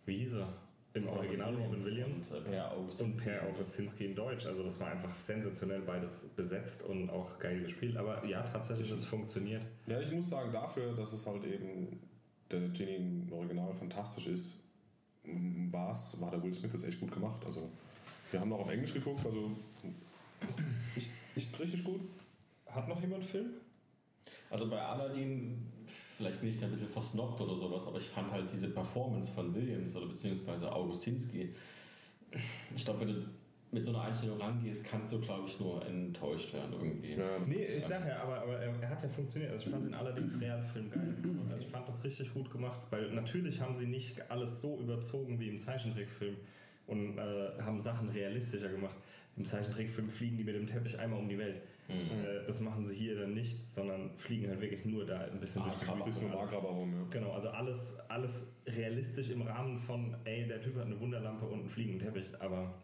wie 0.05 0.17
hieß 0.17 0.35
er? 0.35 0.53
Im 0.93 1.07
Original 1.07 1.53
Robin 1.53 1.85
Williams 1.85 2.31
und 2.31 2.47
äh, 2.47 2.49
Per 2.49 2.77
und 2.77 3.15
Per 3.15 3.43
Augustinski 3.43 4.07
in 4.07 4.15
Deutsch. 4.15 4.47
Also 4.47 4.63
das 4.63 4.79
war 4.79 4.87
einfach 4.87 5.11
sensationell 5.11 5.81
beides 5.81 6.27
besetzt 6.35 6.81
und 6.81 7.11
auch 7.11 7.37
geil 7.37 7.61
gespielt. 7.61 7.95
Aber 7.95 8.25
ja, 8.25 8.41
tatsächlich, 8.41 8.89
es 8.89 9.05
funktioniert. 9.05 9.61
Ja, 9.85 9.99
ich 9.99 10.11
muss 10.11 10.29
sagen, 10.29 10.51
dafür, 10.51 10.95
dass 10.95 11.13
es 11.13 11.27
halt 11.27 11.45
eben 11.45 11.99
der 12.49 12.69
Genie 12.69 12.95
im 12.95 13.31
Original 13.31 13.71
fantastisch 13.75 14.25
ist, 14.25 14.59
war's, 15.71 16.19
war 16.19 16.31
der 16.31 16.41
Will 16.41 16.53
Smith 16.53 16.71
das 16.71 16.83
echt 16.83 16.99
gut 16.99 17.11
gemacht. 17.11 17.45
Also 17.45 17.71
wir 18.31 18.39
haben 18.39 18.49
noch 18.49 18.59
auf 18.59 18.69
Englisch 18.69 18.93
geguckt, 18.93 19.25
also 19.25 19.51
ist, 20.47 20.61
ist, 20.95 21.11
ist 21.35 21.59
richtig 21.59 21.83
gut. 21.83 22.01
Hat 22.67 22.87
noch 22.87 23.01
jemand 23.01 23.23
Film? 23.23 23.51
Also 24.49 24.69
bei 24.69 24.79
Aladdin, 24.81 25.67
vielleicht 26.17 26.39
bin 26.39 26.49
ich 26.49 26.57
da 26.57 26.65
ein 26.65 26.71
bisschen 26.71 26.89
versnobbt 26.89 27.39
oder 27.41 27.55
sowas, 27.55 27.87
aber 27.87 27.99
ich 27.99 28.07
fand 28.07 28.31
halt 28.31 28.51
diese 28.51 28.69
Performance 28.69 29.31
von 29.31 29.53
Williams 29.53 29.95
oder 29.95 30.07
beziehungsweise 30.07 30.71
Augustinski, 30.71 31.53
ich 32.75 32.85
glaube, 32.85 33.01
wenn 33.01 33.07
du 33.07 33.25
mit 33.71 33.83
so 33.83 33.91
einer 33.91 34.01
Einstellung 34.01 34.39
rangehst, 34.41 34.83
kannst 34.83 35.13
du, 35.13 35.19
glaube 35.19 35.47
ich, 35.47 35.59
nur 35.59 35.85
enttäuscht 35.85 36.53
werden 36.53 36.73
irgendwie. 36.73 37.13
Ja, 37.13 37.37
Nee, 37.45 37.65
ich 37.77 37.83
sag 37.83 38.07
ja, 38.07 38.23
aber, 38.23 38.41
aber 38.41 38.57
er, 38.57 38.73
er 38.81 38.89
hat 38.89 39.03
ja 39.03 39.09
funktioniert. 39.09 39.51
Also 39.51 39.65
ich 39.65 39.71
fand 39.71 39.85
den 39.85 39.93
Aladdin 39.93 40.35
Realfilm 40.39 40.89
geil. 40.89 41.15
Also 41.51 41.63
ich 41.63 41.69
fand 41.69 41.87
das 41.87 42.03
richtig 42.03 42.33
gut 42.33 42.49
gemacht, 42.49 42.79
weil 42.89 43.11
natürlich 43.11 43.61
haben 43.61 43.75
sie 43.75 43.85
nicht 43.85 44.31
alles 44.31 44.61
so 44.61 44.79
überzogen 44.79 45.39
wie 45.39 45.49
im 45.49 45.59
Zeichentrickfilm 45.59 46.37
und 46.89 47.17
äh, 47.17 47.61
haben 47.61 47.79
Sachen 47.79 48.09
realistischer 48.09 48.69
gemacht. 48.69 48.95
Im 49.37 49.45
Zeichentrickfilm 49.45 50.09
fliegen 50.09 50.37
die 50.37 50.43
mit 50.43 50.55
dem 50.55 50.67
Teppich 50.67 50.97
einmal 50.99 51.19
um 51.19 51.29
die 51.29 51.37
Welt. 51.37 51.61
Äh, 51.89 52.45
das 52.45 52.59
machen 52.59 52.85
sie 52.85 52.95
hier 52.95 53.19
dann 53.19 53.33
nicht, 53.33 53.71
sondern 53.71 54.15
fliegen 54.17 54.47
halt 54.47 54.61
wirklich 54.61 54.85
nur 54.85 55.05
da 55.05 55.21
ein 55.21 55.39
bisschen 55.39 55.63
durch 55.63 55.75
die 55.75 55.87
Wüste. 55.87 56.09
ist 56.09 56.21
nur 56.21 56.31
rum, 56.31 56.93
ja. 56.93 57.07
Genau, 57.09 57.31
also 57.31 57.49
alles, 57.49 57.97
alles 58.09 58.47
realistisch 58.67 59.29
im 59.31 59.41
Rahmen 59.41 59.77
von, 59.77 60.15
ey, 60.23 60.47
der 60.47 60.61
Typ 60.61 60.75
hat 60.75 60.85
eine 60.85 60.99
Wunderlampe 60.99 61.45
und 61.45 61.61
einen 61.61 61.69
fliegenden 61.69 61.99
Teppich, 61.99 62.29
aber 62.39 62.75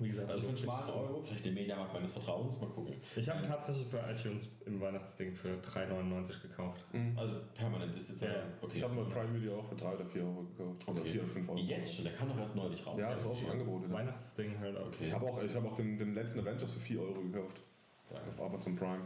wie 0.00 0.08
gesagt, 0.08 0.30
Also 0.30 0.42
für 0.42 0.48
einen 0.48 0.56
schmalen 0.56 0.90
Euro, 0.90 1.20
vielleicht 1.20 1.44
den 1.44 1.54
Mediamarkt 1.54 1.92
meines 1.94 2.12
Vertrauens, 2.12 2.60
mal 2.60 2.68
gucken. 2.70 2.94
Ich 3.16 3.28
habe 3.28 3.42
tatsächlich 3.42 3.88
bei 3.90 3.98
iTunes 4.12 4.48
im 4.66 4.80
Weihnachtsding 4.80 5.34
für 5.34 5.56
3,99 5.60 6.42
gekauft. 6.42 6.84
Also 7.16 7.34
permanent 7.54 7.96
ist 7.96 8.10
jetzt 8.10 8.22
Ja, 8.22 8.28
ja, 8.28 8.34
ja. 8.38 8.42
okay. 8.62 8.72
Ich 8.76 8.82
habe 8.82 8.94
mal 8.94 9.04
Prime 9.06 9.34
Video 9.34 9.58
auch 9.60 9.64
für 9.68 9.74
3 9.76 9.94
oder 9.94 10.06
4 10.06 10.22
Euro 10.22 10.42
gekauft. 10.56 10.88
Oder 10.88 11.00
Okay. 11.00 11.10
4 11.10 11.20
oder 11.22 11.30
5 11.30 11.48
Euro. 11.48 11.58
Jetzt 11.58 11.94
schon, 11.96 12.04
der 12.04 12.14
kam 12.14 12.28
doch 12.28 12.38
erst 12.38 12.56
neulich 12.56 12.86
raus. 12.86 12.98
Ja, 12.98 13.10
das 13.12 13.22
ist 13.22 13.28
auch 13.30 13.36
so 13.36 13.46
ein 13.46 13.52
Angebot. 13.52 13.82
Ja. 13.82 13.90
Weihnachtsding 13.92 14.58
halt 14.58 14.76
auch. 14.76 14.90
Ich 15.00 15.12
habe 15.12 15.26
auch, 15.26 15.42
ich 15.42 15.54
hab 15.54 15.64
auch 15.64 15.74
den, 15.74 15.98
den 15.98 16.14
letzten 16.14 16.40
Avengers 16.40 16.72
für 16.72 16.80
4 16.80 17.00
Euro 17.00 17.20
gekauft. 17.20 17.60
Auf 18.28 18.40
Amazon 18.40 18.74
Prime. 18.76 19.00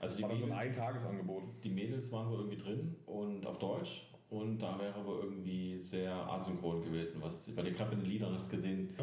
Also 0.00 0.12
Das 0.12 0.16
die 0.16 0.22
war 0.22 0.28
dann 0.30 0.38
so 0.38 0.44
ein 0.44 0.50
Mädels, 0.50 0.78
Eintagesangebot. 0.78 1.42
die 1.64 1.70
Mädels 1.70 2.12
waren 2.12 2.30
wohl 2.30 2.38
irgendwie 2.38 2.56
drin 2.56 2.94
und 3.06 3.44
auf 3.44 3.58
Deutsch 3.58 4.06
und 4.30 4.58
da 4.62 4.78
wäre 4.78 4.94
aber 4.94 5.22
irgendwie 5.24 5.76
sehr 5.80 6.12
asynchron 6.14 6.84
gewesen. 6.84 7.20
Was, 7.20 7.44
weil 7.56 7.72
gerade 7.72 7.94
in 7.94 8.00
den 8.00 8.08
Liedern 8.08 8.32
hast 8.32 8.48
gesehen, 8.48 8.94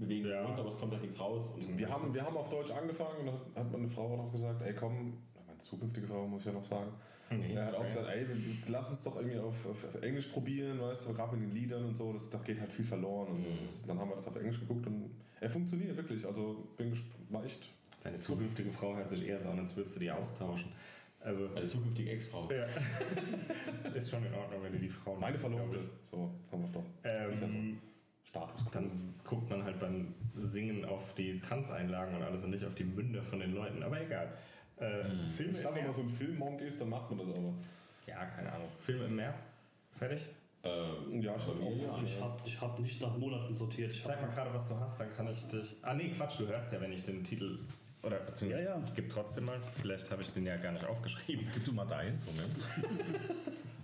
bewegen 0.00 0.28
Ja. 0.28 0.42
ja. 0.42 0.48
Mund, 0.48 0.58
aber 0.58 0.68
es 0.68 0.78
kommt 0.78 0.92
halt 0.92 1.02
nichts 1.02 1.20
raus. 1.20 1.52
Und 1.56 1.78
Wir 1.78 1.88
haben, 1.88 2.12
wir 2.12 2.24
haben 2.24 2.36
auf 2.36 2.48
Deutsch 2.48 2.70
angefangen 2.70 3.20
und 3.20 3.26
dann 3.26 3.64
hat 3.64 3.72
meine 3.72 3.88
Frau 3.88 4.12
auch 4.12 4.16
noch 4.16 4.32
gesagt, 4.32 4.62
ey 4.62 4.74
komm, 4.74 5.18
meine 5.46 5.60
zukünftige 5.60 6.06
Frau 6.06 6.26
muss 6.26 6.42
ich 6.42 6.46
ja 6.46 6.52
noch 6.52 6.64
sagen. 6.64 6.90
Nee, 7.32 7.54
er 7.54 7.66
hat 7.66 7.74
auch 7.74 7.78
okay. 7.80 7.88
gesagt, 7.88 8.08
ey, 8.08 8.26
lass 8.66 8.90
uns 8.90 9.02
doch 9.04 9.14
irgendwie 9.16 9.38
auf, 9.38 9.66
auf, 9.66 9.84
auf 9.84 10.02
Englisch 10.02 10.26
probieren, 10.28 10.80
weißt 10.80 11.08
du, 11.08 11.14
gerade 11.14 11.36
mit 11.36 11.48
den 11.48 11.54
Liedern 11.54 11.84
und 11.84 11.94
so, 11.94 12.12
das, 12.12 12.28
da 12.28 12.38
geht 12.38 12.60
halt 12.60 12.72
viel 12.72 12.84
verloren. 12.84 13.28
Und 13.28 13.42
so. 13.44 13.50
das, 13.62 13.86
dann 13.86 13.98
haben 14.00 14.08
wir 14.08 14.16
das 14.16 14.26
auf 14.26 14.34
Englisch 14.34 14.58
geguckt 14.58 14.84
und 14.88 15.10
er 15.40 15.48
funktioniert 15.48 15.96
wirklich. 15.96 16.26
Also 16.26 16.68
bin 16.76 16.92
war 17.28 17.44
echt. 17.44 17.70
Deine 18.02 18.18
zukünftige 18.18 18.70
Frau 18.70 18.96
hört 18.96 19.10
sich 19.10 19.24
eher 19.26 19.38
so 19.38 19.50
an, 19.50 19.60
als 19.60 19.76
würdest 19.76 19.96
du 19.96 20.00
die 20.00 20.10
austauschen. 20.10 20.72
Also, 21.20 21.48
Meine 21.48 21.66
zukünftige 21.66 22.10
Ex-Frau. 22.12 22.50
ja. 22.50 22.64
ist 23.94 24.10
schon 24.10 24.24
in 24.24 24.32
Ordnung, 24.32 24.62
wenn 24.62 24.72
du 24.72 24.78
die 24.78 24.88
Frau 24.88 25.14
Meine 25.16 25.36
Verlobte. 25.36 25.78
So, 26.02 26.30
haben 26.50 26.60
wir 26.60 26.64
es 26.64 26.72
doch. 26.72 26.84
ich. 27.04 27.32
Ist 27.32 27.42
ja 27.42 27.48
so. 27.48 27.56
Status 28.30 28.62
quo. 28.64 28.70
dann 28.72 29.14
guckt 29.24 29.50
man 29.50 29.64
halt 29.64 29.78
beim 29.80 30.14
Singen 30.36 30.84
auf 30.84 31.14
die 31.14 31.40
Tanzeinlagen 31.40 32.14
und 32.16 32.22
alles 32.22 32.44
und 32.44 32.50
nicht 32.50 32.64
auf 32.64 32.74
die 32.74 32.84
Münder 32.84 33.22
von 33.22 33.40
den 33.40 33.54
Leuten. 33.54 33.82
Aber 33.82 34.00
egal. 34.00 34.32
Äh, 34.76 35.04
Filme 35.28 35.52
Ich 35.52 35.60
glaube, 35.60 35.76
wenn 35.76 35.84
man 35.84 35.92
so 35.92 36.00
ein. 36.00 36.08
Filmmonk 36.08 36.60
ist, 36.62 36.80
dann 36.80 36.88
macht 36.88 37.10
man 37.10 37.18
das 37.18 37.28
aber. 37.28 37.52
Ja, 38.06 38.24
keine 38.26 38.52
Ahnung. 38.52 38.68
Filme 38.78 39.04
im 39.04 39.16
März. 39.16 39.44
Fertig? 39.92 40.20
Ähm, 40.62 41.20
Ja, 41.22 41.36
ich 41.36 41.44
bei 41.44 41.50
hab's 41.50 41.60
mir, 41.60 41.66
auch 41.66 41.76
ja. 41.76 41.82
Also 41.88 42.02
ich 42.04 42.20
habe 42.20 42.40
ich 42.44 42.60
hab 42.60 42.78
nicht 42.78 43.00
nach 43.00 43.16
Monaten 43.16 43.52
sortiert. 43.52 43.92
Ich 43.92 44.02
Zeig 44.02 44.20
mal 44.20 44.28
gerade, 44.28 44.52
was 44.54 44.68
du 44.68 44.76
hast, 44.78 44.98
dann 45.00 45.10
kann 45.10 45.28
ich 45.28 45.46
dich. 45.46 45.76
Ah, 45.82 45.94
nee, 45.94 46.10
Quatsch, 46.10 46.38
du 46.38 46.46
hörst 46.46 46.72
ja, 46.72 46.80
wenn 46.80 46.92
ich 46.92 47.02
den 47.02 47.24
Titel. 47.24 47.58
Oder 48.02 48.20
beziehungsweise. 48.20 48.64
Ja, 48.64 48.76
ja. 48.76 48.82
Ich 48.86 48.94
gebe 48.94 49.08
trotzdem 49.08 49.44
mal. 49.44 49.60
Vielleicht 49.80 50.10
habe 50.10 50.22
ich 50.22 50.30
den 50.30 50.46
ja 50.46 50.56
gar 50.56 50.72
nicht 50.72 50.84
aufgeschrieben. 50.84 51.46
Gib 51.52 51.64
du 51.64 51.72
mal 51.72 51.84
deins, 51.86 52.24
Moment. 52.26 52.54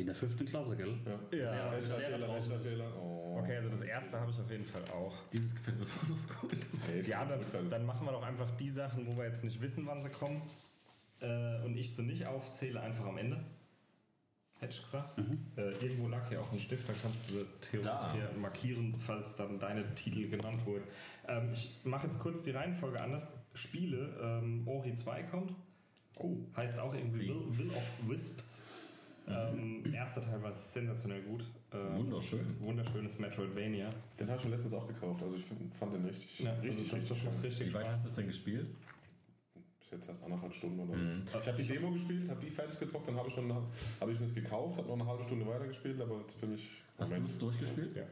wie 0.00 0.02
in 0.02 0.06
der 0.06 0.14
fünften 0.14 0.46
Klasse, 0.46 0.76
gell? 0.76 0.94
Ja. 1.30 1.38
Ja. 1.38 1.70
Rechtschreibfehler, 1.70 2.34
Rechtschreibfehler. 2.34 2.96
Oh. 2.98 3.38
Okay, 3.38 3.56
also 3.58 3.68
das 3.68 3.82
erste 3.82 4.18
habe 4.18 4.30
ich 4.30 4.40
auf 4.40 4.50
jeden 4.50 4.64
Fall 4.64 4.82
auch. 4.90 5.14
Dieses 5.30 5.54
gefällt 5.54 5.78
mir 5.78 5.84
besonders 5.84 6.26
gut. 6.40 6.56
Hey, 6.86 7.02
Ja, 7.02 7.24
dann, 7.26 7.68
dann 7.68 7.84
machen 7.84 8.06
wir 8.06 8.12
doch 8.12 8.22
einfach 8.22 8.50
die 8.52 8.68
Sachen, 8.68 9.06
wo 9.06 9.16
wir 9.16 9.26
jetzt 9.26 9.44
nicht 9.44 9.60
wissen, 9.60 9.86
wann 9.86 10.00
sie 10.00 10.08
kommen. 10.08 10.40
Äh, 11.20 11.62
und 11.64 11.76
ich 11.76 11.94
sie 11.94 12.02
nicht 12.02 12.26
aufzähle, 12.26 12.80
einfach 12.80 13.04
am 13.04 13.18
Ende. 13.18 13.44
Hätte 14.58 14.74
ich 14.74 14.82
gesagt. 14.82 15.18
Äh, 15.56 15.70
irgendwo 15.84 16.08
lag 16.08 16.26
hier 16.30 16.40
auch 16.40 16.50
ein 16.50 16.58
Stift, 16.58 16.88
da 16.88 16.94
kannst 16.94 17.28
du 17.28 17.34
sie 17.34 17.46
theoretisch 17.60 18.36
markieren, 18.40 18.94
falls 18.98 19.34
dann 19.34 19.58
deine 19.58 19.94
Titel 19.94 20.28
genannt 20.30 20.64
wurden. 20.64 20.84
Ähm, 21.28 21.50
ich 21.52 21.70
mache 21.84 22.06
jetzt 22.06 22.18
kurz 22.20 22.42
die 22.42 22.52
Reihenfolge 22.52 23.00
anders. 23.00 23.26
Spiele, 23.52 24.16
ähm, 24.22 24.66
Ori 24.66 24.94
2 24.94 25.24
kommt. 25.24 25.54
Oh. 26.16 26.36
Heißt 26.56 26.78
auch 26.78 26.94
irgendwie 26.94 27.28
Will, 27.28 27.58
Will 27.58 27.70
of 27.70 28.08
Wisps. 28.08 28.62
Ähm, 29.30 29.94
erster 29.94 30.20
Teil 30.20 30.42
war 30.42 30.52
sensationell 30.52 31.22
gut. 31.22 31.44
Ähm, 31.72 31.96
Wunderschön. 31.98 32.56
Wunderschönes 32.60 33.18
Metroidvania. 33.18 33.90
Den 34.18 34.26
habe 34.28 34.36
ich 34.36 34.42
schon 34.42 34.50
letztens 34.50 34.74
auch 34.74 34.86
gekauft. 34.86 35.22
Also 35.22 35.36
ich 35.36 35.44
find, 35.44 35.74
fand 35.74 35.94
den 35.94 36.04
richtig, 36.04 36.40
Ja, 36.40 36.52
richtig, 36.54 36.92
also 36.92 36.96
das, 36.96 37.10
richtig 37.10 37.24
macht 37.24 37.42
richtig 37.44 37.68
Wie 37.68 37.74
weit 37.74 37.88
hast 37.88 38.04
du 38.04 38.08
es 38.08 38.14
denn 38.16 38.26
gespielt? 38.26 38.66
Bis 39.80 39.90
jetzt 39.90 40.08
erst 40.08 40.22
anderthalb 40.22 40.52
Stunden 40.52 40.80
oder 40.80 40.96
Mhm. 40.96 41.22
Ich 41.40 41.48
habe 41.48 41.62
die 41.62 41.68
Demo 41.68 41.90
gespielt, 41.90 42.28
habe 42.28 42.40
die 42.40 42.50
fertig 42.50 42.78
gezockt, 42.78 43.08
dann 43.08 43.16
habe 43.16 43.28
ich, 43.28 43.36
habe 43.36 44.12
ich 44.12 44.18
mir 44.18 44.26
es 44.26 44.34
gekauft, 44.34 44.78
habe 44.78 44.88
noch 44.88 44.94
eine 44.94 45.06
halbe 45.06 45.22
Stunde 45.22 45.46
weitergespielt, 45.46 46.00
aber 46.00 46.20
jetzt 46.20 46.40
bin 46.40 46.54
ich. 46.54 46.82
Hast 46.98 47.16
du 47.16 47.24
es 47.24 47.38
durchgespielt? 47.38 47.96
Ja. 47.96 48.04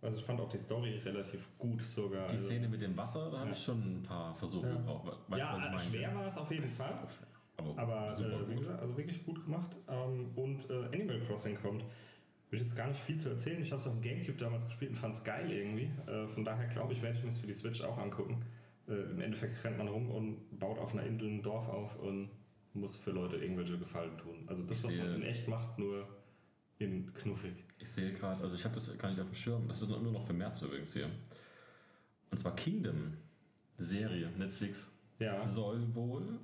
Also 0.00 0.18
ich 0.18 0.24
fand 0.24 0.40
auch 0.40 0.48
die 0.48 0.58
Story 0.58 0.98
relativ 1.04 1.48
gut 1.58 1.80
sogar. 1.84 2.26
Die 2.26 2.32
also, 2.32 2.46
Szene 2.46 2.68
mit 2.68 2.82
dem 2.82 2.96
Wasser, 2.96 3.30
da 3.30 3.38
habe 3.38 3.50
Ja. 3.50 3.56
ich 3.56 3.62
schon 3.62 3.98
ein 3.98 4.02
paar 4.02 4.34
Versuche 4.34 4.66
Ja. 4.66 4.72
gebraucht. 4.74 5.06
Weißt 5.28 5.38
ja, 5.38 5.52
du, 5.54 5.74
was 5.74 5.84
ich 5.84 5.92
meine? 5.92 6.04
schwer 6.04 6.14
war 6.16 6.26
es 6.26 6.38
auf 6.38 6.50
jeden 6.50 6.62
Das 6.62 6.72
ist 6.72 6.82
Fall. 6.82 7.08
Aber, 7.56 7.78
Aber 7.78 8.12
super 8.12 8.42
äh, 8.42 8.48
wie 8.50 8.54
gesagt, 8.56 8.80
also 8.80 8.96
wirklich 8.96 9.24
gut 9.24 9.44
gemacht. 9.44 9.76
Ähm, 9.88 10.30
und 10.36 10.68
äh, 10.70 10.86
Animal 10.92 11.20
Crossing 11.26 11.56
kommt. 11.56 11.82
Will 12.50 12.58
ich 12.58 12.62
jetzt 12.66 12.76
gar 12.76 12.88
nicht 12.88 13.00
viel 13.00 13.18
zu 13.18 13.30
erzählen. 13.30 13.62
Ich 13.62 13.70
habe 13.72 13.80
es 13.80 13.86
auf 13.86 13.94
dem 13.94 14.02
Gamecube 14.02 14.36
damals 14.36 14.66
gespielt 14.66 14.90
und 14.90 14.96
fand 14.96 15.14
es 15.14 15.24
geil 15.24 15.50
irgendwie. 15.50 15.90
Äh, 16.06 16.26
von 16.28 16.44
daher 16.44 16.66
glaube 16.68 16.92
ich, 16.92 17.00
werde 17.02 17.16
ich 17.16 17.22
mir 17.22 17.30
es 17.30 17.38
für 17.38 17.46
die 17.46 17.52
Switch 17.54 17.80
auch 17.82 17.96
angucken. 17.96 18.44
Äh, 18.88 18.92
Im 19.10 19.20
Endeffekt 19.20 19.62
rennt 19.64 19.78
man 19.78 19.88
rum 19.88 20.10
und 20.10 20.58
baut 20.58 20.78
auf 20.78 20.92
einer 20.92 21.04
Insel 21.04 21.28
ein 21.30 21.42
Dorf 21.42 21.68
auf 21.68 21.98
und 21.98 22.28
muss 22.74 22.94
für 22.96 23.10
Leute 23.10 23.36
irgendwelche 23.36 23.78
Gefallen 23.78 24.16
tun. 24.18 24.44
Also 24.46 24.62
das, 24.64 24.78
Ich 24.78 24.84
was 24.84 24.94
man 24.96 25.14
in 25.14 25.22
echt 25.22 25.48
macht, 25.48 25.78
nur 25.78 26.06
in 26.78 27.12
knuffig. 27.14 27.54
Ich 27.78 27.88
sehe 27.90 28.12
gerade, 28.12 28.42
also 28.42 28.54
ich 28.54 28.64
habe 28.64 28.74
das 28.74 28.96
gar 28.98 29.10
nicht 29.10 29.20
auf 29.20 29.28
dem 29.28 29.34
Schirm, 29.34 29.68
das 29.68 29.80
ist 29.82 29.88
immer 29.90 30.10
noch 30.10 30.26
für 30.26 30.32
März 30.32 30.62
übrigens 30.62 30.92
hier. 30.92 31.10
Und 32.30 32.38
zwar 32.38 32.54
Kingdom, 32.56 33.14
Serie, 33.78 34.30
Netflix, 34.38 34.90
Ja. 35.18 35.46
soll 35.46 35.94
wohl 35.94 36.38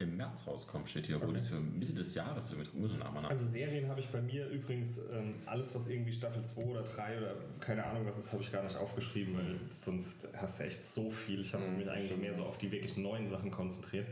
im 0.00 0.16
März 0.16 0.46
rauskommen, 0.46 0.86
steht 0.88 1.06
hier, 1.06 1.16
obwohl 1.16 1.30
Okay. 1.30 1.38
das 1.38 1.48
für 1.48 1.60
Mitte 1.60 1.92
des 1.94 2.14
Jahres 2.14 2.50
wird. 2.56 2.74
Muss 2.74 2.92
ich 2.92 2.98
nachher 2.98 3.20
nach. 3.22 3.30
Also 3.30 3.46
Serien 3.46 3.88
habe 3.88 4.00
ich 4.00 4.08
bei 4.08 4.20
mir 4.20 4.48
übrigens 4.48 4.98
ähm, 5.12 5.36
alles, 5.46 5.74
was 5.74 5.88
irgendwie 5.88 6.12
Staffel 6.12 6.44
2 6.44 6.62
oder 6.64 6.82
3 6.82 7.18
oder 7.18 7.36
keine 7.60 7.84
Ahnung 7.84 8.04
was 8.06 8.18
ist, 8.18 8.32
habe 8.32 8.42
ich 8.42 8.50
gar 8.50 8.64
nicht 8.64 8.76
aufgeschrieben, 8.76 9.36
weil 9.36 9.60
sonst 9.70 10.26
hast 10.36 10.58
du 10.58 10.64
echt 10.64 10.86
so 10.86 11.10
viel. 11.10 11.40
Ich 11.40 11.54
habe 11.54 11.64
Mhm, 11.64 11.76
mich 11.78 11.88
eigentlich 11.90 12.06
stimmt, 12.06 12.22
mehr 12.22 12.34
so 12.34 12.44
auf 12.44 12.58
die 12.58 12.72
wirklich 12.72 12.96
neuen 12.96 13.28
Sachen 13.28 13.50
konzentriert. 13.50 14.08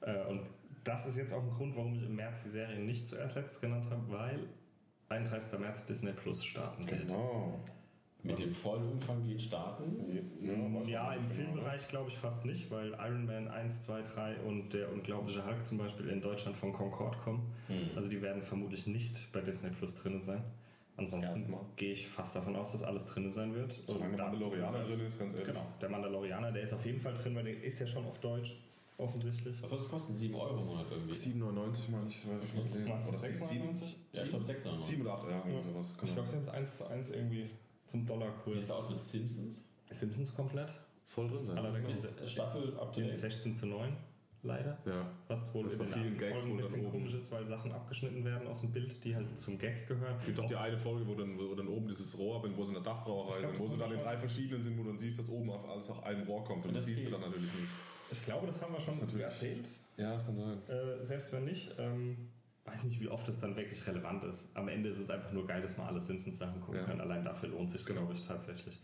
Äh, 0.00 0.24
und 0.24 0.46
das 0.84 1.06
ist 1.06 1.18
jetzt 1.18 1.34
auch 1.34 1.42
ein 1.42 1.50
Grund, 1.50 1.76
warum 1.76 1.92
ich 1.94 2.02
im 2.04 2.16
März 2.16 2.44
die 2.44 2.50
Serien 2.50 2.86
nicht 2.86 3.06
zuerst 3.06 3.34
letzt 3.34 3.60
genannt 3.60 3.90
habe, 3.90 4.10
weil 4.10 4.38
31. 5.10 5.58
März 5.58 5.84
Disney 5.84 6.12
Plus 6.12 6.42
starten 6.44 6.88
wird. 6.88 7.06
Genau. 7.06 7.62
Mit 8.28 8.38
dem 8.38 8.54
vollen 8.54 8.86
Umfang 8.92 9.26
wie 9.26 9.32
in 9.32 9.40
Staaten. 9.40 9.84
Ja, 10.86 11.12
im 11.14 11.22
genau. 11.22 11.34
Filmbereich 11.34 11.88
glaube 11.88 12.10
ich 12.10 12.16
fast 12.16 12.44
nicht, 12.44 12.70
weil 12.70 12.90
Iron 12.92 13.24
Man 13.24 13.48
1, 13.48 13.80
2, 13.80 14.02
3 14.02 14.40
und 14.40 14.72
der 14.72 14.92
unglaubliche 14.92 15.44
Hulk 15.44 15.64
zum 15.66 15.78
Beispiel 15.78 16.08
in 16.08 16.20
Deutschland 16.20 16.56
von 16.56 16.72
Concord 16.72 17.18
kommen. 17.18 17.50
Hm. 17.68 17.90
Also 17.96 18.08
die 18.08 18.20
werden 18.20 18.42
vermutlich 18.42 18.86
nicht 18.86 19.32
bei 19.32 19.40
Disney 19.40 19.70
Plus 19.70 19.94
drin 19.94 20.20
sein. 20.20 20.44
Ansonsten 20.98 21.54
gehe 21.76 21.92
ich 21.92 22.08
fast 22.08 22.34
davon 22.34 22.56
aus, 22.56 22.72
dass 22.72 22.82
alles 22.82 23.06
drin 23.06 23.30
sein 23.30 23.54
wird. 23.54 23.72
Solange 23.86 24.16
der 24.16 24.26
Mandalorianer 24.26 24.84
drin 24.84 25.06
ist, 25.06 25.18
ganz 25.18 25.32
ehrlich. 25.32 25.48
Genau, 25.48 25.66
der 25.80 25.88
Mandalorianer, 25.88 26.52
der 26.52 26.62
ist 26.62 26.74
auf 26.74 26.84
jeden 26.84 26.98
Fall 26.98 27.14
drin, 27.14 27.36
weil 27.36 27.44
der 27.44 27.62
ist 27.62 27.78
ja 27.78 27.86
schon 27.86 28.04
auf 28.04 28.18
Deutsch, 28.18 28.56
offensichtlich. 28.98 29.62
Was 29.62 29.70
soll 29.70 29.78
das 29.78 29.88
kosten? 29.88 30.16
7 30.16 30.34
Euro 30.34 30.58
im 30.58 30.66
Monat 30.66 30.86
irgendwie? 30.90 31.12
7,99 31.12 31.40
mal 31.40 32.02
nicht, 32.02 32.28
weiß 32.28 32.42
ich 32.44 32.54
mal 32.54 32.64
gelesen. 32.64 32.88
Meinst 32.88 33.08
du 33.08 33.12
Oder 33.12 33.22
6,99? 33.22 33.84
Ja, 34.12 34.22
ich 34.24 34.28
glaube 34.28 34.44
600. 34.44 34.84
7 34.84 35.02
oder 35.02 35.14
8, 35.14 35.30
ja, 35.30 35.36
irgendwie 35.46 35.70
sowas. 35.70 35.94
Ich 36.02 36.14
glaube, 36.14 36.28
sie 36.28 36.34
haben 36.34 36.42
es 36.42 36.48
1 36.48 36.76
zu 36.76 36.86
1 36.88 37.10
irgendwie 37.10 37.48
zum 37.88 38.02
Wie 38.02 38.06
Dollarkurs. 38.06 38.54
sieht 38.54 38.64
es 38.64 38.70
aus 38.70 38.88
mit 38.88 39.00
Simpsons? 39.00 39.64
Simpsons 39.90 40.34
komplett? 40.34 40.70
Voll 41.06 41.28
drin 41.28 41.46
sein. 41.46 41.58
Allerdings 41.58 42.04
Ist 42.04 42.30
Staffel 42.30 42.76
in 42.96 43.02
date? 43.06 43.16
16 43.16 43.54
zu 43.54 43.66
9, 43.66 43.96
leider. 44.42 44.76
Ja. 44.84 45.10
Was 45.26 45.52
wohl 45.54 45.64
Das 45.64 45.72
in 45.72 45.78
bei 45.78 45.84
den 45.86 45.94
vielen 45.94 46.18
Gags 46.18 46.42
Folgen 46.42 46.58
ein 46.58 46.62
bisschen 46.62 46.90
komisch 46.90 47.14
ist, 47.14 47.32
weil 47.32 47.46
Sachen 47.46 47.72
abgeschnitten 47.72 48.24
werden 48.24 48.46
aus 48.46 48.60
dem 48.60 48.72
Bild, 48.72 49.02
die 49.02 49.16
halt 49.16 49.38
zum 49.38 49.56
Gag 49.58 49.88
gehören. 49.88 50.16
Es 50.20 50.26
gibt 50.26 50.38
auch 50.38 50.48
die 50.48 50.56
eine 50.56 50.76
Folge, 50.76 51.06
wo 51.06 51.14
dann, 51.14 51.38
wo 51.38 51.54
dann 51.54 51.68
oben 51.68 51.88
dieses 51.88 52.18
Rohr, 52.18 52.42
wo 52.42 52.62
sie 52.62 52.68
in 52.68 52.74
der 52.74 52.82
Dachbrauerei 52.82 53.40
sind, 53.40 53.58
wo 53.58 53.68
sie 53.68 53.78
dann 53.78 53.92
in 53.92 54.00
drei 54.00 54.18
verschiedenen 54.18 54.62
sind, 54.62 54.78
wo 54.78 54.82
du 54.82 54.90
dann 54.90 54.98
siehst, 54.98 55.18
dass 55.18 55.28
oben 55.30 55.50
auf 55.50 55.66
alles 55.68 55.88
auf 55.88 56.02
einem 56.04 56.26
Rohr 56.26 56.44
kommt. 56.44 56.66
Und 56.66 56.74
das, 56.74 56.84
Das 56.84 56.94
siehst 56.94 57.06
du 57.06 57.10
dann 57.10 57.22
natürlich 57.22 57.54
nicht. 57.54 57.68
Ich 58.12 58.24
glaube, 58.24 58.46
das 58.46 58.60
haben 58.60 58.72
wir 58.74 58.80
schon 58.80 59.20
erzählt. 59.20 59.66
Ja, 59.96 60.12
das 60.12 60.26
kann 60.26 60.36
sein. 60.36 60.62
Äh, 60.68 61.02
selbst 61.02 61.32
wenn 61.32 61.44
nicht, 61.44 61.74
ähm, 61.78 62.28
weiß 62.70 62.84
nicht, 62.84 63.00
wie 63.00 63.08
oft 63.08 63.26
das 63.28 63.38
dann 63.38 63.56
wirklich 63.56 63.86
relevant 63.86 64.24
ist. 64.24 64.48
Am 64.54 64.68
Ende 64.68 64.88
ist 64.88 64.98
es 64.98 65.10
einfach 65.10 65.32
nur 65.32 65.46
geil, 65.46 65.60
dass 65.62 65.76
man 65.76 65.86
alle 65.88 66.00
Simpsons-Sachen 66.00 66.60
gucken 66.60 66.80
Ja. 66.80 66.86
kann. 66.86 67.00
Allein 67.00 67.24
dafür 67.24 67.48
lohnt 67.50 67.70
sich 67.70 67.84
Genau. 67.84 68.00
glaube 68.00 68.14
ich, 68.14 68.22
tatsächlich. 68.22 68.78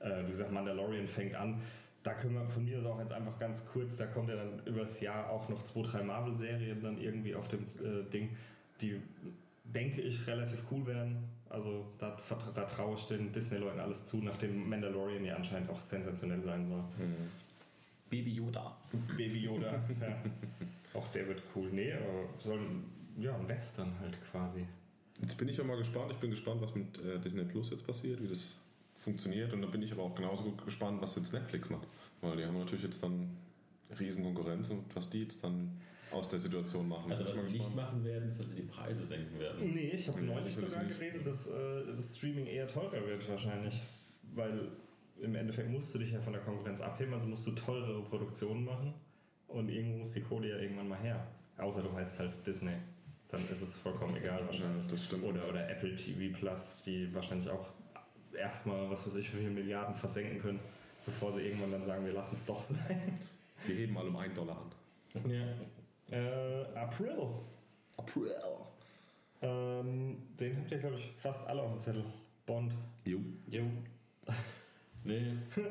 Äh, 0.00 0.24
wie 0.24 0.28
gesagt, 0.28 0.52
Mandalorian 0.52 1.06
fängt 1.06 1.34
an. 1.34 1.60
Da 2.02 2.14
können 2.14 2.34
wir 2.34 2.46
von 2.46 2.64
mir 2.64 2.78
aus 2.78 2.86
auch 2.86 3.00
jetzt 3.00 3.12
einfach 3.12 3.38
ganz 3.38 3.66
kurz, 3.66 3.96
da 3.96 4.06
kommt 4.06 4.28
ja 4.28 4.36
dann 4.36 4.60
übers 4.66 5.00
Jahr 5.00 5.28
auch 5.30 5.48
noch 5.48 5.62
zwei, 5.64 5.82
drei 5.82 6.02
Marvel-Serien 6.02 6.80
dann 6.80 6.96
irgendwie 6.98 7.34
auf 7.34 7.48
dem 7.48 7.64
äh, 7.82 8.08
Ding, 8.10 8.36
die, 8.80 9.00
denke 9.64 10.00
ich, 10.00 10.26
relativ 10.26 10.62
cool 10.70 10.86
werden. 10.86 11.18
Also 11.50 11.86
da, 11.98 12.16
da 12.54 12.64
traue 12.64 12.94
ich 12.94 13.04
den 13.06 13.32
Disney-Leuten 13.32 13.80
alles 13.80 14.04
zu, 14.04 14.18
nachdem 14.18 14.68
Mandalorian 14.68 15.24
ja 15.24 15.34
anscheinend 15.36 15.70
auch 15.70 15.80
sensationell 15.80 16.42
sein 16.42 16.64
soll. 16.64 16.84
Baby 18.10 18.32
Yoda. 18.34 18.76
Baby 19.16 19.40
Yoda, 19.44 19.72
ja. 20.00 20.16
Auch 20.94 21.08
der 21.08 21.26
wird 21.28 21.42
cool. 21.54 21.68
Nee, 21.72 21.92
aber 21.92 22.28
soll 22.38 22.58
ja, 23.18 23.48
Western 23.48 23.98
halt 24.00 24.18
quasi. 24.30 24.66
Jetzt 25.20 25.36
bin 25.36 25.48
ich 25.48 25.56
ja 25.56 25.64
mal 25.64 25.76
gespannt. 25.76 26.12
Ich 26.12 26.18
bin 26.18 26.30
gespannt, 26.30 26.60
was 26.60 26.74
mit 26.74 26.98
äh, 27.04 27.18
Disney 27.18 27.44
Plus 27.44 27.70
jetzt 27.70 27.86
passiert, 27.86 28.22
wie 28.22 28.28
das 28.28 28.56
funktioniert. 28.96 29.52
Und 29.52 29.62
dann 29.62 29.70
bin 29.70 29.82
ich 29.82 29.92
aber 29.92 30.02
auch 30.02 30.14
genauso 30.14 30.52
gespannt, 30.64 31.00
was 31.02 31.16
jetzt 31.16 31.32
Netflix 31.32 31.70
macht. 31.70 31.88
Weil 32.20 32.36
die 32.36 32.44
haben 32.44 32.58
natürlich 32.58 32.84
jetzt 32.84 33.02
dann 33.02 33.36
riesen 33.98 34.22
Konkurrenz 34.22 34.70
und 34.70 34.84
was 34.94 35.10
die 35.10 35.22
jetzt 35.22 35.42
dann 35.42 35.72
aus 36.10 36.28
der 36.28 36.38
Situation 36.38 36.88
machen. 36.88 37.10
Also 37.10 37.24
was 37.26 37.36
sie 37.36 37.58
nicht 37.58 37.76
machen 37.76 38.04
werden, 38.04 38.28
ist, 38.28 38.40
dass 38.40 38.48
sie 38.50 38.56
die 38.56 38.62
Preise 38.62 39.04
senken 39.04 39.38
werden. 39.38 39.74
Nee, 39.74 39.90
ich 39.94 40.08
habe 40.08 40.20
Nee, 40.20 40.32
neulich 40.32 40.54
sogar 40.54 40.84
gelesen, 40.84 41.24
dass 41.24 41.46
äh, 41.48 41.86
das 41.86 42.16
Streaming 42.16 42.46
eher 42.46 42.66
teurer 42.66 43.04
wird 43.06 43.28
wahrscheinlich. 43.28 43.82
Weil 44.34 44.68
im 45.20 45.34
Endeffekt 45.34 45.70
musst 45.70 45.94
du 45.94 45.98
dich 45.98 46.12
ja 46.12 46.20
von 46.20 46.32
der 46.32 46.42
Konkurrenz 46.42 46.80
abheben, 46.80 47.12
also 47.12 47.26
musst 47.26 47.46
du 47.46 47.50
teurere 47.52 48.02
Produktionen 48.04 48.64
machen 48.64 48.94
und 49.48 49.68
irgendwo 49.68 49.98
muss 49.98 50.12
die 50.12 50.20
Kohle 50.20 50.50
ja 50.50 50.58
irgendwann 50.58 50.88
mal 50.88 50.98
her. 50.98 51.26
Außer 51.56 51.82
du 51.82 51.92
heißt 51.92 52.18
halt 52.18 52.46
Disney. 52.46 52.74
Dann 53.30 53.46
ist 53.50 53.62
es 53.62 53.76
vollkommen 53.76 54.16
egal 54.16 54.44
wahrscheinlich. 54.46 54.84
Ja, 54.84 54.90
das 54.90 55.04
stimmt. 55.04 55.24
Oder, 55.24 55.48
oder 55.48 55.68
Apple 55.68 55.94
TV 55.94 56.36
Plus, 56.36 56.76
die 56.84 57.12
wahrscheinlich 57.14 57.48
auch 57.50 57.68
erstmal, 58.34 58.88
was 58.90 59.06
weiß 59.06 59.16
ich, 59.16 59.32
wie 59.34 59.38
viele 59.38 59.50
Milliarden 59.50 59.94
versenken 59.94 60.38
können, 60.38 60.60
bevor 61.04 61.32
sie 61.32 61.42
irgendwann 61.42 61.72
dann 61.72 61.84
sagen, 61.84 62.04
wir 62.04 62.12
lassen 62.12 62.36
es 62.36 62.44
doch 62.46 62.62
sein. 62.62 63.18
Wir 63.66 63.74
heben 63.74 63.92
mal 63.92 64.06
um 64.06 64.16
1 64.16 64.34
Dollar 64.34 64.56
an. 64.56 65.30
Ja. 65.30 66.16
Äh, 66.16 66.64
April. 66.74 67.12
April. 67.96 68.30
Ähm, 69.42 70.16
den 70.40 70.56
habt 70.56 70.70
ihr, 70.70 70.78
glaube 70.78 70.96
ich, 70.96 71.12
fast 71.16 71.46
alle 71.46 71.62
auf 71.62 71.70
dem 71.72 71.80
Zettel. 71.80 72.04
Bond. 72.46 72.72
Jo. 73.04 73.18
Jo. 73.46 73.64
Nee. 75.04 75.32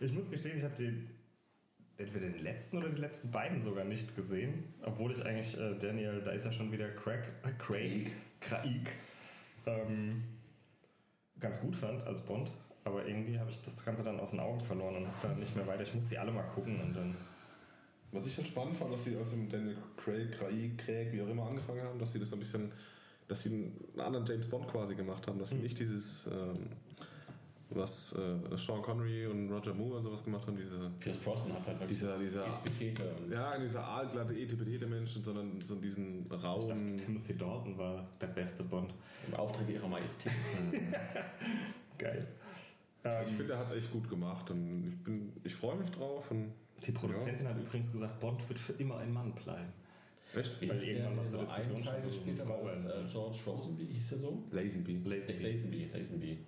Ich 0.00 0.12
muss 0.12 0.30
gestehen, 0.30 0.56
ich 0.56 0.64
habe 0.64 0.74
den 0.74 1.08
entweder 2.00 2.28
den 2.28 2.42
letzten 2.42 2.78
oder 2.78 2.88
die 2.88 3.00
letzten 3.00 3.30
beiden 3.30 3.60
sogar 3.60 3.84
nicht 3.84 4.16
gesehen. 4.16 4.64
Obwohl 4.82 5.12
ich 5.12 5.24
eigentlich 5.24 5.58
äh, 5.58 5.76
Daniel, 5.78 6.20
da 6.22 6.32
ist 6.32 6.44
ja 6.44 6.52
schon 6.52 6.72
wieder 6.72 6.88
Craig, 6.90 7.28
äh, 7.44 7.52
Craig, 7.58 8.12
Craig, 8.40 8.92
ähm, 9.66 10.24
ganz 11.38 11.60
gut 11.60 11.76
fand 11.76 12.02
als 12.02 12.22
Bond. 12.22 12.50
Aber 12.84 13.06
irgendwie 13.06 13.38
habe 13.38 13.50
ich 13.50 13.60
das 13.60 13.84
Ganze 13.84 14.02
dann 14.02 14.18
aus 14.18 14.30
den 14.30 14.40
Augen 14.40 14.60
verloren 14.60 14.96
und 14.96 15.06
habe 15.06 15.28
dann 15.28 15.38
nicht 15.38 15.54
mehr 15.54 15.66
weiter. 15.66 15.82
Ich 15.82 15.94
muss 15.94 16.06
die 16.06 16.18
alle 16.18 16.32
mal 16.32 16.42
gucken 16.42 16.80
und 16.80 16.94
dann. 16.94 17.14
Was 18.12 18.26
ich 18.26 18.36
halt 18.36 18.48
spannend 18.48 18.76
fand, 18.76 18.92
dass 18.92 19.04
sie 19.04 19.16
also 19.16 19.36
mit 19.36 19.52
Daniel 19.52 19.76
Craig, 19.96 20.32
Craig, 20.32 20.78
Craig, 20.78 21.12
wie 21.12 21.22
auch 21.22 21.28
immer 21.28 21.46
angefangen 21.46 21.82
haben, 21.82 21.96
dass 22.00 22.10
sie 22.10 22.18
das 22.18 22.32
ein 22.32 22.40
bisschen, 22.40 22.72
dass 23.28 23.42
sie 23.42 23.50
einen 23.50 24.00
anderen 24.00 24.26
James 24.26 24.48
Bond 24.48 24.66
quasi 24.66 24.96
gemacht 24.96 25.28
haben, 25.28 25.38
dass 25.38 25.50
sie 25.50 25.58
nicht 25.58 25.78
dieses, 25.78 26.26
ähm, 26.26 26.70
was 27.72 28.12
äh, 28.14 28.56
Sean 28.56 28.82
Connery 28.82 29.26
und 29.26 29.50
Roger 29.50 29.72
Moore 29.74 29.98
und 29.98 30.02
sowas 30.02 30.24
gemacht 30.24 30.46
haben, 30.46 30.56
diese, 30.56 30.90
Pierce 30.98 31.18
Brosnan 31.18 31.56
hat 31.56 31.66
halt 31.68 31.80
wirklich 31.80 31.98
Dieser- 31.98 32.18
dieser- 32.18 32.44
und 32.46 33.32
ja, 33.32 33.58
dieser 33.58 33.84
aalglatte 33.84 34.34
etipetete 34.34 34.86
Menschen, 34.86 35.22
sondern 35.22 35.60
so 35.60 35.76
diesen 35.76 36.22
Ich 36.22 36.28
dachte, 36.28 36.46
rauen, 36.46 36.96
Timothy 36.96 37.36
Dalton 37.36 37.78
war 37.78 38.06
der 38.20 38.26
beste 38.28 38.64
Bond. 38.64 38.92
im 39.28 39.34
Auftrag 39.34 39.68
ihrer 39.68 39.86
Majestät. 39.88 40.32
Geil. 41.98 42.26
ich 43.02 43.06
Ähm, 43.10 43.26
finde, 43.36 43.52
er 43.54 43.58
hat 43.60 43.66
es 43.70 43.76
echt 43.76 43.92
gut 43.92 44.08
gemacht 44.10 44.50
und 44.50 44.84
ich 44.88 45.04
bin, 45.04 45.32
ich 45.44 45.54
freue 45.54 45.76
mich 45.76 45.90
drauf 45.90 46.30
und 46.30 46.52
die 46.86 46.92
Produzentin 46.92 47.46
hat 47.48 47.58
übrigens 47.58 47.92
gesagt, 47.92 48.18
Bond 48.20 48.46
wird 48.48 48.58
für 48.58 48.72
immer 48.74 48.98
ein 48.98 49.12
Mann 49.12 49.32
bleiben. 49.32 49.72
echt, 50.34 50.60
Weil 50.60 50.82
irgendwann 50.82 51.16
mal 51.16 51.26
zur 51.28 51.40
Diskussion 51.40 51.82
stand, 51.84 52.04
dass 52.04 52.16
es 52.16 52.22
eine 52.26 52.36
Frau 52.36 52.68
äh, 52.68 53.06
George 53.10 53.36
Rosenby, 53.46 53.86
hieß 53.86 54.08
der 54.10 54.18
so? 54.18 54.42
Lazenby. 54.50 55.00
Lazenby. 55.04 55.42
Lazenby, 55.44 55.90
Lazenby. 55.92 56.38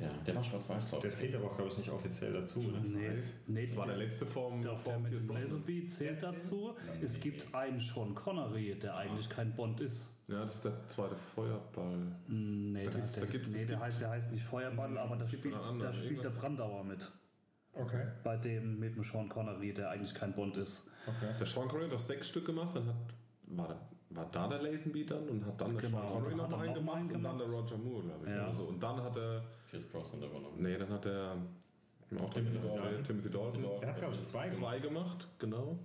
Ja, 0.00 0.12
der 0.26 0.34
war 0.34 0.42
schwarz-weiß, 0.42 0.88
glaube 0.88 1.02
Der 1.02 1.12
ich. 1.12 1.18
zählt 1.18 1.34
aber 1.36 1.46
auch, 1.46 1.56
glaube 1.56 1.70
ich, 1.70 1.78
nicht 1.78 1.90
offiziell 1.90 2.32
dazu. 2.32 2.60
Nee, 2.60 3.10
nee, 3.46 3.66
Das 3.66 3.76
war 3.76 3.86
der 3.86 3.96
letzte 3.96 4.26
Form, 4.26 4.60
Der, 4.62 4.72
der 4.72 4.78
Form 4.80 5.02
mit 5.02 5.12
dem 5.12 5.26
Brosnan. 5.26 5.42
Laserbeam 5.42 5.86
zählt 5.86 6.22
Der 6.22 6.32
dazu. 6.32 6.74
Es 7.00 7.18
gibt 7.20 7.54
einen 7.54 7.78
Sean 7.80 8.14
Connery, 8.14 8.78
der 8.78 8.96
eigentlich 8.96 9.28
kein 9.28 9.54
Bond 9.54 9.80
ist. 9.80 10.14
Ja, 10.28 10.42
das 10.42 10.56
ist 10.56 10.64
der 10.66 10.86
zweite 10.88 11.16
Feuerball. 11.34 11.98
Nee, 12.28 12.84
Da 12.84 12.90
der, 12.90 13.00
gibt's- 13.00 13.14
der, 13.14 13.24
da 13.24 13.30
gibt's- 13.32 13.52
nee, 13.52 13.58
der, 13.58 13.66
gibt- 13.66 13.80
heißt, 13.80 14.00
der 14.00 14.10
heißt 14.10 14.30
nicht 14.32 14.44
Feuerball, 14.44 14.98
aber 14.98 15.16
da 15.16 15.24
es 15.24 15.30
gibt 15.30 15.42
spielt, 15.44 15.54
da 15.82 15.92
spielt 15.92 16.24
der. 16.24 16.30
Brandauer 16.30 16.84
mit. 16.84 17.10
Okay. 17.72 18.06
Bei 18.24 18.36
dem 18.36 18.78
mit 18.78 18.94
dem 18.96 19.04
Sean 19.04 19.28
Connery, 19.28 19.72
der 19.72 19.90
eigentlich 19.90 20.12
kein 20.14 20.34
Bond 20.34 20.56
ist. 20.56 20.84
okay. 21.06 21.32
Der 21.38 21.46
Sean 21.46 21.68
Connery 21.68 21.88
hat 21.88 21.94
auch 21.96 22.00
sechs 22.00 22.28
Stück 22.28 22.44
gemacht, 22.46 22.74
dann 22.76 22.86
hat, 22.88 22.96
war, 23.46 23.88
war 24.10 24.26
da 24.32 24.48
der 24.48 24.62
Lazenby 24.62 25.04
dann 25.04 25.28
und 25.28 25.44
hat 25.44 25.60
dann 25.60 25.72
der 25.74 25.82
Genau, 25.82 26.00
Sean 26.00 26.12
Connery 26.12 26.34
noch 26.34 26.52
einen 26.58 26.66
noch 26.68 26.74
gemacht 26.74 27.12
und 27.12 27.22
dann 27.22 27.38
der 27.38 27.46
Roger 27.48 27.76
Moore, 27.78 28.02
glaube 28.02 28.24
ich. 28.26 28.30
Ja. 28.30 28.48
Oder 28.48 28.56
so. 28.56 28.62
Und 28.64 28.82
dann 28.82 29.02
hat 29.02 29.16
er, 29.16 29.42
Pierce 29.70 29.84
Brosnan 29.86 30.22
übernommen. 30.22 30.54
nee, 30.62 30.76
dann 30.78 30.88
hat 30.88 31.06
er, 31.06 31.36
auch 32.20 32.30
Timothy 32.32 32.56
Dalton. 32.58 32.90
der 32.92 33.02
Timothy 33.04 33.30
Dalton. 33.30 33.62
Der 33.80 33.88
hat, 33.90 33.96
glaube 33.98 34.14
ich, 34.14 34.22
zwei 34.24 34.48
gemacht. 34.48 34.58
zwei 34.58 34.78
gemacht, 34.80 35.28
genau. 35.38 35.78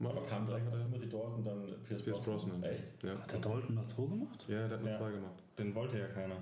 Aber 0.00 0.24
kam 0.26 0.46
dann 0.48 0.60
er 0.66 0.84
Timothy 0.84 1.08
Dalton, 1.08 1.44
dann 1.44 1.66
Pierce, 1.84 2.02
Pierce 2.02 2.20
Brosnan. 2.20 2.60
Brosnan. 2.60 2.62
Echt? 2.72 3.02
Ja. 3.04 3.18
Hat 3.18 3.32
der 3.32 3.40
Dalton 3.40 3.74
noch 3.74 3.88
so 3.88 4.06
gemacht? 4.06 4.44
ja, 4.48 4.68
der 4.68 4.76
hat 4.78 4.82
nur 4.82 4.92
Ja. 4.92 4.98
zwei 4.98 5.10
gemacht. 5.12 5.42
Den 5.58 5.74
wollte 5.74 5.98
ja 5.98 6.06
keiner. 6.08 6.36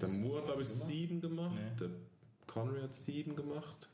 Der 0.00 0.08
Moore 0.08 0.38
hat, 0.38 0.44
glaube 0.46 0.62
ich, 0.62 0.68
sieben 0.68 1.20
gemacht, 1.20 1.54
Nee. 1.54 1.76
der 1.78 1.90
Connery 2.46 2.80
hat 2.82 2.94
sieben 2.94 3.34
gemacht. 3.36 3.88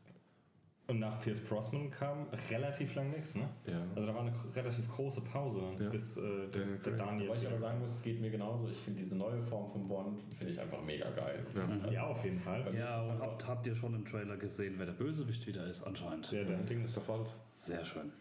Und 0.89 1.01
nach 1.01 1.20
Pierce 1.20 1.41
Brosnan 1.41 1.91
kam 1.91 2.28
relativ 2.49 2.95
lang 2.95 3.11
nichts, 3.11 3.34
ne? 3.34 3.49
Ja. 3.66 3.84
Also 3.97 4.07
da 4.07 4.14
war 4.14 4.20
eine 4.20 4.32
relativ 4.55 4.89
große 4.89 5.20
Pause, 5.22 5.61
Ja. 5.80 5.89
bis 5.89 6.16
äh, 6.16 6.20
der, 6.22 6.49
Daniel 6.49 6.78
der. 6.84 6.93
Daniel. 6.97 7.28
Wobei 7.28 7.39
ich 7.39 7.47
aber 7.49 7.59
sagen 7.59 7.80
muss, 7.80 7.91
es 7.97 8.03
geht 8.03 8.20
mir 8.20 8.30
genauso. 8.30 8.68
Ich 8.68 8.76
finde 8.76 9.01
diese 9.01 9.16
neue 9.16 9.43
Form 9.43 9.68
von 9.68 9.89
Bond, 9.89 10.20
finde 10.39 10.53
ich 10.53 10.61
einfach 10.61 10.80
mega 10.82 11.11
geil. 11.11 11.45
Ja. 11.57 11.91
ja, 11.91 12.07
auf 12.07 12.22
jeden 12.24 12.39
Fall. 12.39 12.72
Ja, 12.76 13.03
und 13.03 13.18
habt, 13.20 13.47
habt 13.49 13.66
ihr 13.66 13.74
schon 13.74 13.95
im 13.95 14.05
Trailer 14.05 14.37
gesehen, 14.37 14.74
wer 14.78 14.87
der 14.87 14.93
Bösewicht 14.93 15.45
wieder 15.49 15.66
ist 15.66 15.82
anscheinend? 15.82 16.30
Der, 16.30 16.45
der 16.45 16.59
Ding 16.59 16.84
ist 16.84 16.95
der 16.95 17.03
Fall. 17.03 17.24
Sehr 17.55 17.84
schön. 17.84 18.12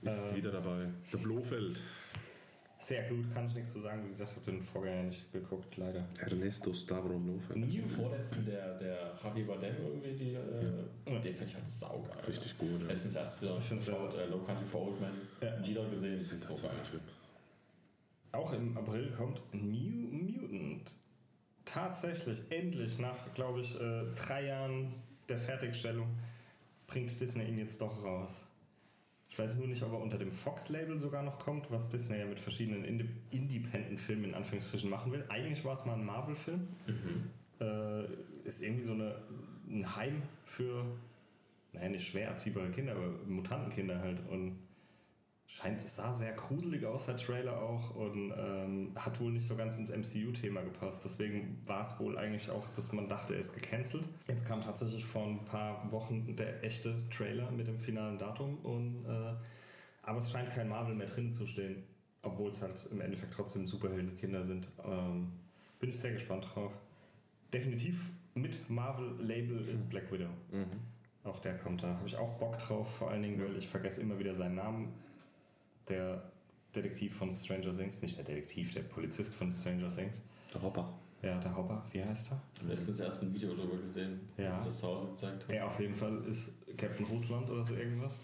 Ist 0.00 0.32
Äh, 0.32 0.36
wieder 0.36 0.52
dabei. 0.52 0.88
Der 1.12 1.18
Blofeld. 1.18 1.82
Sehr 2.82 3.02
gut, 3.10 3.30
kann 3.30 3.46
ich 3.46 3.54
nichts 3.54 3.72
zu 3.74 3.80
sagen. 3.80 4.02
Wie 4.06 4.08
gesagt, 4.08 4.30
habe 4.34 4.50
den 4.50 4.62
Vorgänger 4.62 5.02
nicht 5.02 5.30
geguckt, 5.32 5.76
leider. 5.76 6.02
Ernesto 6.18 6.72
Stavro 6.72 7.18
Blofeld. 7.18 7.58
Nie 7.58 7.76
im 7.76 7.88
vorletzten, 7.90 8.46
der, 8.46 8.78
der 8.78 9.12
Javier 9.22 9.46
Bardem 9.46 9.74
irgendwie, 9.84 10.12
die, 10.14 10.34
äh, 10.34 11.20
den 11.20 11.22
finde 11.22 11.44
ich 11.44 11.54
halt 11.54 11.68
saugeil. 11.68 12.24
Richtig 12.26 12.56
gut. 12.56 12.80
Ja. 12.80 12.86
Letztens 12.88 13.16
erst 13.16 13.42
wieder 13.42 13.58
Ich 13.58 13.64
finde, 13.64 13.84
geschaut, 13.84 14.14
äh, 14.14 14.24
Low 14.26 14.38
Country 14.38 14.64
for 14.64 14.88
Old 14.88 14.98
Men, 15.00 15.10
Ja. 15.42 15.66
wieder 15.66 15.84
gesehen. 15.90 16.14
Das 16.14 16.28
Sind 16.28 16.38
ist 16.38 16.46
so 16.46 16.54
zwei 16.54 16.68
geil. 16.68 16.76
Typen. 16.90 17.08
Auch 18.32 18.52
im 18.54 18.76
April 18.78 19.10
kommt 19.12 19.42
New 19.52 20.08
Mutant. 20.10 20.94
Tatsächlich, 21.66 22.40
endlich, 22.50 22.98
nach, 22.98 23.34
glaube 23.34 23.60
ich, 23.60 23.78
äh, 23.78 24.04
drei 24.14 24.46
Jahren 24.46 24.94
der 25.28 25.36
Fertigstellung, 25.36 26.08
bringt 26.86 27.20
Disney 27.20 27.44
ihn 27.44 27.58
jetzt 27.58 27.78
doch 27.80 28.02
raus. 28.02 28.42
Ich 29.40 29.48
weiß 29.48 29.56
nur 29.56 29.68
nicht, 29.68 29.82
ob 29.82 29.92
er 29.92 30.00
unter 30.00 30.18
dem 30.18 30.30
Fox-Label 30.30 30.98
sogar 30.98 31.22
noch 31.22 31.38
kommt, 31.38 31.70
was 31.70 31.88
Disney 31.88 32.18
ja 32.18 32.26
mit 32.26 32.38
verschiedenen 32.38 32.84
Indi 32.84 33.08
Independent-Filmen 33.30 34.24
in 34.24 34.34
Anführungsstrichen 34.34 34.90
machen 34.90 35.12
will. 35.12 35.24
Eigentlich 35.30 35.64
war 35.64 35.72
es 35.72 35.86
mal 35.86 35.94
ein 35.94 36.04
Marvel-Film. 36.04 36.68
Äh, 37.58 38.04
ist 38.44 38.62
irgendwie 38.62 38.82
so 38.82 38.92
eine, 38.92 39.14
ein 39.66 39.96
Heim 39.96 40.22
für, 40.44 40.84
naja, 41.72 41.88
nicht 41.88 42.06
schwer 42.06 42.28
erziehbare 42.28 42.70
Kinder, 42.70 42.92
aber 42.92 43.12
Mutantenkinder 43.26 44.00
halt. 44.00 44.20
Und 44.28 44.58
scheint, 45.50 45.86
sah 45.88 46.12
sehr 46.12 46.32
gruselig 46.32 46.86
aus, 46.86 47.06
der 47.06 47.16
Trailer 47.16 47.60
auch, 47.60 47.96
und 47.96 48.32
ähm, 48.36 48.92
hat 48.94 49.18
wohl 49.20 49.32
nicht 49.32 49.46
so 49.46 49.56
ganz 49.56 49.76
ins 49.76 49.90
MCU-Thema 49.90 50.62
gepasst. 50.62 51.04
Deswegen 51.04 51.60
war 51.66 51.80
es 51.80 51.98
wohl 51.98 52.16
eigentlich 52.16 52.48
auch, 52.50 52.68
dass 52.68 52.92
man 52.92 53.08
dachte, 53.08 53.34
er 53.34 53.40
ist 53.40 53.52
gecancelt. 53.52 54.04
Jetzt 54.28 54.46
kam 54.46 54.60
tatsächlich 54.60 55.04
vor 55.04 55.26
ein 55.26 55.44
paar 55.44 55.90
Wochen 55.90 56.36
der 56.36 56.62
echte 56.62 56.94
Trailer 57.10 57.50
mit 57.50 57.66
dem 57.66 57.80
finalen 57.80 58.16
Datum, 58.16 58.58
und, 58.58 59.04
äh, 59.06 59.34
aber 60.02 60.18
es 60.18 60.30
scheint 60.30 60.50
kein 60.50 60.68
Marvel 60.68 60.94
mehr 60.94 61.08
drin 61.08 61.32
zu 61.32 61.46
stehen, 61.46 61.82
obwohl 62.22 62.50
es 62.50 62.62
halt 62.62 62.86
im 62.92 63.00
Endeffekt 63.00 63.34
trotzdem 63.34 63.66
Superhelden-Kinder 63.66 64.44
sind. 64.44 64.68
Ähm, 64.84 65.32
bin 65.80 65.88
ich 65.88 65.98
sehr 65.98 66.12
gespannt 66.12 66.46
drauf. 66.54 66.72
Definitiv 67.52 68.12
mit 68.34 68.70
Marvel-Label 68.70 69.66
ist 69.66 69.90
Black 69.90 70.12
Widow. 70.12 70.30
Auch 71.24 71.40
der 71.40 71.58
kommt 71.58 71.82
da. 71.82 71.88
Habe 71.96 72.06
ich 72.06 72.16
auch 72.16 72.38
Bock 72.38 72.56
drauf, 72.58 72.98
vor 72.98 73.10
allen 73.10 73.22
Dingen, 73.22 73.42
weil 73.42 73.56
ich 73.56 73.68
vergesse 73.68 74.00
immer 74.00 74.18
wieder 74.18 74.32
seinen 74.32 74.54
Namen. 74.54 74.94
Der 75.90 76.22
Detektiv 76.74 77.16
von 77.16 77.32
Stranger 77.32 77.72
Things, 77.76 78.00
nicht 78.00 78.16
der 78.16 78.24
Detektiv, 78.24 78.72
der 78.72 78.82
Polizist 78.82 79.34
von 79.34 79.50
Stranger 79.50 79.88
Things. 79.88 80.22
Der 80.54 80.62
Hopper. 80.62 80.92
Ja, 81.22 81.38
der 81.38 81.54
Hopper, 81.54 81.84
wie 81.92 82.02
heißt 82.02 82.30
er? 82.32 82.40
Letztens 82.66 83.00
erst 83.00 83.22
ein 83.22 83.34
Video 83.34 83.54
darüber 83.54 83.76
gesehen, 83.76 84.20
Ja. 84.38 84.62
das 84.64 84.78
zu 84.78 84.86
Hause 84.86 85.08
gezeigt 85.08 85.42
hat. 85.42 85.50
Er 85.54 85.66
auf 85.66 85.78
jeden 85.78 85.94
Fall 85.94 86.24
ist 86.24 86.50
Captain 86.78 87.04
Russland 87.04 87.50
oder 87.50 87.62
so 87.62 87.74
irgendwas. 87.74 88.16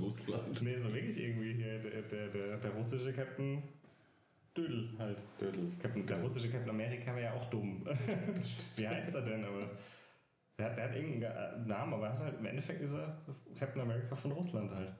Russland. 0.00 0.62
Nee, 0.62 0.76
so 0.76 0.92
wirklich 0.92 1.18
irgendwie 1.20 1.54
hier 1.54 1.78
der, 1.80 2.02
der, 2.02 2.28
der, 2.28 2.56
der 2.58 2.70
russische 2.72 3.12
Captain 3.12 3.62
Dödel 4.56 4.90
halt. 4.98 5.18
Dödel. 5.40 5.72
Captain, 5.80 6.06
der 6.06 6.20
russische 6.20 6.48
Captain 6.50 6.70
America 6.70 7.06
wäre 7.16 7.22
ja 7.24 7.34
auch 7.34 7.50
dumm. 7.50 7.84
Wie 8.76 8.86
heißt 8.88 9.14
er 9.16 9.22
denn? 9.22 9.44
Aber 9.44 9.70
der, 10.58 10.66
hat- 10.66 10.76
der 10.76 10.88
hat 10.88 10.94
irgendeinen 10.96 11.66
Namen, 11.66 11.94
aber 11.94 12.06
er 12.06 12.12
hat 12.12 12.20
halt, 12.22 12.38
im 12.38 12.46
Endeffekt 12.46 12.80
ist 12.82 12.94
er 12.94 13.18
Captain 13.58 13.82
America 13.82 14.14
von 14.14 14.30
Russland 14.32 14.70
halt. 14.70 14.92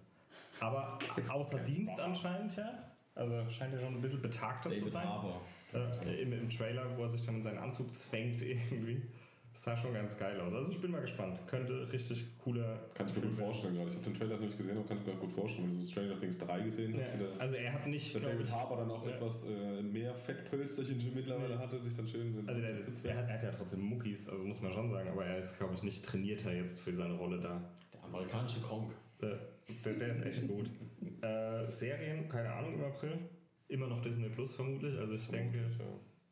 Aber 0.67 0.99
außer 1.29 1.59
Dienst 1.61 1.99
anscheinend 2.01 2.57
ja. 2.57 2.71
Also 3.15 3.49
scheint 3.51 3.73
er 3.75 3.81
schon 3.81 3.95
ein 3.95 4.01
bisschen 4.01 4.21
betagter 4.23 4.71
zu 4.73 4.81
David 4.81 4.93
sein. 4.93 5.09
Harbour. 5.09 5.41
Äh, 5.73 6.23
im, 6.23 6.33
Im 6.33 6.49
Trailer, 6.49 6.97
wo 6.97 7.03
er 7.03 7.09
sich 7.09 7.23
dann 7.25 7.37
in 7.37 7.43
seinen 7.43 7.59
Anzug 7.59 7.95
zwängt 7.95 8.43
irgendwie. 8.43 9.03
Das 9.53 9.63
sah 9.63 9.77
schon 9.77 9.95
ganz 9.95 10.19
geil 10.19 10.41
aus. 10.41 10.53
Also 10.53 10.73
ich 10.73 10.81
bin 10.81 10.91
mal 10.91 11.01
gespannt. 11.01 11.39
Könnte 11.47 11.89
richtig 11.93 12.27
cooler. 12.43 12.77
Kann 12.93 13.07
ich 13.07 13.15
mir 13.15 13.23
gut 13.23 13.31
werden. 13.31 13.47
vorstellen 13.47 13.75
gerade. 13.77 13.89
Ich 13.89 13.95
habe 13.95 14.05
den 14.07 14.15
Trailer 14.15 14.35
noch 14.35 14.41
nicht 14.41 14.57
gesehen, 14.57 14.77
aber 14.77 14.87
kann 14.89 14.99
ich 14.99 15.07
mir 15.07 15.15
gut 15.15 15.31
vorstellen, 15.31 15.69
wenn 15.69 15.79
du 15.79 15.85
so 15.85 15.93
Stranger 15.93 16.19
Things 16.19 16.39
3 16.39 16.61
gesehen 16.63 16.95
hast. 16.99 17.07
Ja, 17.07 17.39
also 17.39 17.55
er 17.55 17.73
hat 17.73 17.87
nicht, 17.87 18.13
der 18.15 18.21
David 18.23 18.51
Harbour 18.51 18.79
dann 18.79 18.91
auch 18.91 19.07
Ja. 19.07 19.13
etwas 19.15 19.47
äh, 19.49 19.81
mehr 19.83 20.13
Fettpölsterchen 20.17 21.01
schon 21.01 21.15
mittlerweile 21.15 21.57
hatte, 21.57 21.81
sich 21.81 21.95
dann 21.95 22.09
schön 22.09 22.43
Also 22.49 22.61
der, 22.61 22.81
zu 22.81 23.09
er, 23.09 23.17
hat, 23.17 23.29
er 23.29 23.35
hat 23.35 23.43
ja 23.45 23.51
trotzdem 23.53 23.81
Muckis, 23.81 24.29
also 24.29 24.45
muss 24.45 24.61
man 24.61 24.73
schon 24.73 24.91
sagen, 24.91 25.09
aber 25.09 25.25
er 25.25 25.39
ist, 25.39 25.57
glaube 25.57 25.75
ich, 25.75 25.85
nicht 25.85 26.05
trainierter 26.05 26.53
jetzt 26.53 26.81
für 26.81 26.93
seine 26.93 27.15
Rolle 27.15 27.39
da. 27.39 27.63
Der 27.93 28.03
amerikanische 28.03 28.61
Kronk. 28.61 28.93
Äh, 29.33 29.75
Der, 29.85 29.93
der 29.95 30.09
ist 30.09 30.25
echt 30.25 30.47
gut. 30.49 30.71
Äh, 31.23 31.71
Serien, 31.71 32.29
keine 32.29 32.53
Ahnung, 32.53 32.75
im 32.75 32.85
April. 32.85 33.19
Immer 33.69 33.87
noch 33.87 34.03
Disney 34.03 34.29
Plus 34.29 34.55
vermutlich. 34.55 34.99
Also 34.99 35.15
ich 35.15 35.27
denke, 35.29 35.59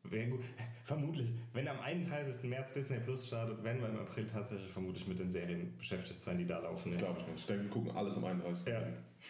wäre 0.03 0.27
gut. 0.29 0.41
Vermutlich, 0.85 1.31
wenn 1.53 1.67
am 1.67 1.79
31. 1.79 2.43
März 2.49 2.73
Disney 2.73 2.99
Plus 2.99 3.25
startet, 3.25 3.63
werden 3.63 3.81
wir 3.81 3.87
im 3.89 3.99
April 3.99 4.27
tatsächlich 4.27 4.69
vermutlich 4.69 5.07
mit 5.07 5.17
den 5.17 5.31
Serien 5.31 5.77
beschäftigt 5.77 6.21
sein, 6.21 6.37
die 6.37 6.45
da 6.45 6.59
laufen. 6.59 6.91
Das 6.91 6.97
glaube 6.99 7.19
ich 7.21 7.27
nicht. 7.27 7.39
Ich 7.39 7.45
denke, 7.45 7.63
wir 7.63 7.69
gucken 7.69 7.91
alles 7.95 8.17
am 8.17 8.25
31. 8.25 8.67
Ja, 8.67 8.83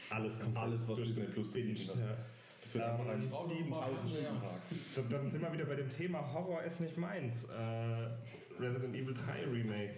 alles 0.10 0.40
kommt. 0.40 0.58
Alles, 0.58 0.88
was 0.90 1.00
Disney 1.00 1.26
Plus 1.26 1.52
zu 1.52 1.60
bieten 1.62 1.90
hat. 1.90 1.96
Ja. 1.96 2.18
Das 2.62 2.74
wird 2.74 2.84
einfach 2.86 3.08
ein 3.08 3.22
Ähm, 3.22 3.32
7000 3.32 4.10
Stunden 4.10 4.42
Tag. 4.42 4.62
Dann, 4.96 5.10
dann 5.10 5.30
sind 5.30 5.42
wir 5.42 5.54
wieder 5.54 5.66
bei 5.66 5.76
dem 5.76 5.90
Thema 5.90 6.34
Horror 6.34 6.64
ist 6.64 6.80
nicht 6.80 6.98
meins. 6.98 7.44
Äh, 7.46 8.62
Resident 8.62 8.96
Evil 8.96 9.14
3 9.14 9.46
Remake. 9.52 9.94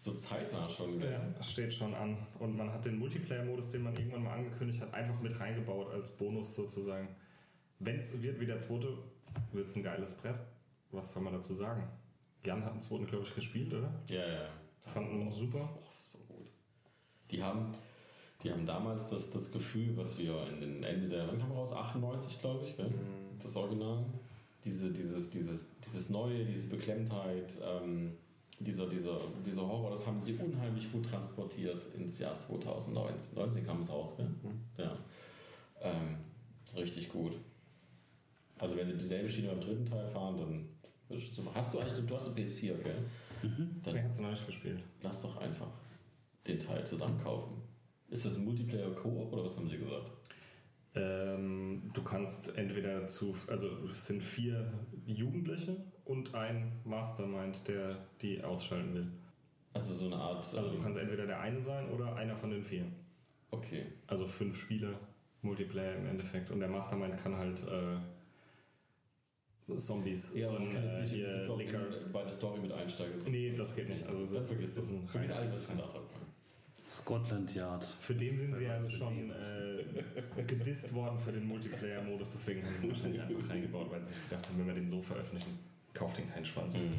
So 0.00 0.14
zeitnah 0.14 0.66
schon, 0.66 0.98
gell? 0.98 1.12
Ja, 1.12 1.42
steht 1.42 1.74
schon 1.74 1.92
an. 1.92 2.16
Und 2.38 2.56
man 2.56 2.72
hat 2.72 2.86
den 2.86 2.98
Multiplayer-Modus, 2.98 3.68
den 3.68 3.82
man 3.82 3.94
irgendwann 3.94 4.24
mal 4.24 4.32
angekündigt 4.32 4.80
hat, 4.80 4.94
einfach 4.94 5.20
mit 5.20 5.38
reingebaut 5.38 5.92
als 5.92 6.10
Bonus 6.16 6.54
sozusagen. 6.54 7.06
Wenn 7.80 7.98
es 7.98 8.22
wird 8.22 8.40
wie 8.40 8.46
der 8.46 8.58
zweite, 8.58 8.96
wird 9.52 9.68
es 9.68 9.76
ein 9.76 9.82
geiles 9.82 10.14
Brett. 10.14 10.40
Was 10.90 11.12
soll 11.12 11.22
man 11.22 11.34
dazu 11.34 11.52
sagen? 11.52 11.86
Jan 12.42 12.64
hat 12.64 12.72
den 12.72 12.80
zweiten, 12.80 13.06
glaube 13.06 13.24
ich, 13.24 13.34
gespielt, 13.34 13.74
oder? 13.74 13.92
Ja, 14.06 14.26
ja. 14.26 14.48
Fanden 14.86 15.20
ihn 15.20 15.30
super. 15.30 15.68
Oh, 15.76 15.90
so 15.94 16.16
gut. 16.20 16.48
Die 17.30 17.42
haben, 17.42 17.70
die 18.42 18.50
haben 18.50 18.64
damals 18.64 19.10
das, 19.10 19.30
das 19.30 19.52
Gefühl, 19.52 19.94
was 19.98 20.18
wir 20.18 20.48
in 20.48 20.60
den 20.62 20.82
Ende 20.82 21.10
der, 21.10 21.28
wann 21.28 21.38
kam 21.38 21.52
raus? 21.52 21.74
98, 21.74 22.40
glaube 22.40 22.64
ich, 22.64 22.74
gell? 22.74 22.90
Das 23.42 23.54
Original. 23.54 24.06
Diese, 24.64 24.90
dieses, 24.90 25.28
dieses, 25.28 25.66
dieses 25.84 26.08
Neue, 26.08 26.46
diese 26.46 26.68
Beklemmtheit, 26.68 27.58
ähm, 27.62 28.16
dieser, 28.60 28.86
dieser, 28.88 29.18
dieser 29.44 29.66
Horror, 29.66 29.90
das 29.90 30.06
haben 30.06 30.22
sie 30.22 30.34
unheimlich 30.34 30.92
gut 30.92 31.08
transportiert 31.08 31.86
ins 31.96 32.18
Jahr 32.18 32.36
2019. 32.38 33.34
19 33.34 33.66
kam 33.66 33.82
es 33.82 33.90
raus, 33.90 34.16
gell? 34.16 34.28
Ja. 34.76 34.96
Ähm, 35.80 36.18
richtig 36.76 37.08
gut. 37.08 37.38
Also 38.58 38.76
wenn 38.76 38.86
sie 38.86 38.96
dieselbe 38.96 39.28
Schiene 39.28 39.48
beim 39.48 39.60
dritten 39.60 39.86
Teil 39.86 40.06
fahren, 40.06 40.36
dann. 40.38 40.68
Hast 41.54 41.74
du 41.74 41.80
eigentlich, 41.80 42.06
du 42.06 42.14
hast 42.14 42.28
eine 42.28 42.36
PS4, 42.36 42.74
gell? 42.82 43.02
Dann 43.42 43.94
Der 43.94 44.04
hat 44.04 44.12
es 44.12 44.20
noch 44.20 44.30
nicht 44.30 44.46
gespielt. 44.46 44.80
lass 45.02 45.22
doch 45.22 45.38
einfach 45.38 45.66
den 46.46 46.58
Teil 46.58 46.86
zusammen 46.86 47.18
kaufen. 47.18 47.62
Ist 48.10 48.24
das 48.24 48.36
ein 48.36 48.44
Multiplayer-Koop 48.44 49.32
oder 49.32 49.44
was 49.44 49.56
haben 49.56 49.68
sie 49.68 49.78
gesagt? 49.78 50.12
Ähm, 50.94 51.90
du 51.94 52.02
kannst 52.02 52.54
entweder 52.56 53.06
zu, 53.06 53.34
also 53.46 53.68
es 53.90 54.06
sind 54.06 54.22
vier 54.22 54.72
Jugendliche 55.06 55.76
und 56.10 56.34
ein 56.34 56.72
Mastermind, 56.84 57.68
der 57.68 57.96
die 58.20 58.42
ausschalten 58.42 58.92
will. 58.94 59.06
Also 59.72 59.94
so 59.94 60.06
eine 60.06 60.16
Art. 60.16 60.38
Also 60.38 60.70
du 60.70 60.76
ähm, 60.76 60.82
kannst 60.82 60.98
entweder 60.98 61.24
der 61.24 61.38
eine 61.40 61.60
sein 61.60 61.88
oder 61.90 62.16
einer 62.16 62.34
von 62.36 62.50
den 62.50 62.64
vier. 62.64 62.84
Okay. 63.52 63.86
Also 64.08 64.26
fünf 64.26 64.60
Spieler, 64.60 64.98
Multiplayer 65.42 65.94
im 65.94 66.06
Endeffekt. 66.06 66.50
Und 66.50 66.58
der 66.58 66.68
Mastermind 66.68 67.16
kann 67.16 67.36
halt 67.36 67.60
äh, 67.62 67.98
Zombies 69.78 70.34
Ja, 70.34 70.48
und 70.50 70.72
kann 70.72 70.84
äh, 70.84 71.06
hier 71.06 71.56
Liquor. 71.56 71.80
in, 71.80 72.12
bei 72.12 72.24
der 72.24 72.32
Story 72.32 72.58
mit 72.58 72.72
einsteigen. 72.72 73.16
Nee, 73.30 73.54
das 73.56 73.76
geht 73.76 73.88
nicht. 73.88 74.04
Also 74.04 74.22
das, 74.22 74.32
das, 74.32 74.48
vergisst 74.48 74.78
ist 74.78 74.90
du. 74.90 74.96
ein 74.96 75.06
Vergiss 75.06 75.30
alles, 75.30 75.54
was 75.54 75.62
ich 75.62 75.68
gesagt 75.68 75.94
habe. 75.94 76.06
Scotland 76.90 77.54
Yard. 77.54 77.84
Für 78.00 78.16
den 78.16 78.36
sind 78.36 78.56
sie 78.56 78.64
ja 78.64 78.90
schon 78.90 79.30
äh, 79.30 80.42
gedisst 80.42 80.92
worden 80.92 81.16
für 81.20 81.30
den 81.30 81.46
Multiplayer-Modus, 81.46 82.32
deswegen 82.32 82.66
haben 82.66 82.74
sie 82.74 82.86
ihn 82.86 82.90
wahrscheinlich 82.90 83.20
einfach 83.22 83.48
reingebaut, 83.48 83.88
weil 83.92 84.04
sie 84.04 84.14
sich 84.14 84.28
gedacht 84.28 84.48
haben, 84.48 84.58
wenn 84.58 84.66
wir 84.66 84.74
den 84.74 84.88
so 84.88 85.00
veröffentlichen, 85.00 85.56
kauft 85.94 86.18
den 86.18 86.30
keinen 86.30 86.44
Schwanz. 86.44 86.76
Mhm. 86.76 86.92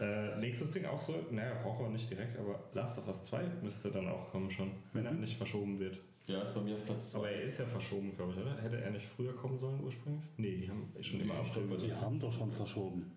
Äh, 0.00 0.36
nächstes 0.38 0.70
Ding 0.70 0.84
auch 0.86 0.98
so, 0.98 1.14
naja, 1.30 1.52
Horror 1.64 1.90
nicht 1.90 2.08
direkt, 2.08 2.38
aber 2.38 2.60
Last 2.72 2.98
of 2.98 3.08
Us 3.08 3.22
2 3.24 3.42
müsste 3.62 3.90
dann 3.90 4.08
auch 4.08 4.30
kommen 4.30 4.50
schon, 4.50 4.70
wenn 4.92 5.04
er 5.06 5.12
nicht 5.12 5.36
verschoben 5.36 5.78
wird. 5.78 5.98
Ja, 6.26 6.42
ist 6.42 6.54
bei 6.54 6.60
mir 6.60 6.74
auf 6.74 6.84
Platz 6.84 7.12
2. 7.12 7.18
Aber 7.18 7.30
er 7.30 7.42
ist 7.42 7.58
ja 7.58 7.64
verschoben, 7.64 8.14
glaube 8.14 8.32
ich, 8.32 8.38
oder? 8.38 8.60
Hätte 8.60 8.80
er 8.80 8.90
nicht 8.90 9.06
früher 9.08 9.34
kommen 9.34 9.56
sollen 9.56 9.82
ursprünglich? 9.82 10.22
Nee, 10.36 10.56
die 10.58 10.68
haben 10.68 10.92
schon 11.00 11.20
immer 11.20 11.34
Nee, 11.34 11.40
April 11.40 11.52
stimmt. 11.52 11.68
versucht. 11.70 11.90
Die 11.90 11.94
haben 11.96 12.18
doch 12.20 12.32
schon 12.32 12.52
verschoben. 12.52 13.12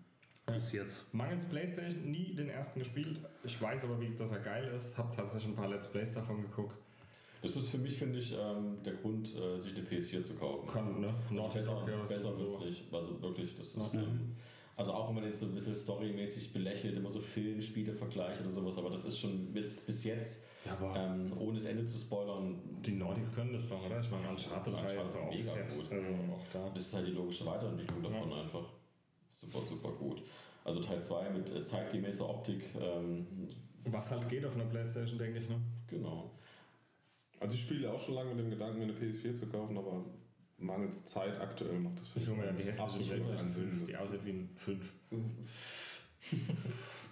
Bis 0.47 0.71
jetzt. 0.71 1.13
Mangels 1.13 1.45
Playstation 1.45 2.09
nie 2.09 2.33
den 2.33 2.49
ersten 2.49 2.79
gespielt. 2.79 3.19
Ich 3.43 3.61
weiß 3.61 3.83
aber, 3.85 3.99
wie, 4.01 4.15
dass 4.15 4.31
er 4.31 4.39
geil 4.39 4.67
ist. 4.75 4.97
Hab 4.97 5.15
tatsächlich 5.15 5.51
ein 5.51 5.55
paar 5.55 5.67
Let's 5.69 5.87
Plays 5.91 6.13
davon 6.13 6.41
geguckt. 6.41 6.75
Das 7.41 7.55
ist 7.55 7.69
für 7.69 7.77
mich, 7.77 7.97
finde 7.97 8.19
ich, 8.19 8.33
ähm, 8.33 8.77
der 8.83 8.93
Grund, 8.93 9.35
äh, 9.35 9.59
sich 9.59 9.75
eine 9.75 9.83
PS4 9.85 10.23
zu 10.23 10.33
kaufen. 10.35 10.67
Kann, 10.67 11.01
ne? 11.01 11.13
Also 11.23 11.33
Naughty 11.35 11.57
besser, 11.59 11.85
ja, 11.87 12.01
besser 12.03 12.33
so. 12.33 12.59
nicht. 12.59 12.83
Also 12.93 13.21
wirklich, 13.21 13.55
das 13.57 13.67
ist. 13.67 13.93
Ähm, 13.93 14.35
also 14.81 14.93
auch 14.93 15.07
wenn 15.09 15.15
man 15.15 15.23
jetzt 15.25 15.39
so 15.39 15.45
ein 15.45 15.53
bisschen 15.53 15.75
storymäßig 15.75 16.53
belächelt, 16.53 16.95
immer 16.97 17.11
so 17.11 17.19
Filmspiele 17.19 17.93
vergleicht 17.93 18.41
oder 18.41 18.49
sowas, 18.49 18.77
aber 18.79 18.89
das 18.89 19.05
ist 19.05 19.19
schon 19.19 19.45
bis, 19.53 19.79
bis 19.81 20.03
jetzt, 20.03 20.43
Ja, 20.65 20.71
aber 20.73 20.95
ähm, 20.95 21.31
ohne 21.37 21.59
das 21.59 21.67
Ende 21.67 21.85
zu 21.85 21.97
spoilern, 21.97 22.59
die 22.83 22.93
Naughties 22.93 23.31
können 23.33 23.53
das 23.53 23.69
doch, 23.69 23.85
oder? 23.85 23.99
Ich 23.99 24.09
meine, 24.09 24.27
Uncharted 24.29 24.73
3 24.73 24.79
Uncharted 24.79 25.03
ist 25.03 25.15
auch 25.17 25.29
mega 25.29 25.51
fett. 25.53 25.75
gut. 25.75 25.91
Also 25.91 26.07
auch 26.33 26.47
da. 26.51 26.69
Das 26.73 26.83
ist 26.83 26.93
halt 26.95 27.07
die 27.07 27.11
logische 27.11 27.45
Weiterentwicklung 27.45 28.01
davon 28.01 28.33
einfach. 28.33 28.69
Super, 29.29 29.59
super 29.69 29.91
gut. 29.91 30.23
Also 30.63 30.79
Teil 30.79 30.99
2 30.99 31.29
mit 31.29 31.51
äh, 31.55 31.61
zeitgemäßer 31.61 32.27
Optik, 32.27 32.63
ähm, 32.79 33.27
Was 33.85 34.09
halt 34.09 34.27
geht 34.29 34.43
auf 34.45 34.55
einer 34.55 34.65
Playstation, 34.65 35.19
denke 35.19 35.39
ich, 35.39 35.49
ne? 35.49 35.61
genau. 35.87 36.31
Also 37.39 37.53
ich 37.55 37.61
spiele 37.61 37.91
auch 37.91 37.99
schon 37.99 38.15
lange 38.15 38.33
mit 38.33 38.45
dem 38.45 38.49
Gedanken, 38.51 38.79
mir 38.79 38.85
eine 38.85 38.93
PS4 38.93 39.33
zu 39.35 39.47
kaufen, 39.47 39.77
aber 39.77 40.05
mangels 40.61 41.05
Zeit 41.05 41.39
aktuell 41.39 41.79
macht 41.79 41.99
das 41.99 42.07
für 42.09 42.19
Ich 42.19 42.27
hole 42.27 42.37
mir 42.37 42.45
dann 42.45 42.57
die 42.57 42.67
absolut 42.69 42.91
hässliche 42.93 43.13
Playstation 43.15 43.49
Sinn. 43.51 43.69
5, 43.71 43.85
die 43.85 43.91
Das- 43.91 44.01
aussieht 44.01 44.25
wie 44.25 44.29
ein 44.31 44.49
5. 44.55 44.93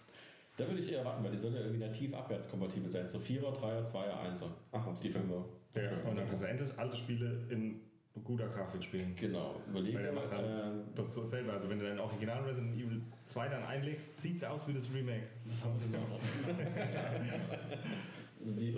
Da 0.57 0.67
würde 0.67 0.79
ich 0.81 0.91
eher 0.91 1.05
warten, 1.05 1.23
weil 1.23 1.31
die 1.31 1.37
soll 1.37 1.53
ja 1.53 1.61
irgendwie 1.61 1.79
nativ 1.79 2.13
abwärtskompatibel 2.13 2.91
sein. 2.91 3.07
So 3.07 3.17
4er, 3.17 3.53
3er, 3.53 3.81
2er, 3.85 4.33
1er. 4.33 4.47
Ach 4.73 4.85
was, 4.87 4.99
Die 4.99 5.09
5er. 5.09 5.45
Ja, 5.75 5.91
und 6.09 6.17
dann 6.17 6.27
kannst 6.27 6.43
du 6.43 6.47
endlich 6.47 6.69
alte 6.77 6.97
Spiele 6.97 7.45
in 7.49 7.79
guter 8.25 8.49
Grafik 8.49 8.83
spielen. 8.83 9.15
Genau. 9.15 9.61
Überlege, 9.69 9.95
Weil 9.97 10.03
der 10.03 10.11
macht 10.11 10.29
halt 10.31 10.45
äh, 10.45 10.71
das 10.95 11.07
ist 11.09 11.17
dasselbe. 11.17 11.53
Also 11.53 11.69
wenn 11.69 11.79
du 11.79 11.85
dein 11.85 11.97
Original 11.99 12.43
Resident 12.43 12.75
Evil 12.75 13.01
2 13.23 13.47
dann 13.47 13.63
einlegst, 13.63 14.19
sieht 14.21 14.35
es 14.35 14.43
aus 14.43 14.67
wie 14.67 14.73
das 14.73 14.93
Remake. 14.93 15.27
das 15.47 15.63
haben 15.63 15.79
wir 15.79 15.87
genau. 15.87 16.19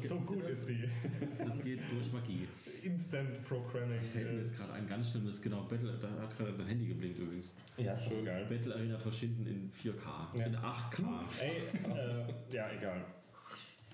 So 0.01 0.19
gut 0.21 0.43
ist 0.49 0.67
die. 0.67 0.89
Das 1.37 1.63
geht 1.63 1.79
durch 1.91 2.11
Magie. 2.11 2.47
Instant 2.83 3.43
Programming. 3.43 3.99
Ich 4.01 4.07
fällt 4.07 4.31
mir 4.33 4.39
jetzt 4.39 4.57
gerade 4.57 4.73
ein 4.73 4.87
ganz 4.87 5.11
schlimmes, 5.11 5.39
genau, 5.39 5.61
Battle, 5.63 5.95
da 6.01 6.07
hat 6.23 6.35
gerade 6.35 6.53
dein 6.53 6.65
Handy 6.67 6.87
geblinkt 6.87 7.19
übrigens. 7.19 7.53
Ja, 7.77 7.93
ist 7.93 8.05
schon 8.05 8.25
geil. 8.25 8.45
Battle 8.49 8.73
Arena 8.73 8.97
verschinden 8.97 9.45
in 9.45 9.71
4K, 9.71 10.35
Ja. 10.39 10.45
in 10.45 10.55
8K. 10.55 11.23
Ey, 11.39 11.57
äh, 11.91 12.55
ja, 12.55 12.71
egal. 12.71 13.05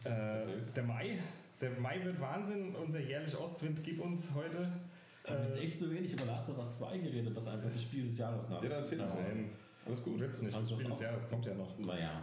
Äh, 0.06 0.46
der 0.74 0.84
Mai 0.84 1.20
Der 1.60 1.72
Mai 1.72 2.02
wird 2.06 2.20
Wahnsinn. 2.22 2.74
Unser 2.76 3.00
jährlich 3.02 3.36
Ostwind 3.38 3.84
gibt 3.84 4.00
uns 4.00 4.30
heute. 4.34 4.72
Wir 5.26 5.34
haben 5.36 5.44
jetzt 5.44 5.58
echt 5.58 5.78
zu 5.78 5.92
wenig 5.92 6.14
über 6.14 6.26
Last 6.26 6.50
of 6.52 6.58
Us 6.60 6.78
2 6.78 7.00
geredet, 7.00 7.36
was 7.36 7.48
einfach 7.48 7.70
das 7.74 7.82
Spiel 7.82 8.04
des 8.06 8.18
Jahres 8.18 8.48
nach. 8.48 8.64
Ja, 8.64 8.70
dann 8.70 8.80
erzähl 8.80 9.00
nein, 9.00 9.50
Alles 9.86 10.02
gut. 10.04 10.18
wird's 10.20 10.42
nicht. 10.42 10.54
Das 10.54 10.62
Also 10.62 10.76
Spiel 10.76 10.88
das 10.90 10.98
des 11.00 11.06
Jahres 11.08 11.28
kommt 11.28 11.46
ja 11.46 11.54
noch. 11.56 11.78
Naja. 11.78 12.22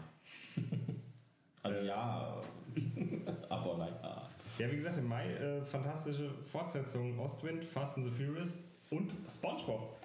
Also 1.62 1.78
Äh. 1.80 1.86
ja, 1.86 2.40
aber 3.48 3.78
naja. 3.78 4.30
Ja, 4.58 4.70
wie 4.70 4.76
gesagt, 4.76 4.96
im 4.98 5.08
Mai 5.08 5.32
äh, 5.34 5.64
fantastische 5.64 6.30
Fortsetzungen. 6.44 7.18
Ostwind, 7.18 7.64
Fast 7.64 7.96
and 7.96 8.04
the 8.04 8.10
Furious 8.10 8.56
und 8.90 9.12
Spongebob. 9.28 9.96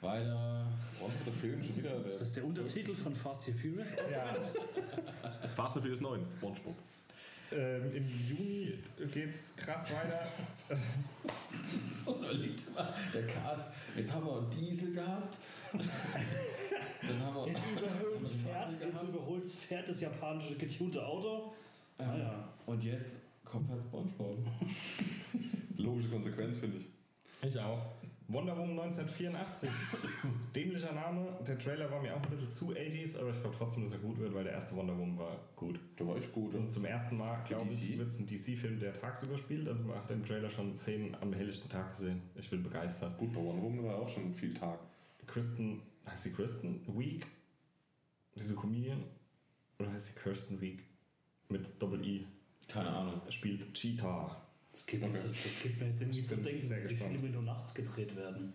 Weiter. 0.00 0.66
Sponsor 0.90 1.20
der 1.24 1.32
Film 1.32 1.62
schon 1.62 1.76
wieder. 1.76 1.90
Der 1.90 2.10
Das 2.10 2.20
ist 2.20 2.36
der 2.36 2.44
Untertitel 2.44 2.94
von 2.96 3.14
Fast 3.14 3.48
and 3.48 3.56
Furious. 3.60 3.96
Ja. 4.10 4.36
das 5.22 5.54
Fast 5.54 5.76
and 5.76 5.84
Furious 5.84 6.00
9, 6.00 6.26
Spongebob. 6.30 6.74
ähm, 7.52 7.94
Im 7.94 8.08
Juni 8.28 8.78
geht's 9.12 9.54
krass 9.56 9.84
weiter. 9.92 10.28
So 12.04 12.16
überlegt 12.16 12.74
mal, 12.74 12.92
der 13.14 13.26
Cast. 13.28 13.72
Jetzt 13.96 14.12
haben 14.12 14.26
wir 14.26 14.38
einen 14.38 14.50
Diesel 14.50 14.92
gehabt. 14.92 15.38
Dann 15.72 17.20
haben 17.20 17.36
wir. 17.36 17.46
Jetzt 17.46 17.62
überholt 17.68 18.26
Pferd, 18.26 19.44
jetzt 19.44 19.56
Pferd 19.56 19.88
das 19.88 20.00
japanische 20.00 20.56
getunte 20.56 21.06
Auto. 21.06 21.52
Ah 22.08 22.16
ja. 22.16 22.48
Und 22.66 22.82
jetzt 22.84 23.18
kommt 23.44 23.68
halt 23.68 23.80
Spongebob. 23.80 24.38
Logische 25.76 26.08
Konsequenz, 26.08 26.58
finde 26.58 26.78
ich. 26.78 26.88
Ich 27.42 27.58
auch. 27.58 27.86
Wonder 28.28 28.56
Woman 28.56 28.78
1984. 28.78 29.68
Dämlicher 30.54 30.92
Name. 30.92 31.36
Der 31.46 31.58
Trailer 31.58 31.90
war 31.90 32.00
mir 32.00 32.14
auch 32.14 32.22
ein 32.22 32.30
bisschen 32.30 32.50
zu 32.50 32.70
80s, 32.70 33.18
aber 33.18 33.30
ich 33.30 33.40
glaube 33.40 33.54
trotzdem, 33.58 33.82
dass 33.84 33.92
er 33.92 33.98
gut 33.98 34.18
wird, 34.18 34.32
weil 34.32 34.44
der 34.44 34.54
erste 34.54 34.74
Wonder 34.74 34.96
Woman 34.96 35.18
war 35.18 35.38
gut. 35.56 35.78
Da 35.96 36.06
war 36.06 36.16
ich 36.16 36.32
gut. 36.32 36.54
Und 36.54 36.70
zum 36.70 36.84
ersten 36.84 37.18
Mal, 37.18 37.44
glaube 37.46 37.66
ich, 37.70 37.98
wird 37.98 38.08
es 38.08 38.18
ein 38.18 38.26
DC-Film, 38.26 38.78
der 38.78 38.98
tagsüber 38.98 39.36
spielt. 39.36 39.68
Also 39.68 39.82
man 39.82 39.96
hat 39.96 40.10
im 40.10 40.24
Trailer 40.24 40.48
schon 40.48 40.74
Szenen 40.76 41.14
am 41.20 41.32
helllichten 41.32 41.68
Tag 41.68 41.90
gesehen. 41.90 42.22
Ich 42.36 42.48
bin 42.48 42.62
begeistert. 42.62 43.18
Gut, 43.18 43.32
bei 43.32 43.40
Wonder 43.40 43.62
Woman 43.62 43.84
war 43.84 43.96
auch 43.96 44.08
schon 44.08 44.32
viel 44.34 44.54
Tag. 44.54 44.78
Kristen, 45.26 45.82
heißt 46.08 46.24
die 46.24 46.32
Kristen 46.32 46.80
Week? 46.96 47.26
Diese 48.34 48.54
Comedian? 48.54 49.04
Oder 49.78 49.92
heißt 49.92 50.10
die 50.10 50.20
Kirsten 50.20 50.60
Week? 50.60 50.82
Mit 51.52 51.80
Doppel-I. 51.80 52.26
Keine 52.68 52.88
Ahnung. 52.88 53.20
Spielt 53.28 53.72
Cheetah. 53.74 54.36
Das 54.72 54.86
gibt, 54.86 55.02
mir 55.02 55.08
Okay. 55.10 55.18
jetzt, 55.28 55.44
das 55.46 55.62
gibt 55.62 55.80
mir 55.80 55.88
jetzt 55.88 56.00
irgendwie 56.00 56.20
Ich 56.20 56.26
zu 56.26 56.36
denken, 56.38 56.62
sehr 56.66 56.82
wie 56.84 56.88
gespannt. 56.88 57.12
Filme 57.12 57.28
nur 57.30 57.42
nachts 57.42 57.74
gedreht 57.74 58.16
werden. 58.16 58.54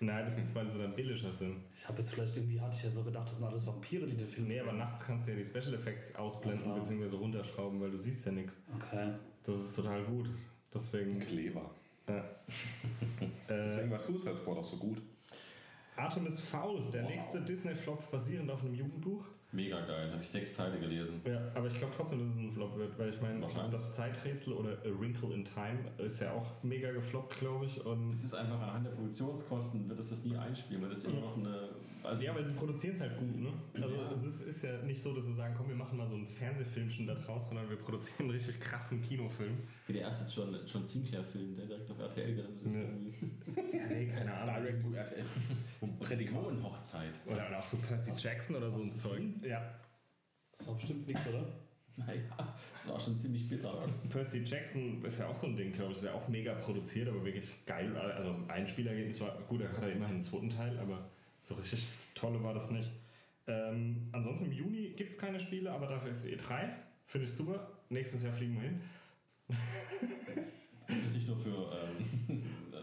Nein, 0.00 0.24
das 0.24 0.36
ist, 0.38 0.52
weil 0.52 0.68
sie 0.68 0.78
dann 0.80 0.96
billiger 0.96 1.32
sind. 1.32 1.58
Ich 1.76 1.86
habe 1.86 2.00
jetzt 2.00 2.12
vielleicht 2.14 2.36
irgendwie, 2.36 2.60
hatte 2.60 2.76
ich 2.76 2.82
ja 2.82 2.90
so 2.90 3.04
gedacht, 3.04 3.28
das 3.28 3.38
sind 3.38 3.46
alles 3.46 3.64
Vampire, 3.64 4.04
die 4.04 4.16
den 4.16 4.26
Film 4.26 4.48
Nee, 4.48 4.58
aber 4.58 4.72
nachts 4.72 5.04
kannst 5.04 5.28
du 5.28 5.30
ja 5.30 5.36
die 5.38 5.44
Special 5.44 5.72
Effects 5.74 6.16
ausblenden 6.16 6.72
Ach 6.72 6.84
so. 6.84 6.94
bzw. 6.96 7.16
runterschrauben, 7.16 7.80
weil 7.80 7.92
du 7.92 7.98
siehst 7.98 8.26
ja 8.26 8.32
nichts. 8.32 8.58
Okay. 8.74 9.12
Das 9.44 9.56
ist 9.60 9.76
total 9.76 10.02
gut. 10.02 10.28
Deswegen. 10.74 11.20
Kleber. 11.20 11.70
Äh, 12.08 12.18
äh, 12.18 12.22
Deswegen 13.48 13.90
war 13.92 13.98
Suicide 14.00 14.34
Squad 14.34 14.58
auch 14.58 14.64
so 14.64 14.76
gut. 14.78 15.00
Artemis 15.94 16.40
Fowl, 16.40 16.90
der 16.90 17.04
Wow. 17.04 17.10
nächste 17.10 17.40
Disney-Flop 17.42 18.10
basierend 18.10 18.50
auf 18.50 18.64
einem 18.64 18.74
Jugendbuch. 18.74 19.24
Mega 19.54 19.78
geil. 19.82 20.10
Habe 20.10 20.22
ich 20.22 20.28
sechs 20.28 20.56
Teile 20.56 20.78
gelesen. 20.78 21.20
Ja, 21.26 21.38
aber 21.54 21.66
ich 21.66 21.78
glaube 21.78 21.92
trotzdem, 21.94 22.20
dass 22.20 22.28
es 22.28 22.36
ein 22.36 22.52
Flop 22.52 22.74
wird, 22.78 22.98
weil 22.98 23.10
ich 23.10 23.20
meine, 23.20 23.38
das 23.70 23.92
Zeiträtsel 23.92 24.54
oder 24.54 24.70
A 24.70 24.98
Wrinkle 24.98 25.34
in 25.34 25.44
Time 25.44 25.78
ist 25.98 26.20
ja 26.20 26.32
auch 26.32 26.62
mega 26.62 26.90
gefloppt, 26.90 27.38
glaube 27.38 27.66
ich. 27.66 27.84
Und 27.84 28.12
Das 28.12 28.24
ist 28.24 28.34
einfach 28.34 28.60
anhand 28.60 28.86
der 28.86 28.92
Produktionskosten, 28.92 29.88
wird 29.90 30.00
es 30.00 30.08
das 30.08 30.24
nie 30.24 30.36
einspielen, 30.36 30.82
weil 30.82 30.88
das 30.88 31.00
ist 31.00 31.08
immer 31.08 31.20
noch 31.20 31.36
eine. 31.36 31.68
Also 32.02 32.22
ja, 32.22 32.32
aber 32.32 32.44
sie 32.44 32.52
produzieren 32.54 32.94
es 32.94 33.00
halt 33.00 33.16
gut, 33.16 33.36
ne? 33.36 33.52
Also 33.74 33.96
es 34.14 34.24
ist, 34.24 34.42
ist 34.42 34.62
ja 34.64 34.82
nicht 34.82 35.00
so, 35.00 35.14
dass 35.14 35.26
sie 35.26 35.34
sagen, 35.34 35.54
komm, 35.56 35.68
wir 35.68 35.76
machen 35.76 35.96
mal 35.96 36.08
so 36.08 36.16
ein 36.16 36.26
Fernsehfilmchen 36.26 37.06
da 37.06 37.14
draus, 37.14 37.48
sondern 37.48 37.68
wir 37.70 37.76
produzieren 37.76 38.22
einen 38.22 38.30
richtig 38.30 38.58
krassen 38.60 39.00
Kinofilm. 39.02 39.56
wie 39.86 39.92
der 39.92 40.02
erste 40.02 40.28
John, 40.32 40.56
John 40.66 40.82
Sinclair-Film, 40.82 41.56
der 41.56 41.66
direkt 41.66 41.90
auf 41.90 41.98
RTL 41.98 42.34
gelandet 42.34 42.62
ist. 42.62 42.74
Ja. 42.74 42.80
irgendwie. 42.80 43.30
Ja, 43.76 43.86
nee, 43.86 44.06
keine 44.06 44.34
Ahnung. 44.34 44.54
Direct 44.62 44.82
to 44.82 44.92
RTL. 44.92 45.24
Prädikatenhochzeit. 46.00 47.20
Oder, 47.26 47.46
oder 47.48 47.58
auch 47.58 47.64
so 47.64 47.76
Percy 47.78 48.12
Jackson 48.16 48.56
oder 48.56 48.68
so 48.70 48.82
ein 48.82 48.94
Zeug. 48.94 49.22
Ja. 49.42 49.62
Das 50.56 50.66
war 50.66 50.74
bestimmt 50.74 51.06
nichts, 51.06 51.26
oder? 51.26 51.46
Naja, 51.96 52.56
das 52.72 52.88
war 52.90 53.00
schon 53.00 53.14
ziemlich 53.16 53.48
bitter. 53.48 53.86
Percy 54.08 54.42
Jackson 54.44 55.04
ist 55.04 55.18
ja 55.18 55.28
auch 55.28 55.34
so 55.34 55.46
ein 55.46 55.56
Ding, 55.56 55.72
glaube 55.72 55.92
ich. 55.92 55.98
Ist 55.98 56.04
ja 56.04 56.14
auch 56.14 56.26
mega 56.28 56.54
produziert, 56.54 57.08
aber 57.08 57.22
wirklich 57.24 57.52
geil. 57.66 57.94
Also 57.96 58.34
ein 58.48 58.66
Spielergebnis 58.66 59.20
war 59.20 59.38
gut, 59.48 59.60
er 59.60 59.70
hat 59.72 59.82
ja 59.82 59.88
immerhin 59.88 60.14
einen 60.14 60.22
zweiten 60.22 60.48
Teil, 60.48 60.78
aber 60.78 61.10
so 61.42 61.54
richtig 61.54 61.86
tolle 62.14 62.42
war 62.42 62.54
das 62.54 62.70
nicht. 62.70 62.90
Ähm, 63.46 64.08
ansonsten 64.12 64.46
im 64.46 64.52
Juni 64.52 64.90
gibt 64.96 65.10
es 65.10 65.18
keine 65.18 65.38
Spiele, 65.38 65.70
aber 65.70 65.86
dafür 65.86 66.10
ist 66.10 66.24
die 66.24 66.36
E3. 66.36 66.70
Finde 67.06 67.26
ich 67.26 67.32
super. 67.32 67.68
Nächstes 67.90 68.22
Jahr 68.22 68.32
fliegen 68.32 68.54
wir 68.54 68.62
hin. 68.62 68.80
Das 70.86 70.96
ist 70.98 71.14
nicht 71.14 71.28
nur 71.28 71.36
für. 71.36 71.72
Ähm, 72.28 72.42
äh, 72.72 72.76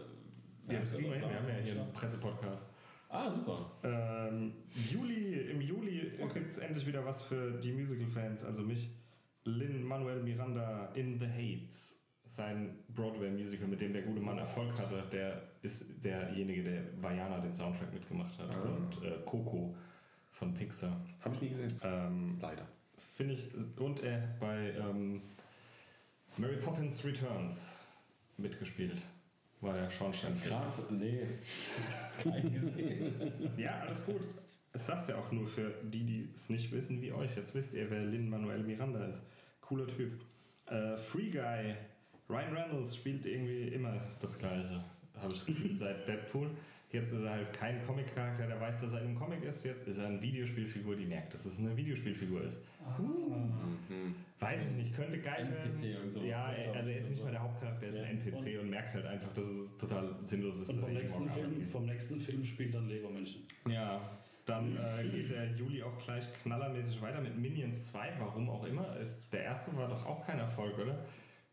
Ja, 0.72 0.78
das 0.78 0.94
kriegen 0.94 1.10
wir 1.10 1.16
hin. 1.16 1.28
Wir 1.28 1.36
haben 1.36 1.48
ja 1.48 1.54
hier 1.54 1.82
einen 1.82 1.92
Pressepodcast. 1.92 2.66
Ah, 3.08 3.28
super. 3.30 3.72
Ähm, 3.82 4.52
Juli, 4.88 5.50
Im 5.50 5.60
Juli 5.60 6.12
gibt 6.32 6.52
es 6.52 6.58
endlich 6.58 6.86
wieder 6.86 7.04
was 7.04 7.22
für 7.22 7.58
die 7.58 7.72
Musical-Fans, 7.72 8.44
also 8.44 8.62
mich. 8.62 8.88
Lin 9.44 9.82
Manuel 9.82 10.22
Miranda 10.22 10.92
in 10.94 11.18
the 11.18 11.26
Hate. 11.26 11.74
Sein 12.30 12.76
Broadway-Musical, 12.94 13.66
mit 13.66 13.80
dem 13.80 13.92
der 13.92 14.02
gute 14.02 14.20
Mann 14.20 14.38
Erfolg 14.38 14.70
hatte, 14.78 15.02
der 15.10 15.42
ist 15.62 15.84
derjenige, 16.04 16.62
der 16.62 16.82
Vajana 17.02 17.40
den 17.40 17.52
Soundtrack 17.52 17.92
mitgemacht 17.92 18.38
hat 18.38 18.48
Ah. 18.50 18.60
und 18.62 19.02
äh, 19.04 19.18
Coco 19.24 19.74
von 20.30 20.54
Pixar. 20.54 20.96
Habe 21.24 21.34
ich 21.34 21.42
nie 21.42 21.48
gesehen. 21.48 21.74
Ähm, 21.82 22.38
Leider. 22.40 22.68
Finde 22.96 23.34
ich, 23.34 23.48
und 23.78 24.04
er 24.04 24.28
bei 24.38 24.72
ähm, 24.78 25.22
Mary 26.36 26.58
Poppins 26.58 27.04
Returns 27.04 27.76
mitgespielt. 28.36 29.02
War 29.60 29.74
der 29.74 29.90
Schornsteinfeger. 29.90 30.56
Krass, 30.60 30.84
nee. 30.88 31.26
Kein 32.22 32.52
gesehen. 32.52 33.50
Ja, 33.56 33.80
alles 33.80 34.06
gut. 34.06 34.20
Ich 34.72 34.82
sag's 34.82 35.08
ja 35.08 35.16
auch 35.16 35.32
nur 35.32 35.48
für 35.48 35.74
die, 35.82 36.04
die 36.04 36.30
es 36.32 36.48
nicht 36.48 36.70
wissen 36.70 37.02
wie 37.02 37.10
euch. 37.10 37.34
Jetzt 37.34 37.56
wisst 37.56 37.74
ihr, 37.74 37.90
wer 37.90 38.04
Lin 38.04 38.30
Manuel 38.30 38.62
Miranda 38.62 39.04
ist. 39.06 39.20
Cooler 39.62 39.88
Typ. 39.88 40.12
Äh, 40.66 40.96
Free 40.96 41.28
Guy. 41.30 41.74
Ryan 42.30 42.54
Reynolds 42.56 42.96
spielt 42.96 43.26
irgendwie 43.26 43.68
immer 43.74 44.00
das 44.20 44.38
Gleiche. 44.38 44.84
Habe 45.16 45.26
ich 45.32 45.40
das 45.40 45.46
Gefühl, 45.46 45.74
seit 45.74 46.06
Deadpool. 46.08 46.50
Jetzt 46.92 47.12
ist 47.12 47.22
er 47.22 47.30
halt 47.30 47.52
kein 47.52 47.80
Comic-Charakter, 47.86 48.46
der 48.48 48.60
weiß, 48.60 48.80
dass 48.80 48.92
er 48.94 49.02
im 49.02 49.14
Comic 49.14 49.44
ist. 49.44 49.64
Jetzt 49.64 49.86
ist 49.86 49.98
er 49.98 50.06
eine 50.08 50.20
Videospielfigur, 50.20 50.96
die 50.96 51.06
merkt, 51.06 51.32
dass 51.34 51.44
es 51.44 51.58
eine 51.58 51.76
Videospielfigur 51.76 52.42
ist. 52.42 52.62
Weiß 54.40 54.70
ich 54.70 54.76
nicht, 54.76 54.94
könnte 54.96 55.18
geil 55.20 55.46
NPC 55.46 55.82
werden. 55.92 56.04
und 56.06 56.12
so. 56.12 56.20
Ja, 56.22 56.50
er- 56.52 56.74
also 56.74 56.90
er 56.90 56.98
ist 56.98 57.10
nicht 57.10 57.22
mal 57.22 57.30
der 57.30 57.42
Hauptcharakter, 57.42 57.82
er 57.84 57.88
ist 57.90 57.96
ein 57.98 58.02
Ja. 58.04 58.10
NPC 58.10 58.58
und 58.60 58.70
merkt 58.70 58.94
halt 58.94 59.06
einfach, 59.06 59.32
dass 59.34 59.44
es 59.44 59.76
total 59.76 60.16
sinnlos 60.22 60.60
ist. 60.60 60.70
Und 60.70 60.80
vom 60.80 60.92
nächsten, 60.92 61.28
Film, 61.28 61.66
vom 61.66 61.86
nächsten 61.86 62.20
Film 62.20 62.44
spielt 62.44 62.74
dann 62.74 62.88
Lego 62.88 63.08
Menschen. 63.10 63.42
Ja, 63.68 64.00
dann 64.46 64.76
äh, 64.76 65.06
geht 65.08 65.30
der 65.30 65.52
Juli 65.52 65.82
auch 65.82 65.96
gleich 66.02 66.26
knallermäßig 66.42 67.00
weiter 67.02 67.20
mit 67.20 67.36
Minions 67.38 67.82
2, 67.84 68.14
warum 68.18 68.48
auch 68.48 68.64
immer. 68.64 68.96
Ist, 68.98 69.32
der 69.32 69.44
erste 69.44 69.76
war 69.76 69.88
doch 69.88 70.04
auch 70.06 70.26
kein 70.26 70.38
Erfolg, 70.38 70.76
oder? 70.78 71.04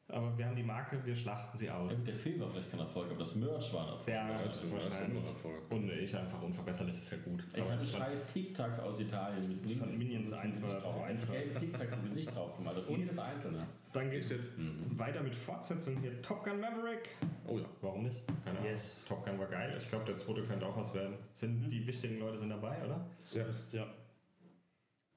Aber 0.10 0.38
wir 0.38 0.46
haben 0.46 0.56
die 0.56 0.64
Marke, 0.64 1.04
wir 1.06 1.14
schlachten 1.14 1.58
sie 1.58 1.70
aus. 1.70 1.92
Ja, 1.92 1.98
gut, 1.98 2.08
der 2.08 2.16
Film 2.16 2.40
war 2.40 2.50
vielleicht 2.50 2.72
kein 2.72 2.80
Erfolg, 2.80 3.10
aber 3.10 3.20
das 3.20 3.36
Merch 3.36 3.74
war 3.74 3.82
ein 3.88 3.90
Erfolg. 3.90 4.08
Ja, 4.08 4.30
Ja, 4.30 4.46
das 4.48 4.72
wahrscheinlich. 4.72 5.18
immer 5.20 5.28
Erfolg. 5.28 5.70
Und 5.70 5.90
ich 5.92 6.16
einfach 6.16 6.42
unverbesserlich, 6.42 6.96
ist 6.96 7.12
ja 7.12 7.18
gut. 7.18 7.44
Ich 7.54 7.70
hatte 7.70 7.86
scheiß 7.86 8.28
Tic-Tacs 8.28 8.80
aus 8.80 9.02
Italien 9.02 9.50
mit 9.50 9.66
Ich 9.66 9.78
fand 9.78 9.98
Minions 9.98 10.32
1 10.32 10.64
war 10.64 10.86
zu 10.86 11.02
einfach. 11.02 11.34
Gelbe 11.34 11.60
Tic-Tacs 11.60 11.96
im 11.98 12.04
Gesicht 12.04 12.34
drauf 12.34 12.56
gemacht, 12.56 12.78
auf 12.78 12.90
jedes 12.90 13.20
einzelne. 13.20 13.68
Dann 13.92 14.10
geht 14.10 14.24
es 14.24 14.32
Echt 14.32 14.44
jetzt? 14.46 14.52
weiter 14.98 15.22
mit 15.22 15.36
Fortsetzung 15.36 15.98
hier. 15.98 16.22
Top 16.22 16.42
Gun 16.44 16.62
Maverick. 16.62 17.10
Oh 17.46 17.58
ja. 17.60 17.66
Warum 17.82 18.04
nicht? 18.04 18.18
Keine 18.46 18.60
Ahnung. 18.60 18.72
Yes. 18.72 19.04
Top 19.10 19.26
Gun 19.26 19.38
war 19.38 19.48
geil. 19.48 19.76
Ich 19.78 19.90
glaube, 19.90 20.06
der 20.06 20.16
zweite 20.16 20.44
könnte 20.44 20.66
auch 20.68 20.78
was 20.78 20.94
werden. 20.94 21.16
Sind 21.34 21.68
die 21.70 21.86
wichtigen 21.86 22.18
Leute 22.20 22.38
sind 22.38 22.50
dabei, 22.52 22.78
oder? 22.86 23.06
Ja. 23.34 23.46
Ja. 23.74 23.88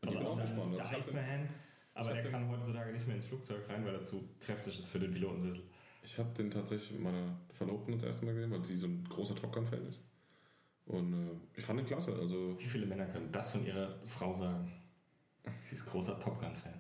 Ich 0.03 0.11
bin 0.11 0.27
auch 0.27 0.35
der, 0.35 0.45
gespannt. 0.47 0.75
Der 0.75 0.85
Also 0.85 0.97
Iceman. 1.11 1.49
Aber 1.95 2.13
der 2.13 2.31
kann 2.31 2.49
heutzutage 2.49 2.93
nicht 2.93 3.07
mehr 3.07 3.17
ins 3.17 3.25
Flugzeug 3.25 3.69
rein, 3.69 3.85
weil 3.85 3.95
er 3.95 4.03
zu 4.03 4.29
kräftig 4.41 4.79
ist 4.79 4.89
für 4.89 4.99
den 4.99 5.13
Pilotensessel. 5.13 5.63
Ich 6.03 6.19
habe 6.19 6.31
den 6.31 6.51
tatsächlich 6.51 6.93
mit 6.93 7.03
meiner 7.03 7.37
Verlobten 7.53 7.93
das 7.93 8.05
erste 8.05 8.25
Mal 8.25 8.35
gesehen, 8.35 8.51
weil 8.51 8.65
sie 8.65 8.77
so 8.77 8.87
ein 8.87 9.05
großer 9.09 9.35
Top 9.35 9.53
Gun-Fan 9.53 9.87
ist. 9.87 10.01
Und 10.87 11.13
äh, 11.13 11.37
ich 11.55 11.65
fand 11.65 11.79
den 11.79 11.87
klasse. 11.87 12.15
Also, 12.15 12.59
Wie 12.59 12.67
viele 12.67 12.87
Männer 12.87 13.07
können 13.07 13.31
das 13.31 13.51
von 13.51 13.65
ihrer 13.65 13.99
Frau 14.07 14.33
sagen? 14.33 14.73
Sie 15.61 15.75
ist 15.75 15.87
großer 15.87 16.19
Top 16.19 16.41
Gun-Fan. 16.41 16.75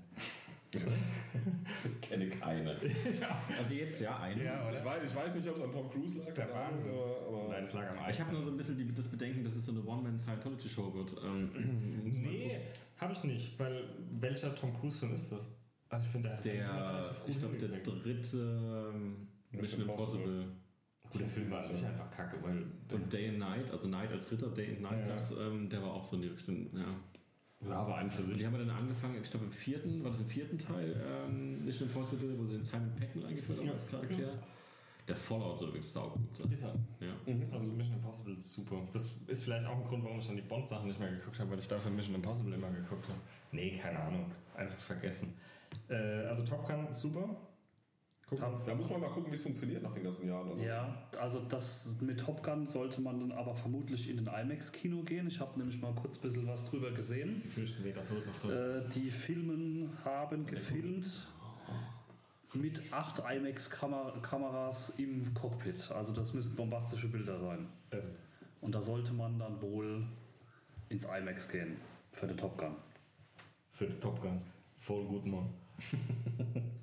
Ich 0.72 2.00
kenne 2.00 2.28
keine. 2.28 2.76
Also 3.58 3.74
jetzt 3.74 4.00
ja 4.00 4.18
eine. 4.20 4.42
ich, 4.72 4.84
weiß, 4.84 5.02
ich 5.04 5.14
weiß 5.16 5.34
nicht, 5.34 5.48
ob 5.48 5.56
es 5.56 5.62
an 5.62 5.72
Tom 5.72 5.90
Cruise 5.90 6.18
lag. 6.18 6.32
Der 6.34 6.52
Wahnsinn. 6.52 6.92
Aber, 6.92 7.48
Nein, 7.50 7.62
das 7.62 7.72
lag 7.74 7.88
am 7.90 7.96
Ich 7.96 8.02
Eis. 8.02 8.20
habe 8.20 8.32
nur 8.32 8.44
so 8.44 8.50
ein 8.50 8.56
bisschen 8.56 8.76
die, 8.76 8.92
das 8.94 9.08
Bedenken, 9.08 9.42
dass 9.44 9.56
es 9.56 9.66
so 9.66 9.72
eine 9.72 9.82
One-Man-Scientology-Show 9.84 10.94
wird. 10.94 11.14
Ähm, 11.24 11.50
Nee, 12.22 12.60
habe 12.98 13.12
ich 13.12 13.24
nicht, 13.24 13.58
weil 13.58 13.84
welcher 14.20 14.54
Tom 14.54 14.72
Cruise-Film 14.78 15.12
ist 15.14 15.32
das? 15.32 15.48
Also 15.88 16.04
ich 16.06 16.12
finde, 16.12 16.28
der 16.28 16.36
hat 16.36 16.44
Der, 16.44 16.92
relativ 16.92 17.20
gut 17.20 17.28
ich 17.28 17.38
glaube, 17.40 17.56
der 17.56 17.68
dritte 17.80 18.92
ähm, 18.94 19.28
Mission 19.50 19.80
Impossible. 19.82 20.20
Impossible. 20.24 20.46
Gut, 21.10 21.20
der 21.22 21.28
Film 21.28 21.50
war 21.50 21.64
an 21.64 21.70
sich 21.70 21.84
einfach 21.84 22.08
kacke, 22.10 22.36
weil 22.42 22.64
Und 22.92 23.12
Day 23.12 23.28
and 23.30 23.38
Night, 23.40 23.68
also 23.72 23.88
Night 23.88 24.12
als 24.12 24.30
Ritter, 24.30 24.48
Day 24.50 24.68
and 24.68 24.82
Night, 24.82 25.00
Ja. 25.08 25.16
das, 25.16 25.32
ähm, 25.32 25.68
der 25.68 25.82
war 25.82 25.92
auch 25.94 26.04
so 26.08 26.14
in 26.16 26.22
die 26.22 26.28
Richtung, 26.28 26.70
ja. 26.76 26.94
Ja, 27.66 27.72
aber 27.76 27.96
einen 27.96 28.10
für 28.10 28.22
Und 28.22 28.28
sich. 28.28 28.38
die 28.38 28.46
haben 28.46 28.54
ja 28.54 28.60
dann 28.60 28.70
angefangen, 28.70 29.16
ich 29.22 29.30
glaube 29.30 29.46
im 29.46 29.52
vierten, 29.52 30.02
war 30.02 30.10
das 30.10 30.20
im 30.20 30.26
vierten 30.26 30.58
Teil 30.58 30.96
ähm, 31.26 31.64
Mission 31.64 31.88
Impossible, 31.88 32.38
wo 32.38 32.44
sie 32.44 32.54
den 32.56 32.62
Simon 32.62 32.94
Pecken 32.96 33.24
eingeführt 33.24 33.58
haben 33.58 33.66
Ja. 33.66 33.72
als 33.72 33.86
Charakter. 33.86 34.32
Der 35.08 35.16
Fallout 35.16 35.56
soll 35.58 35.68
übrigens 35.68 35.92
saugut 35.92 36.20
sein. 36.36 36.52
Ist 36.52 36.62
er. 36.62 36.74
Ja. 37.00 37.12
Also 37.52 37.72
Mission 37.72 37.96
Impossible 37.96 38.34
ist 38.34 38.52
super. 38.52 38.80
Das 38.92 39.08
ist 39.26 39.42
vielleicht 39.42 39.66
auch 39.66 39.76
ein 39.76 39.84
Grund, 39.84 40.04
warum 40.04 40.18
ich 40.20 40.26
dann 40.26 40.36
die 40.36 40.42
Bond-Sachen 40.42 40.86
nicht 40.86 41.00
mehr 41.00 41.10
geguckt 41.10 41.38
habe, 41.40 41.50
weil 41.50 41.58
ich 41.58 41.66
dafür 41.66 41.90
Mission 41.90 42.14
Impossible 42.14 42.54
immer 42.54 42.70
geguckt 42.70 43.08
habe. 43.08 43.18
Nee, 43.50 43.76
keine 43.76 43.98
Ahnung. 43.98 44.30
Einfach 44.54 44.78
vergessen. 44.78 45.34
Äh, 45.88 45.94
also 45.94 46.44
Top 46.44 46.66
Gun, 46.66 46.94
super. 46.94 47.28
Gucken 48.30 48.46
Da 48.64 48.74
muss 48.76 48.88
man 48.88 49.00
mal 49.00 49.10
gucken, 49.10 49.32
wie 49.32 49.34
es 49.34 49.42
funktioniert 49.42 49.82
nach 49.82 49.92
den 49.92 50.04
ganzen 50.04 50.28
Jahren. 50.28 50.48
Also, 50.50 50.62
Ja, 50.62 51.02
also 51.20 51.40
das 51.40 51.96
mit 52.00 52.20
Top 52.20 52.42
Gun 52.44 52.64
sollte 52.66 53.00
man 53.00 53.18
dann 53.18 53.32
aber 53.32 53.54
vermutlich 53.56 54.08
in 54.08 54.16
den 54.18 54.28
IMAX-Kino 54.28 55.02
gehen. 55.02 55.26
Ich 55.26 55.40
habe 55.40 55.58
nämlich 55.58 55.80
mal 55.82 55.92
kurz 55.94 56.16
ein 56.16 56.20
bisschen 56.20 56.46
was 56.46 56.70
drüber 56.70 56.92
gesehen. 56.92 57.32
Die 57.34 57.48
fürchten 57.48 57.82
weder 57.82 58.04
tot 58.04 58.24
noch 58.24 58.38
tot. 58.38 58.52
Äh, 58.52 58.88
die 58.94 59.10
Filmen 59.10 59.90
haben 60.04 60.46
gefilmt 60.46 61.06
mit 62.54 62.80
acht 62.92 63.18
IMAX-Kameras 63.18 64.94
im 64.98 65.34
Cockpit. 65.34 65.90
Also 65.90 66.12
das 66.12 66.32
müssen 66.32 66.54
bombastische 66.56 67.08
Bilder 67.08 67.38
sein. 67.40 67.66
Und 68.60 68.74
da 68.74 68.80
sollte 68.80 69.12
man 69.12 69.38
dann 69.38 69.60
wohl 69.60 70.04
ins 70.88 71.04
IMAX 71.04 71.48
gehen 71.48 71.76
für 72.12 72.26
den 72.26 72.36
Top 72.36 72.56
Gun. 72.58 72.76
für 73.72 73.86
den 73.86 74.00
Top 74.00 74.20
Gun. 74.20 74.40
Voll 74.78 75.04
gut, 75.06 75.26
Mann. 75.26 75.48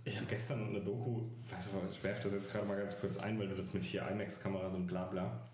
Ich 0.05 0.17
habe 0.17 0.25
gestern 0.27 0.69
eine 0.69 0.81
Doku, 0.81 1.23
weiß 1.49 1.69
ich 1.91 2.03
werfe 2.03 2.23
das 2.23 2.33
jetzt 2.33 2.51
gerade 2.51 2.65
mal 2.65 2.77
ganz 2.77 2.99
kurz 2.99 3.17
ein, 3.17 3.39
weil 3.39 3.47
du 3.47 3.55
das 3.55 3.73
mit 3.73 3.83
hier 3.83 4.07
IMAX-Kameras 4.07 4.73
und 4.75 4.87
bla 4.87 5.05
bla. 5.05 5.47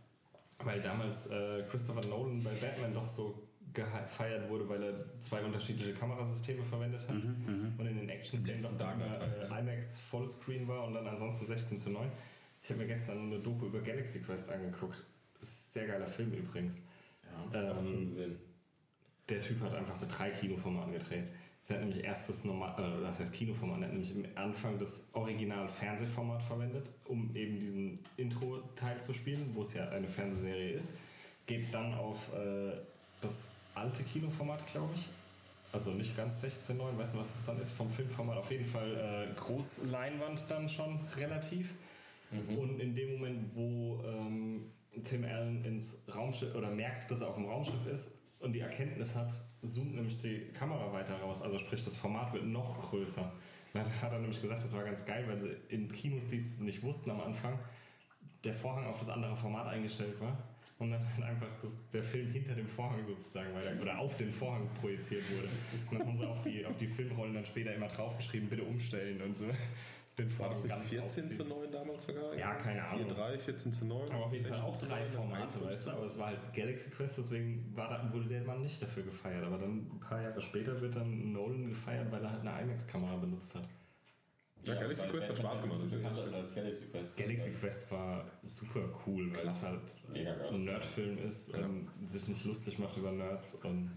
Weil 0.64 0.82
damals 0.82 1.28
äh, 1.28 1.64
Christopher 1.70 2.06
Nolan 2.06 2.44
bei 2.44 2.52
Batman 2.52 2.94
doch 2.94 3.04
so 3.04 3.48
gefeiert 3.74 4.50
wurde, 4.50 4.70
weil 4.70 4.84
er 4.84 5.20
zwei 5.20 5.44
unterschiedliche 5.44 5.94
Kamerasysteme 5.94 6.64
verwendet 6.64 7.02
hat 7.08 7.16
und 7.78 7.88
in 7.88 7.98
den 7.98 8.10
Action-Szenen 8.10 8.62
doch 8.62 8.78
da 8.78 8.94
äh, 8.94 9.60
IMAX 9.60 10.00
Vollscreen 10.00 10.68
war 10.68 10.86
und 10.86 10.94
dann 10.94 11.08
ansonsten 11.08 11.46
16 11.46 11.78
zu 11.78 11.90
9. 11.90 12.08
Ich 12.62 12.70
habe 12.70 12.80
mir 12.80 12.88
gestern 12.88 13.20
eine 13.32 13.40
Doku 13.40 13.66
über 13.66 13.82
Galaxy 13.82 14.22
Quest 14.22 14.52
angeguckt. 14.52 15.04
Das 15.40 15.50
ist 15.50 15.70
ein 15.70 15.82
sehr 15.82 15.88
geiler 15.88 16.08
Film 16.08 16.32
übrigens. 16.34 16.82
Ja, 17.52 17.72
Ähm, 17.72 17.76
schon 17.76 18.08
gesehen. 18.10 18.38
Der 19.28 19.42
Typ 19.42 19.62
hat 19.62 19.74
einfach 19.74 20.00
mit 20.00 20.18
drei 20.18 20.30
Kinoformaten 20.30 20.94
gedreht. 20.94 21.26
Der 21.70 21.78
hat 21.78 21.86
nämlich 21.86 22.04
erst 22.04 22.28
das 22.28 22.44
normal, 22.44 22.76
äh, 22.78 23.02
das 23.02 23.20
heißt 23.20 23.32
Kinoformat, 23.32 23.82
der 23.82 23.88
hat 23.88 23.94
nämlich 23.94 24.14
am 24.14 24.44
Anfang 24.44 24.78
das 24.78 25.08
Original 25.14 25.70
Fernsehformat 25.70 26.44
verwendet, 26.44 26.90
um 27.06 27.34
eben 27.36 27.58
diesen 27.60 28.00
Intro-Teil 28.18 29.00
zu 29.00 29.14
spielen, 29.14 29.52
wo 29.54 29.62
es 29.62 29.74
ja 29.74 29.88
eine 29.90 30.08
Fernsehserie 30.08 30.72
ist. 30.72 30.94
Geht 31.46 31.74
dann 31.74 31.94
auf 31.94 32.34
äh, 32.34 32.74
das 33.22 33.48
alte 33.76 34.04
Kinoformat, 34.04 34.66
glaube 34.68 34.94
ich. 34.96 35.10
Also 35.72 35.92
nicht 35.92 36.16
ganz 36.16 36.44
16.9, 36.44 36.98
weiß 36.98 37.14
nicht, 37.14 37.20
was 37.20 37.34
es 37.34 37.46
dann 37.46 37.60
ist 37.60 37.72
vom 37.72 37.90
Filmformat. 37.90 38.38
Auf 38.38 38.52
jeden 38.52 38.66
Fall 38.66 39.30
äh, 39.32 39.34
Großleinwand 39.34 40.46
dann 40.48 40.70
schon 40.70 41.00
relativ. 41.18 41.74
Und 42.32 42.80
in 42.80 42.94
dem 42.94 43.14
Moment, 43.14 43.56
wo 43.56 44.04
ähm, 44.06 44.72
Tim 45.04 45.24
Allen 45.24 45.64
ins 45.66 45.98
Raumschiff 46.14 46.54
oder 46.56 46.70
merkt, 46.70 47.10
dass 47.10 47.22
er 47.22 47.30
auf 47.30 47.36
dem 47.36 47.46
Raumschiff 47.46 47.88
ist 47.92 48.12
und 48.44 48.54
die 48.54 48.60
Erkenntnis 48.60 49.16
hat, 49.16 49.32
zoomt 49.62 49.96
nämlich 49.96 50.22
die 50.22 50.50
Kamera 50.54 50.92
weiter 50.92 51.16
raus. 51.16 51.42
Also 51.42 51.58
sprich, 51.58 51.84
das 51.84 51.96
Format 51.96 52.34
wird 52.34 52.46
noch 52.46 52.78
größer. 52.78 53.32
Dann 53.74 54.02
hat 54.02 54.12
er 54.12 54.20
nämlich 54.20 54.42
gesagt, 54.42 54.64
das 54.64 54.76
war 54.76 54.84
ganz 54.84 55.06
geil, 55.06 55.26
weil 55.28 55.40
sie 55.40 55.56
in 55.70 55.92
Kinos, 55.92 56.28
die 56.28 56.38
es 56.38 56.60
nicht 56.60 56.84
wussten 56.84 57.10
am 57.10 57.22
Anfang, 57.22 57.58
der 58.44 58.54
Vorhang 58.54 58.86
auf 58.86 59.00
das 59.00 59.10
andere 59.10 59.36
Format 59.36 59.68
eingestellt 59.68 60.20
war. 60.20 60.38
Und 60.80 60.92
dann 60.92 61.16
halt 61.16 61.24
einfach 61.24 61.48
das, 61.62 61.78
der 61.94 62.04
Film 62.04 62.32
hinter 62.32 62.56
dem 62.56 62.68
Vorhang 62.68 63.04
sozusagen 63.04 63.54
weiter 63.56 63.82
oder 63.82 63.98
auf 63.98 64.18
den 64.18 64.32
Vorhang 64.32 64.68
projiziert 64.82 65.24
wurde. 65.32 65.48
Und 65.90 66.00
dann 66.00 66.08
haben 66.08 66.18
sie 66.18 66.28
auf 66.28 66.42
die, 66.42 66.66
auf 66.66 66.76
die 66.76 66.88
Filmrollen 66.88 67.34
dann 67.34 67.46
später 67.46 67.74
immer 67.74 67.88
draufgeschrieben, 67.88 68.50
bitte 68.50 68.64
umstellen 68.64 69.22
und 69.22 69.38
so. 69.38 69.46
Den 70.18 70.40
War 70.40 70.50
das 70.50 70.64
nicht 70.64 70.70
ganz 70.70 70.90
14 70.90 71.24
zu 71.32 71.42
aufziehen. 71.44 71.48
9 71.50 71.72
damals 71.72 72.06
sogar? 72.06 72.36
Ja, 72.36 72.54
keine 72.54 72.84
Ahnung. 72.88 73.08
4-3, 73.10 73.38
14 73.40 73.74
zu 73.74 73.86
9. 73.86 74.12
Aber 74.12 74.26
auf 74.26 74.34
jeden 74.34 74.46
Fall 74.46 74.60
auch 74.62 74.76
16 74.76 74.88
zu 74.88 74.94
drei 74.94 75.00
9, 75.02 75.10
Formate, 75.10 75.36
21 75.42 75.70
weißt 75.72 75.88
du, 75.88 75.92
aber 75.92 76.06
es 76.06 76.18
war 76.20 76.28
halt 76.28 76.54
Galaxy 76.54 76.90
Quest, 76.92 77.18
deswegen 77.18 77.76
war 77.76 77.90
da, 77.90 78.14
wurde 78.14 78.28
der 78.28 78.44
Mann 78.44 78.62
nicht 78.62 78.80
dafür 78.82 79.02
gefeiert. 79.04 79.44
Aber 79.44 79.58
dann 79.58 79.88
ein 79.92 80.00
paar 80.00 80.22
Jahre 80.22 80.40
später 80.40 80.80
wird 80.82 80.96
dann 80.96 81.32
Nolan 81.32 81.68
gefeiert, 81.70 82.12
weil 82.12 82.24
er 82.24 82.32
halt 82.32 82.42
eine 82.48 82.62
IMAX-Kamera 82.62 83.16
benutzt 83.18 83.56
hat. 83.56 83.68
Ja, 84.66 84.76
Galaxy 84.76 85.02
weil 85.04 85.10
Quest 85.10 85.30
hat 85.30 85.38
Spaß 85.40 85.62
gemacht. 85.62 85.80
ist 85.80 85.92
bekannter 85.92 86.22
als 86.24 86.34
als 86.34 86.56
Galaxy 86.56 86.86
Quest. 86.86 87.18
Galaxy 87.18 87.50
Quest 87.52 87.92
war 87.92 88.26
super 88.44 88.82
cool, 89.06 89.34
weil 89.34 89.42
Klasse. 89.42 89.82
es 89.84 90.14
halt 90.14 90.52
ein 90.54 90.64
Nerdfilm 90.64 91.18
ist 91.18 91.50
Ja. 91.52 91.66
und 91.66 91.90
sich 92.08 92.28
nicht 92.28 92.46
lustig 92.46 92.78
macht 92.80 92.96
über 92.98 93.12
Nerds 93.12 93.56
und 93.56 93.92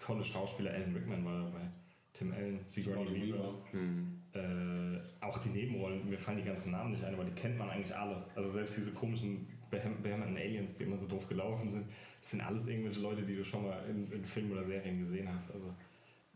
tolle 0.00 0.24
Schauspieler. 0.24 0.72
Alan 0.72 0.92
Rickman 0.94 1.24
war 1.24 1.44
dabei, 1.44 1.70
Tim 2.16 2.32
Allen, 2.32 2.60
Sigourney 2.66 3.14
Weaver. 3.14 3.54
Weaver. 3.72 4.40
Äh, 4.40 5.00
auch 5.24 5.38
die 5.38 5.50
Nebenrollen, 5.50 6.08
mir 6.08 6.18
fallen 6.18 6.38
die 6.38 6.44
ganzen 6.44 6.70
Namen 6.70 6.92
nicht 6.92 7.04
ein, 7.04 7.14
aber 7.14 7.24
die 7.24 7.32
kennt 7.32 7.58
man 7.58 7.68
eigentlich 7.68 7.94
alle. 7.94 8.24
Also 8.34 8.50
selbst 8.50 8.76
diese 8.76 8.92
komischen 8.92 9.46
behämmerten 9.70 10.36
Aliens, 10.36 10.74
die 10.74 10.84
immer 10.84 10.96
so 10.96 11.06
doof 11.06 11.28
gelaufen 11.28 11.68
sind, 11.68 11.86
das 12.20 12.30
sind 12.30 12.40
alles 12.40 12.66
irgendwelche 12.66 13.00
Leute, 13.00 13.22
die 13.22 13.36
du 13.36 13.44
schon 13.44 13.64
mal 13.64 13.84
in, 13.88 14.10
in 14.12 14.24
Filmen 14.24 14.52
oder 14.52 14.64
Serien 14.64 14.98
gesehen 14.98 15.28
hast. 15.32 15.52
Also 15.52 15.74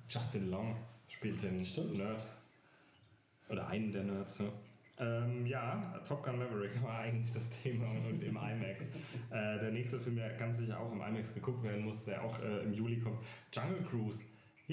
Justin 0.09 0.51
Long 0.51 0.77
spielt 1.09 1.43
den 1.43 1.65
Stimmt. 1.65 1.97
Nerd. 1.97 2.27
Oder 3.49 3.67
einen 3.69 3.91
der 3.91 4.05
Nerds, 4.05 4.39
ja. 4.39 4.53
Ähm, 4.99 5.47
ja, 5.47 5.99
Top 6.07 6.23
Gun 6.23 6.39
Maverick 6.39 6.83
war 6.83 6.99
eigentlich 6.99 7.33
das 7.33 7.49
Thema 7.49 7.87
und 8.07 8.23
im 8.23 8.37
IMAX. 8.37 8.89
äh, 9.31 9.59
der 9.59 9.71
nächste 9.71 9.99
Film, 9.99 10.17
der 10.17 10.35
ganz 10.35 10.59
sicher 10.59 10.79
auch 10.79 10.93
im 10.93 11.01
IMAX 11.01 11.33
geguckt 11.33 11.63
werden 11.63 11.85
muss, 11.85 12.05
der 12.05 12.23
auch 12.23 12.39
äh, 12.43 12.65
im 12.65 12.75
Juli 12.75 12.99
kommt, 13.01 13.19
Jungle 13.53 13.83
Cruise. 13.89 14.23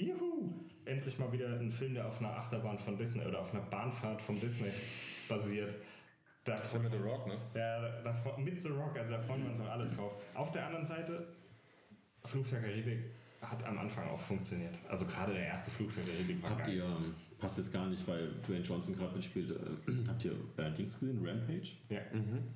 Juhu! 0.02 0.52
Endlich 0.84 1.18
mal 1.18 1.30
wieder 1.32 1.48
ein 1.48 1.70
Film, 1.70 1.94
der 1.94 2.06
auf 2.06 2.20
einer 2.20 2.30
Achterbahn 2.36 2.78
von 2.78 2.96
Disney 2.96 3.24
oder 3.24 3.40
auf 3.40 3.52
einer 3.52 3.62
Bahnfahrt 3.64 4.22
von 4.22 4.38
Disney 4.40 4.70
basiert. 5.28 5.74
Da 6.44 6.56
Das 6.56 6.72
ist 6.72 6.82
mit 6.82 6.92
The 6.92 6.98
Rock, 6.98 7.26
ne? 7.26 7.36
Ja, 7.54 7.80
da, 7.80 8.12
da, 8.12 8.38
mit 8.38 8.58
The 8.58 8.68
Rock, 8.70 8.96
also 8.96 9.14
da 9.14 9.20
freuen 9.20 9.42
wir 9.42 9.50
uns 9.50 9.60
auch 9.60 9.68
alle 9.68 9.84
drauf. 9.86 10.14
Auf 10.34 10.50
der 10.52 10.66
anderen 10.66 10.86
Seite, 10.86 11.26
Flug 12.24 12.46
der 12.48 12.60
Karibik 12.62 13.00
hat 13.42 13.62
am 13.64 13.78
Anfang 13.78 14.08
auch 14.08 14.20
funktioniert. 14.20 14.74
Also 14.88 15.04
gerade 15.04 15.32
der 15.32 15.46
erste 15.46 15.70
Flug 15.70 15.94
der 15.94 16.04
Karibik 16.04 16.42
war 16.42 16.50
Habt 16.50 16.64
geil. 16.64 16.76
ihr, 16.76 16.84
ähm, 16.84 17.14
passt 17.38 17.58
jetzt 17.58 17.72
gar 17.72 17.86
nicht, 17.86 18.06
weil 18.08 18.30
Dwayne 18.46 18.64
Johnson 18.64 18.96
gerade 18.96 19.14
mitspielt, 19.14 19.50
äh, 19.50 19.92
habt 20.08 20.24
ihr 20.24 20.32
äh, 20.56 20.72
Dings 20.72 20.98
gesehen, 20.98 21.20
Rampage? 21.24 21.68
Ja. 21.90 22.00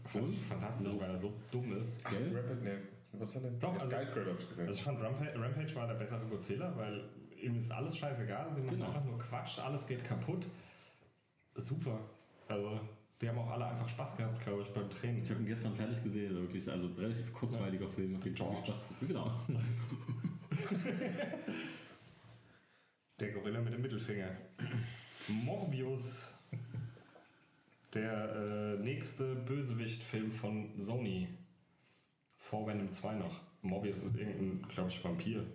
Fand 0.07 0.33
ich 0.33 0.41
fantastisch, 0.41 0.93
weil 0.99 1.11
er 1.11 1.19
so 1.19 1.35
dumm 1.51 1.77
ist. 1.77 2.01
Ach? 2.05 2.13
Rapid, 2.13 2.63
nee. 2.63 2.71
Was 3.13 3.35
hat 3.35 3.45
denn? 3.45 3.59
Doch, 3.59 3.75
also- 3.75 3.87
Skyscraper 3.91 4.31
hab 4.31 4.39
ich 4.39 4.49
gesehen. 4.49 4.67
Also 4.67 4.79
ich 4.79 4.85
fand 4.85 5.01
Rampage, 5.03 5.39
Rampage 5.39 5.75
war 5.75 5.87
der 5.87 5.95
bessere 5.95 6.25
Godzilla, 6.27 6.73
weil 6.77 7.05
ihm 7.43 7.57
ist 7.57 7.71
alles 7.71 7.97
scheißegal. 7.97 8.53
Sie 8.53 8.61
machen 8.63 8.77
Genau. 8.77 8.87
einfach 8.87 9.05
nur 9.05 9.19
Quatsch, 9.19 9.59
alles 9.59 9.87
geht 9.87 10.05
kaputt. 10.05 10.47
Super. 11.55 11.99
Also 12.49 12.81
die 13.21 13.29
haben 13.29 13.39
auch 13.39 13.51
alle 13.51 13.67
einfach 13.67 13.89
Spaß 13.89 14.17
gehabt, 14.17 14.41
glaube 14.43 14.63
ich, 14.63 14.69
beim 14.73 14.89
Training. 14.91 15.23
Ich 15.23 15.31
habe 15.31 15.41
ihn 15.41 15.47
gestern 15.47 15.75
fertig 15.75 16.03
gesehen, 16.03 16.35
wirklich, 16.35 16.69
also 16.71 16.89
relativ 16.89 17.33
kurzweiliger 17.33 17.89
Film, 17.89 18.17
auf 18.17 18.25
jeden 18.25 18.37
Fall 18.37 18.55
viel 18.57 18.65
Spaß. 18.65 18.85
Genau. 19.01 19.31
Der 23.21 23.31
Gorilla 23.33 23.61
mit 23.61 23.73
dem 23.73 23.83
Mittelfinger. 23.83 24.31
Morbius. 25.29 26.33
Der 27.95 28.35
äh, 28.35 28.83
nächste 28.83 29.35
Bösewicht-Film 29.37 30.31
von 30.31 30.71
Sony. 30.81 31.29
Vor 32.37 32.67
Venom 32.67 32.91
2 32.91 33.15
noch. 33.15 33.41
Morbius 33.61 34.03
ist 34.03 34.17
irgendein, 34.17 34.69
glaube 34.69 34.89
ich, 34.91 35.05
Vampir, 35.05 35.47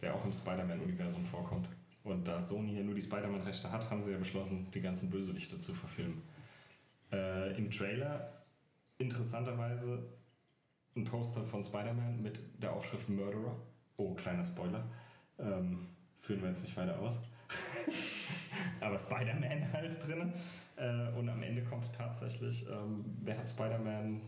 der 0.00 0.14
auch 0.14 0.24
im 0.24 0.32
Spider-Man-Universum 0.32 1.24
vorkommt. 1.24 1.68
Und 2.04 2.28
da 2.28 2.38
Sony 2.40 2.76
ja 2.76 2.84
nur 2.84 2.94
die 2.94 3.02
Spider-Man-Rechte 3.02 3.70
hat, 3.72 3.90
haben 3.90 4.02
sie 4.02 4.12
ja 4.12 4.18
beschlossen, 4.18 4.68
die 4.72 4.80
ganzen 4.80 5.10
Bösewichte 5.10 5.58
zu 5.58 5.74
verfilmen. 5.74 6.22
Äh, 7.12 7.56
Im 7.56 7.70
Trailer 7.70 8.44
interessanterweise 8.98 10.02
ein 10.96 11.04
Poster 11.04 11.44
von 11.44 11.62
Spider-Man 11.62 12.22
mit 12.22 12.40
der 12.62 12.72
Aufschrift 12.72 13.08
Murderer. 13.08 13.56
Oh, 13.96 14.14
kleiner 14.14 14.44
Spoiler. 14.44 14.84
Ähm, 15.38 15.86
führen 16.18 16.40
wir 16.42 16.48
jetzt 16.48 16.62
nicht 16.62 16.76
weiter 16.76 16.98
aus. 16.98 17.20
Aber 18.80 18.98
Spider-Man 18.98 19.72
halt 19.72 20.06
drin. 20.06 20.32
Äh, 20.76 21.08
und 21.18 21.28
am 21.28 21.42
Ende 21.42 21.62
kommt 21.64 21.92
tatsächlich, 21.94 22.66
ähm, 22.68 23.04
wer 23.22 23.38
hat 23.38 23.48
Spider-Man 23.48 24.20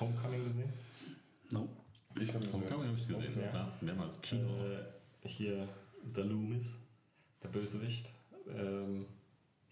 Homecoming 0.00 0.44
gesehen? 0.44 0.72
No. 1.50 1.68
ich 2.20 2.34
habe 2.34 2.52
Homecoming 2.52 2.88
habe 2.88 2.98
ich 2.98 3.06
gesehen, 3.08 3.40
Ja. 3.40 3.48
klar. 3.48 3.72
Mehrmals. 3.80 4.20
Kino. 4.20 4.48
Äh, 4.64 4.84
hier 5.26 5.66
The 6.14 6.22
Loomis, 6.22 6.78
der 7.42 7.48
Bösewicht. 7.48 8.10
Ähm, 8.48 9.06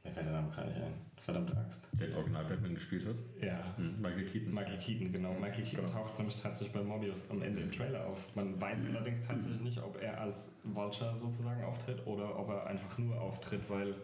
mir 0.05 0.13
fällt 0.13 0.27
der 0.27 0.33
Name 0.33 0.51
gerade 0.51 0.69
nicht 0.69 0.81
ein. 0.81 0.93
Verdammte 1.25 1.57
Axt. 1.57 1.89
der 1.93 2.09
den 2.09 2.17
Original 2.17 2.45
Batman 2.45 2.75
gespielt 2.75 3.07
hat. 3.07 3.17
Ja. 3.41 3.75
Hm, 3.79 3.99
Michael 4.03 4.27
Keaton. 4.27 4.53
Michael 4.53 4.79
Keaton, 4.79 5.11
genau. 5.11 5.33
Michael 5.33 5.65
Keaton 5.65 5.87
taucht 5.87 6.19
nämlich 6.19 6.37
tatsächlich 6.37 6.75
bei 6.75 6.83
Mobius 6.83 7.31
am 7.31 7.41
Ende 7.41 7.63
im 7.63 7.73
Trailer 7.73 8.07
auf. 8.07 8.37
Man 8.37 8.61
weiß 8.61 8.85
allerdings 8.91 9.23
tatsächlich 9.23 9.63
nicht, 9.63 9.79
ob 9.83 10.03
er 10.03 10.21
als 10.21 10.55
Vulture 10.65 11.17
sozusagen 11.17 11.65
auftritt 11.65 12.07
oder 12.07 12.39
ob 12.39 12.51
er 12.51 12.67
einfach 12.67 12.99
nur 12.99 13.19
auftritt, 13.19 13.63
weil, 13.71 13.95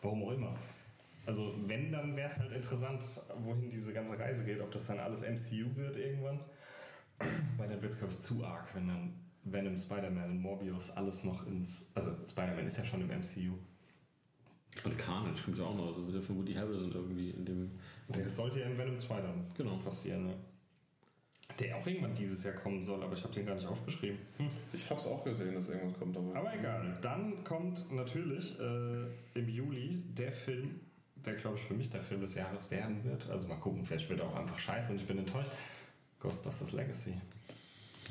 warum 0.00 0.22
auch 0.22 0.32
immer. 0.32 0.56
Also 1.26 1.54
wenn, 1.66 1.92
dann 1.92 2.16
wäre 2.16 2.28
es 2.28 2.38
halt 2.38 2.52
interessant, 2.52 3.20
wohin 3.42 3.68
diese 3.68 3.92
ganze 3.92 4.18
Reise 4.18 4.44
geht, 4.44 4.62
ob 4.62 4.70
das 4.70 4.86
dann 4.86 4.98
alles 4.98 5.20
MCU 5.20 5.76
wird 5.76 5.96
irgendwann. 5.96 6.40
Weil 7.58 7.68
dann 7.68 7.82
wird 7.82 7.92
es, 7.92 7.98
glaube 7.98 8.14
ich, 8.14 8.20
zu 8.20 8.42
arg, 8.44 8.74
wenn 8.74 8.88
dann 8.88 9.23
Venom, 9.44 9.76
Spider-Man, 9.76 10.38
Morbius 10.40 10.90
alles 10.90 11.24
noch 11.24 11.46
ins. 11.46 11.86
Also 11.94 12.12
Spider-Man 12.26 12.66
ist 12.66 12.76
ja 12.78 12.84
schon 12.84 13.00
im 13.00 13.08
MCU. 13.08 13.54
Und 14.84 14.98
Carnage 14.98 15.42
kommt 15.44 15.58
ja 15.58 15.64
auch 15.64 15.76
noch. 15.76 15.86
Also 15.88 16.06
wird 16.06 16.16
ja 16.16 16.22
von 16.22 16.36
Woody 16.38 16.54
Harrelson 16.54 16.92
irgendwie 16.92 17.30
in 17.30 17.44
dem. 17.44 17.70
Das 18.08 18.36
sollte 18.36 18.60
ja 18.60 18.66
in 18.66 18.76
Venom 18.76 18.98
2 18.98 19.20
dann 19.20 19.46
Genau. 19.56 19.76
passieren, 19.78 20.26
ne? 20.26 20.34
Der 21.58 21.76
auch 21.76 21.86
irgendwann 21.86 22.14
dieses 22.14 22.42
Jahr 22.42 22.54
kommen 22.54 22.82
soll, 22.82 23.02
aber 23.02 23.12
ich 23.12 23.22
habe 23.22 23.32
den 23.34 23.44
gar 23.46 23.54
nicht 23.54 23.66
aufgeschrieben. 23.66 24.18
Hm. 24.38 24.48
Ich 24.72 24.88
habe 24.90 24.98
es 24.98 25.06
auch 25.06 25.22
gesehen, 25.24 25.54
dass 25.54 25.68
irgendwas 25.68 25.98
kommt. 25.98 26.16
Aber, 26.16 26.34
Aber 26.34 26.54
egal. 26.58 26.98
Dann 27.02 27.44
kommt 27.44 27.90
natürlich 27.92 28.58
äh, 28.58 29.04
im 29.34 29.48
Juli 29.48 30.02
der 30.16 30.32
Film, 30.32 30.80
der 31.16 31.34
glaube 31.34 31.58
ich 31.58 31.62
für 31.64 31.74
mich 31.74 31.90
der 31.90 32.00
Film 32.00 32.22
des 32.22 32.34
Jahres 32.34 32.70
werden 32.70 33.04
wird. 33.04 33.28
Also 33.28 33.46
mal 33.46 33.56
gucken, 33.56 33.84
vielleicht 33.84 34.08
wird 34.08 34.20
er 34.20 34.26
auch 34.26 34.36
einfach 34.36 34.58
scheiße 34.58 34.92
und 34.92 34.98
ich 35.00 35.06
bin 35.06 35.18
enttäuscht. 35.18 35.50
Ghostbusters 36.18 36.72
Legacy. 36.72 37.14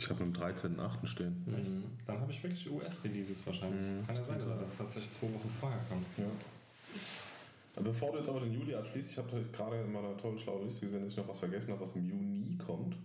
Ich 0.04 0.10
habe 0.10 0.24
am 0.24 0.34
13.8. 0.34 1.08
stehen. 1.08 1.43
Mhm. 1.45 1.84
Dann 2.06 2.20
habe 2.20 2.32
ich 2.32 2.43
wirklich 2.43 2.70
US-Releases 2.70 3.45
wahrscheinlich. 3.45 3.86
Das 3.99 4.06
kann 4.06 4.16
ja 4.16 4.26
sein, 4.26 4.38
dass 4.39 4.47
er 4.47 4.56
dann 4.58 4.70
tatsächlich 4.78 5.12
zwei 5.12 5.28
Wochen 5.34 5.49
vorher 5.49 5.80
kommt. 5.89 6.06
Ja. 6.18 7.82
Bevor 7.82 8.12
du 8.12 8.18
jetzt 8.20 8.30
aber 8.30 8.41
den 8.41 8.54
Juli 8.54 8.76
abschließt, 8.76 9.12
ich 9.12 9.18
habe 9.18 9.41
gerade 9.51 9.82
in 9.82 9.91
meiner 9.91 10.16
tollen 10.18 10.38
schlauen 10.38 10.66
Liste 10.66 10.82
gesehen, 10.82 11.04
dass 11.04 11.14
ich 11.14 11.18
noch 11.18 11.28
was 11.28 11.39
vergessen 11.39 11.72
habe, 11.72 11.82
was 11.82 11.93
im 11.95 12.06
Juni 12.06 12.58
kommt. 12.58 12.95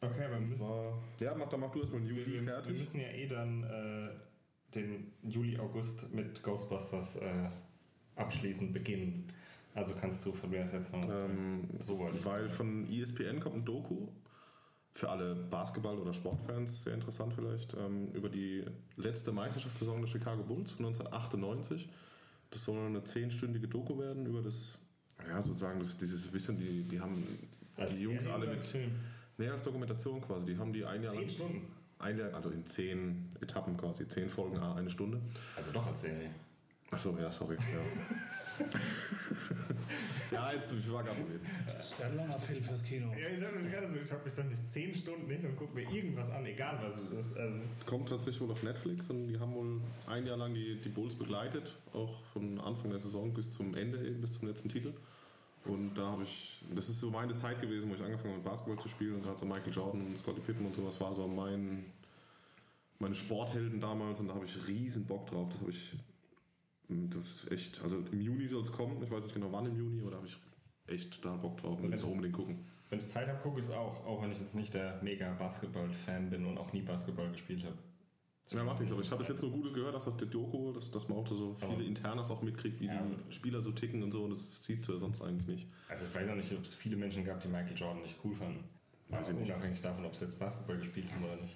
Okay, 0.00 0.22
aber 0.24 0.30
wir 0.30 0.36
Und 0.36 0.42
müssen, 0.44 0.58
zwar, 0.58 0.98
ja, 1.20 1.34
mach, 1.34 1.48
dann 1.48 1.60
mach 1.60 1.70
du 1.72 1.80
erstmal 1.80 2.00
den 2.00 2.10
wir, 2.10 2.22
Juli 2.22 2.34
wir, 2.34 2.46
wir 2.46 2.52
fertig. 2.54 2.78
müssen 2.78 3.00
ja 3.00 3.08
eh 3.08 3.26
dann 3.26 3.64
äh, 3.64 4.08
den 4.74 5.12
Juli, 5.24 5.58
August 5.58 6.12
mit 6.14 6.42
Ghostbusters 6.42 7.16
äh, 7.16 7.48
abschließend 8.16 8.72
beginnen. 8.72 9.30
Also 9.74 9.94
kannst 9.94 10.24
du 10.24 10.32
von 10.32 10.50
mir 10.50 10.62
aus 10.64 10.72
jetzt 10.72 10.92
noch 10.92 11.06
was 11.06 11.16
Ähm, 11.16 11.68
So 11.84 12.08
ich. 12.14 12.24
Weil 12.24 12.48
von 12.48 12.90
ESPN 12.90 13.40
kommt 13.40 13.56
ein 13.56 13.64
Doku, 13.64 14.06
für 14.94 15.08
alle 15.08 15.34
Basketball- 15.34 15.98
oder 15.98 16.12
Sportfans 16.12 16.82
sehr 16.84 16.94
interessant 16.94 17.32
vielleicht, 17.34 17.74
ähm, 17.74 18.08
über 18.12 18.28
die 18.28 18.64
letzte 18.96 19.32
Meisterschaftssaison 19.32 20.00
der 20.00 20.08
Chicago 20.08 20.42
Bulls 20.42 20.72
von 20.72 20.86
1998. 20.86 21.88
Das 22.50 22.64
soll 22.64 22.78
eine 22.86 23.04
zehnstündige 23.04 23.68
Doku 23.68 23.98
werden 23.98 24.26
über 24.26 24.42
das, 24.42 24.78
ja 25.28 25.40
sozusagen, 25.40 25.78
das, 25.78 25.96
dieses 25.98 26.32
Wissen, 26.32 26.56
die, 26.58 26.82
die 26.84 27.00
haben 27.00 27.22
Als 27.76 27.92
die 27.92 28.02
Jungs 28.02 28.26
alle 28.26 28.46
mit, 28.48 28.60
nee, 29.36 29.48
als 29.48 29.62
Dokumentation 29.62 30.20
quasi, 30.20 30.46
die 30.46 30.58
haben 30.58 30.72
die 30.72 30.84
ein 30.84 31.02
Jahr 31.02 31.12
Zehn 31.12 31.20
lang, 31.20 31.30
Stunden. 31.30 31.66
ein 31.98 32.18
Jahr, 32.18 32.34
also 32.34 32.50
in 32.50 32.64
zehn 32.66 33.36
Etappen 33.40 33.76
quasi, 33.76 34.08
zehn 34.08 34.28
Folgen, 34.28 34.58
eine 34.58 34.90
Stunde. 34.90 35.20
Also 35.56 35.72
doch 35.72 35.86
als 35.86 36.00
Serie. 36.00 36.30
Achso, 36.90 37.16
ja, 37.18 37.30
sorry. 37.30 37.56
Ja, 37.56 38.66
ja 40.32 40.52
jetzt, 40.52 40.72
ich 40.72 40.90
war 40.90 41.04
gerade 41.04 41.18
reden. 41.18 41.46
Das 41.66 41.98
wäre 41.98 42.10
ein 42.10 42.16
langer 42.16 42.38
Film 42.40 42.62
fürs 42.62 42.82
Kino. 42.82 43.12
Ja, 43.12 43.28
ich 43.28 43.38
sag 43.38 43.54
mir 43.54 43.70
gerade 43.70 43.88
so, 43.88 43.96
ich 43.96 44.10
habe 44.10 44.24
mich 44.24 44.34
dann 44.34 44.48
nicht 44.48 44.68
zehn 44.68 44.94
Stunden 44.94 45.28
hin 45.30 45.44
und 45.44 45.56
gucke 45.56 45.74
mir 45.74 45.82
irgendwas 45.82 46.30
an, 46.30 46.46
egal 46.46 46.78
was 46.82 46.96
es 46.96 47.26
ist. 47.26 47.36
Also, 47.36 47.58
Kommt 47.86 48.08
tatsächlich 48.08 48.40
wohl 48.40 48.50
auf 48.50 48.62
Netflix 48.62 49.10
und 49.10 49.28
die 49.28 49.38
haben 49.38 49.54
wohl 49.54 49.80
ein 50.06 50.26
Jahr 50.26 50.38
lang 50.38 50.54
die, 50.54 50.80
die 50.80 50.88
Bulls 50.88 51.14
begleitet, 51.14 51.76
auch 51.92 52.22
von 52.32 52.58
Anfang 52.60 52.90
der 52.90 52.98
Saison 52.98 53.32
bis 53.34 53.50
zum 53.50 53.74
Ende, 53.74 53.98
eben 53.98 54.20
bis 54.20 54.32
zum 54.32 54.48
letzten 54.48 54.68
Titel. 54.68 54.94
Und 55.64 55.94
da 55.94 56.06
habe 56.12 56.22
ich, 56.22 56.62
das 56.74 56.88
ist 56.88 57.00
so 57.00 57.10
meine 57.10 57.34
Zeit 57.34 57.60
gewesen, 57.60 57.90
wo 57.90 57.94
ich 57.94 58.00
angefangen 58.00 58.30
habe 58.34 58.42
mit 58.42 58.44
Basketball 58.44 58.78
zu 58.78 58.88
spielen 58.88 59.16
und 59.16 59.22
gerade 59.22 59.38
so 59.38 59.44
Michael 59.44 59.72
Jordan 59.72 60.06
und 60.06 60.16
Scottie 60.16 60.40
Pippen 60.40 60.64
und 60.64 60.74
sowas 60.74 61.00
war 61.00 61.12
so 61.12 61.28
mein, 61.28 61.84
meine 62.98 63.14
Sporthelden 63.14 63.80
damals 63.80 64.20
und 64.20 64.28
da 64.28 64.34
habe 64.34 64.46
ich 64.46 64.66
riesen 64.66 65.04
Bock 65.04 65.26
drauf. 65.26 65.48
Das 65.50 65.60
habe 65.60 65.70
ich, 65.70 65.92
das 66.88 67.44
ist 67.44 67.52
echt, 67.52 67.82
also 67.82 67.98
im 68.10 68.20
Juni 68.20 68.46
soll 68.46 68.62
es 68.62 68.72
kommen, 68.72 69.02
ich 69.02 69.10
weiß 69.10 69.22
nicht 69.24 69.34
genau 69.34 69.52
wann 69.52 69.66
im 69.66 69.76
Juni, 69.76 70.00
da 70.10 70.16
habe 70.16 70.26
ich 70.26 70.38
echt 70.86 71.22
da 71.24 71.36
Bock 71.36 71.58
drauf 71.58 71.76
und 71.78 71.84
will 71.84 71.90
Wenn's- 71.92 72.02
so 72.02 72.08
unbedingt 72.08 72.34
gucken. 72.34 72.64
wenn 72.88 72.98
ich 72.98 73.08
Zeit 73.08 73.28
habe, 73.28 73.38
gucke 73.42 73.60
ich 73.60 73.66
es 73.66 73.70
auch, 73.72 74.06
auch 74.06 74.22
wenn 74.22 74.30
ich 74.32 74.40
jetzt 74.40 74.54
nicht 74.54 74.72
der 74.72 74.98
mega 75.02 75.32
Basketball-Fan 75.34 76.30
bin 76.30 76.46
und 76.46 76.56
auch 76.56 76.72
nie 76.72 76.80
Basketball 76.82 77.30
gespielt 77.30 77.64
habe. 77.64 77.76
Ja, 78.50 78.64
macht 78.64 78.80
nichts, 78.80 78.90
aber 78.92 79.02
ich 79.02 79.10
habe 79.10 79.18
bis 79.18 79.28
jetzt 79.28 79.42
nur 79.42 79.50
Gutes 79.52 79.74
gehört, 79.74 79.94
dass 79.94 80.08
auf 80.08 80.16
der 80.16 80.26
Doku, 80.26 80.72
dass, 80.72 80.90
dass 80.90 81.06
man 81.10 81.18
auch 81.18 81.26
so 81.26 81.54
viele 81.60 81.72
Aber- 81.72 81.82
Internas 81.82 82.30
auch 82.30 82.40
mitkriegt, 82.40 82.80
wie 82.80 82.86
Ja. 82.86 83.02
die 83.28 83.34
Spieler 83.34 83.60
so 83.62 83.72
ticken 83.72 84.02
und 84.02 84.10
so, 84.10 84.24
und 84.24 84.30
das 84.30 84.64
siehst 84.64 84.88
du 84.88 84.92
ja 84.94 84.98
sonst 84.98 85.20
eigentlich 85.20 85.46
nicht. 85.46 85.68
Also 85.90 86.06
ich 86.06 86.14
weiß 86.14 86.30
auch 86.30 86.34
nicht, 86.34 86.50
ob 86.54 86.62
es 86.64 86.72
viele 86.72 86.96
Menschen 86.96 87.24
gab, 87.26 87.40
die 87.42 87.48
Michael 87.48 87.76
Jordan 87.76 88.00
nicht 88.00 88.16
cool 88.24 88.34
fanden. 88.34 88.64
Weiß 89.10 89.28
ich 89.28 89.34
nicht. 89.36 89.50
Unabhängig 89.50 89.82
davon, 89.82 90.06
ob 90.06 90.16
sie 90.16 90.24
jetzt 90.24 90.38
Basketball 90.38 90.78
gespielt 90.78 91.12
haben 91.12 91.24
oder 91.24 91.36
nicht. 91.36 91.54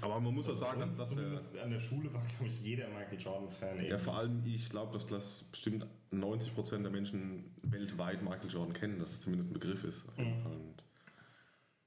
Aber 0.00 0.20
man 0.20 0.32
muss 0.34 0.46
halt 0.46 0.58
sagen, 0.58 0.80
dass, 0.80 0.90
Uns 0.90 0.98
dass 0.98 1.08
der. 1.10 1.16
zumindest 1.18 1.58
an 1.58 1.70
der 1.70 1.78
Schule 1.78 2.12
war, 2.12 2.22
glaube 2.28 2.46
ich, 2.46 2.60
jeder 2.60 2.88
Michael 2.88 3.18
Jordan-Fan. 3.20 3.84
Ja, 3.84 3.98
vor 3.98 4.16
allem, 4.18 4.42
ich 4.46 4.68
glaube, 4.70 4.92
dass 4.92 5.06
das 5.06 5.44
bestimmt 5.44 5.86
90% 6.12 6.82
der 6.82 6.90
Menschen 6.90 7.44
weltweit 7.62 8.22
Michael 8.22 8.50
Jordan 8.50 8.72
kennen, 8.74 8.98
dass 9.00 9.12
es 9.12 9.20
zumindest 9.20 9.50
ein 9.50 9.54
Begriff 9.54 9.82
ist. 9.84 10.08
Auf 10.08 10.18
jeden 10.18 10.38
Mhm. 10.38 10.42
Fall. 10.42 10.52
Und 10.52 10.82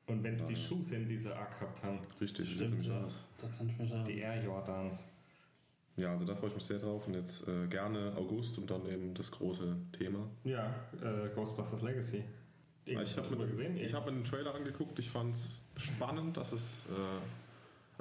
Und 0.08 0.24
wenn 0.24 0.34
es 0.34 0.44
die 0.44 0.56
Schuhe 0.56 0.84
sind, 0.84 1.08
die 1.08 1.16
sie 1.16 1.32
auch 1.34 1.50
gehabt 1.50 1.82
haben, 1.84 2.00
richtig, 2.20 2.46
sieht 2.48 2.56
Stimmt, 2.56 2.72
nämlich 2.72 2.88
ja. 2.88 3.02
aus. 3.06 3.24
Da 3.38 3.48
kann 3.48 3.70
ich 3.70 3.78
mich 3.78 3.94
die 4.06 4.18
Air 4.20 4.44
Jordans. 4.44 5.06
Ja, 5.96 6.12
also 6.12 6.26
da 6.26 6.36
freue 6.36 6.50
ich 6.50 6.56
mich 6.56 6.64
sehr 6.66 6.80
drauf. 6.80 7.08
Und 7.08 7.14
jetzt 7.14 7.48
äh, 7.48 7.68
gerne 7.68 8.14
August 8.18 8.58
und 8.58 8.70
dann 8.70 8.86
eben 8.88 9.14
das 9.14 9.32
große 9.32 9.78
Thema. 9.98 10.28
Ja, 10.44 10.74
äh, 11.02 11.30
Ghostbusters 11.36 11.82
Legacy. 11.82 12.24
ich 12.86 13.18
habe 13.18 13.36
mir, 13.36 13.46
gesehen. 13.46 13.78
ich 13.78 13.94
hab 13.94 14.06
mir 14.06 14.12
den 14.12 14.24
Trailer 14.24 14.54
angeguckt. 14.56 14.98
Ich 15.00 15.10
fand 15.10 15.36
es 15.36 15.64
spannend, 15.78 16.36
dass 16.36 16.52
es. 16.52 16.86
Äh, 16.90 17.22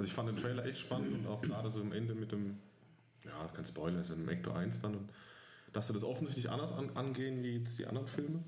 also 0.00 0.08
ich 0.08 0.14
fand 0.14 0.28
den 0.28 0.36
Trailer 0.36 0.64
echt 0.64 0.78
spannend 0.78 1.12
und 1.12 1.26
auch 1.26 1.40
gerade 1.42 1.70
so 1.70 1.80
am 1.80 1.92
Ende 1.92 2.14
mit 2.14 2.32
dem. 2.32 2.58
Ja, 3.24 3.48
kein 3.54 3.64
Spoiler, 3.64 4.00
ist 4.00 4.08
ja 4.08 4.14
im 4.14 4.28
Ecto 4.28 4.50
1 4.52 4.80
dann. 4.80 4.94
Und 4.94 5.10
dass 5.72 5.86
sie 5.86 5.92
das 5.92 6.04
offensichtlich 6.04 6.48
anders 6.50 6.72
an, 6.72 6.90
angehen 6.96 7.42
wie 7.42 7.56
jetzt 7.58 7.78
die 7.78 7.86
anderen 7.86 8.06
Filme. 8.08 8.42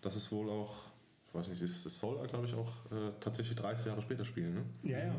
Dass 0.00 0.16
es 0.16 0.30
wohl 0.32 0.48
auch. 0.48 0.90
Ich 1.28 1.34
weiß 1.34 1.48
nicht, 1.48 1.62
es 1.62 1.82
soll, 1.98 2.26
glaube 2.28 2.46
ich, 2.46 2.54
auch 2.54 2.70
äh, 2.92 3.10
tatsächlich 3.20 3.56
30 3.56 3.86
Jahre 3.86 4.02
später 4.02 4.24
spielen. 4.24 4.54
Ne? 4.54 4.64
Ja, 4.82 4.98
ja. 4.98 5.14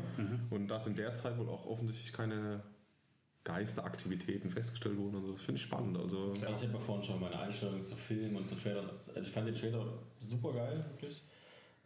Und 0.50 0.68
dass 0.68 0.86
in 0.86 0.94
der 0.94 1.12
Zeit 1.14 1.36
wohl 1.38 1.48
auch 1.48 1.66
offensichtlich 1.66 2.12
keine 2.12 2.62
Geisteraktivitäten 3.44 4.50
festgestellt 4.50 4.96
wurden 4.96 5.16
und 5.16 5.24
so. 5.26 5.32
Das 5.32 5.42
finde 5.42 5.58
ich 5.58 5.64
spannend. 5.64 5.98
Also, 5.98 6.24
Das 6.26 6.34
ist 6.36 6.42
ja- 6.42 6.50
Ich 6.50 6.62
habe 6.62 6.72
ja 6.72 6.78
vorhin 6.78 7.04
schon 7.04 7.20
meine 7.20 7.38
Einstellung 7.38 7.80
zu 7.82 7.94
Filmen 7.94 8.36
und 8.36 8.46
zu 8.46 8.54
Trailern. 8.54 8.88
Also 8.90 9.20
ich 9.20 9.30
fand 9.30 9.48
den 9.48 9.54
Trailer 9.54 9.86
super 10.20 10.52
geil, 10.52 10.84
wirklich. 10.92 11.22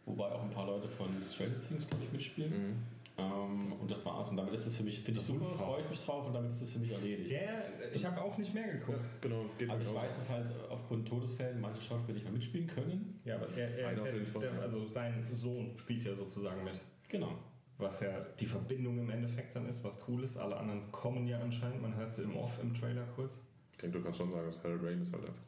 Wobei 0.04 0.26
auch 0.30 0.42
ein 0.42 0.50
paar 0.50 0.66
Leute 0.66 0.88
von 0.88 1.08
Stranger 1.22 1.58
Things, 1.60 1.86
glaube 1.88 2.04
ich, 2.04 2.12
mitspielen. 2.12 2.50
Mhm. 2.52 2.76
Ähm, 3.18 3.72
und 3.72 3.90
das 3.90 4.06
war's. 4.06 4.30
Und 4.30 4.36
damit 4.36 4.54
ist 4.54 4.66
es 4.66 4.76
für 4.76 4.84
mich, 4.84 5.00
finde 5.00 5.20
ich 5.20 5.26
super, 5.26 5.44
freue 5.44 5.82
ich 5.82 5.90
mich 5.90 5.98
drauf 6.00 6.26
und 6.26 6.32
damit 6.32 6.50
ist 6.50 6.62
es 6.62 6.72
für 6.72 6.78
mich 6.78 6.92
erledigt. 6.92 7.30
Ja, 7.30 7.42
ja, 7.42 7.62
ich 7.92 8.04
habe 8.04 8.20
auch 8.22 8.38
nicht 8.38 8.54
mehr 8.54 8.68
geguckt. 8.68 9.00
genau, 9.20 9.44
geht 9.58 9.68
Also 9.68 9.84
ich 9.84 9.94
weiß, 9.94 10.16
dass 10.16 10.30
halt 10.30 10.46
aufgrund 10.70 11.08
Todesfällen 11.08 11.60
manche 11.60 11.82
Schauspieler 11.82 12.14
nicht 12.14 12.24
mehr 12.24 12.32
mitspielen 12.32 12.68
können. 12.68 13.20
Ja, 13.24 13.34
aber 13.34 13.48
er, 13.56 13.76
er 13.76 13.92
ist 13.92 14.04
ja, 14.04 14.12
der, 14.12 14.54
ja. 14.54 14.60
also 14.60 14.86
sein 14.86 15.26
Sohn 15.34 15.76
spielt 15.76 16.04
ja 16.04 16.14
sozusagen 16.14 16.62
mit. 16.62 16.80
Genau. 17.08 17.32
Was 17.78 18.00
ja 18.00 18.20
die 18.38 18.46
Verbindung 18.46 18.98
im 18.98 19.10
Endeffekt 19.10 19.54
dann 19.56 19.66
ist, 19.66 19.82
was 19.82 19.98
cool 20.08 20.22
ist. 20.22 20.36
Alle 20.36 20.56
anderen 20.56 20.90
kommen 20.92 21.26
ja 21.26 21.40
anscheinend, 21.40 21.82
man 21.82 21.96
hört 21.96 22.12
sie 22.12 22.22
im 22.22 22.36
Off 22.36 22.58
im 22.62 22.72
Trailer 22.72 23.04
kurz, 23.16 23.40
Ich 23.72 23.78
denke, 23.78 23.98
du 23.98 24.04
kannst 24.04 24.18
schon 24.18 24.30
sagen, 24.30 24.46
dass 24.46 24.62
Harold 24.62 24.82
Ramis 24.82 25.12
halt 25.12 25.28
einfach 25.28 25.42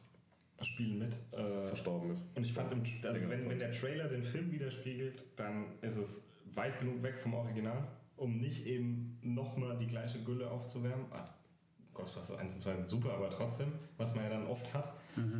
spielen 0.65 0.99
mit. 0.99 1.17
Äh, 1.31 1.65
verstorben 1.65 2.11
ist. 2.11 2.23
und 2.35 2.45
ich 2.45 2.53
fand, 2.53 2.71
im, 2.71 2.83
also 3.03 3.21
wenn, 3.21 3.49
wenn 3.49 3.59
der 3.59 3.71
Trailer 3.71 4.07
den 4.07 4.23
Film 4.23 4.51
widerspiegelt, 4.51 5.23
dann 5.35 5.65
ist 5.81 5.97
es 5.97 6.21
weit 6.55 6.79
genug 6.79 7.01
weg 7.03 7.17
vom 7.17 7.33
Original, 7.33 7.87
um 8.17 8.37
nicht 8.39 8.65
eben 8.65 9.17
nochmal 9.21 9.77
die 9.77 9.87
gleiche 9.87 10.23
Gülle 10.23 10.49
aufzuwärmen. 10.49 11.05
Ah, 11.11 11.29
Ghostbusters 11.93 12.37
1 12.37 12.53
und 12.53 12.59
2 12.61 12.75
sind 12.77 12.87
super, 12.87 13.13
aber 13.13 13.29
trotzdem, 13.29 13.67
was 13.97 14.15
man 14.15 14.23
ja 14.23 14.29
dann 14.29 14.47
oft 14.47 14.73
hat. 14.73 14.93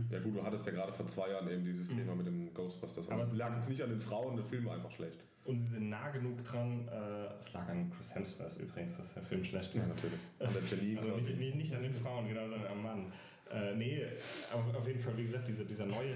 Ja 0.09 0.20
gut, 0.20 0.36
du 0.36 0.43
hattest 0.43 0.66
ja 0.66 0.74
gerade 0.74 0.91
vor 0.91 1.07
zwei 1.07 1.30
Jahren 1.30 1.49
eben 1.49 1.64
dieses 1.64 1.88
Thema 1.88 2.14
mit 2.14 2.28
den 2.28 2.53
Ghostbusters. 2.53 3.07
Aber 3.07 3.22
Also 3.22 3.28
es 3.28 3.34
es 3.34 3.39
lag 3.39 3.55
jetzt 3.55 3.70
nicht 3.70 3.82
an 3.82 3.89
den 3.89 4.01
Frauen, 4.01 4.36
der 4.36 4.43
Film 4.43 4.66
war 4.66 4.76
einfach 4.76 4.91
schlecht. 4.91 5.24
Und 5.45 5.57
sie 5.57 5.68
sind 5.68 5.89
nah 5.89 6.09
genug 6.09 6.43
dran. 6.43 6.88
Äh, 6.89 7.39
es 7.39 7.53
lag 7.53 7.68
an 7.70 7.89
Chris 7.89 8.14
Hemsworth 8.14 8.57
übrigens, 8.59 8.97
dass 8.97 9.14
der 9.14 9.24
Film 9.24 9.43
schlecht 9.43 9.74
war. 9.74 9.82
Ja, 9.84 9.88
natürlich. 9.88 10.20
An 10.39 10.53
der 10.53 10.64
Janine 10.64 10.99
Also 11.14 11.16
nicht, 11.16 11.39
nicht, 11.39 11.55
nicht 11.55 11.74
an 11.74 11.84
den 11.84 11.93
Frauen, 11.93 12.28
genau, 12.28 12.47
sondern 12.47 12.68
am 12.68 12.84
Mann. 12.84 13.14
Äh, 13.49 13.76
nee, 13.76 14.05
auf, 14.53 14.76
auf 14.76 14.88
jeden 14.88 14.99
Fall, 14.99 15.18
wie 15.18 15.24
gesagt, 15.24 15.47
dieser, 15.47 15.64
dieser 15.64 15.86
neue, 15.86 16.16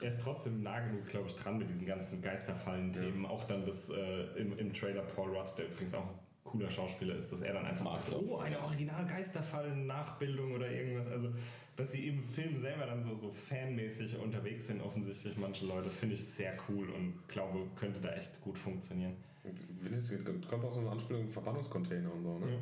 er 0.00 0.08
ist 0.08 0.20
trotzdem 0.20 0.62
nah 0.62 0.80
genug, 0.80 1.08
glaube 1.08 1.28
ich, 1.28 1.34
dran 1.36 1.58
mit 1.58 1.68
diesen 1.68 1.86
ganzen 1.86 2.20
Geisterfallen-Themen. 2.20 3.26
Auch 3.26 3.44
dann 3.44 3.64
das 3.64 3.90
äh, 3.90 4.24
im, 4.36 4.58
im 4.58 4.72
Trailer 4.72 5.02
Paul 5.02 5.36
Rudd, 5.36 5.56
der 5.56 5.66
übrigens 5.66 5.94
auch 5.94 6.02
ein 6.04 6.18
cooler 6.42 6.68
Schauspieler 6.70 7.14
ist, 7.14 7.30
dass 7.30 7.42
er 7.42 7.54
dann 7.54 7.66
einfach 7.66 7.84
Mag 7.84 8.04
sagt, 8.04 8.12
oh, 8.12 8.38
eine 8.38 8.60
Original-Geisterfallen-Nachbildung 8.60 10.52
oder 10.52 10.70
irgendwas. 10.70 11.06
Also, 11.08 11.28
dass 11.76 11.92
sie 11.92 12.08
im 12.08 12.22
Film 12.22 12.54
selber 12.56 12.86
dann 12.86 13.02
so, 13.02 13.14
so 13.14 13.30
fanmäßig 13.30 14.16
unterwegs 14.18 14.66
sind, 14.68 14.80
offensichtlich 14.80 15.36
manche 15.36 15.66
Leute, 15.66 15.90
finde 15.90 16.14
ich 16.14 16.24
sehr 16.24 16.56
cool 16.68 16.90
und 16.90 17.26
glaube, 17.28 17.66
könnte 17.76 18.00
da 18.00 18.12
echt 18.14 18.40
gut 18.40 18.58
funktionieren. 18.58 19.16
Und 19.42 20.48
Kommt 20.48 20.64
auch 20.64 20.72
so 20.72 20.80
eine 20.80 20.90
Anspielung 20.90 21.28
Verbannungscontainer 21.28 22.12
und 22.12 22.22
so, 22.22 22.38
ne? 22.38 22.52
Ja. 22.52 22.58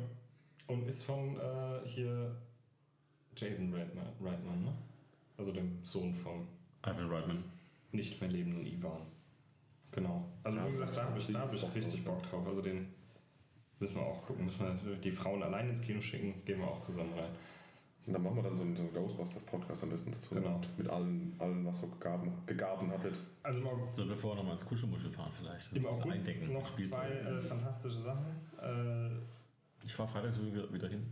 Und 0.67 0.87
ist 0.87 1.03
von 1.03 1.37
äh, 1.37 1.87
hier 1.87 2.35
Jason 3.35 3.73
Reitman, 3.73 4.07
Reitman, 4.21 4.63
ne? 4.63 4.73
Also 5.37 5.51
dem 5.51 5.79
Sohn 5.83 6.13
von 6.13 6.47
Ivan 6.85 7.09
Reitman. 7.11 7.43
nicht 7.91 8.19
mehr 8.21 8.29
lebenden 8.29 8.65
Ivan. 8.65 9.01
Genau. 9.91 10.25
Also 10.43 10.57
Ja, 10.57 10.65
wie 10.65 10.71
gesagt, 10.71 10.97
da 10.97 11.03
habe 11.05 11.19
ich, 11.19 11.27
da 11.31 11.39
hab 11.41 11.53
ich 11.53 11.75
richtig. 11.75 12.03
Bock 12.03 12.21
drauf. 12.23 12.45
Also 12.47 12.61
den 12.61 12.87
müssen 13.79 13.95
wir 13.95 14.01
auch 14.03 14.25
gucken. 14.25 14.45
Müssen 14.45 14.59
wir 14.85 14.95
die 14.95 15.11
Frauen 15.11 15.43
allein 15.43 15.69
ins 15.69 15.81
Kino 15.81 16.01
schicken, 16.01 16.43
gehen 16.45 16.59
wir 16.59 16.67
auch 16.67 16.79
zusammen 16.79 17.13
rein. 17.13 17.29
Und 18.05 18.11
dann 18.13 18.21
machen 18.23 18.35
wir 18.35 18.43
dann 18.43 18.57
so 18.57 18.63
einen, 18.63 18.75
so 18.75 18.81
einen 18.83 18.93
Ghostbusters-Podcast 18.93 19.83
am 19.83 19.89
besten 19.91 20.11
dazu. 20.11 20.35
Genau. 20.35 20.57
Mit, 20.57 20.77
mit 20.79 20.89
allen, 20.89 21.35
allen, 21.39 21.65
was 21.65 21.79
so 21.79 21.87
gegaben, 21.87 22.33
gegaben 22.45 22.91
hattet. 22.91 23.17
Also 23.43 23.61
im, 23.61 23.67
Au- 23.67 23.87
So, 23.95 24.05
bevor 24.05 24.31
wir 24.31 24.35
nochmal 24.37 24.53
ins 24.53 24.65
Kuschelmuschel 24.65 25.09
fahren 25.09 25.31
vielleicht. 25.37 25.71
im 25.71 25.85
August 25.85 26.05
eindecken, 26.11 26.51
noch 26.51 26.67
Spielzeug. 26.67 26.99
zwei 26.99 27.09
äh, 27.11 27.41
fantastische 27.41 27.99
Sachen. 28.01 28.25
Äh, 28.61 29.85
Ich 29.85 29.93
fahre 29.93 30.09
Freitag 30.09 30.33
wieder, 30.43 30.73
wieder 30.73 30.89
hin. 30.89 31.05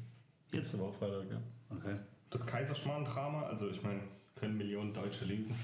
Jetzt 0.52 0.74
aber 0.76 0.86
auch 0.90 0.94
Freitag, 0.94 1.30
ja. 1.32 1.42
Okay. 1.70 1.96
das 2.30 2.46
Kaiserschmarrn-Drama, 2.46 3.44
also 3.44 3.70
ich 3.70 3.82
meine, 3.84 4.02
können 4.42 4.58
Millionen 4.58 4.94
Deutsche 4.94 5.26
lügen. 5.26 5.56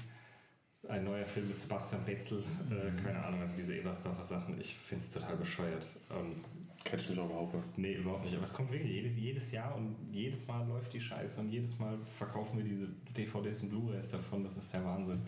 Ein 0.88 1.04
neuer 1.04 1.26
Film 1.26 1.48
mit 1.48 1.58
Sebastian 1.58 2.04
Betzel, 2.04 2.44
äh, 2.70 3.02
keine 3.02 3.22
Ahnung, 3.22 3.40
also 3.40 3.56
diese 3.56 3.76
Ebersdorfer 3.76 4.22
Sachen, 4.22 4.58
ich 4.60 4.74
finde 4.74 5.04
es 5.04 5.10
total 5.10 5.36
bescheuert. 5.36 5.84
Ähm, 6.08 6.36
Catch 6.84 7.10
mich 7.10 7.18
auch 7.18 7.26
überhaupt 7.26 7.54
nicht. 7.54 7.78
nee, 7.78 7.94
überhaupt 7.94 8.24
nicht. 8.24 8.34
Aber 8.34 8.44
es 8.44 8.54
kommt 8.54 8.70
wirklich 8.70 8.92
jedes, 8.92 9.16
jedes 9.16 9.50
Jahr 9.50 9.74
und 9.74 9.96
jedes 10.12 10.46
Mal 10.46 10.66
läuft 10.68 10.92
die 10.92 11.00
Scheiße 11.00 11.40
und 11.40 11.50
jedes 11.50 11.78
Mal 11.80 11.98
verkaufen 12.16 12.58
wir 12.58 12.64
diese 12.64 12.86
DVDs 13.16 13.62
und 13.62 13.70
Blu-rays 13.70 14.08
davon. 14.08 14.44
Das 14.44 14.56
ist 14.56 14.72
der 14.72 14.84
Wahnsinn, 14.84 15.20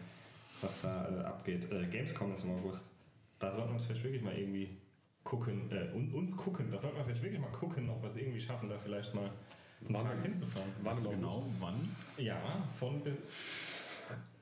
was 0.62 0.80
da 0.80 1.08
äh, 1.08 1.24
abgeht. 1.24 1.70
Äh, 1.72 1.86
Gamescom 1.86 2.32
ist 2.32 2.44
im 2.44 2.52
August. 2.52 2.88
Da 3.40 3.52
sollten 3.52 3.70
wir 3.70 3.74
uns 3.74 3.84
vielleicht 3.84 4.04
wirklich 4.04 4.22
mal 4.22 4.38
irgendwie 4.38 4.78
gucken, 5.24 5.70
äh, 5.72 5.92
und, 5.92 6.14
uns 6.14 6.36
gucken, 6.36 6.70
da 6.70 6.78
sollten 6.78 6.96
wir 6.96 7.04
vielleicht 7.04 7.22
wirklich 7.22 7.40
mal 7.40 7.50
gucken, 7.50 7.90
ob 7.90 8.00
wir 8.00 8.06
es 8.06 8.16
irgendwie 8.16 8.40
schaffen, 8.40 8.68
da 8.68 8.78
vielleicht 8.78 9.12
mal 9.12 9.30
Wann? 9.82 10.04
Tag 10.04 10.22
hinzufahren. 10.22 10.70
Wann 10.82 10.94
Weißt 10.94 11.04
du 11.04 11.10
genau, 11.10 11.46
wann? 11.58 11.96
Ja, 12.18 12.36
von 12.74 13.00
bis, 13.02 13.28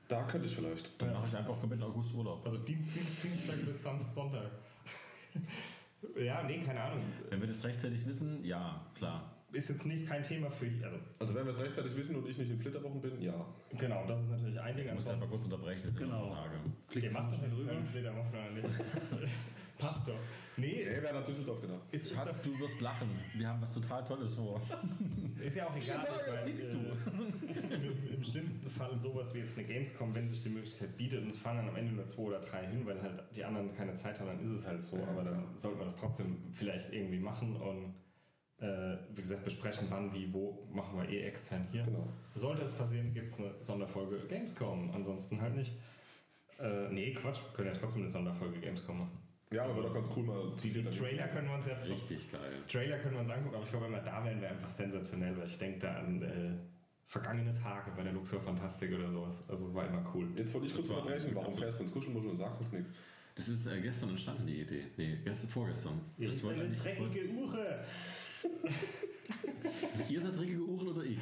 Da 0.07 0.23
könnte 0.23 0.47
ich 0.47 0.55
vielleicht. 0.55 1.01
Dann 1.01 1.13
mache 1.13 1.27
ich 1.27 1.35
einfach 1.35 1.59
komplett 1.59 1.81
August 1.81 2.13
Urlaub. 2.13 2.45
also 2.45 2.57
Dienst, 2.59 2.95
Dienst, 2.95 3.23
Dienstag 3.23 3.65
bis 3.65 3.83
Samstag, 3.83 4.13
Sonntag. 4.13 4.51
ja, 6.19 6.43
nee, 6.43 6.59
keine 6.59 6.81
Ahnung. 6.81 7.03
Wenn 7.29 7.39
wir 7.41 7.47
das 7.47 7.63
rechtzeitig 7.63 8.05
wissen, 8.07 8.43
ja, 8.43 8.85
klar. 8.95 9.35
Ist 9.51 9.69
jetzt 9.69 9.85
nicht 9.87 10.07
kein 10.07 10.21
Thema 10.21 10.51
für, 10.51 10.65
also 10.83 10.97
Also 11.17 11.33
wenn 11.35 11.43
wir 11.45 11.51
es 11.51 11.59
rechtzeitig 11.59 11.95
wissen 11.95 12.15
und 12.15 12.27
ich 12.29 12.37
nicht 12.37 12.51
in 12.51 12.59
Flitterwochen 12.59 13.01
bin, 13.01 13.19
ja. 13.19 13.33
genau, 13.77 14.05
das 14.05 14.21
ist 14.21 14.29
natürlich 14.29 14.59
ein 14.59 14.75
Ding. 14.75 14.87
Ich 14.87 14.93
muss 14.93 15.07
einfach 15.07 15.27
kurz 15.27 15.45
unterbrechen, 15.45 15.81
das 15.83 15.91
sind 15.91 15.99
Genau. 15.99 16.29
Tage. 16.29 16.57
Ihr 16.93 17.01
du 17.09 17.13
macht 17.13 17.33
doch 17.33 17.39
den 17.39 17.53
rüber? 17.53 17.73
Flederwochen 17.91 18.29
oder 18.29 18.51
nicht? 18.51 18.65
Passt 19.79 20.07
doch. 20.07 20.19
Nee, 20.57 20.81
Er 20.81 21.01
wäre 21.01 21.13
nach 21.13 21.25
Düsseldorf 21.25 21.61
gedacht. 21.61 21.79
ist, 21.91 22.03
ist, 22.07 22.15
Schatz, 22.15 22.41
du 22.41 22.59
wirst 22.59 22.81
lachen. 22.81 23.09
Wir 23.35 23.47
haben 23.47 23.61
was 23.61 23.73
total 23.73 24.03
Tolles 24.03 24.33
vor. 24.33 24.61
ist 25.41 25.55
ja 25.55 25.67
auch 25.67 25.75
egal. 25.75 25.99
Tage 25.99 26.31
meine, 26.31 26.43
sitzt 26.43 26.73
äh, 26.73 27.75
Im, 27.75 28.13
Im 28.15 28.23
schlimmsten 28.23 28.69
Fall 28.69 28.97
sowas 28.97 29.33
wie 29.33 29.39
jetzt 29.39 29.57
eine 29.57 29.65
Gamescom, 29.65 30.13
wenn 30.13 30.29
sich 30.29 30.43
die 30.43 30.49
Möglichkeit 30.49 30.97
bietet 30.97 31.23
und 31.23 31.29
es 31.29 31.37
fahren 31.37 31.57
dann 31.57 31.69
am 31.69 31.75
Ende 31.77 31.93
nur 31.93 32.05
zwei 32.07 32.23
oder 32.23 32.41
drei 32.41 32.67
hin, 32.67 32.85
weil 32.85 33.01
halt 33.01 33.23
die 33.33 33.45
anderen 33.45 33.73
keine 33.73 33.93
Zeit 33.93 34.19
haben, 34.19 34.27
dann 34.27 34.41
ist 34.41 34.51
es 34.51 34.67
halt 34.67 34.83
so. 34.83 34.97
Aber 34.97 35.23
dann 35.23 35.55
sollte 35.55 35.77
man 35.77 35.87
das 35.87 35.95
trotzdem 35.95 36.51
vielleicht 36.51 36.91
irgendwie 36.91 37.19
machen 37.19 37.55
und 37.55 37.95
äh, 38.59 38.97
wie 39.15 39.21
gesagt 39.21 39.45
besprechen, 39.45 39.87
wann, 39.89 40.13
wie, 40.13 40.33
wo, 40.33 40.67
machen 40.73 40.99
wir 40.99 41.07
eh 41.07 41.21
extern 41.21 41.67
hier. 41.71 41.85
Genau. 41.85 42.11
Sollte 42.35 42.63
es 42.63 42.73
passieren, 42.73 43.13
gibt 43.13 43.27
es 43.27 43.39
eine 43.39 43.53
Sonderfolge 43.61 44.27
Gamescom. 44.27 44.91
Ansonsten 44.91 45.39
halt 45.39 45.55
nicht. 45.55 45.71
Äh, 46.59 46.89
nee, 46.89 47.13
Quatsch, 47.13 47.39
wir 47.41 47.53
können 47.53 47.73
ja 47.73 47.79
trotzdem 47.79 48.01
eine 48.01 48.09
Sonderfolge 48.09 48.59
Gamescom 48.59 48.99
machen. 48.99 49.28
Ja, 49.51 49.63
aber 49.63 49.75
wäre 49.75 49.87
doch 49.87 49.93
ganz 49.93 50.09
cool 50.15 50.23
mal 50.23 50.55
zu 50.55 50.67
Die, 50.67 50.83
die 50.83 50.89
Trailer 50.89 51.27
können 51.27 51.47
wir 51.47 51.55
uns 51.55 51.65
ja 51.65 51.73
Richtig 51.77 52.31
geil. 52.31 52.63
Trailer 52.67 52.99
können 52.99 53.15
wir 53.15 53.21
uns 53.21 53.29
angucken, 53.31 53.55
aber 53.55 53.63
ich 53.63 53.69
glaube, 53.71 53.85
wenn 53.85 53.93
wir 53.93 54.01
da 54.01 54.23
wären, 54.23 54.41
wäre 54.41 54.51
einfach 54.53 54.69
sensationell, 54.69 55.35
weil 55.37 55.47
ich 55.47 55.57
denke 55.57 55.79
da 55.79 55.95
an 55.95 56.21
äh, 56.21 56.51
vergangene 57.05 57.53
Tage 57.53 57.91
bei 57.95 58.03
der 58.03 58.13
Luxor 58.13 58.39
Fantastik 58.39 58.93
oder 58.93 59.11
sowas. 59.11 59.43
Also 59.47 59.73
war 59.73 59.87
immer 59.87 60.03
cool. 60.13 60.27
Jetzt 60.37 60.53
wollte 60.53 60.67
ich 60.67 60.73
kurz 60.73 60.89
unterbrechen. 60.89 61.31
Warum 61.33 61.57
fährst 61.57 61.79
du 61.79 61.83
ins 61.83 61.91
Kuschelmuschel 61.91 62.29
und 62.29 62.37
sagst 62.37 62.59
uns 62.59 62.71
nichts? 62.71 62.89
Das 63.33 63.47
ist 63.47 63.65
äh, 63.65 63.81
gestern 63.81 64.09
entstanden, 64.09 64.45
die 64.45 64.61
Idee. 64.61 64.83
Nee, 64.97 65.17
gestern, 65.23 65.49
vorgestern. 65.49 66.01
Ihr 66.17 66.27
Das 66.27 66.35
ist 66.35 66.43
wollte 66.43 66.61
eine 66.61 66.75
dreckige 66.75 67.29
Uche. 67.29 67.83
Ihr 70.09 70.21
seid 70.21 70.35
dreckige 70.37 70.61
Uhren 70.61 70.87
oder 70.87 71.03
ich? 71.03 71.19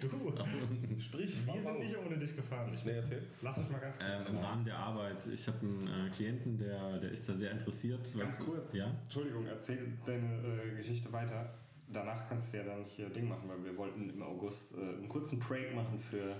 Du. 0.00 0.06
Achso. 0.30 0.58
Sprich. 0.98 1.46
Wir 1.46 1.62
sind 1.62 1.78
nicht 1.80 1.96
ohne 1.98 2.18
dich 2.18 2.34
gefahren. 2.34 2.70
Ich 2.72 2.84
Nee, 2.84 2.92
erzähl. 2.92 3.22
Lass 3.42 3.58
mich 3.58 3.68
mal 3.70 3.78
ganz 3.80 3.98
kurz. 3.98 4.08
Ähm, 4.10 4.26
Im 4.36 4.38
Rahmen 4.38 4.64
der 4.64 4.78
Arbeit. 4.78 5.26
Ich 5.32 5.46
habe 5.48 5.58
einen 5.60 5.86
äh, 5.88 6.10
Klienten, 6.10 6.56
der, 6.58 6.98
der 6.98 7.10
ist 7.10 7.28
da 7.28 7.34
sehr 7.34 7.50
interessiert. 7.50 8.02
Ganz 8.02 8.16
Weißt 8.16 8.40
du- 8.40 8.44
kurz. 8.44 8.72
Ja? 8.72 8.90
Entschuldigung, 9.04 9.46
erzähl 9.46 9.92
deine 10.06 10.40
äh, 10.42 10.76
Geschichte 10.76 11.12
weiter. 11.12 11.52
Danach 11.92 12.26
kannst 12.28 12.52
du 12.52 12.58
ja 12.58 12.64
dann 12.64 12.84
hier 12.84 13.10
Ding 13.10 13.28
machen, 13.28 13.48
weil 13.48 13.62
wir 13.64 13.76
wollten 13.76 14.08
im 14.08 14.22
August 14.22 14.72
äh, 14.74 14.80
einen 14.80 15.08
kurzen 15.08 15.38
Break 15.38 15.74
machen 15.74 15.98
für. 15.98 16.36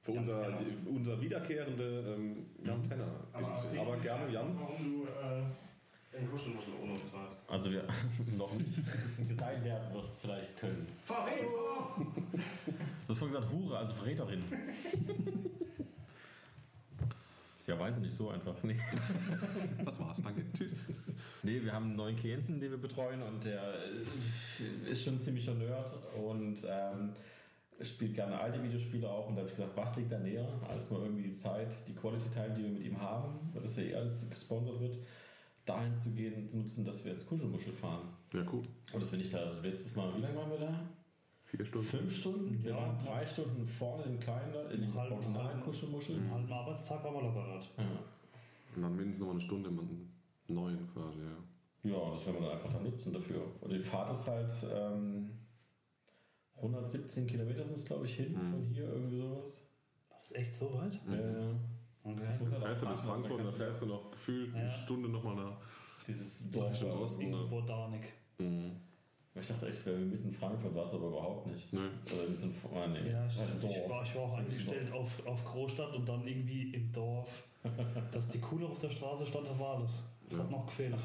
Für 0.00 0.12
unser, 0.12 0.40
Tenner. 0.40 0.58
die, 0.58 0.88
unser 0.88 1.20
wiederkehrende 1.20 2.14
ähm, 2.16 2.46
Jan 2.64 2.80
Tenner. 2.84 3.08
erzähl 3.32 3.80
Aber, 3.80 3.96
mir 3.96 4.02
gerne 4.02 4.32
Jan. 4.32 4.56
Warum 4.56 4.76
du 4.84 5.02
äh, 5.04 5.42
in 6.18 6.30
Kuschelmuschel 6.30 6.74
ohne 6.82 6.92
uns 6.92 7.12
warst. 7.12 7.38
Also 7.48 7.70
wir 7.70 7.84
noch 8.36 8.52
nicht 8.54 8.74
sein 9.38 9.62
werden 9.64 9.94
wirst 9.94 10.16
vielleicht 10.20 10.56
können. 10.58 10.86
Verräter! 11.04 11.46
Du 13.06 13.08
hast 13.08 13.18
vorhin 13.18 13.36
gesagt 13.36 13.52
Hure, 13.52 13.78
also 13.78 13.92
Verräterin. 13.94 14.42
Ja, 17.66 17.76
weiß 17.78 17.96
ich 17.96 18.02
nicht, 18.04 18.16
so 18.16 18.30
einfach. 18.30 18.54
Nee. 18.62 18.78
Das 19.84 19.98
war's, 19.98 20.22
danke. 20.22 20.44
Tschüss. 20.56 20.72
nee, 21.42 21.60
wir 21.62 21.72
haben 21.72 21.86
einen 21.86 21.96
neuen 21.96 22.14
Klienten, 22.14 22.60
den 22.60 22.70
wir 22.70 22.78
betreuen 22.78 23.22
und 23.22 23.44
der 23.44 23.60
äh, 23.60 24.90
ist 24.90 25.02
schon 25.02 25.14
ein 25.14 25.20
ziemlicher 25.20 25.54
Nerd 25.54 25.92
und 26.16 26.58
ähm, 26.64 27.12
spielt 27.82 28.14
gerne 28.14 28.38
alte 28.38 28.62
Videospiele 28.62 29.10
auch. 29.10 29.28
Und 29.28 29.34
da 29.34 29.40
habe 29.40 29.50
ich 29.50 29.56
gesagt, 29.56 29.76
was 29.76 29.96
liegt 29.96 30.12
da 30.12 30.18
näher, 30.18 30.48
als 30.68 30.90
mal 30.92 31.02
irgendwie 31.02 31.24
die 31.24 31.32
Zeit, 31.32 31.74
die 31.88 31.94
Quality 31.94 32.30
Time, 32.30 32.54
die 32.56 32.62
wir 32.62 32.70
mit 32.70 32.84
ihm 32.84 33.00
haben, 33.00 33.50
weil 33.52 33.62
das 33.62 33.76
ja 33.76 33.82
eh 33.82 33.94
alles 33.96 34.30
gesponsert 34.30 34.80
wird, 34.80 34.98
dahin 35.66 35.96
zu 35.96 36.10
gehen 36.10 36.34
und 36.34 36.54
nutzen, 36.54 36.84
dass 36.84 37.04
wir 37.04 37.12
jetzt 37.12 37.26
Kuschelmuschel 37.28 37.72
fahren. 37.72 38.08
Ja, 38.32 38.44
cool. 38.52 38.62
Und 38.92 39.00
das 39.02 39.10
finde 39.10 39.24
ich 39.24 39.30
da, 39.30 39.38
also 39.38 39.60
letztes 39.60 39.94
Mal, 39.96 40.14
wie 40.16 40.20
lange 40.22 40.36
waren 40.36 40.50
wir 40.50 40.58
da? 40.58 40.88
Vier 41.44 41.64
Stunden. 41.64 41.86
Fünf 41.86 42.16
Stunden? 42.16 42.62
Wir 42.64 42.70
Ja. 42.70 42.76
waren 42.76 42.98
drei 42.98 43.26
Stunden 43.26 43.66
vorne 43.66 44.04
in 44.04 44.18
kleinen, 44.18 44.54
in 44.70 44.80
den 44.80 44.94
Halb- 44.94 45.12
originalen 45.12 45.60
Kuschelmuscheln. 45.60 46.20
Einen 46.20 46.30
halben 46.32 46.52
Arbeitstag 46.52 47.04
war 47.04 47.12
mal 47.12 47.22
locker 47.22 47.44
dort. 47.46 47.70
Ja. 47.78 47.84
Und 48.74 48.82
dann 48.82 48.96
mindestens 48.96 49.24
noch 49.24 49.32
eine 49.32 49.40
Stunde 49.40 49.68
im 49.70 50.08
neuen 50.48 50.88
quasi, 50.92 51.20
ja. 51.20 51.36
Ja, 51.90 52.10
das 52.10 52.26
werden 52.26 52.36
wir 52.40 52.46
dann 52.48 52.56
einfach 52.56 52.72
dann 52.72 52.82
nutzen 52.82 53.12
dafür. 53.12 53.42
Und 53.60 53.70
die 53.72 53.78
Fahrt 53.78 54.10
ist 54.10 54.26
halt 54.26 54.50
ähm, 54.74 55.30
117 56.56 57.26
Kilometer 57.26 57.64
sind 57.64 57.76
es, 57.76 57.84
glaube 57.84 58.06
ich, 58.06 58.14
hin 58.16 58.32
Mhm. 58.32 58.50
von 58.50 58.62
hier, 58.64 58.84
irgendwie 58.92 59.18
sowas. 59.18 59.62
War 60.08 60.18
das 60.18 60.32
echt 60.32 60.54
so 60.54 60.72
weit? 60.74 60.96
Äh, 61.08 61.54
Okay. 62.06 62.20
das 62.24 62.40
muss 62.40 62.52
halt 62.52 62.62
Fährst 62.62 62.82
du 62.82 62.86
bis 62.88 63.00
Frankfurt 63.00 63.38
und 63.40 63.44
dann 63.46 63.54
fährst 63.54 63.82
du 63.82 63.86
noch 63.86 64.10
gefühlt 64.10 64.54
Ja. 64.54 64.60
eine 64.60 64.72
Stunde 64.72 65.08
nochmal 65.08 65.34
nach. 65.36 65.56
Dieses 66.06 66.50
Dorf. 66.50 66.78
Da. 66.80 66.86
Osten. 66.86 67.22
In 67.22 67.30
ne? 67.30 67.46
Botanik. 67.50 68.12
Mhm. 68.38 68.72
Ich 69.38 69.46
dachte 69.48 69.66
echt, 69.66 69.76
es 69.78 69.86
wäre 69.86 69.98
mitten 69.98 70.28
in 70.28 70.32
Frankfurt, 70.32 70.74
war 70.74 70.84
es 70.84 70.94
aber 70.94 71.08
überhaupt 71.08 71.46
nicht. 71.48 71.70
Nee. 71.72 71.80
Oder 72.14 72.28
mit 72.28 72.38
so 72.38 72.46
einem, 72.46 72.54
oh, 72.72 72.86
nee, 72.88 73.10
Ja, 73.10 73.24
ich, 73.26 73.32
ich, 73.70 73.90
war, 73.90 74.02
ich 74.02 74.14
war 74.14 74.22
auch 74.22 74.38
eingestellt 74.38 74.90
auf, 74.92 75.26
auf 75.26 75.44
Großstadt 75.44 75.94
und 75.94 76.08
dann 76.08 76.26
irgendwie 76.26 76.72
im 76.74 76.90
Dorf. 76.92 77.44
Dass 78.12 78.28
die 78.28 78.38
Kuhle 78.40 78.66
auf 78.66 78.78
der 78.78 78.88
Straße 78.90 79.26
stand, 79.26 79.46
da 79.48 79.58
war 79.58 79.80
das. 79.80 80.02
Das 80.30 80.38
hat 80.38 80.50
noch 80.50 80.64
gefehlt. 80.66 80.94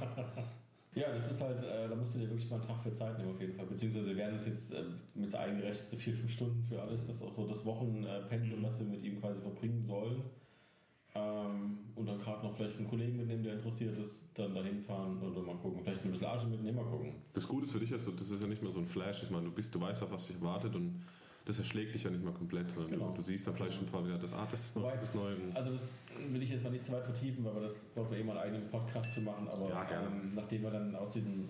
Ja, 0.93 1.09
das 1.13 1.31
ist 1.31 1.41
halt, 1.41 1.63
äh, 1.63 1.87
da 1.87 1.95
musst 1.95 2.15
du 2.15 2.19
dir 2.19 2.27
wirklich 2.29 2.49
mal 2.49 2.57
einen 2.57 2.65
Tag 2.67 2.83
für 2.83 2.91
Zeit 2.91 3.17
nehmen 3.17 3.31
auf 3.33 3.39
jeden 3.39 3.53
Fall. 3.53 3.65
Beziehungsweise 3.65 4.09
wir 4.09 4.17
werden 4.17 4.33
uns 4.33 4.45
jetzt 4.45 4.73
äh, 4.73 4.83
mit 5.15 5.33
eingerechnet 5.33 5.87
so 5.89 5.95
vier, 5.95 6.13
fünf 6.13 6.29
Stunden 6.29 6.61
für 6.65 6.81
alles. 6.81 7.07
Das 7.07 7.15
ist 7.15 7.23
auch 7.23 7.31
so 7.31 7.47
das 7.47 7.65
Wochenpensum, 7.65 8.59
Mhm. 8.59 8.63
was 8.63 8.77
wir 8.77 8.85
mit 8.87 9.01
ihm 9.05 9.17
quasi 9.21 9.39
verbringen 9.39 9.81
sollen. 9.85 10.21
Ähm, 11.13 11.77
und 11.95 12.05
dann 12.07 12.17
gerade 12.19 12.45
noch 12.45 12.55
vielleicht 12.55 12.77
einen 12.77 12.87
Kollegen 12.89 13.17
mitnehmen, 13.17 13.43
der 13.43 13.53
interessiert 13.55 13.97
ist, 13.97 14.21
dann 14.33 14.55
dahin 14.55 14.79
fahren 14.79 15.17
und 15.21 15.35
dann 15.35 15.45
mal 15.45 15.55
gucken. 15.57 15.81
Vielleicht 15.83 16.05
ein 16.05 16.11
bisschen 16.11 16.27
Arsch 16.27 16.45
mitnehmen, 16.45 16.77
mal 16.77 16.85
gucken. 16.85 17.15
Das 17.33 17.45
Gute 17.47 17.65
ist 17.65 17.71
für 17.73 17.79
dich, 17.79 17.91
also, 17.91 18.11
das 18.11 18.29
ist 18.29 18.41
ja 18.41 18.47
nicht 18.47 18.61
mehr 18.61 18.71
so 18.71 18.79
ein 18.79 18.85
Flash. 18.87 19.23
Ich 19.23 19.29
meine, 19.29 19.45
du 19.45 19.51
bist, 19.51 19.75
du 19.75 19.81
weißt 19.81 20.03
auch, 20.03 20.11
was 20.11 20.27
dich 20.27 20.37
erwartet 20.37 20.73
und 20.75 21.03
das 21.43 21.57
erschlägt 21.57 21.95
dich 21.95 22.03
ja 22.03 22.09
nicht 22.11 22.23
mehr 22.23 22.31
komplett. 22.33 22.67
Genau. 22.89 23.09
Du, 23.09 23.15
du 23.15 23.21
siehst 23.23 23.45
dann 23.45 23.55
vielleicht 23.55 23.73
schon 23.75 23.85
ein 23.87 23.91
paar 23.91 24.05
wieder, 24.05 24.17
das, 24.17 24.31
ah, 24.31 24.47
das 24.49 24.63
ist 24.65 24.75
neu, 24.77 24.83
Wobei- 24.83 24.95
das 24.95 25.03
ist 25.05 25.15
neu. 25.15 25.33
Also 25.53 25.71
das 25.71 25.91
will 26.29 26.41
ich 26.43 26.49
jetzt 26.51 26.63
mal 26.63 26.69
nicht 26.69 26.85
zu 26.85 26.91
weit 26.93 27.03
vertiefen, 27.03 27.43
weil 27.43 27.55
wir 27.55 27.61
das 27.63 27.75
wollten 27.95 28.11
wir 28.11 28.19
eh 28.19 28.23
mal 28.23 28.37
einen 28.37 28.53
eigenen 28.53 28.69
Podcast 28.69 29.09
für 29.11 29.21
machen. 29.21 29.47
Aber 29.49 29.67
Ja, 29.67 29.85
ähm, 30.05 30.33
nachdem 30.35 30.61
wir 30.63 30.71
dann 30.71 30.95
aus 30.95 31.11
den 31.13 31.49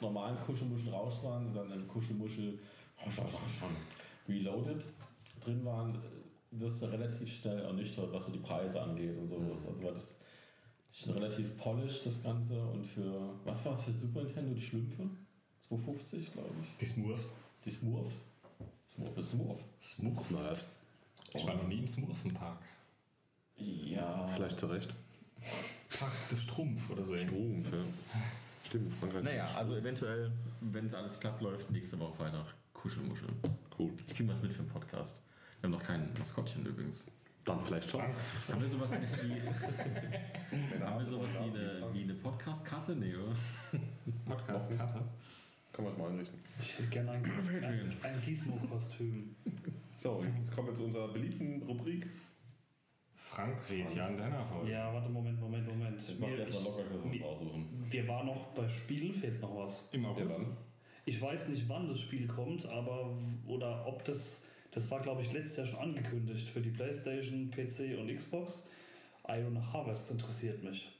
normalen 0.00 0.38
Kuschelmuschel 0.38 0.88
raus 0.90 1.22
waren 1.22 1.48
und 1.48 1.54
dann 1.54 1.70
in 1.72 1.86
Kuschelmuschel 1.88 2.58
Reloaded 4.28 4.86
drin 5.44 5.64
waren, 5.64 5.98
wirst 6.60 6.82
du 6.82 6.86
relativ 6.86 7.32
schnell 7.32 7.60
ernüchtert, 7.60 8.12
was 8.12 8.26
so 8.26 8.32
die 8.32 8.38
Preise 8.38 8.80
angeht 8.80 9.16
und 9.16 9.28
sowas. 9.28 9.66
Also 9.66 9.82
weil 9.82 9.94
das 9.94 10.18
ist 10.90 11.00
schon 11.00 11.12
relativ 11.14 11.56
polished, 11.56 12.06
das 12.06 12.22
Ganze. 12.22 12.60
Und 12.60 12.86
für, 12.86 13.34
was 13.44 13.64
war 13.64 13.72
es 13.72 13.82
für 13.82 13.92
Super 13.92 14.22
Nintendo, 14.22 14.54
die 14.54 14.62
Schlümpfe? 14.62 15.08
250, 15.68 16.32
glaube 16.32 16.50
ich. 16.62 16.76
Die 16.78 16.86
Smurfs. 16.86 17.34
Die 17.64 17.70
Smurfs. 17.70 18.26
Smurf 18.94 19.16
ist 19.18 19.30
Smurf. 19.30 19.60
Smurf. 19.80 20.26
Smurfs. 20.28 20.68
Ich 21.34 21.46
war 21.46 21.54
noch 21.54 21.66
nie 21.66 21.78
im 21.78 21.88
Smurfenpark. 21.88 22.58
Ja. 23.56 24.28
Vielleicht 24.28 24.58
zu 24.58 24.66
Recht. 24.66 24.94
Park 25.98 26.28
des 26.30 26.42
Strumpf 26.42 26.90
oder 26.90 27.04
so. 27.04 27.16
Strumpf, 27.16 27.72
ja. 27.72 27.84
Stimmt, 28.64 28.92
Frankreich. 28.94 29.24
Naja, 29.24 29.48
also 29.56 29.76
eventuell, 29.76 30.30
wenn 30.60 30.86
es 30.86 30.94
alles 30.94 31.18
klappt, 31.18 31.42
läuft 31.42 31.70
nächste 31.70 31.98
Woche 31.98 32.14
Freitag 32.14 32.46
Kuschelmuschel. 32.72 33.28
Cool. 33.78 33.92
Ich 34.06 34.14
kriegen 34.14 34.28
was 34.28 34.42
mit 34.42 34.52
für 34.52 34.62
den 34.62 34.68
Podcast. 34.68 35.20
Wir 35.64 35.70
haben 35.70 35.78
noch 35.78 35.86
kein 35.86 36.10
Maskottchen 36.18 36.66
übrigens. 36.66 37.06
Dann 37.46 37.64
vielleicht 37.64 37.88
schon. 37.88 38.02
Haben 38.02 38.12
wir 38.60 38.68
sowas 38.68 38.90
wie, 38.90 40.78
haben 40.84 40.98
wir 41.02 41.10
sowas 41.10 41.30
wie 41.40 41.58
eine, 41.58 41.88
wie 41.94 42.02
eine 42.02 42.12
Podcast-Kasse? 42.12 42.94
Nee, 42.96 43.14
oder? 43.14 43.34
Podcast 44.26 44.76
Kasse. 44.76 45.00
Kann 45.72 45.86
man 45.86 45.96
mal 45.96 46.10
einrichten. 46.10 46.38
Ich 46.60 46.76
hätte 46.78 46.88
gerne 46.88 47.12
ein, 47.12 47.24
ein, 47.24 47.96
ein 48.02 48.22
Gizmo-Kostüm. 48.22 49.34
So, 49.96 50.22
jetzt 50.22 50.54
kommen 50.54 50.68
wir 50.68 50.74
zu 50.74 50.84
unserer 50.84 51.08
beliebten 51.08 51.62
Rubrik. 51.62 52.08
Frank 53.16 53.58
redet 53.70 53.94
Jan 53.94 54.18
Denner 54.18 54.44
vor. 54.44 54.68
Ja, 54.68 54.92
warte, 54.92 55.08
Moment, 55.08 55.40
Moment, 55.40 55.66
Moment. 55.66 55.98
Ich 55.98 56.18
mach 56.18 56.28
erstmal 56.28 56.62
locker, 56.62 56.82
dass 56.82 57.02
wir 57.02 57.10
uns 57.10 57.22
aussuchen. 57.22 57.86
Wir 57.88 58.06
waren 58.06 58.26
noch 58.26 58.48
bei 58.48 58.68
Spielen, 58.68 59.14
fehlt 59.14 59.40
noch 59.40 59.56
was. 59.56 59.88
Im 59.92 60.02
Ja, 60.02 60.10
August. 60.10 60.40
dann. 60.40 60.58
Ich 61.06 61.20
weiß 61.22 61.48
nicht, 61.48 61.66
wann 61.70 61.88
das 61.88 62.00
Spiel 62.00 62.26
kommt, 62.26 62.66
aber 62.66 63.16
oder 63.46 63.86
ob 63.86 64.04
das, 64.04 64.42
das 64.74 64.90
war 64.90 65.00
glaube 65.00 65.22
ich 65.22 65.32
letztes 65.32 65.56
Jahr 65.56 65.66
schon 65.66 65.78
angekündigt 65.78 66.48
für 66.48 66.60
die 66.60 66.70
PlayStation, 66.70 67.50
PC 67.50 67.96
und 67.98 68.14
Xbox. 68.14 68.68
Iron 69.28 69.72
Harvest 69.72 70.10
interessiert 70.10 70.62
mich. 70.62 70.90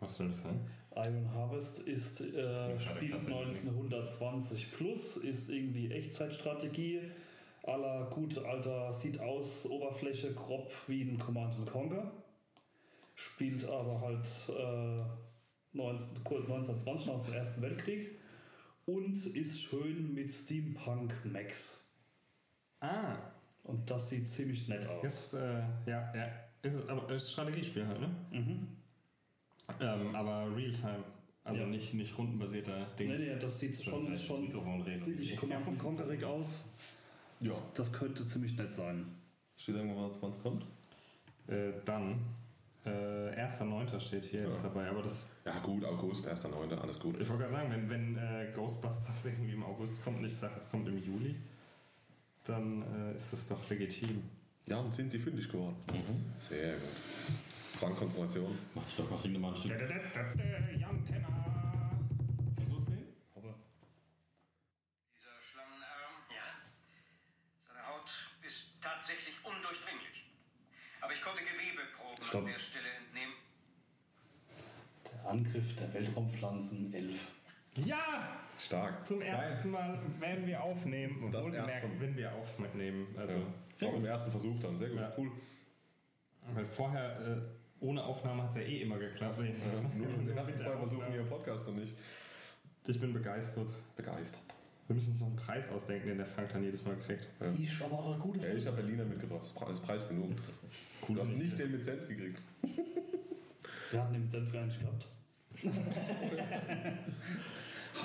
Was 0.00 0.16
soll 0.16 0.28
das 0.28 0.42
sein? 0.42 0.60
Iron 0.94 1.32
Harvest 1.32 1.80
ist, 1.80 2.20
äh, 2.20 2.78
spielt 2.78 3.12
tatsächlich 3.12 3.62
1920 3.62 4.72
plus, 4.72 5.16
ist 5.16 5.48
irgendwie 5.48 5.90
Echtzeitstrategie. 5.90 7.00
Aller 7.62 8.08
gut 8.10 8.38
alter, 8.38 8.92
sieht 8.92 9.20
aus, 9.20 9.66
Oberfläche 9.66 10.32
grob 10.34 10.72
wie 10.86 11.02
ein 11.02 11.18
Command 11.18 11.54
Conquer. 11.66 12.12
Spielt 13.14 13.64
aber 13.64 14.00
halt 14.00 14.26
äh, 14.48 15.76
19, 15.76 16.24
kurz 16.24 16.42
1920 16.44 17.10
aus 17.10 17.24
dem 17.24 17.34
Ersten 17.34 17.62
Weltkrieg. 17.62 18.18
Und 18.86 19.26
ist 19.26 19.60
schön 19.60 20.14
mit 20.14 20.32
Steampunk 20.32 21.14
Max. 21.24 21.87
Ah, 22.80 23.16
Und 23.64 23.90
das 23.90 24.08
sieht 24.08 24.26
ziemlich 24.28 24.68
nett 24.68 24.86
aus. 24.86 25.04
ist, 25.04 25.34
äh, 25.34 25.60
ja, 25.86 26.12
ja. 26.14 26.26
Ist 26.62 26.74
es 26.74 26.88
aber 26.88 27.08
ist 27.10 27.26
ein 27.28 27.32
Strategiespiel 27.32 27.86
halt, 27.86 28.00
ne? 28.00 28.08
Mhm. 28.30 28.68
Ähm, 29.80 30.14
aber 30.14 30.54
Realtime. 30.56 31.04
Also 31.44 31.60
Ja. 31.62 31.66
nicht, 31.66 31.94
nicht 31.94 32.16
rundenbasierter 32.18 32.86
Ding. 32.98 33.08
Nee, 33.08 33.18
nee, 33.18 33.36
das 33.38 33.58
sieht 33.58 33.82
schon, 33.82 34.16
schon 34.18 34.52
und 34.52 34.86
ziemlich 34.98 35.36
Conquerig 35.36 36.24
aus. 36.24 36.64
Ja. 37.40 37.50
Das, 37.50 37.72
das 37.74 37.92
könnte 37.92 38.26
ziemlich 38.26 38.56
nett 38.56 38.74
sein. 38.74 39.06
Steht 39.56 39.76
irgendwo, 39.76 40.10
wann 40.20 40.30
es 40.30 40.42
kommt? 40.42 40.66
Äh, 41.46 41.72
dann, 41.84 42.20
äh, 42.84 42.90
1.9. 42.90 43.98
steht 44.00 44.24
hier 44.24 44.42
jetzt 44.42 44.56
Ja. 44.56 44.62
dabei, 44.64 44.88
aber 44.88 45.02
das, 45.02 45.24
Ja, 45.44 45.58
gut, 45.60 45.84
August, 45.84 46.26
1.9., 46.26 46.76
alles 46.78 46.98
gut. 46.98 47.18
ich 47.20 47.28
wollte 47.28 47.44
gerade 47.44 47.52
sagen, 47.54 47.70
wenn, 47.70 47.88
wenn 47.88 48.16
äh, 48.18 48.52
Ghostbusters 48.54 49.24
irgendwie 49.26 49.52
im 49.52 49.62
August 49.64 50.02
kommt 50.02 50.18
und 50.18 50.24
ich 50.24 50.34
sage, 50.36 50.54
es 50.56 50.68
kommt 50.70 50.88
im 50.88 50.98
Juli, 51.02 51.34
dann 52.48 53.12
äh, 53.12 53.16
ist 53.16 53.32
das 53.32 53.46
doch 53.46 53.68
legitim. 53.68 54.22
Ja, 54.66 54.82
dann 54.82 54.92
sind 54.92 55.10
sie 55.10 55.18
fündig 55.18 55.48
geworden. 55.48 55.76
Sehr 56.40 56.74
gut. 56.74 56.88
Frank, 57.78 57.96
Konzentration. 57.96 58.58
Mach 58.74 58.84
dich 58.84 58.96
doch 58.96 59.10
mal, 59.10 59.16
trink 59.16 59.34
dir 59.34 59.40
mal 59.40 59.50
ein 59.50 59.56
Stück. 59.56 59.70
Jan 59.70 61.04
Tenner. 61.04 61.28
Dieser 65.14 65.40
Schlangenarm? 65.40 66.14
Ja. 66.28 66.48
Seine 67.66 67.86
Haut 67.86 68.10
ist 68.44 68.72
tatsächlich 68.80 69.34
undurchdringlich. 69.44 70.26
Aber 71.00 71.12
ich 71.12 71.20
konnte 71.20 71.40
Gewebeproben 71.42 72.24
Stopp. 72.24 72.40
an 72.44 72.46
der 72.52 72.58
Stelle 72.58 72.88
entnehmen. 72.90 73.34
Der 75.12 75.30
Angriff 75.30 75.76
der 75.76 75.92
Weltraumpflanzen 75.94 76.92
11. 76.92 77.26
Ja! 77.76 77.96
Stark. 78.58 79.06
Zum 79.06 79.20
ersten 79.22 79.70
Mal 79.70 79.98
werden 80.18 80.46
wir 80.46 80.60
aufnehmen. 80.62 81.30
Das 81.30 81.44
Wohlgemerkt, 81.44 81.84
erste 81.84 82.00
wenn 82.00 82.16
wir 82.16 82.32
aufnehmen. 82.32 83.06
Also, 83.16 83.38
Ja. 83.78 83.88
Auch 83.88 83.94
im 83.94 84.04
ersten 84.04 84.30
Versuch 84.30 84.58
dann. 84.58 84.76
Sehr 84.76 84.88
gut. 84.88 84.98
Ja. 84.98 85.12
Cool. 85.16 85.30
weil 86.54 86.64
vorher 86.66 87.20
äh, 87.20 87.40
ohne 87.80 88.02
Aufnahme 88.02 88.42
hat 88.42 88.50
es 88.50 88.56
ja 88.56 88.62
eh 88.62 88.82
immer 88.82 88.98
geklappt. 88.98 89.38
Nur 89.94 90.08
in 90.18 90.26
den 90.26 90.36
ersten 90.36 90.58
zwei 90.58 90.76
Versuchen 90.76 91.06
hier 91.10 91.20
im 91.20 91.28
Podcast 91.28 91.68
und 91.68 91.76
nicht. 91.76 91.94
Ich 92.88 93.00
bin 93.00 93.12
begeistert. 93.12 93.68
Begeistert. 93.94 94.42
Wir 94.88 94.94
müssen 94.96 95.10
uns 95.12 95.20
noch 95.20 95.26
einen 95.28 95.36
Preis 95.36 95.70
ausdenken, 95.70 96.08
den 96.08 96.16
der 96.16 96.26
Frank 96.26 96.48
dann 96.48 96.64
jedes 96.64 96.82
Mal 96.84 96.96
kriegt. 96.96 97.28
Ich 97.58 97.80
aber 97.84 97.98
auch 97.98 98.12
eine 98.14 98.18
gute 98.22 98.40
Ja, 98.48 98.54
ich 98.54 98.66
habe 98.66 98.76
Berliner 98.76 99.04
mitgebracht. 99.04 99.42
Das 99.60 99.70
ist 99.70 99.84
Preis 99.84 100.08
genug. 100.08 100.30
Cool, 101.06 101.16
du 101.16 101.20
hast 101.20 101.30
nicht 101.32 101.58
den 101.58 101.70
mit 101.70 101.84
Senf 101.84 102.08
gekriegt. 102.08 102.40
Wir 103.90 104.00
hatten 104.02 104.14
den 104.14 104.22
mit 104.22 104.30
Senf 104.30 104.50
gar 104.50 104.64
nicht 104.64 104.80
gehabt. 104.80 105.06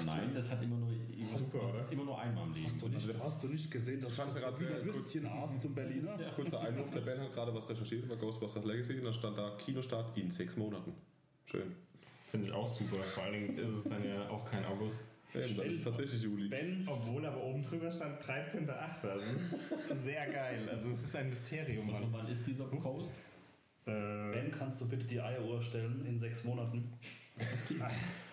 Nein, 0.05 0.31
das 0.33 0.49
hat 0.49 0.63
immer 0.63 0.77
nur, 0.77 0.89
Super, 1.27 1.67
das 1.71 1.83
ist 1.83 1.91
immer 1.93 2.03
nur 2.05 2.19
einmal 2.19 2.47
im 2.47 2.53
Leben. 2.53 2.65
Hast 2.65 2.81
du 2.81 2.87
nicht, 2.87 3.07
hast 3.21 3.43
du 3.43 3.47
nicht 3.47 3.69
gesehen, 3.71 4.01
dass 4.01 4.15
das 4.15 4.35
gerade 4.35 4.51
kurz- 4.55 4.85
Würstchen 4.85 5.25
aß 5.27 5.61
zum 5.61 5.75
Berliner? 5.75 6.17
Kurzer 6.35 6.59
Einwurf, 6.67 6.89
der 6.91 7.01
Ben 7.01 7.19
hat 7.19 7.31
gerade 7.33 7.53
was 7.53 7.69
recherchiert 7.69 8.03
über 8.05 8.15
Ghostbusters 8.17 8.65
Legacy 8.65 8.97
und 8.99 9.05
da 9.05 9.13
stand 9.13 9.37
da 9.37 9.55
Kinostart 9.57 10.17
in 10.17 10.31
sechs 10.31 10.57
Monaten. 10.57 10.93
Schön. 11.45 11.75
Finde 12.31 12.47
ich 12.47 12.53
auch 12.53 12.67
super. 12.67 12.97
Vor 13.03 13.23
allen 13.23 13.33
Dingen 13.33 13.57
ist 13.57 13.69
es 13.69 13.83
dann 13.83 14.03
ja 14.03 14.27
auch 14.29 14.43
kein 14.45 14.65
August. 14.65 15.03
Ja, 15.35 15.41
dann 15.41 15.65
ist 15.67 15.83
tatsächlich 15.83 16.21
Juli. 16.23 16.47
Ben, 16.47 16.87
Obwohl 16.87 17.25
aber 17.25 17.43
oben 17.43 17.63
drüber 17.63 17.91
stand 17.91 18.21
13.8. 18.21 19.07
Also 19.07 19.35
es 19.35 19.51
ist 19.71 20.03
sehr 20.03 20.25
geil. 20.27 20.59
Also 20.71 20.89
es 20.89 21.03
ist 21.03 21.15
ein 21.15 21.29
Mysterium, 21.29 21.89
Und 21.89 22.11
wann 22.13 22.27
ist 22.27 22.45
dieser 22.47 22.65
Post? 22.65 23.21
Äh, 23.85 23.91
ben, 24.31 24.51
kannst 24.51 24.81
du 24.81 24.87
bitte 24.89 25.05
die 25.07 25.19
Eieruhr 25.21 25.61
stellen 25.61 26.05
in 26.05 26.17
sechs 26.19 26.43
Monaten? 26.43 26.93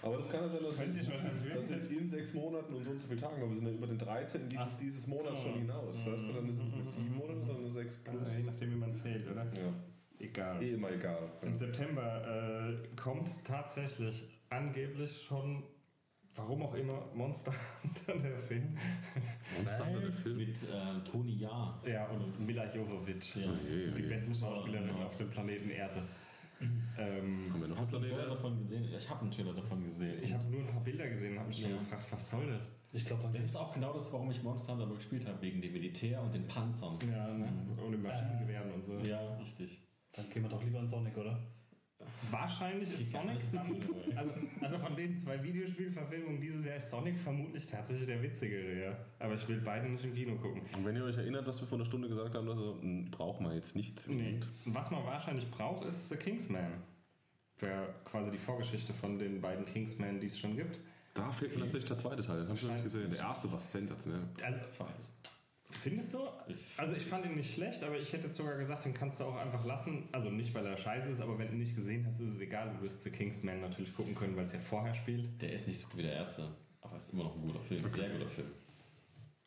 Aber 0.03 0.17
das 0.17 0.31
kann 0.31 0.43
ja 0.43 0.49
sein, 0.49 0.63
dass 0.65 0.77
das 0.77 1.71
jetzt 1.71 1.91
in 1.91 2.09
sechs 2.09 2.35
Monaten 2.35 2.75
und 2.75 2.85
so 2.85 2.91
und 2.91 3.01
so 3.01 3.09
viele 3.09 3.21
Tagen, 3.21 3.37
aber 3.37 3.49
wir 3.49 3.57
sind 3.57 3.67
ja 3.67 3.73
über 3.73 3.87
den 3.87 3.99
13. 3.99 4.49
dieses, 4.49 4.79
dieses 4.79 5.07
Monat 5.07 5.37
so. 5.39 5.45
schon 5.45 5.55
hinaus. 5.55 6.07
Weißt 6.07 6.29
du, 6.29 6.33
dann 6.33 6.49
ist 6.49 6.57
es 6.57 6.63
nicht 6.65 6.77
mehr 6.77 6.85
sieben 6.85 7.15
Monate, 7.17 7.43
sondern 7.43 7.71
sechs 7.71 7.97
plus. 7.99 8.31
äh, 8.31 8.39
je 8.41 8.45
nachdem, 8.45 8.71
wie 8.73 8.77
man 8.77 8.93
zählt, 8.93 9.31
oder? 9.31 9.45
Ja, 9.45 9.73
Egal. 10.19 10.57
ist 10.57 10.63
eh 10.63 10.75
immer 10.75 10.91
egal. 10.91 11.31
Im 11.43 11.55
September 11.55 12.69
äh, 12.83 12.97
kommt 12.97 13.43
tatsächlich 13.45 14.25
angeblich 14.51 15.23
schon, 15.23 15.63
warum 16.35 16.63
auch 16.63 16.75
immer, 16.75 17.07
Monster 17.15 17.53
Hunter, 17.83 18.17
der 18.23 18.43
Film. 18.43 18.75
Monster 19.57 19.87
Hunter, 19.87 20.01
der 20.01 20.13
Film. 20.13 20.37
Mit 20.37 20.63
äh, 20.63 21.11
Toni 21.11 21.37
Jahr. 21.39 21.83
Ja, 21.87 22.07
und 22.09 22.39
Mila 22.47 22.71
Jovovich. 22.75 23.37
Ja. 23.37 23.51
Die 23.97 24.03
beste 24.03 24.35
Schauspielerin 24.35 24.91
auf 24.91 25.17
dem 25.17 25.31
Planeten 25.31 25.71
Erde. 25.71 26.03
Ähm, 26.99 27.51
Haben 27.53 27.61
wir 27.63 27.69
noch 27.69 27.79
Hast 27.79 27.93
du 27.93 27.97
einen 27.99 28.07
Trailer 28.11 28.27
davon 28.27 28.59
gesehen? 28.59 28.85
Ja, 28.91 28.99
Ich 28.99 29.09
habe 29.09 29.23
einen 29.23 29.31
Trailer 29.31 29.55
davon 29.55 29.83
gesehen. 29.85 30.19
ich 30.23 30.33
habe 30.35 30.47
nur 30.49 30.61
ein 30.61 30.67
paar 30.67 30.83
Bilder 30.83 31.09
gesehen 31.09 31.33
und 31.33 31.39
habe 31.39 31.49
mich 31.49 31.61
schon 31.61 31.71
Ja. 31.71 31.77
gefragt, 31.77 32.07
was 32.11 32.31
soll 32.31 32.47
das? 32.47 32.71
Ich 32.93 33.05
glaube, 33.05 33.31
das 33.33 33.45
ist 33.45 33.57
auch 33.57 33.73
genau 33.73 33.93
das, 33.93 34.13
warum 34.13 34.31
ich 34.31 34.43
Monster 34.43 34.73
Hunter 34.75 34.87
gespielt 34.95 35.27
habe, 35.27 35.41
wegen 35.41 35.63
dem 35.63 35.73
Militär 35.73 36.21
und 36.21 36.35
den 36.35 36.47
Panzern. 36.47 36.99
Ja, 37.11 37.33
ne? 37.33 37.49
Und 37.85 37.93
den 37.93 38.03
Maschinengewehren 38.03 38.73
und 38.73 38.85
so. 38.85 38.99
Ja, 38.99 39.37
richtig. 39.37 39.87
Dann 40.13 40.29
gehen 40.29 40.43
wir 40.43 40.51
doch 40.51 40.63
lieber 40.63 40.81
in 40.81 40.87
Sonic, 40.87 41.17
oder? 41.17 41.41
Wahrscheinlich 42.31 42.93
ist 42.93 43.13
Sonic 43.13 43.39
das 43.39 43.51
dann, 43.51 44.17
also, 44.17 44.33
also 44.61 44.79
von 44.79 44.95
den 44.95 45.17
zwei 45.17 45.43
Videospielverfilmungen 45.43 46.41
dieses 46.41 46.65
Jahr 46.67 46.77
ist 46.77 46.91
Sonic 46.91 47.19
vermutlich 47.19 47.67
tatsächlich 47.67 48.07
der 48.07 48.23
witzigere, 48.23 48.85
ja. 48.85 48.97
Aber 49.19 49.35
ich 49.35 49.49
will 49.49 49.61
beide 49.65 49.89
nicht 49.89 50.05
im 50.05 50.15
Kino 50.15 50.37
gucken. 50.37 50.63
Und 50.77 50.85
wenn 50.85 50.97
ihr 50.97 51.05
euch 51.05 51.17
erinnert, 51.17 51.47
was 51.47 51.61
wir 51.61 51.67
vor 51.67 51.79
einer 51.79 51.87
Stunde 51.87 52.09
gesagt 52.09 52.35
haben, 52.35 52.49
also, 52.49 52.79
mh, 52.83 53.09
braucht 53.11 53.41
man 53.41 53.55
jetzt 53.55 53.75
nicht 53.75 54.07
Nee. 54.09 54.39
Was 54.67 54.91
man 54.91 55.05
wahrscheinlich 55.05 55.51
braucht, 55.51 55.87
ist 55.87 56.09
The 56.09 56.17
Kingsman. 56.17 56.73
Der 57.61 57.95
quasi 58.05 58.31
die 58.31 58.39
Vorgeschichte 58.39 58.93
von 58.93 59.19
den 59.19 59.41
beiden 59.41 59.65
Kingsmen, 59.65 60.21
die 60.21 60.27
es 60.27 60.39
schon 60.39 60.57
gibt. 60.57 60.81
Da 61.15 61.31
fehlt 61.31 61.55
mir 61.55 61.63
tatsächlich 61.63 61.89
der 61.89 61.99
zweite 61.99 62.23
Teil, 62.23 62.39
den 62.39 62.49
habe 62.49 62.55
ich 62.57 62.63
noch 62.63 62.73
nicht 62.73 62.85
gesehen. 62.85 63.11
Der 63.11 63.21
erste 63.21 63.51
war 63.51 63.61
sensationell. 63.61 64.23
Also, 64.43 64.61
Zweites. 64.61 65.13
Findest 65.71 66.15
du? 66.15 66.19
Also 66.77 66.95
ich 66.97 67.03
fand 67.05 67.25
ihn 67.27 67.35
nicht 67.37 67.55
schlecht, 67.55 67.83
aber 67.85 67.99
ich 67.99 68.13
hätte 68.13 68.33
sogar 68.33 68.57
gesagt, 68.57 68.85
den 68.85 68.95
kannst 68.95 69.21
du 69.21 69.25
auch 69.25 69.37
einfach 69.37 69.65
lassen. 69.65 70.09
Also 70.13 70.31
nicht, 70.31 70.55
weil 70.55 70.67
er 70.67 70.77
scheiße 70.77 71.11
ist, 71.11 71.21
aber 71.21 71.39
wenn 71.39 71.49
du 71.49 71.53
ihn 71.55 71.59
nicht 71.59 71.75
gesehen 71.77 72.05
hast, 72.07 72.21
ist 72.21 72.35
es 72.35 72.41
egal. 72.41 72.75
Du 72.77 72.83
wirst 72.83 73.03
The 73.03 73.11
Kingsman 73.11 73.61
natürlich 73.61 73.95
gucken 73.95 74.15
können, 74.15 74.37
weil 74.37 74.45
es 74.45 74.53
ja 74.53 74.59
vorher 74.61 74.95
spielt. 74.95 75.41
Der 75.43 75.53
ist 75.53 75.69
nicht 75.69 75.81
so 75.81 75.87
gut 75.89 75.99
wie 75.99 76.03
der 76.03 76.15
erste, 76.15 76.49
aber 76.81 76.97
ist 76.97 77.13
immer 77.13 77.25
noch 77.25 77.37
ein 77.37 77.43
guter 77.43 77.61
Film. 77.61 77.81
Sehr 77.91 78.11
guter 78.11 78.29
Film. 78.31 78.49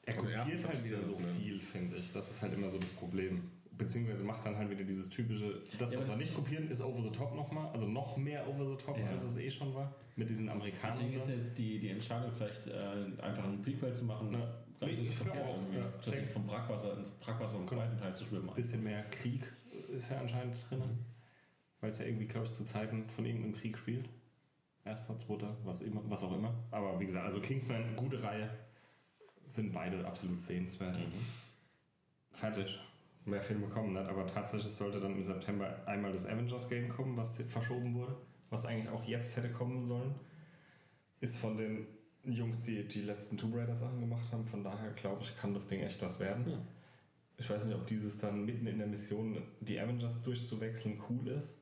Er 0.05 0.15
kopiert 0.15 0.67
halt 0.67 0.83
wieder 0.85 0.97
so 0.99 1.13
sensationell. 1.13 1.35
viel, 1.35 1.59
finde 1.61 1.95
ich. 1.97 2.11
Das 2.11 2.29
ist 2.29 2.41
halt 2.41 2.53
immer 2.53 2.67
so 2.69 2.77
das 2.77 2.91
Problem. 2.91 3.49
Beziehungsweise 3.75 4.23
macht 4.23 4.45
dann 4.45 4.55
halt 4.57 4.69
wieder 4.69 4.83
dieses 4.83 5.09
typische, 5.09 5.63
das, 5.79 5.93
Ja, 5.93 5.99
was 5.99 6.09
wir 6.09 6.15
nicht 6.17 6.33
kopieren, 6.35 6.67
ist 6.69 6.81
over 6.81 7.01
the 7.01 7.09
top 7.09 7.33
nochmal. 7.35 7.71
Also 7.71 7.87
noch 7.87 8.17
mehr 8.17 8.47
over 8.47 8.69
the 8.69 8.75
top, 8.77 8.97
Ja. 8.99 9.07
als 9.07 9.23
es 9.23 9.37
eh 9.37 9.49
schon 9.49 9.73
war. 9.73 9.95
Mit 10.15 10.29
diesen 10.29 10.47
Amerikanern. 10.49 10.95
Deswegen 10.99 11.13
ist 11.15 11.27
jetzt 11.29 11.57
die, 11.57 11.79
die 11.79 11.89
Entscheidung, 11.89 12.31
vielleicht 12.37 12.67
äh, 12.67 13.21
einfach 13.21 13.45
einen 13.45 13.61
Prequel 13.63 13.93
zu 13.95 14.05
machen, 14.05 14.31
Ja. 14.33 14.62
Nicht 14.81 15.11
Ich 15.11 15.19
glaube 15.19 15.43
auch, 15.43 15.59
ja. 15.73 16.01
Statt 16.01 16.15
jetzt 16.15 16.33
vom 16.33 16.45
Brackwasser 16.45 16.97
ins 16.97 17.11
Brackwasser 17.11 17.57
im 17.57 17.67
zweiten 17.67 17.97
Teil 17.97 18.15
zu 18.15 18.25
schwimmen. 18.25 18.49
ein 18.49 18.55
bisschen 18.55 18.83
mehr 18.83 19.03
Krieg 19.09 19.51
ist 19.95 20.11
ja 20.11 20.19
anscheinend 20.19 20.55
drin. 20.69 20.81
Weil 21.79 21.89
es 21.89 21.99
ja 21.99 22.05
irgendwie, 22.05 22.27
glaube 22.27 22.45
ich, 22.45 22.53
zu 22.53 22.63
Zeiten 22.63 23.09
von 23.09 23.25
irgendeinem 23.25 23.53
Krieg 23.53 23.77
spielt. 23.77 24.09
Erster, 24.85 25.17
zweiter, 25.17 25.55
was, 25.63 25.81
immer, 25.81 26.01
was 26.09 26.23
auch 26.23 26.35
immer. 26.35 26.53
Aber 26.71 26.99
wie 26.99 27.05
gesagt, 27.05 27.25
also 27.25 27.39
Kingsman, 27.39 27.95
gute 27.95 28.21
Reihe. 28.21 28.49
Sind 29.47 29.71
beide 29.71 30.05
absolut 30.05 30.41
sehenswert. 30.41 30.97
Fertig. 32.31 32.79
Mehr 33.25 33.41
Filme 33.41 33.67
kommen 33.67 33.93
nicht, 33.93 34.05
aber 34.07 34.27
tatsächlich 34.27 34.71
sollte 34.71 34.99
dann 34.99 35.15
im 35.15 35.23
September 35.23 35.81
einmal 35.85 36.11
das 36.11 36.25
Avengers 36.25 36.67
Game 36.67 36.89
kommen, 36.89 37.15
was 37.15 37.37
verschoben 37.43 37.93
wurde, 37.93 38.17
was 38.49 38.65
eigentlich 38.65 38.89
auch 38.89 39.03
jetzt 39.05 39.37
hätte 39.37 39.49
kommen 39.49 39.85
sollen. 39.85 40.15
Ist 41.21 41.37
von 41.37 41.55
den 41.55 41.87
Jungs, 42.25 42.61
die 42.61 42.87
die 42.87 43.01
letzten 43.01 43.37
Tomb 43.37 43.55
Raider 43.55 43.75
Sachen 43.75 43.99
gemacht 43.99 44.31
haben, 44.31 44.43
von 44.43 44.63
daher 44.63 44.91
glaube 44.91 45.23
ich, 45.23 45.35
kann 45.35 45.53
das 45.53 45.67
Ding 45.67 45.81
echt 45.81 46.01
was 46.01 46.19
werden. 46.19 46.49
Ja. 46.49 46.57
Ich 47.37 47.49
weiß 47.49 47.65
nicht, 47.65 47.75
ob 47.75 47.85
dieses 47.85 48.17
dann 48.17 48.45
mitten 48.45 48.67
in 48.67 48.77
der 48.77 48.87
Mission 48.87 49.41
die 49.59 49.79
Avengers 49.79 50.21
durchzuwechseln 50.21 51.01
cool 51.09 51.27
ist, 51.27 51.53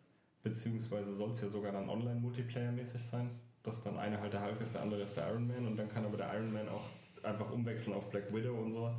beziehungsweise 0.44 1.16
soll 1.16 1.32
es 1.32 1.42
ja 1.42 1.50
sogar 1.50 1.72
dann 1.72 1.90
Online-Multiplayer-mäßig 1.90 3.02
sein, 3.02 3.32
dass 3.64 3.82
dann 3.82 3.98
einer 3.98 4.20
halt 4.20 4.34
der 4.34 4.44
Hulk 4.44 4.62
ist, 4.62 4.76
der 4.76 4.82
andere 4.82 5.02
ist 5.02 5.16
der 5.18 5.30
Iron 5.30 5.48
Man 5.48 5.66
und 5.66 5.78
dann 5.78 5.88
kann 5.88 6.06
aber 6.06 6.18
der 6.18 6.34
Iron 6.34 6.52
Man 6.52 6.70
auch 6.70 6.90
einfach 7.24 7.52
umwechseln 7.52 7.96
auf 7.96 8.10
Black 8.10 8.34
Widow 8.34 8.54
und 8.54 8.72
sowas. 8.72 8.96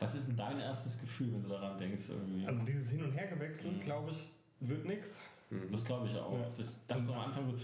Was 0.00 0.14
ist 0.14 0.28
denn 0.28 0.36
dein 0.36 0.60
erstes 0.60 1.00
Gefühl, 1.00 1.32
wenn 1.32 1.42
du 1.42 1.48
daran 1.48 1.76
denkst? 1.78 2.10
Irgendwie? 2.10 2.46
Also 2.46 2.62
dieses 2.62 2.90
Hin- 2.90 3.02
und 3.02 3.12
Hergewechsel, 3.12 3.78
glaube 3.80 4.10
ich, 4.10 4.28
wird 4.60 4.84
nix. 4.84 5.18
das 5.72 5.84
glaube 5.84 6.06
ich 6.06 6.16
auch. 6.16 6.38
Ja. 6.38 6.50
Ich 6.56 6.66
dachte 6.86 7.12
am 7.12 7.18
Anfang 7.18 7.50
so, 7.50 7.56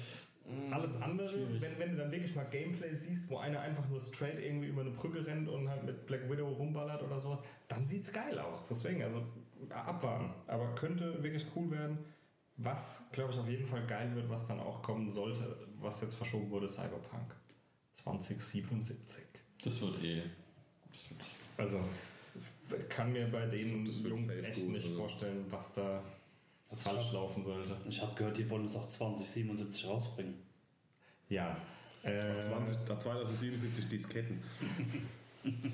Alles 0.70 1.00
andere, 1.00 1.28
Schwierig. 1.28 1.60
wenn, 1.62 1.78
wenn 1.78 1.90
du 1.92 1.96
dann 1.96 2.12
wirklich 2.12 2.34
mal 2.34 2.44
Gameplay 2.44 2.94
siehst, 2.94 3.30
wo 3.30 3.38
einer 3.38 3.60
einfach 3.60 3.88
nur 3.88 3.98
straight 3.98 4.38
irgendwie 4.38 4.68
über 4.68 4.82
eine 4.82 4.90
Brücke 4.90 5.26
rennt 5.26 5.48
und 5.48 5.68
halt 5.68 5.84
mit 5.84 6.06
Black 6.06 6.30
Widow 6.30 6.48
rumballert 6.48 7.02
oder 7.02 7.18
so, 7.18 7.42
dann 7.68 7.86
sieht's 7.86 8.12
geil 8.12 8.38
aus. 8.38 8.68
Deswegen, 8.68 9.02
also 9.02 9.22
abwarten. 9.70 10.30
Aber 10.46 10.74
könnte 10.74 11.22
wirklich 11.22 11.46
cool 11.56 11.70
werden. 11.70 11.98
Was, 12.56 13.02
glaube 13.10 13.32
ich, 13.32 13.38
auf 13.38 13.48
jeden 13.48 13.66
Fall 13.66 13.84
geil 13.86 14.14
wird, 14.14 14.28
was 14.28 14.46
dann 14.46 14.60
auch 14.60 14.80
kommen 14.82 15.08
sollte, 15.10 15.56
was 15.80 16.02
jetzt 16.02 16.14
verschoben 16.14 16.50
wurde, 16.50 16.68
Cyberpunk 16.68 17.34
2077. 17.94 19.24
das 19.64 19.80
wird 19.80 20.02
eh. 20.04 20.22
Das 20.90 21.10
wird, 21.10 21.20
Also 21.56 21.80
kann 22.88 23.12
mir 23.12 23.26
bei 23.30 23.46
den 23.46 23.84
Das 23.84 24.02
wird 24.04 24.16
Jungs 24.18 24.30
echt 24.38 24.60
gut, 24.60 24.72
nicht 24.72 24.84
also. 24.86 24.98
vorstellen, 24.98 25.44
was 25.50 25.72
da 25.72 26.02
Also 26.74 26.90
falsch 26.90 27.04
ich 27.06 27.12
laufen 27.12 27.42
sollte. 27.42 27.72
Ich 27.88 28.02
habe 28.02 28.14
gehört, 28.14 28.36
die 28.36 28.50
wollen 28.50 28.64
es 28.64 28.74
auch 28.74 28.86
2077 28.86 29.86
rausbringen. 29.86 30.34
Ja. 31.28 31.56
Äh, 32.02 32.32
Auf 32.32 32.40
20, 32.40 32.76
nach 32.88 32.98
2077 32.98 33.88
Disketten. 33.88 34.42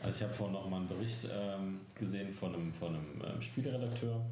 Also 0.00 0.18
ich 0.18 0.22
habe 0.22 0.32
vorhin 0.32 0.54
noch 0.54 0.68
mal 0.70 0.76
einen 0.76 0.86
Bericht 0.86 1.26
ähm, 1.28 1.80
gesehen 1.96 2.30
von 2.30 2.54
einem, 2.54 2.72
von 2.72 2.94
einem 2.94 3.20
ähm, 3.20 3.42
Spieleredakteur, 3.42 4.24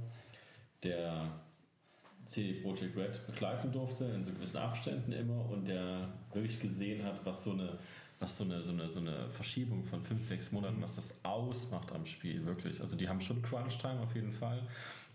der 0.85 1.29
CD 2.25 2.61
Projekt 2.61 2.97
Red 2.97 3.27
begleiten 3.27 3.73
durfte, 3.73 4.05
in 4.05 4.23
so 4.23 4.31
gewissen 4.31 4.59
Abständen 4.59 5.11
immer, 5.11 5.45
und 5.51 5.67
der 5.67 6.09
wirklich 6.33 6.61
gesehen 6.61 7.05
hat, 7.05 7.19
was 7.25 7.43
so 7.43 7.51
eine, 7.51 7.79
was 8.21 8.39
so 8.39 8.45
eine, 8.45 8.63
so 8.63 8.71
eine, 8.71 8.89
so 8.89 9.01
eine 9.01 9.29
Verschiebung 9.29 9.83
von 9.83 10.05
fünf, 10.05 10.23
sechs 10.23 10.53
Monaten, 10.53 10.81
was 10.81 10.95
das 10.95 11.19
ausmacht 11.25 11.91
am 11.91 12.07
Spiel, 12.07 12.47
wirklich. 12.47 12.81
Also 12.81 12.97
die 12.97 13.09
haben 13.09 13.21
schon 13.21 13.43
Crunch-Time 13.43 14.01
auf 14.01 14.15
jeden 14.15 14.33
Fall. 14.33 14.63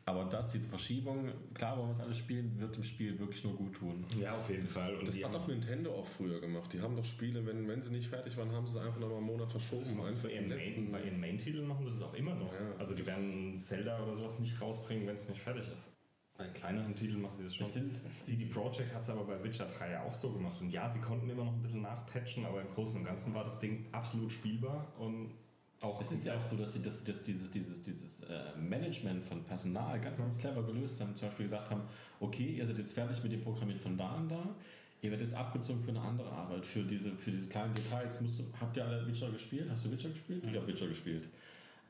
Aber 0.05 0.25
das, 0.25 0.49
diese 0.49 0.67
Verschiebung, 0.67 1.29
klar 1.53 1.77
wollen 1.77 1.89
wir 1.89 1.93
es 1.93 1.99
alle 1.99 2.13
spielen, 2.15 2.59
wird 2.59 2.75
dem 2.75 2.83
Spiel 2.83 3.17
wirklich 3.19 3.43
nur 3.43 3.55
gut 3.55 3.73
tun. 3.75 4.03
ja, 4.17 4.35
auf 4.37 4.49
jeden 4.49 4.65
Fall. 4.67 4.95
Und 4.95 5.07
Das 5.07 5.23
hat 5.23 5.33
doch 5.33 5.47
Nintendo 5.47 5.93
auch 5.93 6.05
früher 6.07 6.41
gemacht. 6.41 6.73
Die 6.73 6.81
haben 6.81 6.95
doch 6.95 7.05
Spiele, 7.05 7.45
wenn, 7.45 7.67
wenn 7.67 7.81
sie 7.81 7.91
nicht 7.91 8.07
fertig 8.07 8.35
waren, 8.35 8.51
haben 8.51 8.65
sie 8.67 8.79
es 8.79 8.83
einfach 8.85 8.99
noch 8.99 9.09
mal 9.09 9.17
einen 9.17 9.27
Monat 9.27 9.51
verschoben. 9.51 10.01
Eins 10.01 10.17
Bei 10.17 10.29
ihren, 10.31 10.49
den 10.49 10.57
Main, 10.57 10.57
letzten. 10.57 10.91
bei 10.91 11.03
ihren 11.03 11.19
Main-Titeln 11.19 11.67
machen 11.67 11.85
sie 11.85 11.91
das 11.91 12.01
auch 12.01 12.13
immer 12.15 12.33
noch. 12.33 12.51
Ja, 12.51 12.59
also 12.79 12.95
die 12.95 13.03
das- 13.03 13.15
werden 13.15 13.59
Zelda 13.59 14.03
oder 14.03 14.13
sowas 14.15 14.39
nicht 14.39 14.59
rausbringen, 14.59 15.05
wenn 15.07 15.15
es 15.15 15.29
nicht 15.29 15.39
fertig 15.41 15.71
ist. 15.71 15.91
Bei 16.35 16.47
kleineren 16.47 16.95
Titeln 16.95 17.21
machen 17.21 17.35
sie 17.37 17.43
das 17.43 17.55
schon. 17.55 17.67
Es 17.67 17.73
sind- 17.75 17.99
CD 18.17 18.45
Projekt 18.45 18.93
hat 18.95 19.03
es 19.03 19.09
aber 19.11 19.23
bei 19.25 19.43
Witcher 19.43 19.65
3 19.67 19.91
ja 19.91 20.03
auch 20.03 20.13
so 20.15 20.31
gemacht. 20.31 20.59
Und 20.61 20.71
ja, 20.71 20.89
sie 20.89 20.99
konnten 20.99 21.29
immer 21.29 21.43
noch 21.45 21.53
ein 21.53 21.61
bisschen 21.61 21.83
nachpatchen, 21.83 22.43
aber 22.45 22.61
im 22.61 22.69
Großen 22.69 22.97
und 22.99 23.05
Ganzen 23.05 23.35
war 23.35 23.43
das 23.43 23.59
Ding 23.59 23.85
absolut 23.91 24.31
spielbar 24.31 24.91
und 24.97 25.35
auch 25.81 25.99
Es 25.99 26.11
ist 26.11 26.25
ja 26.25 26.37
auch 26.37 26.43
so, 26.43 26.55
dass 26.55 26.73
sie 26.73 26.81
dass, 26.81 27.03
dass 27.03 27.23
dieses, 27.23 27.49
dieses, 27.49 27.81
dieses 27.81 28.21
äh, 28.21 28.55
Management 28.57 29.23
von 29.25 29.43
Personal 29.43 29.99
ganz, 29.99 30.19
ganz 30.19 30.37
clever 30.37 30.63
gelöst 30.63 31.01
haben. 31.01 31.15
Zum 31.15 31.27
Beispiel 31.27 31.45
gesagt 31.45 31.71
haben, 31.71 31.81
okay, 32.19 32.55
ihr 32.57 32.65
seid 32.65 32.77
jetzt 32.77 32.93
fertig 32.93 33.21
mit 33.23 33.31
dem 33.31 33.41
Programmieren 33.41 33.81
von 33.81 33.97
da 33.97 34.15
und 34.15 34.29
da. 34.29 34.55
Ihr 35.01 35.09
werdet 35.09 35.25
jetzt 35.27 35.35
abgezogen 35.35 35.83
für 35.83 35.89
eine 35.89 36.01
andere 36.01 36.31
Arbeit, 36.31 36.63
für 36.63 36.83
diese, 36.83 37.11
für 37.15 37.31
diese 37.31 37.49
kleinen 37.49 37.73
Details. 37.73 38.21
Musst 38.21 38.39
du, 38.39 38.43
habt 38.59 38.77
ihr 38.77 38.85
alle 38.85 39.07
Witcher 39.07 39.31
gespielt? 39.31 39.67
Hast 39.69 39.85
du 39.85 39.91
Witcher 39.91 40.09
gespielt? 40.09 40.43
Ich 40.45 40.55
habe 40.55 40.67
Witcher 40.67 40.87
gespielt. 40.87 41.27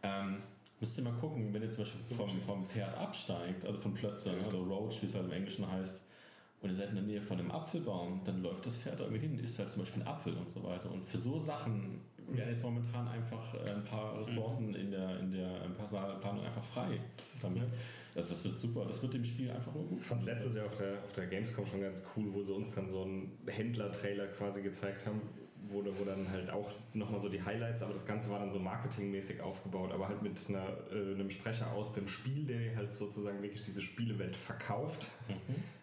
Ähm, 0.02 0.38
müsst 0.80 0.98
ihr 0.98 1.04
mal 1.04 1.14
gucken, 1.14 1.54
wenn 1.54 1.62
ihr 1.62 1.70
zum 1.70 1.84
Beispiel 1.84 2.16
vom, 2.16 2.42
vom 2.42 2.66
Pferd 2.66 2.98
absteigt, 2.98 3.66
also 3.66 3.80
von 3.82 3.94
Plötze 3.94 4.34
oder 4.48 4.58
Roach, 4.58 5.02
wie 5.02 5.08
es 5.08 5.14
halt 5.14 5.26
im 5.26 5.34
Englischen 5.34 5.70
heißt, 5.70 6.06
und 6.62 6.70
ihr 6.70 6.76
seid 6.76 6.90
in 6.90 6.96
der 6.96 7.04
Nähe 7.04 7.22
von 7.22 7.40
einem 7.40 7.52
Apfelbaum, 7.52 8.22
dann 8.24 8.44
läuft 8.44 8.66
das 8.66 8.78
Pferd 8.78 9.00
da 9.00 9.06
irgendwie 9.06 9.28
hin, 9.28 9.40
isst 9.40 9.58
halt 9.58 9.70
zum 9.70 9.82
Beispiel 9.82 10.04
einen 10.04 10.12
Apfel 10.12 10.36
und 10.36 10.50
so 10.50 10.64
weiter. 10.64 10.92
Und 10.92 11.08
für 11.08 11.18
so 11.18 11.40
Sachen 11.40 12.00
werden 12.38 12.50
jetzt 12.50 12.64
momentan 12.64 13.08
einfach 13.08 13.54
äh, 13.54 13.72
ein 13.72 13.84
paar 13.84 14.20
Ressourcen 14.20 14.74
in 14.76 14.92
der, 14.92 15.20
in 15.20 15.32
der 15.32 15.70
Personalplanung 15.78 16.46
einfach 16.46 16.64
frei. 16.64 17.00
Damit. 17.42 17.64
Also 18.16 18.34
das 18.34 18.44
wird 18.44 18.56
super, 18.58 18.86
das 18.86 19.02
wird 19.02 19.14
dem 19.14 19.24
Spiel 19.24 19.50
einfach 19.52 19.74
nur 19.74 19.86
gut. 19.86 20.02
Ich 20.02 20.06
fand 20.06 20.22
es 20.22 20.28
letztes 20.28 20.56
Jahr 20.56 20.66
auf 20.66 20.76
der, 20.76 21.02
auf 21.04 21.14
der 21.14 21.28
Gamescom 21.28 21.66
schon 21.66 21.82
ganz 21.82 22.04
cool, 22.16 22.34
wo 22.34 22.42
sie 22.42 22.54
uns 22.54 22.76
dann 22.76 22.88
so 22.88 23.04
einen 23.04 23.38
Händler-Trailer 23.48 24.28
quasi 24.28 24.62
gezeigt 24.62 25.06
haben, 25.06 25.22
wo, 25.70 25.84
wo 25.84 26.04
dann 26.04 26.30
halt 26.30 26.50
auch 26.50 26.74
nochmal 26.94 27.20
so 27.20 27.30
die 27.30 27.42
Highlights, 27.42 27.82
aber 27.82 27.94
das 27.94 28.06
Ganze 28.06 28.30
war 28.30 28.40
dann 28.40 28.52
so 28.52 28.60
marketingmäßig 28.60 29.42
aufgebaut, 29.42 29.92
aber 29.94 30.10
halt 30.10 30.22
mit 30.22 30.46
einer, 30.50 30.68
äh, 30.92 31.14
einem 31.14 31.30
Sprecher 31.30 31.72
aus 31.72 31.94
dem 31.94 32.08
Spiel, 32.08 32.46
der 32.46 32.76
halt 32.76 32.94
sozusagen 32.94 33.42
wirklich 33.42 33.64
diese 33.64 33.82
Spielewelt 33.82 34.36
verkauft 34.36 35.08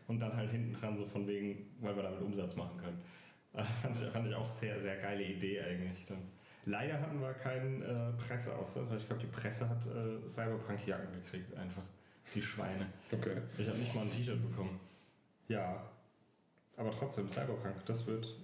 und 0.07 0.21
dann 0.21 0.37
halt 0.37 0.51
hinten 0.51 0.75
dran 0.75 0.97
so 0.97 1.05
von 1.05 1.27
wegen, 1.27 1.67
weil 1.81 1.97
wir 1.97 2.03
damit 2.03 2.21
Umsatz 2.21 2.57
machen 2.57 2.77
können. 2.79 3.01
Fand, 3.83 3.97
ich, 3.97 4.09
fand 4.09 4.29
ich 4.29 4.35
auch 4.35 4.47
sehr, 4.47 4.81
sehr 4.81 4.97
geile 4.99 5.25
Idee 5.25 5.61
eigentlich. 5.61 6.05
Dann. 6.05 6.19
Leider 6.69 7.01
hatten 7.01 7.19
wir 7.19 7.33
keinen 7.33 7.83
äh, 7.83 8.13
Presseausweis, 8.13 8.91
weil 8.91 8.99
ich 8.99 9.07
glaube, 9.07 9.23
die 9.23 9.29
Presse 9.29 9.67
hat 9.67 9.87
äh, 9.87 10.29
Cyberpunk-Jacken 10.29 11.15
gekriegt 11.15 11.55
einfach. 11.57 11.83
Die 12.35 12.43
Schweine. 12.43 12.87
Okay. 13.11 13.39
Ich 13.57 13.67
habe 13.67 13.79
nicht 13.79 13.95
mal 13.95 14.03
ein 14.03 14.11
T-Shirt 14.11 14.39
bekommen. 14.51 14.79
Ja, 15.49 15.83
aber 16.77 16.91
trotzdem, 16.91 17.27
Cyberpunk, 17.27 17.87
das 17.87 18.07
wird 18.07 18.35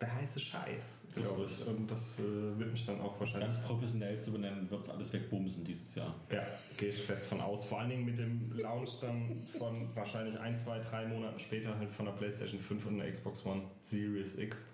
der 0.00 0.14
heiße 0.14 0.38
Scheiß, 0.38 1.00
glaube 1.12 1.46
ich. 1.46 1.66
Und 1.66 1.90
das 1.90 2.20
äh, 2.20 2.58
wird 2.58 2.70
mich 2.70 2.86
dann 2.86 3.00
auch 3.00 3.18
wahrscheinlich. 3.18 3.52
ganz 3.52 3.66
professionell 3.66 4.18
zu 4.18 4.30
benennen, 4.30 4.70
wird 4.70 4.82
es 4.82 4.88
alles 4.88 5.12
wegbumsen 5.12 5.64
dieses 5.64 5.96
Jahr. 5.96 6.14
Ja, 6.30 6.42
gehe 6.76 6.90
ich 6.90 7.02
fest 7.02 7.26
von 7.26 7.40
aus. 7.40 7.64
Vor 7.64 7.80
allen 7.80 7.90
Dingen 7.90 8.04
mit 8.04 8.18
dem 8.18 8.52
Launch 8.52 9.00
dann 9.00 9.42
von 9.58 9.94
wahrscheinlich 9.96 10.38
ein, 10.38 10.56
zwei, 10.56 10.78
drei 10.78 11.06
Monaten 11.06 11.38
später 11.40 11.76
halt 11.76 11.90
von 11.90 12.06
der 12.06 12.12
PlayStation 12.12 12.60
5 12.60 12.86
und 12.86 12.98
der 12.98 13.10
Xbox 13.10 13.44
One 13.44 13.62
Series 13.82 14.38
X, 14.38 14.66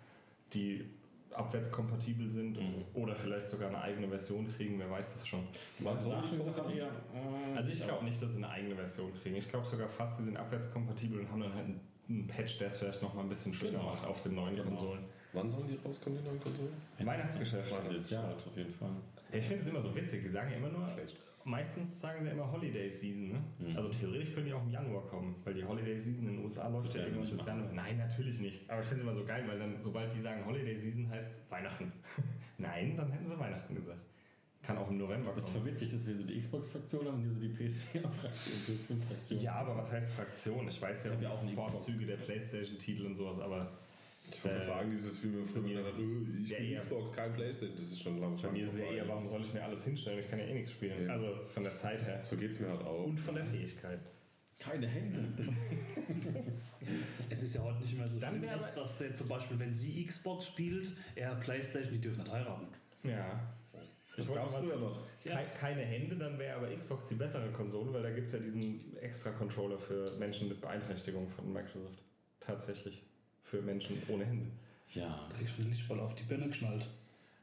die 0.52 0.84
abwärtskompatibel 1.38 2.30
sind 2.30 2.58
Mhm. 2.58 2.84
oder 2.94 3.14
vielleicht 3.16 3.48
sogar 3.48 3.68
eine 3.68 3.80
eigene 3.80 4.08
Version 4.08 4.46
kriegen, 4.56 4.78
wer 4.78 4.90
weiß 4.90 5.14
das 5.14 5.26
schon. 5.26 5.44
Was 5.80 6.04
soll 6.04 6.14
da 6.16 6.20
die 6.22 6.28
schon 6.28 6.38
gesagt 6.38 6.70
eher, 6.70 6.86
äh, 6.86 7.56
Also 7.56 7.72
ich 7.72 7.82
glaube 7.82 8.04
nicht, 8.04 8.20
dass 8.20 8.30
sie 8.32 8.36
eine 8.38 8.48
eigene 8.50 8.74
Version 8.74 9.12
kriegen. 9.14 9.36
Ich 9.36 9.48
glaube 9.48 9.66
sogar 9.66 9.88
fast, 9.88 10.18
die 10.18 10.24
sind 10.24 10.36
abwärtskompatibel 10.36 11.20
und 11.20 11.30
haben 11.30 11.40
dann 11.40 11.54
halt 11.54 11.64
einen- 11.66 11.80
Patch, 12.26 12.56
der 12.56 12.68
es 12.68 12.78
vielleicht 12.78 13.02
noch 13.02 13.12
mal 13.12 13.20
ein 13.20 13.28
bisschen 13.28 13.52
schöner 13.52 13.72
Genau. 13.80 13.90
macht 13.90 14.06
auf 14.06 14.22
den 14.22 14.34
neuen 14.34 14.56
Genau. 14.56 14.68
Konsolen. 14.68 15.04
Wann 15.34 15.50
sollen 15.50 15.68
die 15.68 15.76
rauskommen, 15.86 16.18
die 16.18 16.24
neuen 16.26 16.40
Konsolen? 16.40 16.72
Weihnachtsgeschäft. 16.98 17.70
Des 17.90 18.08
Jahres 18.08 18.46
auf 18.46 18.56
jeden 18.56 18.72
Fall. 18.72 18.88
Ja, 19.30 19.38
ich 19.38 19.44
finde 19.44 19.62
es 19.62 19.68
immer 19.68 19.80
so 19.82 19.94
witzig. 19.94 20.22
Die 20.22 20.28
sagen 20.28 20.50
ja 20.50 20.56
immer 20.56 20.70
nur, 20.70 20.88
Schlecht. 20.88 21.18
Meistens 21.48 22.00
sagen 22.00 22.24
sie 22.24 22.30
immer 22.30 22.50
Holiday 22.50 22.90
Season. 22.90 23.28
Ne? 23.32 23.44
Mhm. 23.58 23.76
Also 23.76 23.88
theoretisch 23.88 24.32
können 24.34 24.46
die 24.46 24.52
auch 24.52 24.62
im 24.62 24.70
Januar 24.70 25.06
kommen, 25.06 25.34
weil 25.44 25.54
die 25.54 25.64
Holiday 25.64 25.96
Season 25.98 26.26
in 26.28 26.36
den 26.36 26.44
USA 26.44 26.68
läuft 26.68 26.86
Das 26.86 26.94
ja 26.94 27.02
irgendwann 27.04 27.30
bis 27.30 27.44
Januar. 27.46 27.72
Nein, 27.72 27.96
natürlich 27.98 28.40
nicht. 28.40 28.70
Aber 28.70 28.80
ich 28.82 28.86
finde 28.88 29.02
es 29.02 29.08
immer 29.08 29.14
so 29.14 29.24
geil, 29.24 29.44
weil 29.48 29.58
dann, 29.58 29.80
sobald 29.80 30.12
die 30.14 30.20
sagen 30.20 30.44
Holiday 30.46 30.76
Season, 30.76 31.08
heißt 31.10 31.30
es 31.32 31.40
Weihnachten. 31.50 31.92
Nein, 32.58 32.96
dann 32.96 33.10
hätten 33.10 33.26
sie 33.26 33.38
Weihnachten 33.38 33.74
gesagt. 33.74 34.00
Kann 34.62 34.76
auch 34.76 34.90
im 34.90 34.98
November 34.98 35.32
Das 35.34 35.44
ist 35.44 35.52
kommen. 35.52 35.64
verwitzig, 35.64 35.92
dass 35.92 36.06
wir 36.06 36.16
so 36.16 36.24
die 36.24 36.38
Xbox-Fraktion 36.38 37.06
haben 37.06 37.14
und 37.14 37.20
hier 37.22 37.32
so 37.32 37.40
die 37.40 37.48
PS4-Fraktion, 37.54 38.56
PS5-Fraktion. 38.66 39.40
Ja, 39.40 39.54
aber 39.54 39.76
was 39.76 39.90
heißt 39.90 40.10
Fraktion? 40.10 40.66
Ich 40.68 40.82
weiß 40.82 41.04
ja 41.04 41.12
Ich 41.14 41.20
ja 41.22 41.30
auch. 41.30 41.42
Vorzüge 41.70 42.06
der 42.06 42.16
Playstation-Titel 42.16 43.06
und 43.06 43.14
sowas, 43.14 43.38
aber 43.40 43.70
Ich 44.30 44.44
wollte 44.44 44.60
Äh, 44.60 44.64
sagen, 44.64 44.90
dieses, 44.90 45.22
wie 45.24 45.32
wir 45.34 45.44
früher 45.44 45.62
mir 45.62 45.74
gesagt 45.78 45.96
ist- 45.96 46.02
haben, 46.02 46.40
ich 46.42 46.50
Ja, 46.50 46.56
spiele 46.56 46.72
ja. 46.74 46.80
Xbox, 46.80 47.12
kein 47.12 47.32
Playstation, 47.32 47.74
das 47.76 47.82
ist 47.92 48.02
schon 48.02 48.20
lange 48.20 48.36
bei 48.36 48.50
mir 48.50 48.64
ist 48.64 48.74
es 48.74 48.78
eher, 48.80 49.08
warum 49.08 49.26
soll 49.26 49.42
ich 49.42 49.52
mir 49.54 49.64
alles 49.64 49.84
hinstellen? 49.84 50.18
Ich 50.20 50.28
kann 50.28 50.38
ja 50.38 50.44
eh 50.44 50.54
nichts 50.54 50.72
spielen. 50.72 51.06
Ja. 51.06 51.12
Also 51.12 51.34
von 51.46 51.64
der 51.64 51.74
Zeit 51.74 52.04
her. 52.04 52.22
So 52.22 52.36
geht 52.36 52.50
es 52.50 52.60
mir 52.60 52.68
halt 52.68 52.82
auch. 52.82 53.04
Und 53.06 53.16
von 53.18 53.34
der 53.34 53.44
Fähigkeit. 53.44 54.00
Keine 54.58 54.86
Hände. 54.88 55.20
Es 57.30 57.42
ist 57.42 57.54
ja 57.54 57.62
heute 57.62 57.80
nicht 57.80 57.96
mehr 57.96 58.06
so 58.06 58.18
Dann 58.18 58.30
schlimm, 58.30 58.42
wäre 58.42 58.56
dass, 58.56 58.72
aber- 58.72 58.80
dass 58.82 58.98
der 58.98 59.14
zum 59.14 59.28
Beispiel, 59.28 59.58
wenn 59.58 59.74
sie 59.74 60.04
Xbox 60.06 60.46
spielt, 60.46 60.92
er 61.14 61.34
Playstation, 61.36 61.92
die 61.94 62.00
dürfen 62.00 62.22
nicht 62.22 62.32
heiraten. 62.32 62.66
Ja. 63.04 63.54
das 64.16 64.28
wollte 64.28 64.40
gab 64.42 64.48
es 64.50 64.56
früher 64.56 64.76
noch. 64.76 65.06
Kei- 65.24 65.44
Keine 65.58 65.82
Hände, 65.82 66.16
dann 66.16 66.38
wäre 66.38 66.56
aber 66.56 66.74
Xbox 66.74 67.06
die 67.08 67.14
bessere 67.16 67.50
Konsole, 67.52 67.92
weil 67.92 68.02
da 68.02 68.10
gibt 68.10 68.26
es 68.26 68.32
ja 68.32 68.38
diesen 68.38 68.96
extra 68.98 69.30
Controller 69.30 69.78
für 69.78 70.16
Menschen 70.18 70.48
mit 70.48 70.60
Beeinträchtigung 70.60 71.28
von 71.28 71.52
Microsoft. 71.52 72.02
Tatsächlich. 72.40 73.02
Für 73.50 73.62
Menschen 73.62 74.02
ohne 74.08 74.24
Hände. 74.24 74.46
Ja. 74.94 75.26
Kriegst 75.36 75.56
du 75.56 75.62
einen 75.62 75.70
Lichtball 75.70 76.00
auf 76.00 76.14
die 76.14 76.24
Birne 76.24 76.48
geschnallt. 76.48 76.88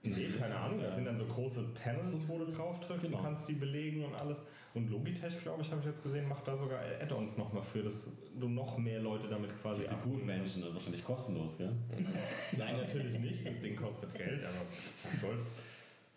Nee, 0.03 0.27
keine 0.37 0.55
Ahnung. 0.55 0.79
Da 0.81 0.91
sind 0.91 1.05
dann 1.05 1.17
so 1.17 1.25
große 1.25 1.63
Panels, 1.73 2.27
wo 2.27 2.37
du 2.37 2.45
drauf 2.45 2.79
drückst. 2.79 3.07
Genau. 3.07 3.17
Du 3.17 3.23
kannst 3.23 3.47
die 3.47 3.53
belegen 3.53 4.05
und 4.05 4.13
alles. 4.15 4.43
Und 4.75 4.89
Logitech, 4.89 5.41
glaube 5.41 5.61
ich, 5.61 5.71
habe 5.71 5.79
ich 5.79 5.87
jetzt 5.87 6.03
gesehen, 6.03 6.27
macht 6.27 6.47
da 6.47 6.55
sogar 6.55 6.79
Add-ons 7.01 7.37
nochmal 7.37 7.63
für, 7.63 7.81
dass 7.81 8.11
du 8.39 8.47
noch 8.47 8.77
mehr 8.77 8.99
Leute 8.99 9.27
damit 9.27 9.49
quasi 9.61 9.81
Diese 9.83 9.95
guten 9.95 10.25
Menschen, 10.25 10.61
das 10.61 10.69
ist 10.69 10.75
wahrscheinlich 10.75 11.03
kostenlos, 11.03 11.57
gell? 11.57 11.71
Nein, 12.57 12.77
natürlich 12.77 13.17
nicht. 13.19 13.47
Das 13.47 13.59
Ding 13.61 13.75
kostet 13.75 14.13
Geld, 14.13 14.43
aber 14.43 14.61
was 15.03 15.21
soll's. 15.21 15.49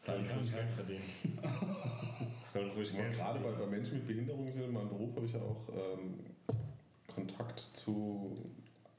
Sollen 0.01 0.27
ruhig 0.27 0.52
Geld 0.52 0.66
verdienen. 0.66 1.02
Sollen 2.44 2.70
ruhig 2.70 2.93
Geld 2.93 3.15
gerade 3.15 3.40
bei, 3.40 3.51
bei 3.51 3.66
Menschen 3.66 3.98
mit 3.98 4.06
Behinderungen 4.06 4.51
sind 4.51 4.65
in 4.65 4.73
meinem 4.73 4.89
Beruf 4.89 5.15
habe 5.16 5.27
ich 5.27 5.32
ja 5.32 5.40
auch 5.40 5.69
ähm, 5.69 6.15
Kontakt 7.06 7.59
zu 7.59 8.35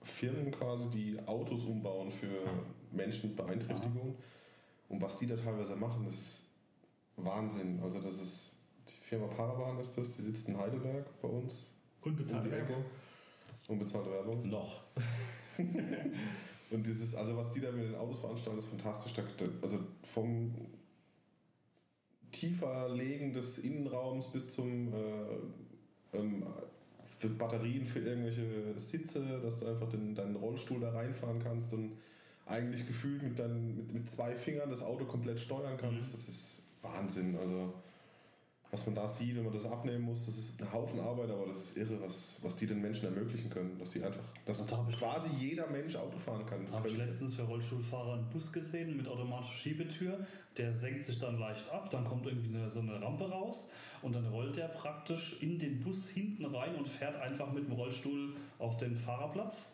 Firmen 0.02 0.52
quasi, 0.52 0.90
die 0.90 1.20
Autos 1.28 1.64
umbauen 1.64 2.12
für 2.12 2.42
Menschen 2.92 3.30
mit 3.30 3.38
Beeinträchtigungen. 3.38 4.16
Und 4.88 5.02
was 5.02 5.18
die 5.18 5.28
da 5.28 5.36
teilweise 5.36 5.76
machen, 5.76 6.04
das 6.06 6.16
ist 6.16 6.44
Wahnsinn. 7.18 7.80
Also 7.84 8.00
das 8.00 8.20
ist 8.20 8.56
die 8.90 8.96
Firma 8.96 9.28
Paravan 9.28 9.80
ist 9.80 9.98
das, 9.98 10.16
die 10.16 10.22
sitzt 10.22 10.48
in 10.48 10.58
Heidelberg 10.58 11.06
bei 11.22 11.28
uns. 11.28 11.72
Unbezahlte 12.02 12.48
um. 12.48 12.52
Werbung. 12.56 12.86
Unbezahlte 13.68 14.12
Werbung. 14.12 14.50
Noch. 14.50 14.84
Und 16.72 16.86
dieses, 16.86 17.16
also 17.16 17.36
was 17.36 17.52
die 17.52 17.62
da 17.62 17.72
mit 17.72 17.86
den 17.86 17.96
Autos 17.96 18.20
veranstalten, 18.20 18.60
ist 18.60 18.68
fantastisch. 18.68 19.14
Also 19.62 19.80
vom 20.04 20.54
Tieferlegen 22.32 23.34
des 23.34 23.58
Innenraums 23.58 24.32
bis 24.32 24.52
zum 24.52 24.94
äh, 24.94 26.18
ähm, 26.18 26.44
für 27.20 27.28
Batterien 27.28 27.86
für 27.86 28.00
irgendwelche 28.00 28.46
Sitze, 28.78 29.40
dass 29.44 29.60
du 29.60 29.68
einfach 29.68 29.90
den, 29.90 30.16
deinen 30.16 30.38
Rollstuhl 30.38 30.80
da 30.80 30.92
reinfahren 30.92 31.40
kannst 31.40 31.74
und 31.74 31.92
eigentlich 32.46 32.88
gefühlt 32.88 33.22
mit, 33.22 33.38
deinen, 33.38 33.76
mit, 33.76 33.94
mit 33.94 34.10
zwei 34.10 34.36
Fingern 34.36 34.70
das 34.70 34.82
Auto 34.82 35.06
komplett 35.06 35.40
steuern 35.40 35.78
kannst. 35.78 36.14
Das 36.14 36.28
ist 36.28 36.64
Wahnsinn. 36.82 37.36
Also 37.36 37.74
was 38.72 38.86
man 38.86 38.94
da 38.94 39.08
sieht, 39.08 39.36
wenn 39.36 39.44
man 39.44 39.54
das 39.54 39.66
abnehmen 39.66 40.04
muss, 40.04 40.28
das 40.28 40.38
ist 40.38 40.62
ein 40.62 40.72
Haufen 40.72 41.00
Arbeit, 41.00 41.32
aber 41.32 41.48
das 41.48 41.58
ist 41.58 41.78
irre, 41.78 42.00
was, 42.02 42.38
was 42.44 42.56
die 42.56 42.68
den 42.68 42.82
Menschen 42.82 43.06
ermöglichen 43.06 43.50
können. 43.50 43.78
Dass 43.80 43.90
die 43.90 44.04
einfach, 44.04 44.24
dass 44.46 44.66
da 44.66 44.88
quasi 44.98 45.30
jeder 45.40 45.68
Mensch 45.68 45.96
Auto 45.96 46.20
fahren 46.20 46.46
kann. 46.46 46.66
Da 46.66 46.74
habe 46.74 46.88
ich 46.88 46.98
letztens 46.98 47.36
für 47.36 47.44
Rollstuhlfahrer 47.44 48.14
einen 48.14 48.30
Bus 48.30 48.52
gesehen 48.52 48.96
mit 48.96 49.08
automatischer 49.08 49.54
Schiebetür. 49.54 50.28
Der 50.58 50.74
senkt 50.76 51.06
sich 51.06 51.18
dann 51.18 51.40
leicht 51.40 51.70
ab, 51.72 51.90
dann 51.90 52.04
kommt 52.04 52.28
irgendwie 52.28 52.56
eine, 52.56 52.70
so 52.70 52.82
eine 52.82 53.02
Rampe 53.02 53.30
raus 53.30 53.70
und 54.02 54.14
dann 54.14 54.28
rollt 54.28 54.58
er 54.58 54.68
praktisch 54.68 55.38
in 55.42 55.58
den 55.58 55.80
Bus 55.80 56.08
hinten 56.08 56.46
rein 56.46 56.76
und 56.76 56.88
fährt 56.88 57.16
einfach 57.16 57.52
mit 57.52 57.66
dem 57.66 57.74
Rollstuhl 57.74 58.36
auf 58.60 58.78
den 58.78 58.96
Fahrerplatz, 58.96 59.72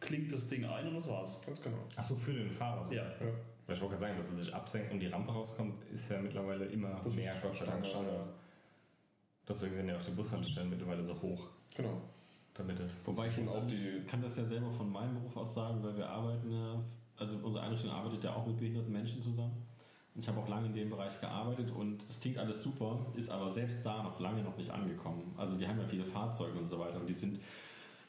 klingt 0.00 0.32
das 0.32 0.48
Ding 0.48 0.64
ein 0.64 0.86
und 0.88 0.94
das 0.94 1.08
war's. 1.08 1.40
Ganz 1.44 1.60
genau. 1.60 1.78
Achso, 1.96 2.14
für 2.14 2.32
den 2.32 2.50
Fahrer. 2.50 2.90
Ja. 2.92 3.02
Ja. 3.02 3.32
Weil 3.66 3.76
Ich 3.76 3.80
wollte 3.82 3.94
gerade 3.96 4.06
sagen, 4.06 4.16
dass 4.18 4.30
er 4.30 4.36
sich 4.36 4.54
absenkt 4.54 4.92
und 4.92 5.00
die 5.00 5.06
Rampe 5.06 5.32
rauskommt, 5.32 5.84
ist 5.90 6.10
ja 6.10 6.20
mittlerweile 6.20 6.66
immer 6.66 7.00
Das 7.02 7.14
mehr, 7.14 7.34
Gott 7.40 7.54
sei 7.54 7.64
Dank. 7.66 7.84
Deswegen 9.48 9.74
sind 9.74 9.88
ja 9.88 9.96
auch 9.96 10.02
die 10.04 10.10
Bushaltestellen 10.10 10.70
mittlerweile 10.70 11.02
so 11.04 11.20
hoch. 11.20 11.48
Genau. 11.76 12.00
Damit 12.54 12.78
Wobei 13.04 13.28
ich 13.28 13.36
jetzt 13.36 13.48
auch 13.50 13.56
also 13.56 13.70
die- 13.70 13.88
ich 13.98 14.06
kann 14.06 14.22
das 14.22 14.36
ja 14.36 14.44
selber 14.44 14.70
von 14.70 14.90
meinem 14.90 15.14
Beruf 15.14 15.36
aus 15.36 15.54
sagen, 15.54 15.82
weil 15.82 15.96
wir 15.96 16.08
arbeiten 16.08 16.50
ja, 16.52 16.80
also 17.18 17.36
unsere 17.42 17.64
Einrichtung 17.64 17.90
arbeitet 17.90 18.22
ja 18.24 18.34
auch 18.34 18.46
mit 18.46 18.56
behinderten 18.58 18.92
Menschen 18.92 19.20
zusammen. 19.22 19.66
Und 20.14 20.22
ich 20.22 20.28
habe 20.28 20.38
auch 20.40 20.48
lange 20.48 20.66
in 20.68 20.74
dem 20.74 20.90
Bereich 20.90 21.20
gearbeitet 21.20 21.70
und 21.72 22.02
es 22.04 22.20
klingt 22.20 22.38
alles 22.38 22.62
super, 22.62 23.04
ist 23.16 23.28
aber 23.30 23.52
selbst 23.52 23.84
da 23.84 24.02
noch 24.04 24.20
lange 24.20 24.42
noch 24.44 24.56
nicht 24.56 24.70
angekommen. 24.70 25.34
Also 25.36 25.58
wir 25.58 25.66
haben 25.68 25.78
ja 25.80 25.84
viele 25.84 26.04
Fahrzeuge 26.04 26.56
und 26.56 26.66
so 26.68 26.78
weiter 26.78 27.00
und 27.00 27.06
die 27.08 27.12
sind 27.12 27.40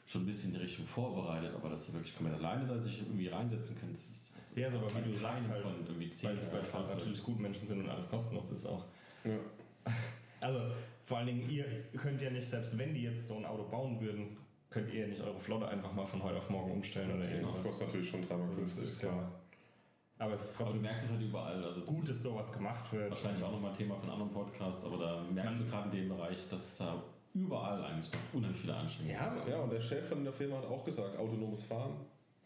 schon 0.06 0.22
ein 0.22 0.26
bisschen 0.26 0.50
in 0.50 0.54
die 0.58 0.62
Richtung 0.62 0.86
vorbereitet, 0.86 1.52
aber 1.52 1.68
dass 1.68 1.86
sie 1.86 1.92
wirklich 1.92 2.16
komplett 2.16 2.38
alleine 2.38 2.64
da 2.64 2.78
sich 2.78 3.00
irgendwie 3.02 3.26
reinsetzen 3.26 3.76
können, 3.76 3.92
das 3.92 4.08
ist 4.08 4.35
Ja, 4.56 4.70
so, 4.70 4.78
aber 4.78 4.88
wie 4.96 5.10
du 5.10 5.16
sagst, 5.16 5.48
halt, 5.48 5.62
von 5.62 5.72
irgendwie 5.86 6.10
zehn 6.10 6.30
weil 6.30 6.36
es 6.38 6.52
halt 6.52 6.66
Fahrzeugen. 6.66 6.98
natürlich 6.98 7.22
gut 7.22 7.38
Menschen 7.38 7.66
sind 7.66 7.80
und 7.82 7.88
alles 7.90 8.08
kostenlos 8.10 8.50
ist 8.50 8.66
auch. 8.66 8.84
Ja. 9.24 9.36
Also 10.40 10.60
vor 11.04 11.18
allen 11.18 11.26
Dingen, 11.28 11.48
ihr 11.50 11.64
könnt 11.96 12.20
ja 12.22 12.30
nicht, 12.30 12.46
selbst 12.48 12.76
wenn 12.78 12.94
die 12.94 13.02
jetzt 13.02 13.26
so 13.26 13.36
ein 13.36 13.44
Auto 13.44 13.64
bauen 13.68 14.00
würden, 14.00 14.36
könnt 14.70 14.92
ihr 14.92 15.06
nicht 15.06 15.20
eure 15.20 15.38
Flotte 15.38 15.68
einfach 15.68 15.92
mal 15.94 16.04
von 16.04 16.22
heute 16.22 16.38
auf 16.38 16.50
morgen 16.50 16.72
umstellen 16.72 17.10
oder 17.10 17.20
Das 17.24 17.30
irgendwas. 17.32 17.62
kostet 17.62 17.86
natürlich 17.88 18.08
schon 18.10 18.26
dreimal 18.26 18.48
Das 18.48 18.58
ist, 18.58 18.78
50, 18.78 18.88
ist 18.88 19.00
klar. 19.00 19.32
Aber 20.18 20.32
es 20.32 20.40
ist 20.42 20.48
Aber 20.48 20.56
du 20.56 20.62
trotzdem 20.64 20.82
merkst 20.82 21.04
es 21.04 21.10
halt 21.12 21.20
überall. 21.22 21.62
Also 21.64 21.80
das 21.80 21.86
gut, 21.88 22.08
dass 22.08 22.22
sowas 22.22 22.52
gemacht 22.52 22.92
wird. 22.92 23.10
wahrscheinlich 23.10 23.44
auch 23.44 23.52
nochmal 23.52 23.72
Thema 23.72 23.94
von 23.94 24.08
anderen 24.10 24.32
Podcasts, 24.32 24.84
aber 24.84 24.96
da 24.98 25.22
merkst 25.32 25.60
du 25.60 25.64
gerade 25.66 25.90
in 25.90 25.96
dem 26.04 26.08
Bereich, 26.16 26.48
dass 26.48 26.66
es 26.66 26.76
da 26.78 27.02
überall 27.34 27.84
eigentlich 27.84 28.10
noch 28.12 28.20
unheimlich 28.32 28.60
viele 28.60 28.74
Anstrengungen 28.74 29.14
Ja, 29.16 29.34
gibt. 29.34 29.48
Ja, 29.48 29.60
und 29.60 29.70
der 29.72 29.80
Chef 29.80 30.08
von 30.08 30.24
der 30.24 30.32
Firma 30.32 30.56
hat 30.56 30.64
auch 30.64 30.82
gesagt, 30.84 31.18
autonomes 31.18 31.64
Fahren. 31.64 31.92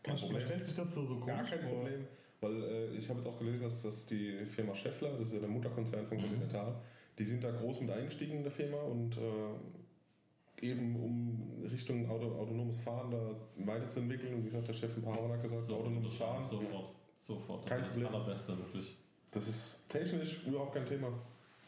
Kein 0.02 0.14
man, 0.14 0.20
man 0.22 0.30
Problem. 0.30 0.46
stellt 0.46 0.64
sich 0.64 0.74
das 0.74 0.94
so, 0.94 1.04
so 1.04 1.14
komisch 1.16 1.26
Gar 1.26 1.44
kein 1.44 1.60
vor. 1.60 1.78
Problem. 1.80 2.06
Weil 2.40 2.62
äh, 2.62 2.96
ich 2.96 3.08
habe 3.08 3.18
jetzt 3.18 3.28
auch 3.28 3.38
gelesen, 3.38 3.62
dass, 3.62 3.82
dass 3.82 4.06
die 4.06 4.44
Firma 4.46 4.74
Scheffler, 4.74 5.10
das 5.18 5.28
ist 5.28 5.34
ja 5.34 5.40
der 5.40 5.48
Mutterkonzern 5.48 6.06
von 6.06 6.18
Continental, 6.18 6.80
die 7.18 7.24
sind 7.24 7.44
da 7.44 7.50
groß 7.50 7.80
mit 7.80 7.90
eingestiegen 7.90 8.38
in 8.38 8.42
der 8.42 8.52
Firma 8.52 8.78
und 8.78 9.18
äh, 9.18 10.66
eben 10.66 10.96
um 10.96 11.66
Richtung 11.70 12.08
Auto, 12.08 12.34
autonomes 12.36 12.80
Fahren 12.82 13.10
da 13.10 13.36
weiterzuentwickeln. 13.56 14.34
Und 14.34 14.42
wie 14.42 14.46
gesagt, 14.48 14.68
der 14.68 14.72
Chef 14.72 14.96
ein 14.96 15.02
paar 15.02 15.20
Mal 15.20 15.32
hat 15.32 15.42
gesagt, 15.42 15.70
autonomes 15.70 16.14
Fahren, 16.14 16.44
Sofort, 16.44 16.92
sofort. 17.18 17.66
Kein 17.66 17.80
das 17.82 17.88
Problem. 17.92 18.06
das 18.06 18.14
Allerbeste, 18.14 18.58
wirklich. 18.58 18.96
das 19.32 19.48
ist 19.48 19.88
technisch 19.88 20.46
überhaupt 20.46 20.74
kein 20.74 20.86
Thema. 20.86 21.12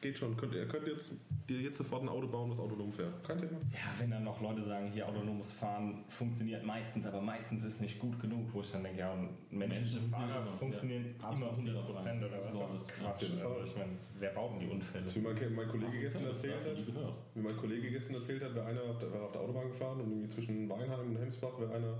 Geht 0.02 0.18
schon. 0.18 0.36
Könnt, 0.36 0.52
ihr 0.52 0.66
könnt 0.66 0.88
jetzt 0.88 1.12
dir 1.48 1.60
jetzt 1.60 1.78
sofort 1.78 2.02
ein 2.02 2.08
Auto 2.08 2.26
bauen, 2.26 2.50
das 2.50 2.58
autonom 2.58 2.92
fährt. 2.92 3.22
Kein 3.22 3.38
Thema. 3.38 3.60
Ja, 3.70 3.94
wenn 4.00 4.10
dann 4.10 4.24
noch 4.24 4.40
Leute 4.40 4.60
sagen, 4.60 4.90
hier 4.90 5.08
autonomes 5.08 5.52
Fahren 5.52 6.04
funktioniert 6.08 6.64
meistens, 6.64 7.06
aber 7.06 7.20
meistens 7.20 7.62
ist 7.62 7.80
nicht 7.80 8.00
gut 8.00 8.18
genug, 8.18 8.48
wo 8.52 8.62
ich 8.62 8.72
dann 8.72 8.82
denke, 8.82 8.98
ja, 8.98 9.12
und 9.12 9.30
menschliche 9.52 10.00
Menschen 10.00 10.10
Fahrer 10.10 10.44
funktionieren 10.44 11.14
ja. 11.20 11.30
immer 11.30 11.46
Absolut 11.46 11.68
100 11.68 11.86
Prozent 11.86 12.24
oder 12.24 12.44
was? 12.44 12.56
Flawless. 12.56 12.88
Quatsch. 12.88 13.06
Auf 13.06 13.22
jeden 13.22 13.38
Fall. 13.38 13.52
Also 13.52 13.72
ich 13.72 13.78
meine, 13.78 13.92
wer 14.18 14.30
baut 14.30 14.52
denn 14.52 14.58
die 14.58 14.68
Unfälle? 14.74 15.14
Wie 15.14 15.20
mein, 15.20 15.54
mein 15.54 15.68
Kollege 15.68 16.00
gestern 16.00 16.24
das 16.24 16.42
erzählt 16.42 16.66
hat, 16.66 17.14
wie 17.34 17.40
mein 17.40 17.56
Kollege 17.56 17.90
gestern 17.92 18.16
erzählt 18.16 18.42
hat, 18.42 18.54
wäre 18.56 18.66
einer 18.66 18.82
auf 18.82 18.98
der, 18.98 19.22
auf 19.22 19.30
der 19.30 19.40
Autobahn 19.40 19.68
gefahren 19.68 20.00
und 20.00 20.10
irgendwie 20.10 20.28
zwischen 20.28 20.68
Weinheim 20.68 21.10
und 21.10 21.16
Hemsbach 21.16 21.60
wäre 21.60 21.74
einer, 21.74 21.98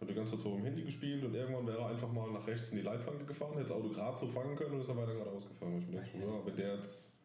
hat 0.00 0.10
die 0.10 0.14
ganze 0.14 0.32
Zeit 0.32 0.40
so 0.42 0.56
im 0.56 0.64
Handy 0.64 0.82
gespielt 0.82 1.24
und 1.24 1.32
irgendwann 1.32 1.64
wäre 1.64 1.78
er 1.78 1.88
einfach 1.90 2.10
mal 2.10 2.28
nach 2.32 2.44
rechts 2.44 2.70
in 2.70 2.78
die 2.78 2.82
Leitplanke 2.82 3.24
gefahren, 3.24 3.52
hätte 3.52 3.68
das 3.68 3.72
Auto 3.72 3.88
gerade 3.88 4.16
so 4.16 4.26
fangen 4.26 4.56
können 4.56 4.74
und 4.74 4.80
ist 4.80 4.88
dann 4.88 4.96
weiter 4.96 5.14
geradeaus 5.14 5.46
gefahren. 5.46 5.78
Ich 5.78 5.86
mir 5.86 6.00
denke, 6.02 6.18
ja, 6.18 6.44
wenn 6.44 6.56
der 6.56 6.74
jetzt 6.74 7.15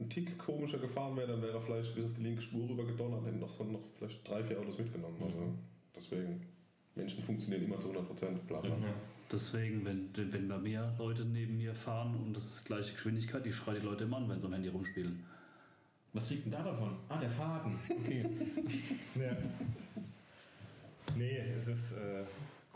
ein 0.00 0.08
Tick 0.08 0.38
komischer 0.38 0.78
gefahren 0.78 1.16
wäre, 1.16 1.28
dann 1.28 1.42
wäre 1.42 1.54
er 1.54 1.60
vielleicht 1.60 1.94
bis 1.94 2.04
auf 2.04 2.14
die 2.14 2.22
linke 2.22 2.40
Spur 2.40 2.68
rüber 2.68 2.84
gedonnert 2.84 3.20
und 3.20 3.26
hätte 3.26 3.38
noch, 3.38 3.48
so 3.48 3.64
noch 3.64 3.80
vielleicht 3.96 4.26
drei, 4.28 4.42
vier 4.44 4.60
Autos 4.60 4.78
mitgenommen. 4.78 5.16
Also 5.20 5.52
deswegen, 5.94 6.40
Menschen 6.94 7.22
funktionieren 7.22 7.64
immer 7.64 7.78
zu 7.78 7.88
100 7.88 8.06
Prozent. 8.06 8.46
Bla 8.46 8.60
bla. 8.60 8.76
Deswegen, 9.30 9.84
wenn, 9.84 10.10
wenn 10.14 10.48
bei 10.48 10.58
mir 10.58 10.94
Leute 10.98 11.24
neben 11.24 11.58
mir 11.58 11.74
fahren 11.74 12.14
und 12.14 12.34
das 12.34 12.46
ist 12.46 12.64
gleiche 12.64 12.92
Geschwindigkeit, 12.94 13.44
ich 13.46 13.54
schreie 13.54 13.80
die 13.80 13.84
Leute 13.86 14.04
immer 14.04 14.16
an, 14.16 14.28
wenn 14.28 14.40
sie 14.40 14.46
am 14.46 14.52
Handy 14.52 14.68
rumspielen. 14.68 15.22
Was 16.12 16.30
liegt 16.30 16.46
denn 16.46 16.52
da 16.52 16.62
davon? 16.62 16.96
Ah, 17.08 17.18
der 17.18 17.30
Faden. 17.30 17.78
Okay. 17.90 18.24
Ja. 19.14 19.36
Nee, 21.16 21.38
es 21.56 21.68
ist 21.68 21.92
äh, 21.92 22.24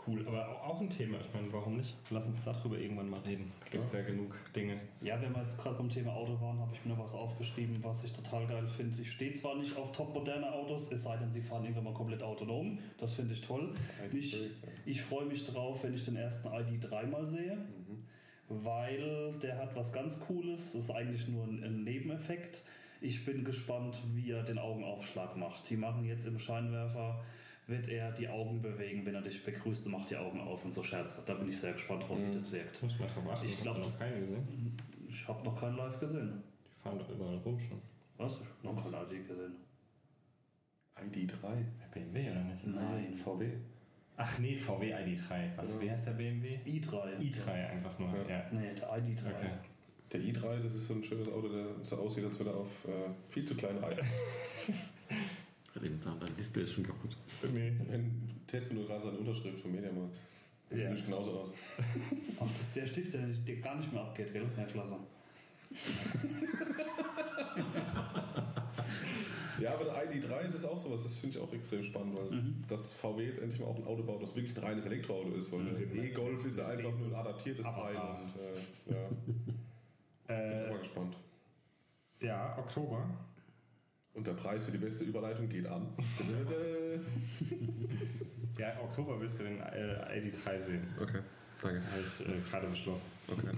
cool, 0.07 0.27
aber 0.27 0.47
au- 0.49 0.71
auch 0.73 0.81
ein 0.81 0.89
Thema. 0.89 1.17
Ich 1.19 1.33
meine, 1.33 1.51
warum 1.53 1.77
nicht? 1.77 1.95
Lass 2.09 2.25
uns 2.27 2.43
darüber 2.43 2.77
irgendwann 2.77 3.09
mal 3.09 3.19
reden. 3.21 3.51
Gibt 3.69 3.85
es 3.85 3.93
ja. 3.93 4.01
genug 4.01 4.35
Dinge. 4.55 4.79
Ja, 5.01 5.21
wenn 5.21 5.33
wir 5.33 5.41
jetzt 5.41 5.57
gerade 5.57 5.75
beim 5.77 5.89
Thema 5.89 6.13
Auto 6.13 6.39
waren, 6.41 6.59
habe 6.59 6.71
ich 6.73 6.83
mir 6.85 6.93
noch 6.93 7.03
was 7.03 7.13
aufgeschrieben, 7.13 7.83
was 7.83 8.03
ich 8.03 8.11
total 8.13 8.45
geil 8.47 8.67
finde. 8.67 9.01
Ich 9.01 9.11
stehe 9.11 9.33
zwar 9.33 9.55
nicht 9.55 9.75
auf 9.77 9.91
topmoderne 9.91 10.51
Autos, 10.51 10.91
es 10.91 11.03
sei 11.03 11.17
denn, 11.17 11.31
sie 11.31 11.41
fahren 11.41 11.63
irgendwann 11.63 11.85
mal 11.85 11.93
komplett 11.93 12.21
autonom. 12.23 12.77
Das 12.97 13.13
finde 13.13 13.33
ich 13.33 13.41
toll. 13.41 13.73
Ich, 14.11 14.37
ich 14.85 15.01
freue 15.01 15.25
mich 15.25 15.43
drauf, 15.45 15.83
wenn 15.83 15.93
ich 15.93 16.03
den 16.05 16.15
ersten 16.15 16.47
ID3 16.49 17.07
mal 17.07 17.25
sehe, 17.25 17.57
weil 18.49 19.33
der 19.41 19.57
hat 19.57 19.75
was 19.75 19.93
ganz 19.93 20.19
Cooles. 20.19 20.73
Das 20.73 20.83
ist 20.85 20.91
eigentlich 20.91 21.27
nur 21.27 21.45
ein 21.45 21.83
Nebeneffekt. 21.83 22.63
Ich 23.01 23.25
bin 23.25 23.43
gespannt, 23.43 23.99
wie 24.15 24.31
er 24.31 24.43
den 24.43 24.57
Augenaufschlag 24.59 25.35
macht. 25.35 25.65
Sie 25.65 25.75
machen 25.75 26.05
jetzt 26.05 26.25
im 26.25 26.39
Scheinwerfer, 26.39 27.19
wird 27.67 27.87
er 27.87 28.11
die 28.11 28.27
Augen 28.27 28.61
bewegen, 28.61 29.05
wenn 29.05 29.15
er 29.15 29.21
dich 29.21 29.43
begrüßt 29.43 29.85
und 29.87 29.93
macht 29.93 30.09
die 30.09 30.17
Augen 30.17 30.41
auf 30.41 30.65
und 30.65 30.73
so 30.73 30.83
Scherze. 30.83 31.21
Da 31.25 31.33
bin 31.35 31.47
ich 31.47 31.57
sehr 31.57 31.73
gespannt 31.73 32.03
drauf, 32.03 32.17
wie 32.19 32.31
das 32.31 32.51
wirkt. 32.51 32.81
Muss 32.83 32.93
ich 32.93 32.99
mal 32.99 33.07
drauf 33.07 33.29
achten. 33.29 33.45
Ich 33.45 33.55
Hast 33.55 33.63
glaub, 33.63 33.75
du 33.75 33.81
noch 33.81 33.99
keine 33.99 34.19
gesehen. 34.19 34.77
Ich 35.07 35.27
habe 35.27 35.43
noch 35.43 35.59
keinen 35.59 35.77
live 35.77 35.99
gesehen. 35.99 36.43
Die 36.65 36.81
fahren 36.81 36.99
doch 36.99 37.09
überall 37.09 37.37
rum 37.37 37.59
schon. 37.59 37.81
Was? 38.17 38.33
Ich 38.33 38.39
habe 38.39 38.75
noch 38.75 38.91
keinen 38.91 39.11
ID 39.11 39.27
gesehen. 39.27 39.55
ID3. 40.95 41.65
BMW 41.91 42.31
oder 42.31 42.43
nicht? 42.43 42.67
Nein. 42.67 43.13
VW. 43.15 43.51
Ach 44.15 44.39
nee, 44.39 44.55
VW 44.55 44.93
ID3. 44.93 45.57
Was, 45.57 45.79
wie 45.79 45.89
heißt 45.89 46.07
der 46.07 46.11
BMW? 46.13 46.59
i3. 46.65 47.17
i3 47.17 47.49
einfach 47.49 47.97
nur. 47.97 48.09
Ja. 48.09 48.29
Ja. 48.29 48.45
Nee, 48.51 48.73
der 48.75 48.89
ID3. 48.89 49.27
Okay. 49.27 49.51
Der 50.11 50.19
i3, 50.19 50.61
das 50.61 50.75
ist 50.75 50.87
so 50.87 50.93
ein 50.93 51.03
schönes 51.03 51.27
Auto, 51.29 51.47
der 51.49 51.65
so 51.81 51.97
aussieht, 51.97 52.23
als 52.25 52.37
würde 52.37 52.51
er 52.51 52.57
auf 52.57 52.85
äh, 52.85 53.09
viel 53.29 53.43
zu 53.45 53.55
kleinen 53.55 53.79
Reifen. 53.79 54.05
Dein 55.75 56.35
Display 56.37 56.63
ist 56.63 56.73
schon 56.73 56.85
kaputt. 56.85 57.17
Nee. 57.51 57.73
Wenn 57.87 58.29
teste 58.47 58.75
nur 58.75 58.85
gerade 58.85 59.03
seine 59.03 59.17
Unterschrift 59.17 59.59
vom 59.59 59.71
Mediamarkt. 59.71 60.13
Das 60.69 60.77
sieht 60.77 60.79
Ja. 60.79 60.85
nämlich 60.89 61.05
genauso 61.05 61.31
aus. 61.39 61.51
Ach, 62.39 62.47
das 62.51 62.61
ist 62.61 62.75
der 62.75 62.85
Stift, 62.87 63.13
der, 63.13 63.21
der 63.27 63.55
gar 63.57 63.75
nicht 63.75 63.91
mehr 63.91 64.01
abgeht, 64.03 64.31
gell? 64.33 64.45
Ja, 64.57 64.63
klasse. 64.65 64.97
Ja, 69.59 69.75
aber 69.75 69.85
der 69.85 70.11
ID3 70.11 70.41
ist 70.41 70.55
es 70.55 70.65
auch 70.65 70.75
sowas, 70.75 71.03
das 71.03 71.15
finde 71.15 71.37
ich 71.37 71.43
auch 71.43 71.53
extrem 71.53 71.83
spannend, 71.83 72.15
weil 72.17 72.41
das 72.67 72.91
VW 72.91 73.27
jetzt 73.27 73.39
endlich 73.39 73.61
mal 73.61 73.67
auch 73.67 73.77
ein 73.77 73.85
Auto 73.85 74.03
baut, 74.03 74.21
das 74.21 74.35
wirklich 74.35 74.57
ein 74.57 74.63
reines 74.63 74.83
Elektroauto 74.85 75.29
ist, 75.35 75.51
weil 75.51 75.63
der 75.65 76.03
E-Golf 76.03 76.43
ist 76.45 76.57
ja 76.57 76.67
einfach 76.67 76.91
nur 76.97 77.07
ein 77.07 77.13
adaptiertes 77.15 77.65
Teil 77.67 77.95
und 77.95 78.33
äh, 78.35 78.93
ja, 78.93 79.07
bin 79.27 79.55
ich 80.27 80.27
Äh, 80.27 80.69
mal 80.69 80.79
gespannt. 80.79 81.15
ja, 82.19 82.57
Oktober. 82.57 83.07
Und 84.13 84.27
der 84.27 84.33
Preis 84.33 84.65
für 84.65 84.71
die 84.71 84.77
beste 84.77 85.03
Überleitung 85.03 85.49
geht 85.49 85.67
an. 85.67 85.87
Ja, 88.57 88.79
Oktober 88.79 89.19
wirst 89.19 89.39
du 89.39 89.45
den 89.45 89.59
äh, 89.61 90.19
ID3 90.19 90.59
sehen. 90.59 90.87
okay, 91.01 91.21
danke. 91.59 91.81
Habe 91.91 92.01
ich 92.01 92.27
äh, 92.27 92.39
gerade 92.49 92.67
beschlossen. 92.67 93.07
Okay. 93.27 93.49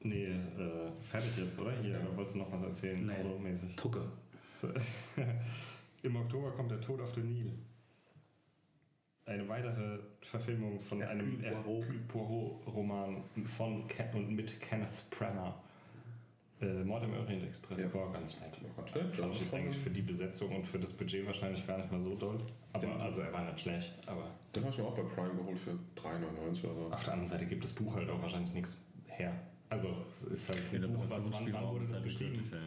Nee, 0.00 0.26
äh, 0.26 0.90
fertig 1.00 1.36
jetzt, 1.36 1.58
oder? 1.60 1.72
Hier, 1.80 2.00
oder 2.00 2.16
wolltest 2.16 2.34
du 2.36 2.40
noch 2.40 2.52
was 2.52 2.64
erzählen? 2.64 3.06
Nee. 3.06 3.14
Automäßig. 3.14 3.76
Tucke. 3.76 4.02
Im 6.02 6.16
Oktober 6.16 6.50
kommt 6.50 6.70
der 6.70 6.80
Tod 6.80 7.00
auf 7.00 7.12
den 7.12 7.32
Nil. 7.32 7.52
Eine 9.26 9.48
weitere 9.48 10.00
Verfilmung 10.20 10.78
von 10.80 11.00
einem 11.02 11.40
Hercule 11.40 11.62
Poirot. 11.62 11.84
Hercule 11.84 12.00
Poirot-Roman 12.08 13.22
von 13.46 13.86
Ke 13.86 14.10
und 14.12 14.34
mit 14.34 14.60
Kenneth 14.60 15.08
Branagh. 15.08 15.54
Äh, 16.64 16.84
Mord 16.84 17.04
im 17.04 17.12
Orient 17.14 17.44
Express 17.44 17.82
Ja. 17.82 17.92
war 17.94 18.12
ganz 18.12 18.40
nett. 18.40 18.58
Ganz 18.76 18.94
nett, 18.94 19.14
Fand 19.14 19.32
ich 19.32 19.38
ja. 19.38 19.44
jetzt 19.44 19.54
eigentlich 19.54 19.76
für 19.76 19.90
die 19.90 20.02
Besetzung 20.02 20.54
und 20.56 20.64
für 20.64 20.78
das 20.78 20.92
Budget 20.92 21.26
wahrscheinlich 21.26 21.66
gar 21.66 21.76
nicht 21.78 21.90
mal 21.92 22.00
so 22.00 22.14
doll. 22.14 22.38
Aber 22.72 22.86
Ja. 22.86 22.96
also 22.98 23.20
er 23.20 23.32
war 23.32 23.44
nicht 23.44 23.60
schlecht, 23.60 23.94
aber 24.06 24.30
Den 24.54 24.62
habe 24.62 24.72
ich 24.72 24.78
mir 24.78 24.84
auch 24.84 24.94
bei 24.96 25.02
Prime 25.02 25.34
geholt 25.34 25.58
für 25.58 25.78
3,99 25.96 26.64
oder 26.64 26.74
so. 26.74 26.90
auf 26.92 27.04
der 27.04 27.12
anderen 27.12 27.28
Seite 27.28 27.46
gibt 27.46 27.64
das 27.64 27.72
Buch 27.72 27.94
halt 27.94 28.08
auch 28.08 28.20
wahrscheinlich 28.22 28.52
nichts 28.52 28.80
her. 29.06 29.32
Also, 29.68 29.88
es 30.16 30.24
ist 30.24 30.48
halt 30.48 30.58
Ja, 30.70 30.78
ein 30.78 30.82
der 30.82 30.88
Buch, 30.88 31.04
was, 31.08 31.32
wann, 31.32 31.52
wann 31.52 31.68
wurde 31.68 31.84
das 31.84 31.94
halt 31.94 32.04
geschrieben? 32.04 32.48
ja, 32.50 32.56
ja. 32.58 32.62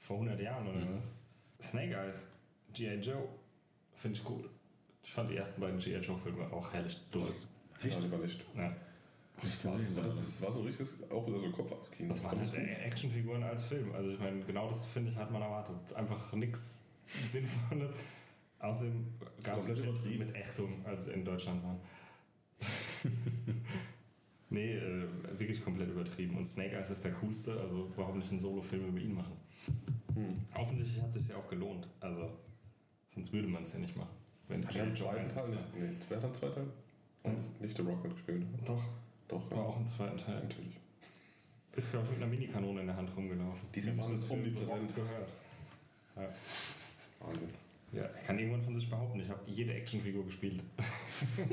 Vor 0.00 0.16
100 0.16 0.40
Jahren 0.40 0.66
oder 0.66 0.80
was? 0.96 1.66
Snake 1.68 1.94
Eyes, 1.94 2.26
G.I. 2.72 2.94
Joe, 3.00 3.28
finde 3.94 4.18
ich 4.18 4.28
cool. 4.28 4.48
Ich 5.02 5.12
fand 5.12 5.30
die 5.30 5.36
ersten 5.36 5.60
beiden 5.60 5.78
G.I. 5.78 5.98
Joe-Filme 5.98 6.50
auch 6.52 6.72
herrlich 6.72 6.96
durch. 7.10 7.46
Ja, 7.82 7.98
lieber 7.98 8.18
nicht. 8.18 8.44
Ja. 8.56 8.74
Das 9.42 9.64
war, 9.64 9.76
das, 9.76 9.96
war, 9.96 10.02
das, 10.04 10.16
das 10.16 10.42
war 10.42 10.52
so 10.52 10.60
richtig, 10.62 10.86
auch 11.10 11.26
wieder 11.26 11.40
so 11.40 11.50
Kopf 11.50 11.72
aus 11.72 11.90
Kino. 11.90 12.08
Das 12.08 12.22
waren 12.22 12.38
halt 12.38 12.54
Actionfiguren 12.54 13.42
als 13.42 13.62
Film. 13.64 13.92
Also 13.94 14.10
ich 14.10 14.18
meine, 14.18 14.40
genau 14.44 14.68
das 14.68 14.84
finde 14.86 15.10
ich, 15.10 15.16
hat 15.16 15.30
man 15.30 15.40
erwartet. 15.42 15.92
Einfach 15.94 16.32
nichts 16.34 16.82
Sinnvolles. 17.30 17.90
Außerdem 18.58 19.06
gab 19.42 19.58
es 19.58 19.68
übertrieben. 19.68 20.26
mit 20.26 20.36
Ächtung, 20.36 20.84
als 20.84 21.06
sie 21.06 21.12
in 21.12 21.24
Deutschland 21.24 21.62
waren. 21.64 21.80
nee, 24.50 24.74
äh, 24.76 25.06
wirklich 25.38 25.64
komplett 25.64 25.88
übertrieben. 25.90 26.36
Und 26.36 26.46
Snake 26.46 26.76
Eyes 26.76 26.90
ist 26.90 27.02
der 27.04 27.12
coolste, 27.12 27.58
also 27.58 27.90
warum 27.96 28.18
nicht 28.18 28.30
einen 28.30 28.40
Solo-Film 28.40 28.88
über 28.88 28.98
ihn 28.98 29.14
machen? 29.14 29.32
Hm. 30.14 30.36
Offensichtlich 30.54 31.00
hat 31.02 31.08
es 31.10 31.14
sich 31.16 31.28
ja 31.28 31.36
auch 31.36 31.48
gelohnt. 31.48 31.88
Also, 32.00 32.30
sonst 33.08 33.32
würde 33.32 33.48
man 33.48 33.62
es 33.62 33.72
ja 33.72 33.78
nicht 33.78 33.96
machen. 33.96 34.10
Wenn 34.48 34.66
Hat 34.66 34.74
er 34.76 34.84
im 34.84 34.94
zweiten 34.94 35.18
1 35.20 35.34
Teil 35.34 35.44
und 35.44 35.50
nicht? 35.52 35.74
Nee, 35.74 35.96
wer 36.08 36.16
hat 36.18 36.24
am 36.24 36.34
zweiten 36.34 36.54
Teil? 36.54 36.66
Und 37.22 37.60
nicht 37.60 37.76
The 37.76 37.82
Rock 37.82 38.02
mitgespielt. 38.02 38.44
zwei- 38.64 38.64
Doch, 38.74 38.88
Doch, 39.30 39.50
war 39.50 39.58
ja. 39.58 39.64
auch 39.64 39.76
im 39.78 39.86
zweiten 39.86 40.16
Teil. 40.16 40.40
Natürlich. 40.40 40.76
Ist, 41.76 41.92
glaube 41.92 42.06
ich, 42.06 42.12
mit 42.12 42.22
einer 42.22 42.30
Minikanone 42.30 42.80
in 42.80 42.86
der 42.88 42.96
Hand 42.96 43.16
rumgelaufen. 43.16 43.68
Die 43.72 43.78
ist 43.78 43.86
ja 43.86 43.92
Wie 43.92 43.96
sich 43.96 44.04
alles 44.04 44.20
das 44.20 44.28
für 44.28 44.34
omnipräsent. 44.34 44.82
Rock 44.82 44.94
gehört. 44.96 45.28
Ja. 46.16 46.28
Wahnsinn. 47.20 47.48
Ja, 47.92 48.02
er 48.02 48.22
kann 48.22 48.38
irgendwann 48.38 48.62
von 48.62 48.74
sich 48.74 48.88
behaupten, 48.88 49.20
ich 49.20 49.28
habe 49.28 49.40
jede 49.46 49.74
Actionfigur 49.74 50.24
gespielt. 50.24 50.62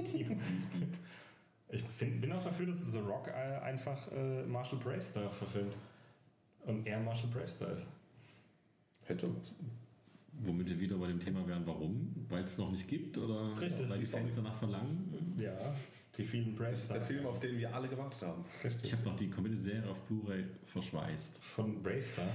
ich 1.70 1.84
find, 1.84 2.22
bin 2.22 2.32
auch 2.32 2.44
dafür, 2.44 2.68
dass 2.68 2.92
The 2.92 3.00
Rock 3.00 3.28
äh, 3.28 3.32
einfach 3.32 4.12
äh, 4.12 4.44
Marshall 4.44 4.80
Bravestar 4.80 5.30
verfilmt. 5.30 5.76
Und 6.66 6.86
er 6.86 7.00
Marshall 7.00 7.30
Bravestar 7.30 7.72
ist. 7.72 7.88
Hätte 9.06 9.36
was. 9.36 9.56
Womit 10.34 10.68
wir 10.68 10.80
wieder 10.80 10.98
bei 10.98 11.08
dem 11.08 11.20
Thema 11.20 11.48
wären, 11.48 11.66
warum? 11.66 12.14
Weil 12.30 12.44
es 12.44 12.58
noch 12.58 12.72
nicht 12.72 12.88
gibt 12.88 13.18
oder 13.18 13.60
Richtig. 13.60 13.90
weil 13.90 14.00
die 14.00 14.06
Fans 14.06 14.36
danach 14.36 14.56
verlangen? 14.56 15.36
Ja, 15.40 15.74
die 16.18 16.24
vielen 16.26 16.56
Das 16.56 16.84
ist 16.84 16.94
der 16.94 17.02
Film, 17.02 17.26
auf 17.26 17.40
den 17.40 17.58
wir 17.58 17.74
alle 17.74 17.88
gewartet 17.88 18.22
haben. 18.24 18.44
Ich 18.84 18.92
habe 18.94 19.04
noch 19.04 19.16
die 19.16 19.30
komplette 19.30 19.60
Serie 19.60 19.90
auf 19.90 20.02
Blu-ray 20.04 20.46
verschweißt 20.66 21.38
Von 21.44 21.82
Bravestar. 21.84 22.26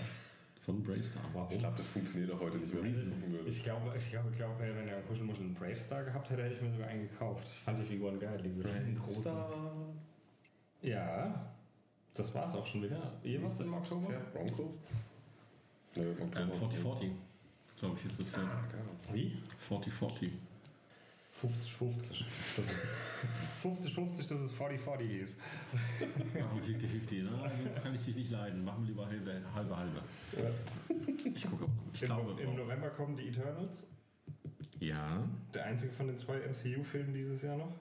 von 0.60 0.82
Bravestar. 0.82 1.22
Warum? 1.32 1.48
Ich 1.50 1.58
glaube, 1.58 1.76
das 1.76 1.86
funktioniert 1.88 2.30
auch 2.32 2.40
heute 2.40 2.58
nicht 2.58 2.72
mehr. 2.72 2.82
wenn 2.84 2.90
ich 2.92 2.96
Reasons. 2.98 3.20
gucken 3.22 3.32
würde. 3.38 3.48
Ich 3.48 3.64
glaube, 3.64 3.94
ich 3.98 4.10
glaube, 4.10 4.28
ich 4.30 4.36
glaube 4.36 4.54
wenn 4.60 4.88
er 4.88 4.96
einen 4.98 5.06
Kuschelmuschel 5.06 5.44
einen 5.44 5.54
Bravestar 5.54 6.04
gehabt 6.04 6.30
hätte, 6.30 6.44
hätte 6.44 6.54
ich 6.54 6.62
mir 6.62 6.70
sogar 6.70 6.86
einen 6.88 7.08
gekauft. 7.08 7.46
Ich 7.50 7.58
fand 7.64 7.80
die 7.80 7.84
Figuren 7.84 8.18
geil, 8.20 8.40
diese 8.44 8.64
riesengroßen. 8.64 9.22
Star. 9.22 9.72
Ja, 10.82 11.52
das 12.14 12.34
war's 12.34 12.54
auch 12.54 12.66
schon 12.66 12.82
wieder. 12.84 13.12
Ihr 13.24 13.42
was 13.42 13.58
im 13.60 13.72
Oktober? 13.74 14.06
Pferd? 14.06 14.32
Bronco? 14.32 14.74
Nö, 15.96 16.14
Bronco. 16.14 16.38
Ähm, 16.38 16.48
4040, 16.52 17.10
glaube 17.78 17.98
ich, 17.98 18.06
ist 18.06 18.20
das 18.20 18.32
ja. 18.32 18.38
Ah, 18.44 18.64
genau. 18.70 19.14
Wie? 19.14 19.36
4040. 19.58 20.30
50-50. 21.40 22.24
Das 22.56 22.66
ist 22.66 23.26
50-50, 23.62 24.28
dass 24.28 24.40
es 24.40 24.54
40-40 24.54 25.00
hieß. 25.00 25.36
Machen 26.38 26.60
wir 26.62 26.78
50-50, 26.78 27.22
ne? 27.22 27.30
Also 27.42 27.82
kann 27.82 27.94
ich 27.94 28.04
dich 28.04 28.16
nicht 28.16 28.30
leiden. 28.30 28.64
Machen 28.64 28.84
wir 28.84 28.88
lieber 28.88 29.06
halbe, 29.06 29.42
halbe, 29.54 29.76
halbe. 29.76 30.02
Ich 31.34 31.48
gucke. 31.48 31.66
Ich 31.94 32.02
Im, 32.02 32.06
glaube. 32.06 32.40
Im 32.40 32.56
November 32.56 32.90
kommen 32.90 33.16
die 33.16 33.28
Eternals. 33.28 33.88
Ja. 34.78 35.26
Der 35.54 35.64
einzige 35.64 35.92
von 35.92 36.06
den 36.08 36.16
zwei 36.18 36.38
MCU-Filmen 36.38 37.14
dieses 37.14 37.42
Jahr 37.42 37.56
noch. 37.56 37.72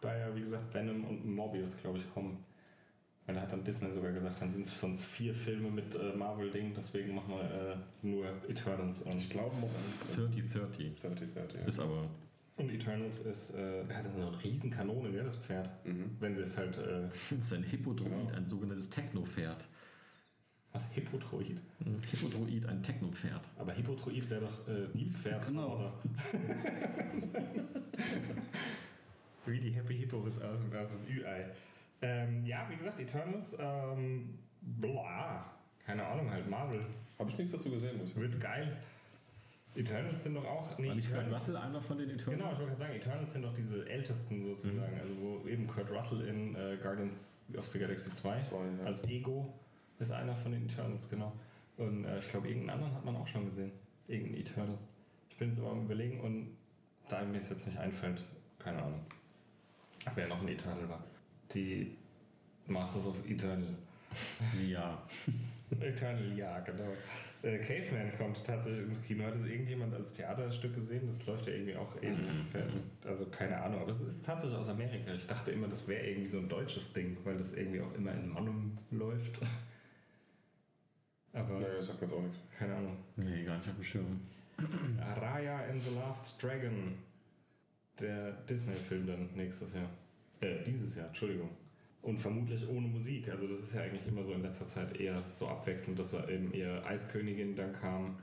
Da 0.00 0.16
ja, 0.16 0.34
wie 0.34 0.40
gesagt, 0.40 0.72
Venom 0.74 1.04
und 1.04 1.26
Morbius, 1.26 1.76
glaube 1.80 1.98
ich, 1.98 2.12
kommen. 2.12 2.44
Weil 3.26 3.34
da 3.34 3.42
hat 3.42 3.52
dann 3.52 3.62
Disney 3.62 3.90
sogar 3.92 4.12
gesagt, 4.12 4.40
dann 4.40 4.50
sind 4.50 4.66
es 4.66 4.80
sonst 4.80 5.04
vier 5.04 5.34
Filme 5.34 5.70
mit 5.70 5.94
äh, 5.94 6.16
Marvel-Ding, 6.16 6.72
deswegen 6.74 7.14
machen 7.14 7.34
wir 7.34 7.42
äh, 7.42 7.76
nur 8.06 8.26
Eternals. 8.48 9.02
Und, 9.02 9.16
Ich 9.16 9.28
glaube, 9.28 9.54
Moment. 9.56 9.74
3030. 10.16 10.94
30, 11.00 11.34
30. 11.34 11.60
Ja. 11.60 11.66
Ist 11.66 11.78
aber. 11.80 12.08
Und 12.58 12.70
Eternals 12.70 13.20
ist, 13.20 13.50
äh, 13.54 13.84
der 13.84 13.96
hat 13.98 14.06
eine 14.06 14.42
riesen 14.44 14.70
Kanone, 14.70 15.10
gell, 15.10 15.24
das 15.24 15.36
Pferd. 15.36 15.70
Mhm. 15.86 16.16
Wenn 16.20 16.34
sie 16.36 16.42
es 16.42 16.56
halt, 16.58 16.76
äh, 16.78 17.08
ist 17.34 17.52
ein 17.52 17.62
Hippodroid, 17.62 18.10
Genau. 18.10 18.36
ein 18.36 18.46
sogenanntes 18.46 18.88
Techno-Pferd. 18.90 19.66
was, 20.72 20.86
Hippotroid? 20.92 21.60
Hippodroid, 22.10 22.66
ein 22.66 22.82
Techno-Pferd. 22.82 23.48
Aber 23.58 23.72
Hippotroid 23.72 24.28
wäre 24.28 24.42
doch 24.42 24.68
äh, 24.68 24.88
Nilpferd. 24.94 25.46
Genau. 25.46 25.76
Oder? 25.76 25.92
wie 29.46 29.60
die 29.60 29.70
Happy 29.70 29.96
Hippos 29.96 30.40
aus, 30.42 30.60
dem- 30.60 30.76
aus 30.76 30.90
dem 30.90 31.06
Ü-Ei. 31.16 31.46
Ähm, 32.02 32.44
ja, 32.44 32.66
wie 32.70 32.76
gesagt, 32.76 33.00
Eternals, 33.00 33.56
ähm, 33.58 34.38
bla, 34.60 35.50
keine 35.84 36.04
Ahnung, 36.06 36.30
halt 36.30 36.48
Marvel. 36.50 36.84
Habe 37.18 37.30
ich 37.30 37.38
nichts 37.38 37.52
dazu 37.52 37.70
gesehen, 37.70 37.96
muss 37.98 38.10
ich 38.10 38.16
Wird 38.16 38.38
geil. 38.38 38.76
Eternals 39.78 40.24
sind 40.24 40.34
doch 40.34 40.44
auch. 40.44 40.76
Nee, 40.76 40.88
War 40.88 40.94
nicht 40.96 41.12
Kurt 41.12 41.30
Russell 41.30 41.56
einer 41.56 41.80
von 41.80 41.98
den 41.98 42.10
Eternals? 42.10 42.38
Genau, 42.38 42.52
ich 42.52 42.58
wollte 42.58 42.70
gerade 42.70 42.80
sagen, 42.80 42.94
Eternals 42.94 43.32
sind 43.32 43.42
doch 43.42 43.54
diese 43.54 43.88
ältesten 43.88 44.42
sozusagen. 44.42 44.94
Mhm. 44.94 45.00
Also, 45.00 45.14
wo 45.20 45.48
eben 45.48 45.66
Kurt 45.68 45.90
Russell 45.90 46.22
in 46.22 46.54
äh, 46.56 46.76
Guardians 46.82 47.42
of 47.56 47.66
the 47.66 47.78
Galaxy 47.78 48.12
2 48.12 48.40
Zwei, 48.40 48.56
ja. 48.56 48.84
als 48.84 49.06
Ego 49.08 49.54
ist 50.00 50.10
einer 50.10 50.36
von 50.36 50.52
den 50.52 50.64
Eternals, 50.64 51.08
genau. 51.08 51.32
Und 51.76 52.04
äh, 52.04 52.18
ich 52.18 52.28
glaube, 52.28 52.48
irgendeinen 52.48 52.80
anderen 52.80 52.94
hat 52.94 53.04
man 53.04 53.16
auch 53.16 53.26
schon 53.26 53.44
gesehen. 53.44 53.70
Irgendein 54.08 54.40
Eternal. 54.40 54.78
Ich 55.30 55.36
bin 55.36 55.50
jetzt 55.50 55.60
aber 55.60 55.70
am 55.70 55.84
Überlegen 55.84 56.20
und 56.20 56.56
da 57.08 57.22
mir 57.22 57.38
es 57.38 57.48
jetzt 57.48 57.66
nicht 57.66 57.78
einfällt, 57.78 58.22
keine 58.58 58.82
Ahnung. 58.82 59.00
Wer 60.14 60.26
noch 60.26 60.42
ein 60.42 60.48
Eternal 60.48 60.88
war. 60.88 61.04
Die 61.54 61.96
Masters 62.66 63.06
of 63.06 63.16
Eternal. 63.28 63.74
Ja. 64.66 65.02
Eternal, 65.80 66.36
ja, 66.36 66.58
genau. 66.60 66.92
Äh, 67.42 67.58
Caveman 67.58 68.10
kommt 68.18 68.44
tatsächlich 68.44 68.82
ins 68.86 69.02
Kino. 69.02 69.24
Hat 69.24 69.34
es 69.36 69.44
irgendjemand 69.46 69.94
als 69.94 70.12
Theaterstück 70.12 70.74
gesehen? 70.74 71.06
Das 71.06 71.24
läuft 71.26 71.46
ja 71.46 71.52
irgendwie 71.52 71.76
auch 71.76 71.94
ähnlich. 72.02 72.28
Also 73.06 73.26
keine 73.26 73.56
Ahnung. 73.62 73.80
Aber 73.80 73.90
es 73.90 74.00
ist 74.00 74.24
tatsächlich 74.26 74.58
aus 74.58 74.68
Amerika. 74.68 75.12
Ich 75.14 75.26
dachte 75.26 75.52
immer, 75.52 75.68
das 75.68 75.86
wäre 75.86 76.04
irgendwie 76.04 76.26
so 76.28 76.38
ein 76.38 76.48
deutsches 76.48 76.92
Ding, 76.92 77.16
weil 77.24 77.36
das 77.36 77.52
irgendwie 77.52 77.80
auch 77.80 77.94
immer 77.94 78.12
in 78.12 78.28
Mannum 78.28 78.76
läuft. 78.90 79.40
Aber 81.32 81.60
Naja, 81.60 81.80
sagt 81.80 82.00
mir 82.00 82.08
jetzt 82.08 82.16
auch 82.16 82.22
nichts. 82.22 82.38
keine 82.58 82.74
Ahnung. 82.74 82.96
Nee, 83.16 83.44
gar 83.44 83.56
nicht 83.58 83.68
auf 83.68 83.74
dem 83.74 83.84
Schirm. 83.84 84.20
Raya 85.20 85.64
and 85.70 85.82
the 85.84 85.94
Last 85.94 86.42
Dragon. 86.42 86.94
Der 88.00 88.32
Disney-Film 88.48 89.06
dann 89.06 89.28
nächstes 89.34 89.74
Jahr. 89.74 89.88
Äh, 90.40 90.62
dieses 90.64 90.96
Jahr, 90.96 91.06
Entschuldigung. 91.08 91.50
Und 92.02 92.18
vermutlich 92.18 92.66
ohne 92.68 92.86
Musik. 92.88 93.28
Also 93.28 93.46
das 93.48 93.58
ist 93.60 93.74
ja 93.74 93.82
eigentlich 93.82 94.06
immer 94.06 94.22
so 94.22 94.32
in 94.32 94.42
letzter 94.42 94.68
Zeit 94.68 94.98
eher 94.98 95.22
so 95.30 95.48
abwechselnd, 95.48 95.98
dass 95.98 96.12
er 96.12 96.28
eben 96.28 96.52
eher 96.52 96.84
Eiskönigin, 96.86 97.56
dann 97.56 97.72
kam, 97.72 98.16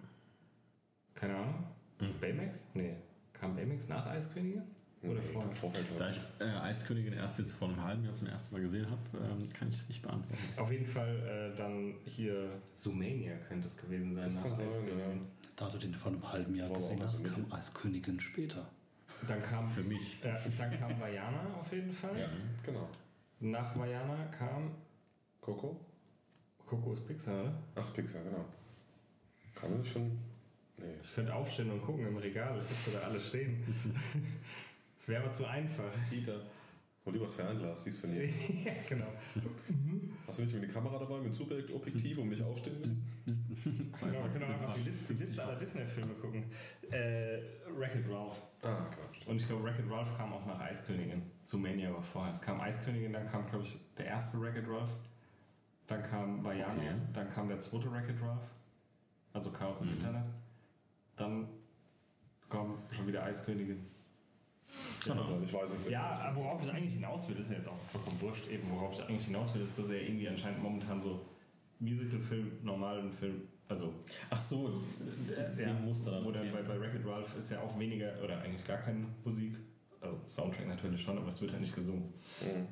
keine 1.14 1.36
Ahnung, 1.36 1.64
Mhm. 2.00 2.20
Baymax? 2.20 2.66
Nee. 2.74 2.96
Kam 3.34 3.56
Baymax 3.56 3.88
nach 3.88 4.06
Eiskönigin? 4.08 4.64
Oder 5.02 5.14
Nee, 5.22 5.34
vorher? 5.34 5.52
vorher, 5.54 5.82
Da 5.98 6.10
ich. 6.10 6.20
äh, 6.40 6.44
Eiskönigin 6.46 7.14
erst 7.14 7.40
jetzt 7.40 7.52
vor 7.54 7.68
einem 7.70 7.82
halben 7.84 8.04
Jahr 8.04 8.14
zum 8.14 8.28
ersten 8.28 8.54
Mal 8.56 8.62
gesehen 8.62 8.88
habe, 8.90 9.02
ähm, 9.24 9.48
kann 9.54 9.70
ich 9.70 9.76
es 9.76 9.88
nicht 9.88 10.02
beantworten. 10.02 10.44
Auf 10.58 10.72
jeden 10.72 10.86
Fall 10.86 11.52
äh, 11.54 11.56
dann 11.56 11.94
hier 12.06 12.50
Sumania 12.74 13.36
könnte 13.48 13.68
es 13.68 13.78
gewesen 13.78 14.16
sein. 14.16 14.24
Das 14.26 14.36
nach 14.36 14.44
kann 14.44 14.56
sein, 14.56 14.68
Eiskönigin. 14.68 15.00
ja. 15.00 15.06
Da 15.58 15.70
du 15.70 15.78
den 15.78 15.94
vor 15.94 16.12
einem 16.12 16.32
halben 16.32 16.56
Jahr 16.56 16.68
aber 16.68 16.78
gesehen 16.78 17.02
hast, 17.04 17.24
kam 17.24 17.46
als 17.52 17.74
Königin 17.74 18.20
später. 18.20 18.68
Dann 19.28 19.42
kam, 19.42 19.70
Für 19.72 19.84
mich. 19.84 20.18
äh, 20.24 20.34
dann 20.58 20.78
kam 20.80 21.00
Vajana 21.00 21.54
auf 21.60 21.72
jeden 21.72 21.92
Fall. 21.92 22.20
Ja, 22.20 22.28
genau. 22.64 22.90
Nach 23.40 23.78
Vajana 23.78 24.26
kam 24.26 24.72
Coco? 25.42 25.80
Coco 26.66 26.94
ist 26.94 27.06
Pixar, 27.06 27.42
oder? 27.42 27.54
Ach, 27.76 27.94
Pixar, 27.94 28.24
genau. 28.24 28.46
Kann 29.54 29.70
man 29.72 29.80
nicht 29.80 29.92
schon. 29.92 30.18
Nee. 30.78 30.96
Ich 31.02 31.14
könnte 31.14 31.34
aufstehen 31.34 31.72
und 31.72 31.82
gucken 31.82 32.06
im 32.08 32.18
Regal. 32.18 32.60
Ich 32.60 32.70
hätte 32.70 32.98
da 32.98 33.06
alle 33.06 33.20
stehen. 33.20 33.64
Das 34.98 35.10
wäre 35.10 35.22
aber 35.22 35.32
zu 35.32 35.46
einfach. 35.46 35.92
Peter. 36.10 36.42
Hol 37.06 37.14
lieber 37.14 37.26
das 37.26 37.36
Fernglas, 37.36 37.84
siehst 37.84 38.04
du 38.04 38.08
nie. 38.08 38.26
ja, 38.66 38.72
genau. 38.90 39.06
Hast 40.26 40.40
du 40.40 40.44
nicht 40.44 40.56
eine 40.56 40.68
Kamera 40.68 40.98
dabei 40.98 41.20
mit 41.20 41.36
Superobjektiv 41.36 42.18
und 42.18 42.30
mich 42.30 42.42
aufstehen 42.42 42.80
müssen? 42.80 43.06
genau. 44.02 44.24
Wir 44.24 44.30
können 44.32 44.46
auch 44.46 44.50
einfach 44.62 44.74
die 44.74 44.82
Liste, 44.82 45.14
die 45.14 45.20
Liste 45.20 45.44
aller 45.44 45.56
Disney-Filme 45.56 46.14
gucken. 46.16 46.46
Äh, 46.90 47.42
Wreck-It 47.78 48.10
Ralph. 48.10 48.42
Ah, 48.64 48.86
Quatsch. 48.86 49.28
Und 49.28 49.40
ich 49.40 49.48
glaube, 49.48 49.64
Wreck-It 49.66 49.86
Ralph 49.90 50.18
kam 50.18 50.34
auch 50.34 50.46
nach 50.48 50.60
Eiskönigin. 50.62 51.22
Sumania 51.44 51.94
war 51.94 52.02
vorher. 52.02 52.32
Es 52.32 52.42
kam 52.42 52.60
Eiskönigin, 52.60 53.14
dann 53.14 53.28
kam, 53.28 53.48
glaube 53.48 53.66
ich, 53.66 53.78
der 53.98 54.08
erste 54.08 54.42
Wreck-It 54.42 54.68
Ralph. 54.68 54.90
Dann 55.86 56.02
kam 56.02 56.44
Vajana, 56.44 56.74
Okay. 56.74 56.92
dann 57.14 57.28
kam 57.28 57.48
der 57.48 57.60
zweite 57.60 57.92
Wreck-It 57.92 58.20
Ralph. 58.20 58.50
Also 59.32 59.52
Chaos 59.52 59.82
im 59.82 59.90
Mhm. 59.90 59.94
Internet. 59.98 60.24
Dann 61.18 61.48
kam 62.50 62.80
schon 62.90 63.06
wieder 63.06 63.24
Eiskönigin. 63.24 63.86
Genau. 65.04 65.22
Also, 65.22 65.40
ich 65.44 65.54
weiß 65.54 65.74
jetzt 65.74 65.90
Ja, 65.90 66.20
aber 66.20 66.36
worauf 66.38 66.64
ich 66.64 66.72
eigentlich 66.72 66.94
hinaus 66.94 67.28
will, 67.28 67.36
ist 67.38 67.50
ja 67.50 67.58
jetzt 67.58 67.68
auch 67.68 67.80
vollkommen 67.92 68.20
wurscht. 68.22 68.48
Eben, 68.48 68.70
worauf 68.72 68.94
ich 68.94 69.04
eigentlich 69.06 69.26
hinaus 69.26 69.54
will, 69.54 69.62
ist, 69.62 69.78
dass 69.78 69.90
er 69.90 70.02
irgendwie 70.02 70.28
anscheinend 70.28 70.62
momentan 70.62 71.00
so 71.02 71.26
Musical-Film, 71.80 72.52
normalen 72.64 73.12
Film, 73.12 73.42
also 73.68 73.94
Ach 74.30 74.38
so, 74.38 74.82
äh, 75.36 75.62
ja, 75.62 75.74
Muster 75.74 76.12
dann. 76.12 76.26
Oder 76.26 76.42
okay. 76.42 76.52
bei, 76.54 76.62
bei 76.62 76.80
Wreck-It 76.80 77.06
Ralph 77.06 77.36
ist 77.38 77.52
ja 77.52 77.62
auch 77.62 77.78
weniger 77.78 78.12
oder 78.24 78.42
eigentlich 78.42 78.66
gar 78.66 78.78
keine 78.78 79.06
Musik. 79.24 79.56
Also 80.02 80.18
Soundtrack 80.30 80.68
natürlich 80.68 81.02
schon, 81.02 81.18
aber 81.18 81.28
es 81.28 81.42
wird 81.42 81.52
halt 81.52 81.62
nicht 81.62 81.76
gesungen. 81.76 82.14
Mhm. 82.42 82.68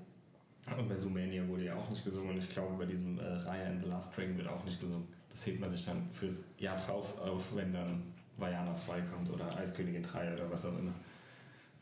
Und 0.78 0.88
bei 0.88 0.96
Zoomania 0.96 1.46
wurde 1.48 1.66
ja 1.66 1.76
auch 1.76 1.90
nicht 1.90 2.04
gesungen 2.06 2.32
und 2.32 2.38
ich 2.38 2.50
glaube, 2.50 2.76
bei 2.78 2.86
diesem 2.86 3.20
äh, 3.20 3.24
Raya 3.24 3.68
and 3.68 3.84
the 3.84 3.90
Last 3.90 4.16
Dragon 4.16 4.38
wird 4.38 4.48
auch 4.48 4.64
nicht 4.64 4.80
gesungen. 4.80 5.08
Das 5.30 5.46
hebt 5.46 5.60
man 5.60 5.70
sich 5.70 5.84
dann 5.84 6.10
fürs 6.14 6.42
Jahr 6.58 6.78
drauf 6.78 7.20
auf, 7.20 7.54
wenn 7.56 7.74
dann 7.74 8.04
Vajana 8.38 8.76
2 8.76 9.02
kommt 9.02 9.30
oder 9.30 9.58
Eiskönigin 9.58 10.04
3 10.04 10.34
oder 10.34 10.50
was 10.50 10.66
auch 10.66 10.78
immer. 10.78 10.94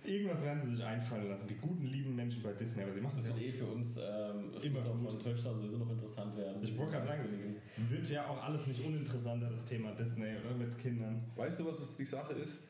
Irgendwas 0.03 0.43
werden 0.43 0.61
sie 0.63 0.75
sich 0.75 0.83
einfallen 0.83 1.29
lassen. 1.29 1.47
Die 1.47 1.55
guten, 1.55 1.85
lieben 1.85 2.15
Menschen 2.15 2.41
bei 2.41 2.53
Disney, 2.53 2.81
aber 2.81 2.91
sie 2.91 3.01
machen 3.01 3.13
Das 3.17 3.25
es 3.25 3.31
ja 3.31 3.35
wird 3.37 3.45
eh 3.45 3.51
für 3.51 3.65
uns 3.65 3.97
ähm, 3.97 4.51
Immer 4.61 4.83
von 4.83 5.19
Töchtern 5.19 5.55
sowieso 5.59 5.77
noch 5.77 5.91
interessant 5.91 6.35
werden. 6.35 6.63
Ich 6.63 6.75
wollte 6.75 6.93
gerade 6.93 7.07
sagen, 7.07 7.21
es 7.21 7.89
wird 7.91 8.09
ja 8.09 8.27
auch 8.27 8.43
alles 8.43 8.65
nicht 8.65 8.83
uninteressanter, 8.83 9.49
das 9.49 9.63
Thema 9.65 9.91
Disney, 9.91 10.35
oder? 10.43 10.55
Mit 10.55 10.77
Kindern. 10.79 11.21
Weißt 11.35 11.59
du, 11.59 11.65
was 11.67 11.79
es 11.79 11.95
die 11.97 12.05
Sache 12.05 12.33
ist? 12.33 12.63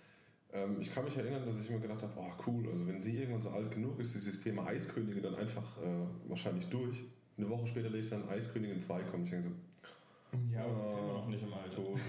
Ähm, 0.53 0.77
ich 0.81 0.93
kann 0.93 1.05
mich 1.05 1.15
erinnern, 1.15 1.45
dass 1.45 1.61
ich 1.61 1.69
mir 1.69 1.79
gedacht 1.79 2.01
habe, 2.01 2.11
oh 2.17 2.29
cool, 2.47 2.67
also 2.69 2.85
wenn 2.85 3.01
sie 3.01 3.17
irgendwann 3.17 3.41
so 3.41 3.49
alt 3.51 3.71
genug 3.71 3.97
ist, 3.99 4.13
ist 4.15 4.25
dieses 4.27 4.39
Thema 4.41 4.65
Eiskönige 4.67 5.21
dann 5.21 5.35
einfach 5.35 5.77
äh, 5.81 6.29
wahrscheinlich 6.29 6.65
durch. 6.67 7.03
Eine 7.37 7.49
Woche 7.49 7.65
später 7.67 7.89
lese 7.89 8.15
ich 8.15 8.21
dann 8.21 8.29
Eiskönigin 8.29 8.79
2 8.79 9.03
kommen. 9.03 9.23
Ich 9.23 9.29
denke 9.29 9.47
so, 9.49 10.37
Ja, 10.53 10.65
aber 10.65 10.73
es 10.73 10.79
ist 10.79 10.97
immer 10.99 11.13
noch 11.13 11.27
nicht 11.27 11.43
im 11.43 11.53
Alter. 11.53 11.77
cool. 11.79 11.99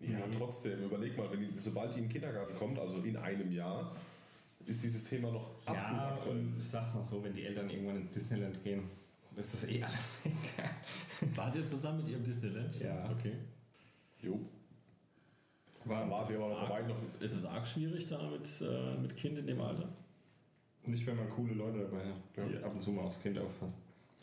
Ja, 0.00 0.20
trotzdem, 0.38 0.84
überleg 0.84 1.18
mal, 1.18 1.28
wenn 1.32 1.40
die, 1.40 1.50
sobald 1.58 1.92
die 1.92 1.98
in 1.98 2.04
den 2.04 2.12
Kindergarten 2.12 2.54
kommt, 2.54 2.78
also 2.78 2.98
in 2.98 3.16
einem 3.16 3.50
Jahr, 3.50 3.96
ist 4.68 4.82
dieses 4.82 5.04
Thema 5.04 5.30
noch 5.32 5.50
absolut 5.66 5.96
Ja, 5.98 6.14
aktuell. 6.14 6.36
und 6.36 6.56
ich 6.58 6.68
sag's 6.68 6.94
mal 6.94 7.04
so, 7.04 7.22
wenn 7.24 7.34
die 7.34 7.44
Eltern 7.44 7.68
irgendwann 7.70 7.96
ins 7.96 8.10
Disneyland 8.12 8.62
gehen, 8.62 8.82
ist 9.36 9.54
das 9.54 9.64
eh 9.64 9.82
alles 9.82 10.18
egal. 10.24 10.70
Wart 11.34 11.54
ihr 11.56 11.64
zusammen 11.64 11.98
mit 12.04 12.08
ihrem 12.10 12.24
Disneyland? 12.24 12.74
Ja. 12.80 13.10
Okay. 13.10 13.32
Jo. 14.20 14.38
Da 15.84 16.10
war 16.10 16.24
sie 16.24 16.36
aber 16.36 16.48
noch 16.48 16.68
weit 16.68 16.86
noch. 16.88 16.96
Ist 17.20 17.32
es 17.34 17.44
arg 17.44 17.66
schwierig 17.66 18.06
da 18.06 18.28
mit, 18.28 18.46
äh, 18.60 18.96
mit 19.00 19.16
Kind 19.16 19.38
in 19.38 19.46
dem 19.46 19.60
Alter? 19.60 19.88
Nicht, 20.84 21.06
wenn 21.06 21.16
man 21.16 21.28
coole 21.30 21.54
Leute 21.54 21.78
dabei 21.78 22.04
hat, 22.06 22.16
die 22.36 22.62
ab 22.62 22.72
und 22.72 22.80
zu 22.80 22.90
mal 22.92 23.02
aufs 23.02 23.20
Kind 23.20 23.38
aufpassen. 23.38 23.74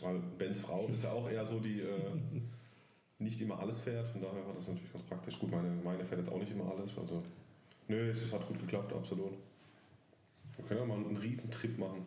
Weil 0.01 0.19
Bens 0.37 0.59
Frau 0.59 0.85
ist 0.87 1.03
ja 1.03 1.11
auch 1.11 1.29
eher 1.29 1.45
so, 1.45 1.59
die 1.59 1.79
äh, 1.79 2.11
nicht 3.19 3.39
immer 3.41 3.57
alles 3.59 3.79
fährt. 3.79 4.07
Von 4.09 4.21
daher 4.21 4.45
war 4.45 4.53
das 4.53 4.67
natürlich 4.67 4.91
ganz 4.91 5.05
praktisch. 5.05 5.39
Gut, 5.39 5.49
meine, 5.49 5.69
meine 5.83 6.03
fährt 6.05 6.19
jetzt 6.19 6.31
auch 6.31 6.39
nicht 6.39 6.51
immer 6.51 6.69
alles. 6.69 6.97
Also, 6.97 7.23
nö, 7.87 8.09
es 8.11 8.31
hat 8.33 8.45
gut 8.47 8.59
geklappt, 8.59 8.93
absolut. 8.93 9.33
Wir 10.57 10.65
können 10.65 10.79
ja 10.81 10.85
mal 10.85 10.95
einen 11.05 11.17
Riesentrip 11.17 11.77
machen. 11.77 12.05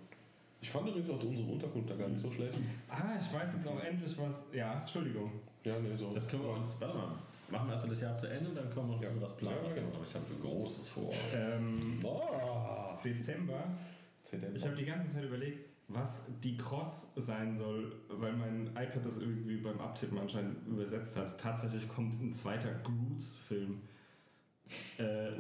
Ich 0.61 0.71
fand 0.71 0.89
übrigens 0.89 1.09
auch 1.11 1.23
unsere 1.23 1.49
Unterkunft 1.51 1.89
da 1.91 1.95
gar 1.97 2.09
nicht 2.09 2.21
so 2.21 2.31
schlecht. 2.31 2.59
Ah, 2.89 3.15
ich 3.21 3.33
weiß 3.33 3.55
jetzt 3.55 3.69
auch 3.69 3.81
endlich 3.83 4.17
was. 4.19 4.45
Ja, 4.53 4.81
Entschuldigung. 4.81 5.31
Ja, 5.65 5.79
nee, 5.79 5.95
so. 5.97 6.11
Das 6.13 6.27
können 6.29 6.43
wir 6.43 6.51
uns, 6.51 6.77
warte 6.81 6.97
mal, 6.97 7.15
machen 7.51 7.67
wir 7.69 7.73
erstmal 7.73 7.91
das 7.91 8.01
Jahr 8.01 8.17
zu 8.17 8.27
Ende, 8.29 8.51
dann 8.53 8.69
können 8.71 8.89
wir 8.89 8.97
noch 8.97 9.03
Ja. 9.03 9.11
so 9.13 9.21
was 9.21 9.37
planen. 9.37 9.59
Ja, 9.65 9.73
genau. 9.75 9.89
Aber 9.95 10.03
ich 10.05 10.15
habe 10.15 10.25
ein 10.35 10.41
großes 10.41 10.89
vor. 10.89 11.13
Ähm, 11.35 12.01
Oh. 12.03 12.99
Dezember. 13.05 13.63
ZDF. 14.23 14.57
Ich 14.57 14.65
habe 14.65 14.75
die 14.77 14.85
ganze 14.85 15.13
Zeit 15.13 15.25
überlegt, 15.25 15.69
was 15.87 16.25
die 16.43 16.57
Cross 16.57 17.07
sein 17.17 17.57
soll, 17.57 17.95
weil 18.09 18.33
mein 18.33 18.67
iPad 18.69 19.05
das 19.05 19.19
irgendwie 19.19 19.57
beim 19.59 19.81
Abtippen 19.81 20.19
anscheinend 20.19 20.67
übersetzt 20.67 21.17
hat. 21.17 21.41
Tatsächlich 21.41 21.89
kommt 21.89 22.21
ein 22.21 22.35
zweiter 22.35 22.75
Groots-Film. 22.83 23.81
Äh, 24.99 25.31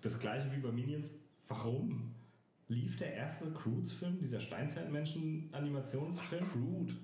das 0.00 0.18
gleiche 0.18 0.50
wie 0.50 0.58
bei 0.60 0.72
Minions. 0.72 1.12
Warum? 1.46 2.14
Lief 2.72 2.96
der 2.96 3.14
erste 3.14 3.50
Groots-Film, 3.50 4.18
dieser 4.18 4.40
Steinzeitmenschen-Animationsfilm? 4.40 6.44
Groot. 6.52 6.94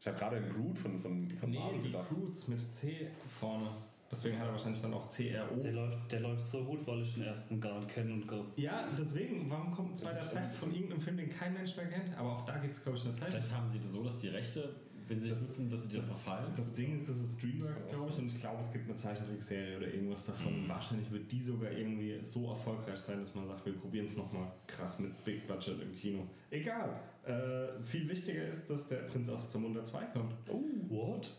Ich 0.00 0.06
habe 0.06 0.18
gerade 0.18 0.36
einen 0.36 0.52
Groot 0.52 0.78
von, 0.78 0.98
von, 0.98 1.28
von 1.30 1.50
Nee, 1.50 1.58
Marvel 1.58 1.78
die 1.80 1.90
gedacht. 1.92 2.08
Croods 2.08 2.48
mit 2.48 2.60
C 2.60 3.08
vorne. 3.28 3.70
Deswegen 4.10 4.38
hat 4.38 4.46
er 4.46 4.52
wahrscheinlich 4.52 4.80
dann 4.82 4.92
auch 4.94 5.08
CRO. 5.08 5.56
Der 5.60 5.72
läuft, 5.72 6.12
der 6.12 6.20
läuft 6.20 6.46
so 6.46 6.62
gut, 6.64 6.86
weil 6.86 7.00
ich 7.02 7.14
den 7.14 7.22
ersten 7.24 7.60
gar 7.60 7.76
nicht 7.78 7.88
kenne 7.88 8.12
und 8.12 8.28
ge 8.28 8.42
Ja, 8.56 8.86
deswegen, 8.98 9.48
warum 9.50 9.72
kommt 9.72 9.90
ein 9.92 9.96
zweiter 9.96 10.30
Teil 10.30 10.50
von 10.50 10.72
irgendeinem 10.72 11.00
Film, 11.00 11.16
den 11.16 11.30
kein 11.30 11.54
Mensch 11.54 11.74
mehr 11.76 11.88
kennt? 11.88 12.16
Aber 12.16 12.32
auch 12.32 12.44
da 12.44 12.58
gibt 12.58 12.74
es, 12.74 12.82
glaube 12.82 12.98
ich, 12.98 13.04
eine 13.04 13.14
Zeit. 13.14 13.30
Vielleicht 13.30 13.52
haben 13.54 13.70
sie 13.70 13.78
das 13.80 13.90
so, 13.92 14.02
dass 14.04 14.18
die 14.18 14.28
Rechte, 14.28 14.76
wenn 15.08 15.20
sie 15.20 15.28
das 15.28 15.42
nutzen, 15.42 15.68
dass 15.70 15.82
sie 15.82 15.88
dir 15.88 16.02
verfallen. 16.02 16.52
Das 16.56 16.74
Ding 16.74 16.98
ist, 16.98 17.08
das 17.08 17.18
ist 17.18 17.42
Dreamworks, 17.42 17.88
glaube 17.88 18.10
ich, 18.10 18.18
und 18.18 18.26
ich 18.26 18.40
glaube, 18.40 18.60
es 18.60 18.72
gibt 18.72 18.86
eine 18.88 18.96
Zeichentrickserie 18.96 19.76
oder 19.76 19.86
irgendwas 19.92 20.24
davon. 20.26 20.68
Wahrscheinlich 20.68 21.10
wird 21.10 21.30
die 21.30 21.40
sogar 21.40 21.70
irgendwie 21.70 22.18
so 22.22 22.48
erfolgreich 22.50 22.98
sein, 22.98 23.20
dass 23.20 23.34
man 23.34 23.46
sagt, 23.46 23.64
wir 23.66 23.74
probieren 23.74 24.06
es 24.06 24.16
nochmal 24.16 24.50
krass 24.66 24.98
mit 24.98 25.22
Big 25.24 25.46
Budget 25.46 25.80
im 25.82 25.92
Kino. 25.94 26.26
Egal. 26.50 27.00
Äh, 27.26 27.82
viel 27.82 28.08
wichtiger 28.08 28.46
ist, 28.46 28.68
dass 28.70 28.86
der 28.86 28.98
Prinz 28.98 29.28
aus 29.28 29.50
Zamunda 29.50 29.82
2 29.84 30.04
kommt. 30.06 30.34
Oh, 30.48 30.62
what? 30.88 31.30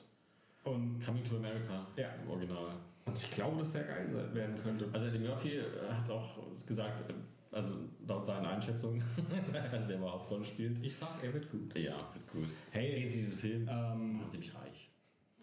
Und, 0.63 0.99
Coming 1.05 1.23
to 1.23 1.37
America 1.37 1.87
Ja. 1.95 2.09
im 2.23 2.29
Original. 2.29 2.73
und 3.05 3.17
ich 3.17 3.29
glaube, 3.31 3.57
dass 3.57 3.71
der 3.71 3.83
geil 3.83 4.07
werden 4.33 4.55
könnte. 4.63 4.89
Also 4.91 5.05
Eddie 5.07 5.19
Murphy 5.19 5.57
äh, 5.57 5.63
hat 5.91 6.09
auch 6.09 6.37
gesagt, 6.65 7.07
äh, 7.09 7.13
also 7.55 7.71
laut 8.05 8.25
seiner 8.25 8.49
Einschätzung, 8.49 9.01
dass 9.53 9.71
er 9.73 9.81
selber 9.83 10.11
Hauptrolle 10.11 10.43
spielt. 10.43 10.77
Ich 10.83 10.95
sag, 10.95 11.23
er 11.23 11.33
wird 11.33 11.49
gut. 11.49 11.73
Ja, 11.77 12.09
wird 12.13 12.27
gut. 12.31 12.53
Hey, 12.71 12.99
Gehen 12.99 13.09
Sie 13.09 13.19
diesen 13.19 13.33
Film, 13.33 13.67
ähm, 13.71 14.19
sind 14.19 14.31
ziemlich 14.31 14.53
reich. 14.53 14.89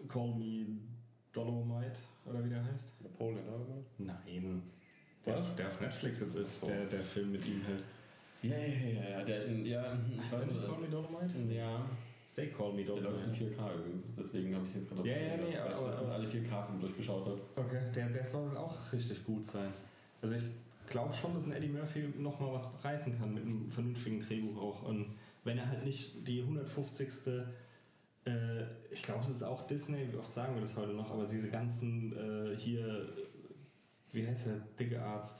Call 0.06 0.34
Me 0.34 0.66
Dolomite, 1.32 1.98
oder 2.26 2.44
wie 2.44 2.51
der 2.51 2.62
heißt? 2.64 3.01
Napoleon 3.02 3.43
Dynamite? 3.44 3.86
Nein. 3.98 4.62
Der, 5.24 5.36
Was? 5.39 5.55
der 5.56 5.68
auf 5.68 5.80
Netflix 5.80 6.20
jetzt 6.20 6.34
ist, 6.34 6.60
So. 6.60 6.66
der, 6.66 6.84
der 6.86 7.02
Film 7.05 7.32
mit 7.32 7.47
ihm 7.47 7.62
halt. 7.66 7.82
Ja, 8.43 8.56
ja, 8.59 8.66
ja, 8.66 9.09
ja, 9.18 9.24
der, 9.24 9.51
ja, 9.52 9.97
ich 10.10 10.18
Heißt 10.18 10.32
weiß 10.32 10.39
der 10.40 10.47
nicht. 10.48 10.66
Call 10.66 10.78
Me 10.80 10.89
Dolomite? 10.89 11.39
Ja, 11.55 11.86
Say 12.28 12.48
Call 12.48 12.72
Me 12.74 12.84
der 12.84 12.97
läuft 12.97 13.26
in 13.26 13.32
Dolomite. 13.32 13.60
4K 13.62 13.74
übrigens, 13.78 14.02
deswegen 14.18 14.55
habe 14.56 14.66
ich 14.66 14.74
jetzt 14.74 14.89
gerade 14.90 15.09
Ja, 15.09 15.16
ja, 15.16 15.36
nee, 15.36 15.43
weil 15.55 15.72
aber- 15.72 15.80
ich 15.84 15.90
letztens 15.90 16.10
alle 16.10 16.26
4K-Filme 16.28 16.80
durchgeschaut 16.80 17.24
habe. 17.26 17.40
Okay, 17.56 17.80
der, 17.94 18.09
der 18.10 18.24
soll 18.24 18.56
auch 18.56 18.93
richtig 18.93 19.24
gut 19.24 19.47
sein. 19.47 19.70
Also 20.20 20.34
ich 20.34 20.43
glaube 20.86 21.12
schon, 21.12 21.34
dass 21.34 21.44
ein 21.44 21.52
Eddie 21.52 21.68
Murphy 21.68 22.12
nochmal 22.18 22.52
was 22.52 22.68
reißen 22.82 23.18
kann 23.18 23.34
mit 23.34 23.44
einem 23.44 23.70
vernünftigen 23.70 24.20
Drehbuch 24.20 24.60
auch. 24.60 24.82
Und 24.82 25.16
wenn 25.44 25.59
er 25.59 25.68
halt 25.68 25.84
nicht 25.84 26.26
die 26.26 26.40
150. 26.42 27.09
Äh, 28.24 28.62
ich 28.90 29.02
glaube, 29.02 29.20
es 29.20 29.30
ist 29.30 29.42
auch 29.42 29.66
Disney, 29.66 30.06
wie 30.12 30.16
oft 30.16 30.32
sagen 30.32 30.54
wir 30.54 30.60
das 30.60 30.76
heute 30.76 30.92
noch, 30.92 31.10
aber 31.10 31.26
diese 31.26 31.50
ganzen 31.50 32.12
äh, 32.12 32.56
hier, 32.56 33.09
wie 34.12 34.26
heißt 34.26 34.46
der 34.46 34.60
dicke 34.78 35.02
Arzt, 35.02 35.34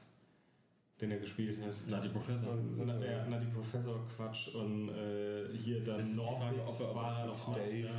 den 1.01 1.13
er 1.13 1.19
gespielt 1.19 1.61
hat? 1.63 1.75
Na, 1.89 2.01
die 2.01 2.09
Professor. 2.09 2.57
Na, 2.77 2.99
ja, 3.05 3.25
na, 3.29 3.39
die 3.39 3.47
Professor 3.47 4.01
Quatsch 4.17 4.49
und 4.49 4.89
äh, 4.89 5.57
hier 5.57 5.85
dann 5.85 6.17
Norbit 6.17 6.59
war 6.95 7.21
er 7.21 7.27
noch. 7.27 7.55
Dave. 7.55 7.87
Ja. 7.87 7.91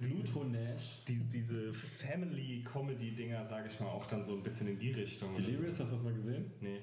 Nash. 0.00 1.02
Die, 1.08 1.16
diese 1.28 1.72
Family-Comedy-Dinger, 1.72 3.44
sage 3.44 3.68
ich 3.68 3.80
mal, 3.80 3.88
auch 3.88 4.06
dann 4.06 4.24
so 4.24 4.34
ein 4.34 4.42
bisschen 4.42 4.68
in 4.68 4.78
die 4.78 4.92
Richtung. 4.92 5.34
Delirious, 5.34 5.80
hast 5.80 5.90
du 5.90 5.96
das 5.96 6.04
mal 6.04 6.14
gesehen? 6.14 6.50
Nee. 6.60 6.80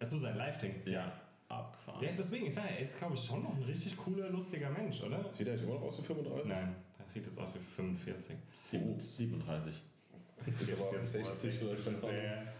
Achso, 0.00 0.18
sein 0.18 0.36
Live-Ding. 0.36 0.74
Abgefahren. 1.48 2.00
Der, 2.00 2.12
deswegen, 2.12 2.46
ich 2.46 2.54
sage, 2.54 2.68
er 2.70 2.78
ist, 2.80 2.98
glaube 2.98 3.14
ich, 3.14 3.22
schon 3.24 3.42
noch 3.42 3.54
ein 3.54 3.62
richtig 3.62 3.96
cooler, 3.96 4.30
lustiger 4.30 4.70
Mensch, 4.70 5.02
oder? 5.02 5.32
Sieht 5.32 5.46
er 5.46 5.52
nicht 5.54 5.64
immer 5.64 5.74
noch 5.74 5.82
aus 5.82 5.98
wie 5.98 6.04
35? 6.04 6.48
Nein, 6.48 6.74
er 6.98 7.08
sieht 7.12 7.26
jetzt 7.26 7.38
aus 7.38 7.54
wie 7.54 7.58
45. 7.58 8.36
Sieben- 8.70 8.98
37. 8.98 9.82
Ist 10.60 10.72
aber 10.72 11.02
60 11.02 11.62
oder 11.62 11.72
ist 11.74 11.84
sehr. 11.84 12.52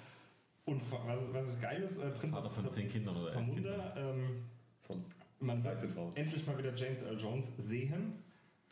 Und 0.67 0.81
was, 0.93 1.33
was 1.33 1.49
ist 1.49 1.61
geil 1.63 1.83
ist, 1.83 1.99
äh, 1.99 2.11
Prinz 2.11 2.35
Vater 2.35 2.51
von 2.51 2.63
Zam- 2.65 2.71
10 2.73 2.89
Kindern 2.89 3.17
oder 3.17 3.35
11 3.35 3.55
Kindern. 3.55 3.93
Ähm, 3.97 4.43
Von 4.83 5.05
man 5.41 5.57
wird 5.65 5.75
13 5.75 5.91
Frauen. 5.91 6.15
endlich 6.15 6.47
mal 6.47 6.57
wieder 6.57 6.73
James 6.77 7.03
Earl 7.03 7.19
Jones 7.19 7.51
sehen. 7.59 8.13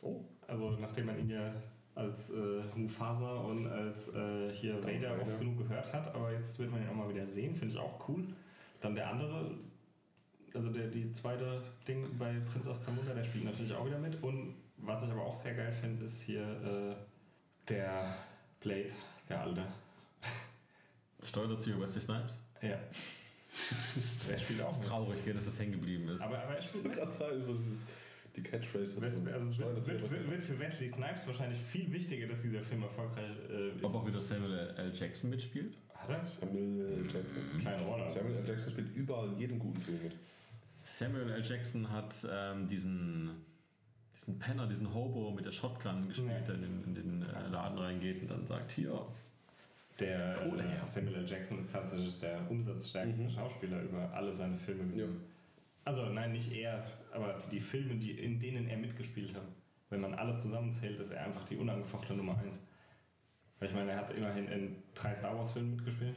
Oh. 0.03 0.23
Also 0.51 0.71
nachdem 0.81 1.07
man 1.07 1.19
ihn 1.19 1.31
ja 1.31 1.55
als 1.95 2.31
äh, 2.31 2.63
Mufasa 2.75 3.37
und 3.37 3.67
als 3.69 4.09
äh, 4.09 4.53
hier 4.53 4.75
Darth 4.81 4.87
Vader 4.87 5.11
Vader. 5.13 5.23
oft 5.23 5.39
genug 5.39 5.59
gehört 5.59 5.93
hat, 5.93 6.15
aber 6.15 6.33
jetzt 6.33 6.59
wird 6.59 6.71
man 6.71 6.83
ihn 6.83 6.89
auch 6.89 6.95
mal 6.95 7.09
wieder 7.09 7.27
sehen, 7.27 7.55
finde 7.55 7.75
ich 7.75 7.81
auch 7.81 8.09
cool. 8.09 8.27
Dann 8.81 8.95
der 8.95 9.11
andere, 9.11 9.53
also 10.55 10.71
der 10.71 10.89
die 10.89 11.13
zweite 11.13 11.63
Ding 11.87 12.19
bei 12.19 12.35
Prinz 12.53 12.67
aus 12.67 12.83
Zamunda, 12.83 13.15
der 13.15 13.23
spielt 13.23 13.45
natürlich 13.45 13.73
auch 13.73 13.87
wieder 13.87 13.99
mit. 13.99 14.21
Und 14.23 14.57
was 14.79 15.05
ich 15.05 15.11
aber 15.11 15.23
auch 15.23 15.35
sehr 15.35 15.55
geil 15.55 15.73
finde, 15.73 16.05
ist 16.05 16.23
hier 16.23 16.43
äh, 16.43 16.97
der 17.69 18.17
Blade, 18.61 18.93
der 19.29 19.43
alte. 19.43 19.63
Steuererzieher 21.23 21.79
Wesley 21.81 22.01
Snipes. 22.01 22.39
Ja. 22.63 22.79
der 24.29 24.39
spielt 24.39 24.63
auch 24.63 24.71
Ist 24.71 24.81
mit. 24.81 24.89
traurig, 24.89 25.21
dass 25.35 25.45
das 25.45 25.61
hängen 25.61 25.73
geblieben 25.73 26.09
ist. 26.09 26.23
Aber, 26.23 26.43
aber 26.43 26.57
er 26.57 26.63
spielt 26.63 26.85
mit. 26.85 27.13
So 27.43 27.55
dieses, 27.55 27.87
die 28.37 28.43
Catchphrase. 28.43 29.01
Wes- 29.01 29.27
Also 29.33 29.51
es 29.53 29.59
wird, 29.59 29.87
wird, 29.87 30.11
wird, 30.11 30.31
wird 30.31 30.43
für 30.43 30.59
Wesley 30.59 30.89
Snipes 30.89 31.27
wahrscheinlich 31.27 31.61
viel 31.61 31.91
wichtiger, 31.93 32.27
dass 32.29 32.43
dieser 32.43 32.63
Film 32.63 32.83
erfolgreich 32.83 33.31
äh, 33.51 33.71
ist. 33.77 33.85
Ob 33.85 33.95
auch 33.95 34.07
wieder 34.07 34.21
Samuel 34.21 34.75
L. 34.77 34.93
Jackson 34.95 35.31
mitspielt? 35.31 35.77
Hat 35.95 36.11
er? 36.11 36.25
Samuel 36.25 36.81
L. 36.87 37.07
Jackson. 37.13 37.41
Kleine 37.61 37.83
Rolle. 37.83 38.09
Samuel 38.09 38.37
L. 38.37 38.49
Jackson 38.49 38.71
spielt 38.71 38.95
überall 38.97 39.29
in 39.33 39.39
jedem 39.39 39.59
guten 39.59 39.81
Film 39.81 40.03
mit. 40.03 40.17
Samuel 40.85 41.31
L. 41.31 41.45
Jackson 41.45 41.91
hat 41.91 42.15
ähm, 42.31 42.67
diesen, 42.69 43.31
diesen 44.17 44.39
Penner, 44.39 44.67
diesen 44.67 44.93
Hobo 44.95 45.31
mit 45.33 45.45
der 45.45 45.53
Shotgun 45.53 46.09
gespielt, 46.09 46.31
Ja. 46.31 46.41
der 46.47 46.55
in 46.55 46.63
den, 46.63 46.85
in 46.85 46.95
den 46.95 47.23
äh, 47.23 47.49
Laden 47.49 47.79
reingeht 47.79 48.23
und 48.23 48.31
dann 48.31 48.47
sagt, 48.47 48.71
hier, 48.71 48.99
Der 49.99 50.35
Kohle 50.35 50.63
äh, 50.63 50.69
her. 50.69 50.87
Samuel 50.87 51.17
L. 51.17 51.29
Jackson 51.29 51.59
ist 51.59 51.71
tatsächlich 51.71 52.19
der 52.19 52.51
umsatzstärkste 52.51 53.29
Schauspieler 53.29 53.83
über 53.83 54.11
alle 54.15 54.33
seine 54.33 54.57
Filme 54.57 54.85
gesehen. 54.87 55.21
Also 55.85 56.07
nein, 56.07 56.33
nicht 56.33 56.53
er, 56.53 56.85
aber 57.13 57.39
die 57.51 57.61
Filme, 57.61 57.97
die, 57.97 58.13
in 58.13 58.39
denen 58.39 58.69
er 58.69 58.77
mitgespielt 58.77 59.35
hat. 59.35 59.47
Wenn 59.89 60.01
man 60.01 60.15
alle 60.15 60.35
zusammenzählt, 60.37 61.01
ist 61.01 61.11
er 61.11 61.25
einfach 61.25 61.45
die 61.45 61.57
unangefochtene 61.57 62.17
Nummer 62.19 62.39
eins. 62.39 62.61
Weil 63.59 63.69
ich 63.69 63.75
meine, 63.75 63.91
er 63.93 63.99
hat 63.99 64.15
immerhin 64.15 64.47
in 64.49 64.77
drei 64.95 65.15
Star 65.15 65.37
Wars 65.37 65.53
Filmen 65.53 65.73
mitgespielt, 65.77 66.17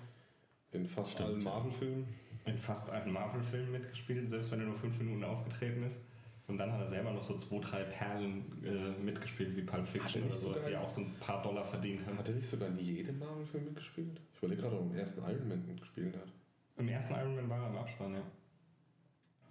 In 0.72 0.85
fast 0.85 1.14
Stimmt, 1.14 1.30
allen. 1.30 1.44
Marvel-Filmen. 1.44 2.06
in 2.45 2.57
fast 2.57 2.90
allen 2.90 3.11
Marvel 3.11 3.41
Filmen 3.41 3.72
mitgespielt, 3.72 4.30
selbst 4.30 4.52
wenn 4.52 4.60
er 4.60 4.65
nur 4.68 4.76
fünf 4.76 4.98
Minuten 4.98 5.23
aufgetreten 5.23 5.84
ist. 5.84 5.99
Und 6.48 6.57
dann 6.57 6.72
hat 6.73 6.81
er 6.81 6.88
selber 6.88 7.11
noch 7.11 7.23
so 7.23 7.38
zwei, 7.38 7.60
drei 7.60 7.84
Perlen 7.85 8.44
äh, 8.65 9.02
mitgespielt, 9.02 9.56
wie 9.56 9.61
Pulp 9.61 9.88
Fiction 9.88 10.23
oder 10.23 10.34
sowas, 10.35 10.57
sogar- 10.57 10.69
die 10.72 10.76
auch 10.77 10.90
so 10.90 11.02
ein 11.02 11.14
paar 11.19 11.41
Dollar 11.41 11.64
verdient 11.64 12.06
haben. 12.06 12.18
Hat 12.18 12.27
er 12.27 12.35
nicht 12.35 12.48
sogar 12.48 12.68
in 12.68 12.77
jedem 12.77 13.18
Marvel-Film 13.19 13.64
mitgespielt? 13.65 14.19
Ich 14.34 14.38
überlege 14.40 14.61
gerade, 14.61 14.76
ob 14.77 14.81
er 14.88 14.91
im 14.91 14.95
ersten 14.98 15.22
Iron 15.22 15.48
Man 15.48 15.65
mitgespielt 15.65 16.15
hat. 16.18 16.31
Im 16.77 16.88
ersten 16.90 17.14
Iron 17.14 17.35
Man 17.35 17.49
war 17.49 17.64
er 17.64 17.69
im 17.69 17.77
Abspann, 17.77 18.14
ja. 18.14 18.22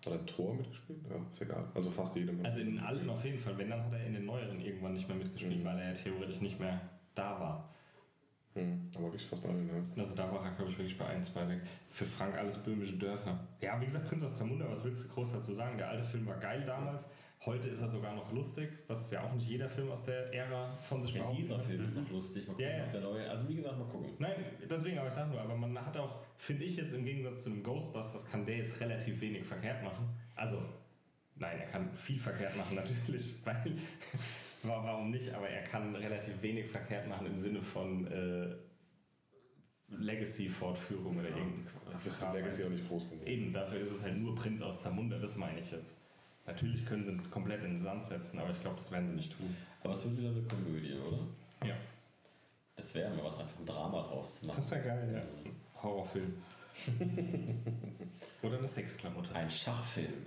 Hat 0.04 0.12
er 0.12 0.18
ein 0.18 0.26
Tor 0.26 0.54
mitgespielt? 0.54 0.98
Ja, 1.08 1.16
ist 1.30 1.40
egal. 1.40 1.64
Also 1.74 1.90
fast 1.90 2.16
jedem. 2.16 2.44
Also 2.44 2.60
in 2.60 2.78
allen 2.80 3.08
auf 3.08 3.24
jeden 3.24 3.38
Fall. 3.38 3.56
Wenn, 3.56 3.70
dann 3.70 3.84
hat 3.84 3.92
er 3.92 4.04
in 4.04 4.14
den 4.14 4.24
neueren 4.24 4.60
irgendwann 4.60 4.94
nicht 4.94 5.06
mehr 5.08 5.16
mitgespielt, 5.16 5.60
Mhm. 5.60 5.64
weil 5.64 5.78
er 5.78 5.88
ja 5.88 5.94
theoretisch 5.94 6.40
nicht 6.40 6.58
mehr 6.58 6.80
da 7.14 7.38
war. 7.38 7.68
Hm, 8.54 8.90
aber 8.94 9.04
wirklich 9.04 9.24
fast 9.24 9.46
alle, 9.46 9.54
ne? 9.62 9.82
Also 9.96 10.14
da 10.14 10.30
war 10.30 10.44
er, 10.44 10.50
glaube 10.52 10.70
ich, 10.72 10.78
wirklich 10.78 10.98
bei 10.98 11.06
1, 11.06 11.32
2 11.32 11.48
weg. 11.48 11.60
Für 11.90 12.04
Frank 12.04 12.36
alles 12.36 12.58
böhmische 12.58 12.96
Dörfer. 12.98 13.38
Ja, 13.60 13.80
wie 13.80 13.86
gesagt, 13.86 14.06
Prinz 14.08 14.22
aus 14.24 14.34
Zamunda, 14.34 14.68
was 14.68 14.84
willst 14.84 15.04
du 15.04 15.08
groß 15.08 15.32
dazu 15.32 15.52
sagen? 15.52 15.78
Der 15.78 15.88
alte 15.88 16.04
Film 16.04 16.26
war 16.26 16.36
geil 16.38 16.62
damals. 16.66 17.06
Heute 17.44 17.68
ist 17.70 17.80
er 17.80 17.88
sogar 17.88 18.14
noch 18.14 18.30
lustig, 18.32 18.68
was 18.86 19.10
ja 19.10 19.24
auch 19.24 19.32
nicht 19.34 19.48
jeder 19.48 19.68
Film 19.68 19.90
aus 19.90 20.04
der 20.04 20.32
Ära 20.32 20.76
von 20.80 21.02
sich 21.02 21.12
Ja, 21.14 21.22
behaupten 21.22 21.36
dieser. 21.38 21.58
Film 21.58 21.84
ist 21.84 21.96
doch 21.96 22.10
lustig. 22.10 22.46
Mal 22.46 22.52
gucken, 22.54 22.68
Ja, 22.70 22.76
ja. 22.78 22.86
der 22.86 23.00
neue. 23.00 23.28
Also 23.30 23.48
wie 23.48 23.54
gesagt, 23.56 23.78
mal 23.78 23.84
gucken. 23.88 24.10
Nein, 24.20 24.34
deswegen, 24.70 24.98
aber 24.98 25.08
ich 25.08 25.14
sag 25.14 25.28
nur, 25.28 25.40
aber 25.40 25.56
man 25.56 25.76
hat 25.84 25.96
auch, 25.96 26.20
finde 26.36 26.64
ich 26.64 26.76
jetzt 26.76 26.94
im 26.94 27.04
Gegensatz 27.04 27.42
zu 27.42 27.50
einem 27.50 27.62
Ghostbusters, 27.64 28.30
kann 28.30 28.46
der 28.46 28.58
jetzt 28.58 28.78
relativ 28.80 29.20
wenig 29.20 29.44
verkehrt 29.44 29.82
machen. 29.82 30.08
Also, 30.36 30.62
nein, 31.34 31.58
er 31.58 31.66
kann 31.66 31.92
viel 31.96 32.18
verkehrt 32.20 32.56
machen 32.56 32.76
natürlich, 32.76 33.34
weil, 33.44 33.76
wa- 34.62 34.84
warum 34.84 35.10
nicht, 35.10 35.34
aber 35.34 35.48
er 35.48 35.64
kann 35.64 35.96
relativ 35.96 36.40
wenig 36.42 36.70
verkehrt 36.70 37.08
machen 37.08 37.26
im 37.26 37.36
Sinne 37.36 37.60
von 37.60 38.06
äh, 38.06 38.54
Legacy-Fortführung 39.88 41.18
oder 41.18 41.28
irgendein 41.28 41.66
Dafür 41.90 42.08
ist 42.12 42.32
Legacy 42.32 42.64
auch 42.64 42.68
nicht 42.70 42.88
groß 42.88 43.10
genug. 43.10 43.26
Eben, 43.26 43.52
dafür 43.52 43.80
ist 43.80 43.90
es 43.90 44.02
halt 44.04 44.16
nur 44.16 44.34
Prinz 44.34 44.62
aus 44.62 44.80
Zamunda, 44.80 45.18
das 45.18 45.36
meine 45.36 45.58
ich 45.58 45.70
jetzt. 45.72 45.96
Natürlich 46.46 46.84
können 46.86 47.04
sie 47.04 47.16
komplett 47.30 47.62
in 47.62 47.74
den 47.74 47.80
Sand 47.80 48.04
setzen, 48.04 48.38
aber 48.38 48.50
ich 48.50 48.60
glaube, 48.60 48.76
das 48.76 48.90
werden 48.90 49.08
sie 49.08 49.14
nicht 49.14 49.36
tun. 49.36 49.56
Aber 49.82 49.92
es 49.92 50.04
wird 50.04 50.18
wieder 50.18 50.30
eine 50.30 50.42
Komödie, 50.42 50.94
oder? 50.94 51.18
Ja. 51.66 51.74
Das 52.76 52.94
wäre 52.94 53.14
mal 53.14 53.24
was, 53.24 53.38
einfach 53.38 53.58
ein 53.58 53.66
Drama 53.66 54.02
draus 54.02 54.40
zu 54.40 54.46
machen. 54.46 54.56
Das 54.56 54.70
wäre 54.70 54.82
geil, 54.82 55.12
ja. 55.14 55.82
Horrorfilm. 55.82 56.34
Oder 58.42 58.58
eine 58.58 58.68
Sexklamotte. 58.68 59.34
Ein 59.34 59.50
Schachfilm. 59.50 60.26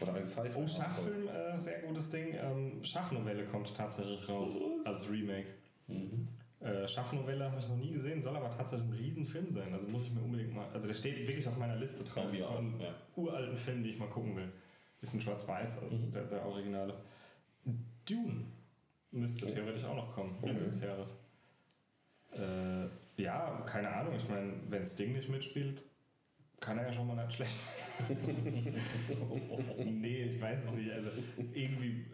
Oder 0.00 0.14
ein 0.14 0.26
Sci-Fi. 0.26 0.50
Oh, 0.56 0.66
Schachfilm, 0.66 1.28
äh, 1.28 1.56
sehr 1.56 1.80
gutes 1.80 2.10
Ding. 2.10 2.34
Ähm, 2.34 2.84
Schachnovelle 2.84 3.44
kommt 3.46 3.74
tatsächlich 3.74 4.28
raus 4.28 4.56
als 4.84 5.08
Remake. 5.10 5.46
Mhm. 5.86 6.28
Äh, 6.60 6.86
Schachnovelle 6.86 7.44
habe 7.44 7.58
ich 7.60 7.68
noch 7.68 7.76
nie 7.76 7.92
gesehen, 7.92 8.20
soll 8.20 8.36
aber 8.36 8.50
tatsächlich 8.50 8.88
ein 8.88 8.94
Riesenfilm 8.94 9.48
sein. 9.48 9.72
Also 9.72 9.88
muss 9.88 10.02
ich 10.02 10.12
mir 10.12 10.20
unbedingt 10.20 10.54
mal. 10.54 10.68
Also 10.72 10.86
der 10.86 10.94
steht 10.94 11.26
wirklich 11.26 11.46
auf 11.48 11.56
meiner 11.56 11.76
Liste 11.76 12.04
drauf 12.04 12.24
Bei 12.24 12.32
mir 12.32 12.48
auch, 12.48 12.56
von 12.56 12.80
ja. 12.80 12.94
uralten 13.14 13.56
Filmen, 13.56 13.84
die 13.84 13.90
ich 13.90 13.98
mal 13.98 14.08
gucken 14.08 14.36
will. 14.36 14.52
Bisschen 15.06 15.20
schwarz-weiß, 15.20 15.84
also 15.84 15.94
Mhm. 15.94 16.10
der, 16.10 16.24
der 16.24 16.44
Originale. 16.44 16.94
Dune 18.08 18.44
müsste 19.12 19.46
theoretisch 19.46 19.84
auch 19.84 19.94
noch 19.94 20.12
kommen, 20.12 20.34
Ende 20.42 20.56
Okay. 20.62 20.64
des 20.64 20.80
Jahres. 20.80 21.16
Äh, 22.32 23.22
ja, 23.22 23.62
keine 23.64 23.88
Ahnung. 23.88 24.16
Ich 24.16 24.28
meine, 24.28 24.54
wenn 24.68 24.84
Sting 24.84 25.12
nicht 25.12 25.28
mitspielt, 25.28 25.80
kann 26.58 26.76
er 26.78 26.86
ja 26.86 26.92
schon 26.92 27.06
mal 27.06 27.14
nicht 27.14 27.34
schlecht. 27.34 27.68
nee, 29.84 30.22
ich 30.24 30.40
weiß 30.40 30.64
es 30.64 30.70
nicht. 30.72 30.90
Also 30.90 31.10
irgendwie, 31.54 32.06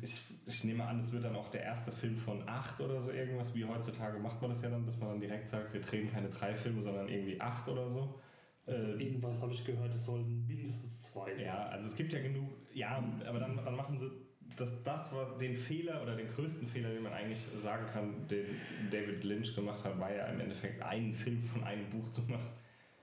ich, 0.00 0.22
ich 0.46 0.64
nehme 0.64 0.86
an, 0.86 0.96
es 0.98 1.12
wird 1.12 1.24
dann 1.24 1.36
auch 1.36 1.48
der 1.50 1.62
erste 1.62 1.92
Film 1.92 2.16
von 2.16 2.48
acht 2.48 2.80
oder 2.80 2.98
so 3.00 3.12
irgendwas. 3.12 3.54
Wie 3.54 3.66
heutzutage 3.66 4.18
macht 4.18 4.40
man 4.40 4.50
das 4.50 4.62
ja 4.62 4.70
dann, 4.70 4.86
dass 4.86 4.96
man 4.98 5.10
dann 5.10 5.20
direkt 5.20 5.50
sagt, 5.50 5.74
wir 5.74 5.82
drehen 5.82 6.10
keine 6.10 6.30
drei 6.30 6.54
Filme, 6.54 6.80
sondern 6.80 7.06
irgendwie 7.10 7.38
acht 7.38 7.68
oder 7.68 7.90
so. 7.90 8.18
Also 8.70 8.86
Äh, 8.86 9.02
irgendwas 9.02 9.40
habe 9.40 9.52
ich 9.52 9.64
gehört, 9.64 9.94
es 9.94 10.04
sollten 10.04 10.46
mindestens 10.46 11.02
zwei 11.04 11.34
sein. 11.34 11.46
ja, 11.46 11.66
also 11.66 11.88
es 11.88 11.96
gibt 11.96 12.12
ja 12.12 12.20
genug, 12.20 12.50
ja, 12.72 13.02
aber 13.26 13.40
dann, 13.40 13.56
dann 13.56 13.76
machen 13.76 13.98
sie 13.98 14.10
das, 14.56 14.82
das 14.82 15.12
was 15.14 15.36
den 15.38 15.56
Fehler 15.56 16.02
oder 16.02 16.16
den 16.16 16.26
größten 16.26 16.68
Fehler, 16.68 16.90
den 16.90 17.02
man 17.02 17.12
eigentlich 17.12 17.40
sagen 17.58 17.86
kann, 17.86 18.26
den 18.28 18.46
David 18.90 19.24
Lynch 19.24 19.54
gemacht 19.54 19.84
hat, 19.84 19.98
war 19.98 20.12
ja 20.12 20.26
im 20.26 20.40
Endeffekt 20.40 20.82
einen 20.82 21.14
Film 21.14 21.42
von 21.42 21.64
einem 21.64 21.88
Buch 21.90 22.08
zu 22.08 22.22
machen, 22.22 22.48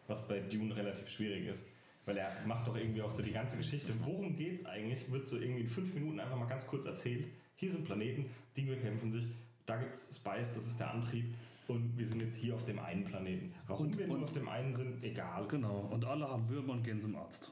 was 0.08 0.28
bei 0.28 0.40
Dune 0.40 0.76
relativ 0.76 1.08
schwierig 1.10 1.48
ist. 1.48 1.64
Weil 2.06 2.18
er 2.18 2.32
macht 2.46 2.68
doch 2.68 2.76
irgendwie 2.78 3.02
auch 3.02 3.10
so 3.10 3.22
die 3.22 3.34
ganze 3.34 3.58
Geschichte. 3.58 3.92
Worum 4.06 4.36
geht's 4.36 4.66
eigentlich? 4.66 5.12
Wird 5.12 5.26
so 5.26 5.38
irgendwie 5.38 5.62
in 5.62 5.68
fünf 5.68 5.94
Minuten 5.94 6.20
einfach 6.22 6.38
mal 6.38 6.48
ganz 6.48 6.66
kurz 6.66 6.86
erzählt. 6.86 7.28
Hier 7.56 7.70
sind 7.70 7.84
Planeten, 7.84 8.30
die 8.56 8.62
bekämpfen 8.62 9.12
sich. 9.12 9.26
Da 9.66 9.76
gibt's 9.76 10.16
Spice, 10.16 10.54
das 10.54 10.68
ist 10.68 10.80
der 10.80 10.92
Antrieb. 10.92 11.34
Und 11.68 11.98
wir 11.98 12.06
sind 12.06 12.22
jetzt 12.22 12.36
hier 12.36 12.56
auf 12.56 12.64
dem 12.64 12.80
einen 12.80 13.04
Planeten. 13.04 13.54
Warum 13.68 13.88
Und- 13.88 13.98
wir 13.98 14.08
nur 14.08 14.22
auf 14.24 14.32
dem 14.32 14.48
einen 14.48 14.74
sind, 14.74 15.04
egal. 15.04 15.46
Genau, 15.48 15.80
und 15.92 16.06
alle 16.06 16.28
haben 16.30 16.48
Würmer 16.48 16.74
und 16.74 16.84
gehen 16.84 17.00
zum 17.02 17.16
Arzt. 17.16 17.52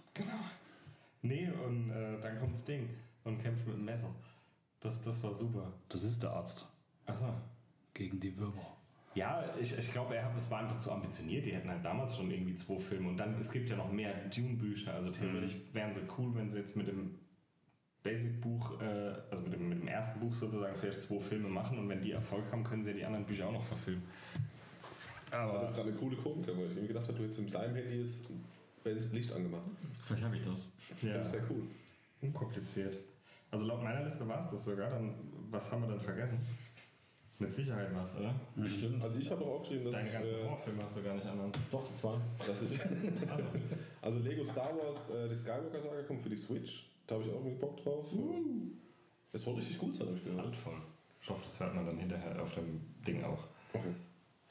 Nee, 1.22 1.50
und 1.66 1.90
äh, 1.90 2.20
dann 2.22 2.40
kommt 2.40 2.54
das 2.54 2.64
Ding 2.64 2.90
und 3.24 3.42
kämpft 3.42 3.66
mit 3.68 3.76
dem 3.76 3.86
Messer. 3.86 4.10
Das, 4.80 5.02
das 5.02 5.22
war 5.24 5.34
super. 5.34 5.74
Das 5.90 6.04
ist 6.04 6.22
der 6.22 6.32
Arzt 6.32 6.68
Achso. 7.08 7.26
gegen 7.94 8.20
die 8.20 8.38
Würmer. 8.38 8.76
Ja, 9.16 9.44
ich, 9.60 9.76
ich 9.78 9.92
glaube, 9.92 10.16
er 10.16 10.26
hat, 10.26 10.38
es 10.38 10.52
war 10.52 10.60
einfach 10.60 10.78
zu 10.78 10.92
ambitioniert. 10.92 11.46
Die 11.46 11.54
hätten 11.54 11.70
halt 11.70 11.84
damals 11.84 12.16
schon 12.16 12.30
irgendwie 12.30 12.54
zwei 12.56 12.78
Filme. 12.78 13.08
Und 13.10 13.18
dann, 13.18 13.40
es 13.40 13.52
gibt 13.52 13.70
ja 13.70 13.76
noch 13.78 13.92
mehr 13.92 14.14
Dune-Bücher. 14.30 14.94
Also 14.94 15.10
theoretisch 15.10 15.56
wären 15.74 15.94
sie 15.94 16.02
cool, 16.18 16.36
wenn 16.36 16.50
sie 16.50 16.60
jetzt 16.60 16.76
mit 16.76 16.88
dem 16.88 17.16
Basic-Buch, 18.06 18.80
äh, 18.82 19.14
also 19.32 19.42
mit 19.44 19.54
dem, 19.54 19.68
mit 19.68 19.80
dem 19.82 19.88
ersten 19.88 20.20
Buch 20.20 20.34
sozusagen 20.34 20.76
vielleicht 20.76 21.02
zwei 21.02 21.20
Filme 21.20 21.50
machen. 21.50 21.80
Und 21.80 21.90
wenn 21.90 22.02
die 22.02 22.12
Erfolg 22.12 22.50
haben, 22.52 22.64
können 22.64 22.84
sie 22.84 22.92
ja 22.92 22.96
die 22.98 23.06
anderen 23.06 23.26
Bücher 23.26 23.48
auch 23.48 23.52
noch 23.52 23.64
verfilmen. 23.64 24.04
Das 25.32 25.50
war 25.50 25.56
Aber 25.58 25.62
jetzt 25.64 25.76
gerade 25.76 25.90
eine 25.90 25.98
coole 25.98 26.16
Komik, 26.16 26.48
weil 26.48 26.56
ich 26.56 26.62
irgendwie 26.70 26.88
gedacht 26.88 27.08
habe, 27.08 27.18
du 27.18 27.24
hättest 27.24 27.42
mit 27.42 27.54
deinem 27.54 27.76
Handy 27.76 28.00
jetzt 28.00 28.30
Bens 28.84 29.12
Licht 29.12 29.34
angemacht. 29.34 29.64
Vielleicht 30.06 30.24
habe 30.24 30.38
ich 30.38 30.44
das. 30.44 30.68
ja, 31.02 31.14
Das 31.18 31.26
ist 31.26 31.32
sehr 31.32 31.42
cool. 31.50 31.64
unkompliziert. 32.22 33.00
Also 33.50 33.66
laut 33.66 33.84
meiner 33.84 34.04
Liste 34.04 34.28
war 34.28 34.40
es 34.40 34.48
das 34.50 34.64
sogar. 34.64 34.90
Dann, 34.92 35.16
was 35.50 35.72
haben 35.72 35.82
wir 35.82 35.88
dann 35.88 36.00
vergessen? 36.00 36.38
Mit 37.40 37.54
Sicherheit 37.54 37.90
was, 37.94 38.16
oder? 38.18 38.34
Bestimmt. 38.56 39.04
Also 39.04 39.20
ich 39.20 39.30
habe 39.32 39.44
auch 39.44 39.56
aufgeschrieben, 39.56 39.86
dass 39.86 39.94
Deine 39.96 40.08
ich, 40.08 40.14
ganzen 40.14 40.32
äh, 40.36 40.44
Horrorfilme 40.44 40.84
hast 40.84 40.98
du 40.98 41.04
gar 41.04 41.16
nicht 41.16 41.26
anderen. 41.26 41.52
Doch, 41.72 41.88
die 41.88 41.96
zwei. 41.96 42.18
ich 42.40 42.50
Also, 42.50 42.66
also 44.02 44.20
Lego 44.20 44.46
Star 44.46 44.70
Wars, 44.78 45.10
äh, 45.10 45.28
die 45.28 45.36
Skywalker 45.36 45.82
Saga 45.82 46.04
kommt 46.04 46.22
für 46.22 46.30
die 46.30 46.38
Switch. 46.38 46.86
Da 47.08 47.16
habe 47.16 47.24
ich 47.26 47.32
auch 47.32 47.36
irgendwie 47.36 47.56
Bock 47.60 47.78
drauf. 47.78 48.08
Es 49.32 49.44
soll 49.44 49.56
richtig 49.56 49.78
gut 49.78 49.96
sein, 49.96 50.08
habe 50.08 50.18
ich 50.18 50.24
gehört. 50.24 50.46
handvoll. 50.46 50.74
Ich 51.22 51.30
hoffe, 51.30 51.44
das 51.44 51.60
hört 51.60 51.76
man 51.76 51.86
dann 51.86 51.98
hinterher 51.98 52.42
auf 52.42 52.54
dem 52.56 52.82
Ding 53.06 53.24
auch. 53.24 53.44
Okay. 53.74 53.94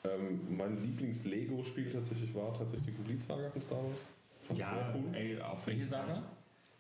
Ähm, 0.04 0.56
mein 0.56 0.82
Lieblings-Lego-Spiel 0.82 1.90
tatsächlich 1.90 2.34
war 2.34 2.52
tatsächlich 2.52 2.86
die 2.88 2.92
Complete 2.92 3.22
Saga 3.22 3.50
von 3.50 3.62
Star 3.62 3.78
Wars. 3.82 3.98
Fand 4.46 4.58
ich 4.58 4.64
sehr 4.66 4.94
cool. 4.94 5.14
ey, 5.14 5.40
auf 5.40 5.66
Welche 5.66 5.86
Saga? 5.86 6.22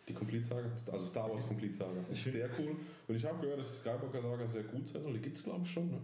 Die 0.06 0.12
Complete 0.12 0.44
Saga, 0.44 0.68
also 0.92 1.06
Star 1.06 1.30
Wars 1.30 1.46
Complete 1.46 1.74
Saga. 1.74 1.94
Fand 2.02 2.12
ich 2.12 2.22
find- 2.22 2.34
sehr 2.34 2.50
cool. 2.58 2.76
Und 3.08 3.14
ich 3.14 3.24
habe 3.24 3.40
gehört, 3.40 3.60
dass 3.60 3.70
die 3.70 3.76
Skywalker 3.78 4.20
Saga 4.20 4.46
sehr 4.46 4.64
gut 4.64 4.86
sein 4.86 5.02
soll. 5.02 5.14
Die 5.14 5.20
gibt 5.20 5.36
es 5.38 5.42
glaube 5.42 5.62
ich 5.64 5.70
schon. 5.70 5.90
Ne? 5.90 6.00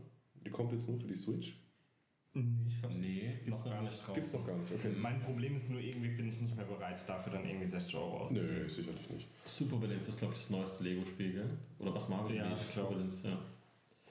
Die 0.46 0.50
kommt 0.50 0.72
jetzt 0.72 0.88
nur 0.88 0.98
für 0.98 1.06
die 1.06 1.16
Switch. 1.16 1.54
Nee, 2.32 2.68
ich 2.68 2.82
hab's 2.82 2.98
Nee, 2.98 3.32
noch 3.46 3.64
gar 3.64 3.82
nicht 3.82 4.06
drauf. 4.06 4.14
Gibt 4.14 4.26
es 4.26 4.32
noch 4.32 4.46
gar 4.46 4.56
nicht. 4.56 4.72
Okay. 4.72 4.90
Mein 5.00 5.20
Problem 5.20 5.56
ist 5.56 5.68
nur, 5.70 5.80
irgendwie 5.80 6.08
bin 6.10 6.28
ich 6.28 6.40
nicht 6.40 6.54
mehr 6.56 6.64
bereit, 6.64 7.02
dafür 7.08 7.32
dann 7.32 7.44
irgendwie 7.44 7.66
60 7.66 7.96
Euro 7.96 8.18
auszugeben. 8.18 8.54
Nö, 8.62 8.68
sicherlich 8.68 9.10
nicht. 9.10 9.28
Super 9.46 9.82
Villains 9.82 10.08
ist, 10.08 10.18
glaube 10.18 10.34
ich, 10.34 10.40
das 10.40 10.50
neueste 10.50 10.84
Lego-Spiel, 10.84 11.32
gell? 11.32 11.50
Oder 11.80 11.94
was 11.94 12.08
Marvel 12.08 12.36
Ja, 12.36 12.52
ich 12.52 12.72
glaub. 12.72 12.86
Super 12.86 12.90
Villains, 12.96 13.22
ja. 13.24 13.38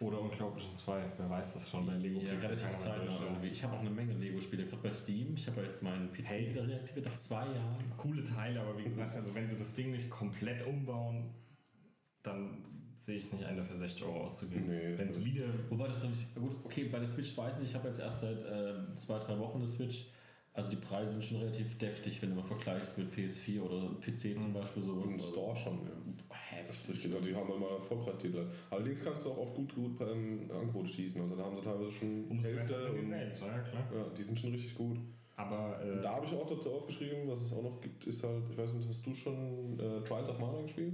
Oder 0.02 0.22
Unglaublichen 0.22 0.74
2, 0.76 1.02
wer 1.18 1.30
weiß 1.30 1.54
das 1.56 1.70
schon 1.70 1.86
bei 1.86 1.94
Lego. 1.96 2.22
Ja, 2.22 2.34
relativ 2.34 2.70
zeitnah 2.70 3.20
irgendwie. 3.22 3.48
Ich 3.50 3.64
habe 3.64 3.76
auch 3.76 3.82
eine 3.82 3.90
Menge 3.90 4.14
Lego-Spiele, 4.14 4.66
gerade 4.66 4.82
bei 4.82 4.92
Steam. 4.92 5.34
Ich 5.36 5.46
habe 5.48 5.58
ja 5.62 5.64
jetzt 5.64 5.84
meinen 5.84 6.12
PC 6.12 6.26
Hey. 6.26 6.50
wieder 6.52 6.68
reaktiviert 6.68 7.06
nach 7.06 7.18
zwei 7.18 7.46
Jahren. 7.46 7.76
Coole 7.98 8.24
Teile, 8.24 8.62
aber 8.62 8.78
wie 8.78 8.84
gesagt, 8.84 9.16
also 9.16 9.34
wenn 9.36 9.50
sie 9.50 9.58
das 9.58 9.74
Ding 9.74 9.92
nicht 9.92 10.10
komplett 10.10 10.66
umbauen, 10.66 11.30
dann 12.24 12.64
sehe 13.10 13.18
ich 13.18 13.26
es 13.26 13.34
nicht 13.34 13.44
ein, 13.44 13.58
dafür 13.58 13.76
60 13.76 14.04
Euro 14.04 14.26
auszugeben. 14.26 14.68
Nee, 14.68 14.92
das 14.92 15.00
wenn 15.00 15.10
es 15.10 15.26
wieder 15.26 15.46
Wobei 15.70 15.88
das 15.88 15.98
finde 15.98 16.16
ich, 16.16 16.36
gut, 16.36 16.56
okay, 16.64 16.84
bei 16.84 17.00
der 17.00 17.08
Switch 17.08 17.36
weiß 17.36 17.56
ich 17.56 17.62
nicht, 17.62 17.72
ich 17.72 17.76
habe 17.76 17.88
jetzt 17.88 18.00
erst 18.00 18.22
seit 18.22 18.44
äh, 18.44 18.96
zwei, 18.96 19.18
drei 19.18 19.40
Wochen 19.40 19.58
eine 19.58 19.68
Switch. 19.68 20.06
Also 20.54 20.70
die 20.70 20.76
Preise 20.76 21.14
sind 21.14 21.26
schon 21.26 21.38
relativ 21.38 21.78
deftig, 21.80 22.22
wenn 22.22 22.30
du 22.30 22.36
mal 22.36 22.44
vergleichst 22.44 23.00
mit 23.00 23.12
PS4 23.14 23.62
oder 23.62 23.96
PC 24.02 24.40
zum 24.40 24.54
Beispiel 24.54 24.84
so. 24.84 25.02
Im 25.02 25.20
Store 25.20 25.56
schon, 25.56 25.80
ja. 25.86 25.94
Das 26.68 26.76
ist 26.76 26.90
richtig. 26.90 27.14
Also 27.14 27.28
die 27.28 27.36
haben 27.36 27.52
immer 27.52 27.82
Vollpreistitel. 27.82 28.46
Allerdings 28.70 29.04
kannst 29.04 29.26
du 29.26 29.32
auch 29.32 29.38
auf 29.38 29.54
gut, 29.56 29.74
gut 29.74 30.00
ähm, 30.02 30.52
Angebote 30.52 30.90
schießen. 30.90 31.20
Also 31.20 31.36
da 31.36 31.46
haben 31.46 31.56
sie 31.56 31.64
teilweise 31.64 31.92
schon 31.92 32.26
umso 32.30 32.48
Hälfte. 32.48 32.92
Und, 32.92 33.08
selbst, 33.08 33.42
ja 33.42 33.60
klar. 33.60 33.88
ja, 33.92 34.10
die 34.16 34.24
sind 34.24 34.40
schon 34.40 34.52
richtig 34.52 34.76
gut. 34.76 35.00
Aber 35.36 35.82
äh, 35.82 36.02
da 36.02 36.16
habe 36.16 36.26
ich 36.28 36.34
auch 36.34 36.46
dazu 36.46 36.72
aufgeschrieben, 36.74 37.28
was 37.28 37.42
es 37.42 37.54
auch 37.54 37.64
noch 37.64 37.80
gibt, 37.82 38.06
ist 38.06 38.24
halt, 38.24 38.44
ich 38.52 38.58
weiß 38.58 38.74
nicht, 38.74 38.88
hast 38.88 39.06
du 39.08 39.16
schon 39.16 39.80
äh, 39.80 40.04
Trials 40.04 40.30
of 40.30 40.38
Mana 40.38 40.62
gespielt? 40.62 40.94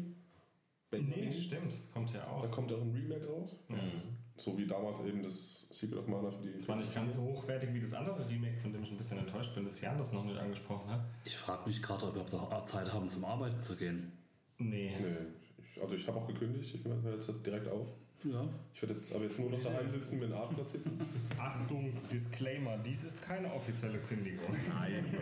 Nee, 1.02 1.12
Benjamin? 1.12 1.34
stimmt, 1.34 1.72
das 1.72 1.92
kommt 1.92 2.14
ja 2.14 2.28
auch. 2.28 2.42
Da 2.42 2.48
kommt 2.48 2.72
auch 2.74 2.82
ein 2.82 2.92
Remake 2.92 3.28
raus. 3.28 3.56
Mhm. 3.70 4.16
So 4.38 4.58
wie 4.58 4.68
damals 4.68 5.00
eben 5.02 5.24
das 5.24 5.68
Secret 5.72 6.00
of 6.00 6.08
Mana 6.08 6.30
für 6.30 6.42
die. 6.42 6.58
Zwar 6.58 6.76
nicht 6.76 6.94
ganz 6.94 7.16
so 7.16 7.22
hochwertig 7.22 7.74
wie 7.74 7.80
das 7.80 7.94
andere 7.94 8.28
Remake, 8.28 8.58
von 8.58 8.74
dem 8.74 8.84
ich 8.84 8.92
ein 8.92 8.98
bisschen 8.98 9.18
enttäuscht 9.18 9.56
bin, 9.56 9.64
dass 9.64 9.80
Jan 9.80 9.98
das 9.98 10.12
noch 10.12 10.26
nicht 10.26 10.38
angesprochen 10.38 10.90
hat. 10.90 11.06
Ich 11.24 11.38
frage 11.38 11.70
mich 11.70 11.82
gerade, 11.82 12.06
ob 12.08 12.16
wir 12.16 12.24
noch 12.38 12.66
Zeit 12.66 12.92
haben, 12.92 13.08
zum 13.08 13.24
Arbeiten 13.24 13.62
zu 13.64 13.78
gehen. 13.78 14.12
Nee. 14.58 14.94
Nee, 15.00 15.16
ich, 15.58 15.82
also 15.82 15.96
ich 15.96 16.06
habe 16.08 16.18
auch 16.18 16.28
gekündigt, 16.28 16.76
ich 16.76 16.84
höre 16.84 17.14
jetzt 17.14 17.32
direkt 17.46 17.68
auf. 17.70 17.94
Ja. 18.24 18.48
Ich 18.74 18.82
werde 18.82 18.96
jetzt 18.96 19.14
aber 19.14 19.26
jetzt 19.26 19.40
nur 19.40 19.52
noch 19.52 19.62
daheim 19.62 19.90
sitzen, 19.90 20.18
mir 20.18 20.26
einen 20.26 20.34
Atemplatz 20.34 20.72
sitzen. 20.72 21.00
Achtung, 21.38 21.94
Disclaimer, 22.12 22.78
dies 22.80 23.04
ist 23.04 23.22
keine 23.22 23.54
offizielle 23.54 24.00
Kündigung. 24.00 24.56
Nein, 24.68 25.06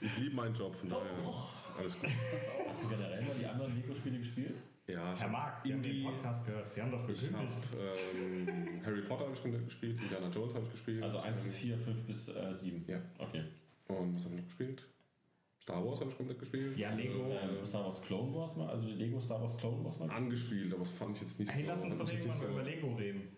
Ich 0.00 0.16
liebe 0.18 0.34
meinen 0.34 0.54
Job, 0.54 0.74
von 0.74 0.88
daher 0.88 1.02
alles 1.78 2.00
gut. 2.00 2.10
Hast 2.66 2.82
du 2.84 2.88
generell 2.88 3.22
mal 3.22 3.34
die 3.38 3.46
anderen 3.46 3.74
Lego-Spiele 3.76 4.18
gespielt? 4.18 4.54
Ja, 4.86 5.12
ich 5.12 5.20
Herr 5.20 5.26
hab 5.26 5.30
Marc, 5.32 5.64
wir 5.64 5.74
haben 5.74 5.82
den 5.82 5.92
Indie, 5.92 6.04
Podcast 6.04 6.46
gehört. 6.46 6.72
Sie 6.72 6.82
haben 6.82 6.90
doch 6.90 7.08
ich 7.08 7.32
habe 7.32 7.46
gekündigt. 7.46 7.68
ähm, 7.78 8.80
Harry 8.84 9.02
Potter 9.02 9.26
hab 9.26 9.34
ich 9.34 9.64
gespielt, 9.66 10.00
Indiana 10.02 10.28
Jones 10.28 10.54
habe 10.54 10.64
ich 10.66 10.72
gespielt. 10.72 11.02
Also 11.02 11.18
1 11.18 11.38
bis 11.38 11.54
4, 11.54 11.78
5 11.78 12.06
bis 12.06 12.28
äh, 12.28 12.54
7. 12.54 12.84
Ja. 12.88 13.00
Okay. 13.18 13.44
Und 13.88 14.16
was 14.16 14.24
habe 14.24 14.34
ich 14.34 14.40
noch 14.40 14.46
gespielt? 14.48 14.84
Star 15.62 15.84
Wars 15.84 16.00
habe 16.00 16.10
ich 16.10 16.16
komplett 16.16 16.38
gespielt. 16.38 16.76
Ja, 16.76 16.88
Also, 16.88 17.02
Lego, 17.02 17.30
Ähm, 17.30 17.64
Star 17.64 17.84
Wars 17.84 18.02
Clone 18.02 18.34
Wars 18.34 18.56
mal, 18.56 18.68
also 18.68 18.86
die 18.86 18.94
Lego 18.94 19.20
Star 19.20 19.40
Wars 19.40 19.56
Clone 19.58 19.84
Wars 19.84 19.98
mal. 20.00 20.10
angespielt, 20.10 20.72
aber 20.72 20.82
das 20.82 20.90
fand 20.92 21.14
ich 21.16 21.22
jetzt 21.22 21.38
nicht 21.38 21.52
Hey, 21.52 21.62
so. 21.62 21.68
lass 21.68 21.82
uns 21.84 21.98
doch 21.98 22.08
irgendwann 22.10 22.38
mal 22.38 22.50
über 22.50 22.62
Lego 22.62 22.94
reden. 22.94 23.36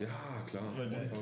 Ja, 0.00 0.42
klar. 0.46 0.62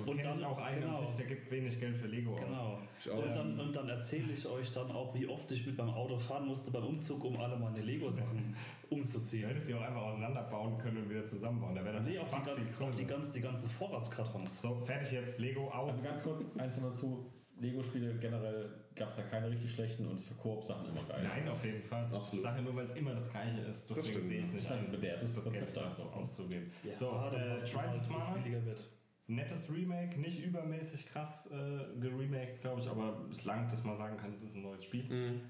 Und 0.07 0.17
ich 0.19 0.25
dann- 0.25 0.45
auch 0.45 0.59
einen 0.59 0.81
genau. 0.81 1.03
Tisch, 1.05 1.15
der 1.17 1.27
gibt 1.27 1.51
wenig 1.51 1.79
Geld 1.79 1.97
für 1.97 2.07
Lego 2.07 2.33
aus. 2.35 2.41
Genau. 2.41 2.79
Und 3.21 3.35
dann, 3.37 3.61
und 3.61 3.77
dann 3.77 3.89
erzähle 3.89 4.33
ich 4.33 4.47
euch 4.47 4.73
dann 4.73 4.91
auch, 4.91 5.15
wie 5.15 5.27
oft 5.27 5.51
ich 5.53 5.67
mit 5.67 5.77
meinem 5.77 5.91
Auto 5.91 6.17
fahren 6.17 6.47
musste 6.47 6.71
beim 6.71 6.85
Umzug, 6.87 7.23
um 7.25 7.39
alle 7.39 7.57
meine 7.59 7.81
Lego-Sachen 7.83 8.57
Du 8.89 8.97
umzuziehen. 8.97 9.47
hättest 9.49 9.69
die 9.69 9.75
auch 9.75 9.83
einfach 9.83 10.03
auseinanderbauen 10.03 10.79
können 10.79 10.99
und 10.99 11.11
wieder 11.11 11.25
zusammenbauen. 11.25 11.75
Da 11.75 11.85
wäre 11.85 11.95
dann 11.97 12.05
Nee, 12.05 12.19
auch 12.19 12.25
die, 12.27 12.31
ganz, 12.33 12.49
auch 12.51 12.55
die, 12.57 12.63
größer. 12.85 13.05
ganz, 13.05 13.33
die 13.33 13.41
ganzen 13.41 13.69
Vorratskartons. 13.71 14.63
So, 14.63 14.75
fertig 14.81 15.13
jetzt. 15.13 15.39
Lego 15.39 15.69
aus. 15.71 15.93
Also 15.95 16.05
ganz 16.05 16.23
kurz, 16.23 16.45
eins 16.59 16.77
noch 16.79 16.89
dazu. 16.89 17.27
Lego-Spiele 17.63 18.15
generell 18.19 18.69
gab 18.95 19.09
es 19.11 19.17
da 19.17 19.23
keine 19.23 19.49
richtig 19.49 19.71
schlechten 19.71 20.07
und 20.07 20.21
für 20.21 20.35
Koop-Sachen 20.35 20.89
immer 20.89 21.05
geil. 21.05 21.23
Nein, 21.23 21.49
auf 21.49 21.65
jeden 21.65 21.83
Fall. 21.83 22.05
Absolut. 22.05 22.35
Ich 22.35 22.41
sage 22.43 22.61
nur, 22.63 22.75
weil 22.75 22.87
es 22.87 22.95
immer 22.95 23.15
das 23.15 23.31
Gleiche 23.31 23.61
ist. 23.61 23.89
Deswegen 23.89 24.21
sehe 24.21 24.41
ich 24.41 24.47
es 24.47 24.53
nicht 24.53 24.71
Das 24.71 24.77
ist 24.77 24.85
ein 24.85 24.91
bewährtes 24.91 25.35
das 25.35 25.45
Geld 25.45 25.57
Konzept 25.65 25.77
da 25.77 25.95
so 25.95 26.03
auszugeben. 26.05 26.71
Ja, 26.83 26.93
so, 26.93 27.13
dann 27.13 27.35
äh, 27.35 27.65
Trials 27.65 27.97
of 27.97 28.09
Mana. 28.09 28.37
Nettes 29.29 29.71
Remake, 29.71 30.21
nicht 30.21 30.45
übermäßig 30.45 31.07
krass 31.07 31.49
äh, 31.51 32.01
geremaked, 32.01 32.61
glaube 32.61 32.81
ich, 32.81 32.89
aber 32.89 33.25
es 33.31 33.45
langt, 33.45 33.73
dass 33.73 33.85
man 33.85 33.95
sagen 33.95 34.17
kann, 34.17 34.33
es 34.33 34.43
ist 34.43 34.57
ein 34.57 34.63
neues 34.63 34.85
Spiel. 34.85 35.05
Mhm. 35.05 35.41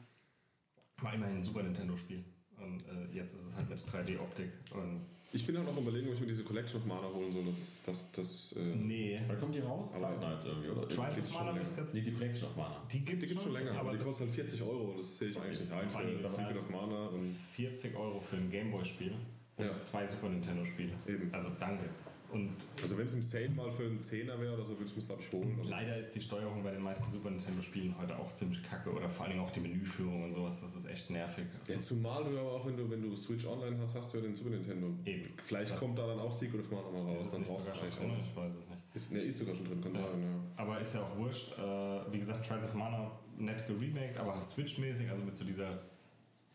War 0.98 1.14
immerhin 1.14 1.36
ein 1.36 1.42
Super 1.42 1.62
Nintendo-Spiel. 1.62 2.22
Und 2.58 2.82
äh, 2.86 3.12
jetzt 3.12 3.34
ist 3.34 3.46
es 3.46 3.56
halt 3.56 3.68
mit 3.70 3.78
3D-Optik. 3.78 4.50
Und 4.72 5.06
Ich 5.34 5.46
bin 5.46 5.56
halt 5.56 5.66
noch 5.66 5.76
überlegen, 5.78 6.08
ob 6.08 6.14
ich 6.14 6.20
mir 6.20 6.26
diese 6.26 6.44
Collection 6.44 6.80
of 6.80 6.86
Mana 6.86 7.08
holen 7.08 7.32
soll. 7.32 7.44
Das 7.46 7.58
ist 7.58 7.88
das. 7.88 8.10
das 8.12 8.54
äh, 8.56 8.60
nee. 8.76 9.18
Wann 9.26 9.38
kommt 9.40 9.54
die 9.54 9.60
raus? 9.60 9.92
Zeitnah 9.94 10.34
jetzt 10.34 10.44
irgendwie, 10.44 10.68
oder? 10.68 10.86
Trials 10.88 11.18
of 11.18 11.34
Mana 11.34 11.58
ist 11.58 11.78
jetzt. 11.78 11.94
Nee, 11.94 12.00
die 12.02 12.12
Collection 12.12 12.48
of 12.50 12.56
Mana. 12.56 12.82
Die 12.92 12.98
gibt 12.98 13.22
die 13.22 13.26
gibt 13.26 13.38
es 13.38 13.42
schon 13.42 13.52
länger, 13.52 13.72
aber 13.72 13.92
die 13.92 13.98
das 13.98 14.06
kosten 14.06 14.26
dann 14.26 14.34
40 14.34 14.62
Euro. 14.62 14.94
Das 14.96 15.18
sehe 15.18 15.28
ich 15.30 15.40
eigentlich 15.40 15.60
nicht 15.60 15.72
ein 15.72 15.88
für 15.88 16.28
Secret 16.28 16.56
of 16.58 16.70
Mana. 16.70 17.06
Und 17.06 17.22
40 17.24 17.96
Euro 17.96 18.20
für 18.20 18.36
ein 18.36 18.50
Gameboy-Spiel 18.50 19.14
und 19.56 19.64
Ja. 19.64 19.80
zwei 19.80 20.06
Super 20.06 20.28
Nintendo-Spiele. 20.28 20.92
Eben. 21.06 21.32
Also 21.32 21.50
danke. 21.58 21.88
Und 22.32 22.50
also, 22.82 22.96
wenn 22.96 23.04
es 23.04 23.12
im 23.12 23.20
Sale 23.22 23.50
mal 23.50 23.70
für 23.70 23.84
einen 23.84 24.02
Zehner 24.02 24.40
wäre 24.40 24.54
oder 24.54 24.64
so, 24.64 24.72
würde 24.78 24.90
ich 24.90 24.96
es, 24.96 25.06
glaube 25.06 25.20
ich, 25.22 25.32
holen. 25.36 25.60
Leider 25.64 25.98
ist 25.98 26.14
die 26.14 26.20
Steuerung 26.20 26.62
bei 26.62 26.70
den 26.70 26.82
meisten 26.82 27.08
Super 27.10 27.30
Nintendo-Spielen 27.30 27.94
heute 27.98 28.18
auch 28.18 28.32
ziemlich 28.32 28.62
kacke 28.62 28.90
oder 28.90 29.06
vor 29.10 29.26
allem 29.26 29.38
auch 29.40 29.50
die 29.50 29.60
Menüführung 29.60 30.24
und 30.24 30.32
sowas. 30.32 30.60
Das 30.62 30.74
ist 30.74 30.86
echt 30.86 31.10
nervig. 31.10 31.44
Ja, 31.68 31.78
zumal 31.78 32.24
du 32.24 32.38
aber 32.38 32.52
auch, 32.52 32.66
wenn 32.66 32.76
du, 32.76 32.90
wenn 32.90 33.02
du 33.02 33.14
Switch 33.14 33.44
Online 33.46 33.76
hast, 33.82 33.94
hast 33.96 34.12
du 34.14 34.16
ja 34.16 34.22
den 34.24 34.34
Super 34.34 34.50
Nintendo. 34.50 34.88
Eben. 35.04 35.28
Vielleicht 35.42 35.72
Das- 35.72 35.78
kommt 35.78 35.98
da 35.98 36.06
dann 36.06 36.18
auch 36.20 36.32
Secret 36.32 36.60
of 36.60 36.70
Mana 36.70 36.90
mal 36.90 37.12
ist 37.12 37.18
raus. 37.20 37.30
Dann 37.32 37.42
brauchst 37.42 37.66
du 37.66 37.70
wahrscheinlich 37.72 37.94
drin? 37.96 38.10
auch 38.10 38.18
Ich 38.30 38.36
weiß 38.36 38.54
es 38.56 38.68
nicht. 38.68 38.80
Ist, 38.94 39.12
ne, 39.12 39.20
ist 39.20 39.38
sogar 39.38 39.54
schon 39.54 39.66
drin, 39.66 39.80
kann 39.82 39.92
sein, 39.94 40.02
ja. 40.22 40.62
Aber 40.62 40.80
ist 40.80 40.94
ja 40.94 41.02
auch 41.02 41.16
wurscht. 41.18 41.52
Äh, 41.58 42.12
wie 42.12 42.18
gesagt, 42.18 42.46
Trials 42.46 42.64
of 42.64 42.72
Mana 42.74 43.10
nett 43.36 43.66
geremaked, 43.66 44.16
aber 44.16 44.34
halt 44.36 44.46
Switch-mäßig, 44.46 45.10
also 45.10 45.22
mit 45.22 45.36
so 45.36 45.44
dieser 45.44 45.82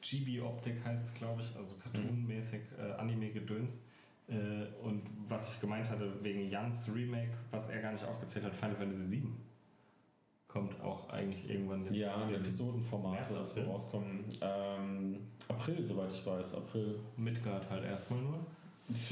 Chibi-Optik 0.02 0.84
heißt 0.84 1.06
es, 1.06 1.14
glaube 1.14 1.42
ich, 1.42 1.56
also 1.56 1.76
Cartoon-mäßig, 1.76 2.62
äh, 2.78 2.92
Anime-Gedöns. 2.94 3.80
Äh, 4.28 4.66
und 4.84 5.04
was 5.28 5.54
ich 5.54 5.62
gemeint 5.62 5.90
hatte, 5.90 6.12
wegen 6.22 6.50
Jans 6.50 6.90
Remake, 6.94 7.32
was 7.52 7.70
er 7.70 7.82
gar 7.82 7.92
nicht 7.92 8.04
aufgezählt 8.06 8.46
hat, 8.46 8.56
Final 8.56 8.76
Fantasy 8.76 9.10
VII. 9.12 9.30
Kommt 10.48 10.80
auch 10.82 11.10
eigentlich 11.10 11.50
irgendwann 11.50 11.84
jetzt. 11.86 11.96
Ja, 11.96 12.16
ein 12.16 12.30
März, 12.32 12.42
Episodenformat, 12.42 13.30
das 13.32 13.52
April. 13.52 13.66
rauskommen. 13.66 14.26
Ähm, 14.42 15.18
April, 15.48 15.84
soweit 15.84 16.12
ich 16.12 16.26
weiß. 16.26 16.56
April, 16.56 17.00
Midgard 17.18 17.70
halt 17.70 17.84
erstmal 17.86 18.20
nur. 18.22 18.40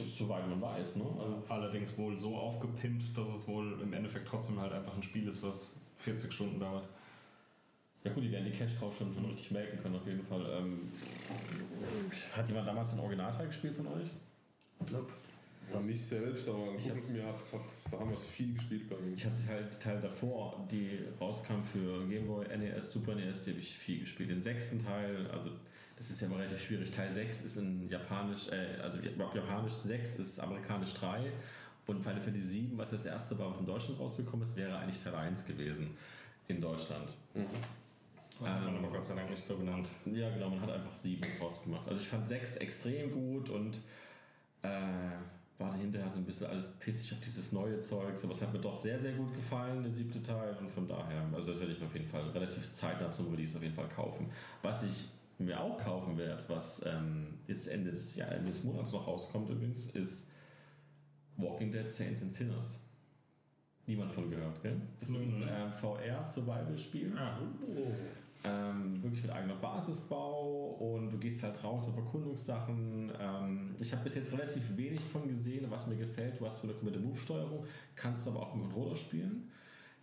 soweit 0.07 0.47
man 0.47 0.61
weiß, 0.61 0.95
ne? 0.95 1.03
Also, 1.19 1.43
Allerdings 1.49 1.97
wohl 1.97 2.15
so 2.17 2.37
aufgepimpt, 2.37 3.17
dass 3.17 3.27
es 3.27 3.47
wohl 3.47 3.79
im 3.81 3.91
Endeffekt 3.93 4.27
trotzdem 4.27 4.59
halt 4.59 4.71
einfach 4.71 4.95
ein 4.95 5.03
Spiel 5.03 5.27
ist, 5.27 5.43
was 5.43 5.75
40 5.97 6.31
Stunden 6.31 6.59
dauert. 6.59 6.87
ja 8.05 8.13
gut, 8.13 8.23
die 8.23 8.31
werden 8.31 8.45
die 8.45 8.51
Cash 8.57 8.79
Cow 8.79 8.95
schon, 8.95 9.13
schon 9.13 9.25
richtig 9.25 9.51
melken 9.51 9.79
können, 9.81 9.95
auf 9.95 10.07
jeden 10.07 10.23
Fall. 10.25 10.45
Ähm, 10.49 10.91
hat 12.33 12.47
jemand 12.47 12.67
damals 12.67 12.91
den 12.91 12.99
Originalteil 12.99 13.47
gespielt 13.47 13.75
von 13.75 13.87
euch? 13.87 14.07
Nope. 14.91 15.13
Das 15.71 15.87
nicht 15.87 16.01
selbst, 16.01 16.47
aber 16.47 16.71
ein 16.71 16.77
Ich 16.77 16.89
Kumpel 16.89 17.13
mir 17.13 17.25
hat, 17.25 17.33
hat 17.33 17.93
damals 17.93 18.23
viel 18.23 18.53
gespielt 18.53 18.87
bei 18.89 18.97
mir. 18.97 19.15
Ich 19.15 19.25
habe 19.25 19.35
halt 19.47 19.73
die 19.73 19.83
Teil 19.83 19.99
davor, 19.99 20.65
die 20.71 20.99
rauskam 21.19 21.63
für 21.63 22.07
Game 22.07 22.27
Boy, 22.27 22.45
NES, 22.55 22.91
Super 22.91 23.15
NES, 23.15 23.41
die 23.41 23.51
habe 23.51 23.59
ich 23.59 23.75
viel 23.75 23.99
gespielt. 23.99 24.29
Den 24.29 24.41
sechsten 24.41 24.83
Teil, 24.83 25.27
also 25.31 25.49
das 25.97 26.09
ist 26.09 26.21
ja 26.21 26.27
immer 26.27 26.37
relativ 26.37 26.61
schwierig. 26.61 26.91
Teil 26.91 27.11
6 27.11 27.41
ist 27.41 27.57
in 27.57 27.87
Japanisch, 27.89 28.47
äh, 28.49 28.79
also 28.81 28.99
Japanisch 28.99 29.73
6 29.73 30.19
ist 30.19 30.39
Amerikanisch 30.39 30.93
3 30.93 31.31
und 31.87 32.03
Final 32.03 32.21
Fantasy 32.21 32.47
7, 32.47 32.77
was 32.77 32.91
das 32.91 33.05
erste 33.05 33.37
war, 33.39 33.51
was 33.51 33.59
in 33.59 33.65
Deutschland 33.65 33.99
rausgekommen 33.99 34.45
ist, 34.45 34.55
wäre 34.55 34.77
eigentlich 34.77 35.01
Teil 35.01 35.15
1 35.15 35.45
gewesen 35.45 35.97
in 36.47 36.61
Deutschland. 36.61 37.13
Das 37.33 38.49
hat 38.49 38.61
man 38.63 38.75
Ähm, 38.75 38.83
aber 38.83 38.93
Gott 38.93 39.05
sei 39.05 39.15
Dank 39.15 39.29
nicht 39.29 39.41
so 39.41 39.57
genannt. 39.57 39.87
Ja, 40.05 40.29
genau, 40.29 40.49
man 40.49 40.61
hat 40.61 40.71
einfach 40.71 40.93
7 40.93 41.21
rausgemacht. 41.41 41.87
Also 41.87 42.01
ich 42.01 42.07
fand 42.07 42.27
6 42.27 42.57
extrem 42.57 43.11
gut 43.11 43.49
und 43.49 43.79
äh, 44.65 45.17
warte 45.57 45.77
hinterher 45.77 46.09
so 46.09 46.19
ein 46.19 46.25
bisschen 46.25 46.47
alles 46.47 46.69
pissig 46.79 47.13
auf 47.13 47.19
dieses 47.21 47.51
neue 47.51 47.77
Zeugs, 47.79 48.23
aber 48.23 48.33
es 48.33 48.41
hat 48.41 48.51
mir 48.51 48.59
doch 48.59 48.77
sehr, 48.77 48.99
sehr 48.99 49.13
gut 49.13 49.33
gefallen, 49.33 49.83
der 49.83 49.91
siebte 49.91 50.21
Teil 50.21 50.55
und 50.59 50.69
von 50.71 50.87
daher, 50.87 51.23
also 51.33 51.51
das 51.51 51.59
werde 51.61 51.73
ich 51.73 51.79
mir 51.79 51.85
auf 51.85 51.93
jeden 51.93 52.07
Fall 52.07 52.29
relativ 52.31 52.73
zeitnah 52.73 53.09
zum 53.11 53.29
Release 53.31 53.55
auf 53.55 53.63
jeden 53.63 53.75
Fall 53.75 53.87
kaufen. 53.89 54.29
Was 54.61 54.83
ich 54.83 55.07
mir 55.37 55.59
auch 55.59 55.77
kaufen 55.77 56.17
werde, 56.17 56.43
was 56.47 56.81
ähm, 56.85 57.39
jetzt 57.47 57.67
Ende 57.67 57.91
des, 57.91 58.15
ja, 58.15 58.25
Ende 58.25 58.51
des 58.51 58.63
Monats 58.63 58.91
noch 58.93 59.05
rauskommt 59.07 59.49
übrigens, 59.49 59.85
ist 59.87 60.27
Walking 61.37 61.71
Dead 61.71 61.87
Saints 61.87 62.21
and 62.21 62.31
Sinners. 62.31 62.79
Niemand 63.87 64.11
von 64.11 64.29
gehört, 64.29 64.61
gell? 64.63 64.81
Das 64.99 65.09
ist 65.09 65.21
ein 65.25 65.41
Mhm. 65.41 65.47
äh, 65.47 65.69
VR-Survival-Spiel. 65.71 67.13
Ah, 67.17 67.37
Ähm, 68.45 69.01
wirklich 69.01 69.23
mit 69.23 69.31
eigener 69.31 69.55
Basisbau 69.55 70.75
und 70.79 71.09
du 71.09 71.17
gehst 71.17 71.41
halt 71.41 71.63
raus 71.63 71.87
auf 71.87 71.97
Erkundungssachen. 71.97 73.11
Ähm, 73.19 73.75
ich 73.79 73.91
habe 73.91 74.03
bis 74.03 74.15
jetzt 74.15 74.31
relativ 74.31 74.77
wenig 74.77 75.01
von 75.01 75.27
gesehen, 75.27 75.65
was 75.69 75.87
mir 75.87 75.95
gefällt. 75.95 76.39
Du 76.39 76.45
hast 76.45 76.61
so 76.61 76.67
eine 76.67 76.73
komplette 76.73 76.99
Move-Steuerung, 76.99 77.65
kannst 77.95 78.27
aber 78.27 78.41
auch 78.41 78.53
im 78.53 78.61
Controller 78.61 78.95
spielen. 78.95 79.49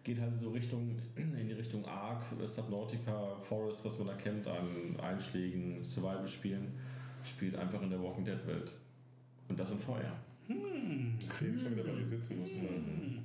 Geht 0.03 0.21
halt 0.21 0.41
so 0.41 0.51
Richtung, 0.51 0.99
in 1.15 1.47
die 1.47 1.53
Richtung 1.53 1.85
Ark, 1.87 2.25
Subnautica, 2.45 3.37
Forest, 3.43 3.85
was 3.85 3.97
man 3.99 4.09
da 4.09 4.15
kennt 4.15 4.49
an 4.49 4.99
Einschlägen, 5.01 5.85
Survival-Spielen. 5.85 6.73
Spielt 7.23 7.55
einfach 7.55 7.81
in 7.83 7.91
der 7.91 8.03
Walking 8.03 8.25
Dead-Welt. 8.25 8.73
Und 9.49 9.61
das 9.61 9.71
in 9.71 9.79
VR. 9.79 10.17
Ich 10.49 11.33
sehe 11.33 11.57
schon 11.57 11.73
wieder 11.73 11.85
bei 11.85 11.93
dir 11.93 12.09
sitzen, 12.09 12.41
muss 12.41 12.49
ich 12.51 12.57
sagen. 12.57 13.25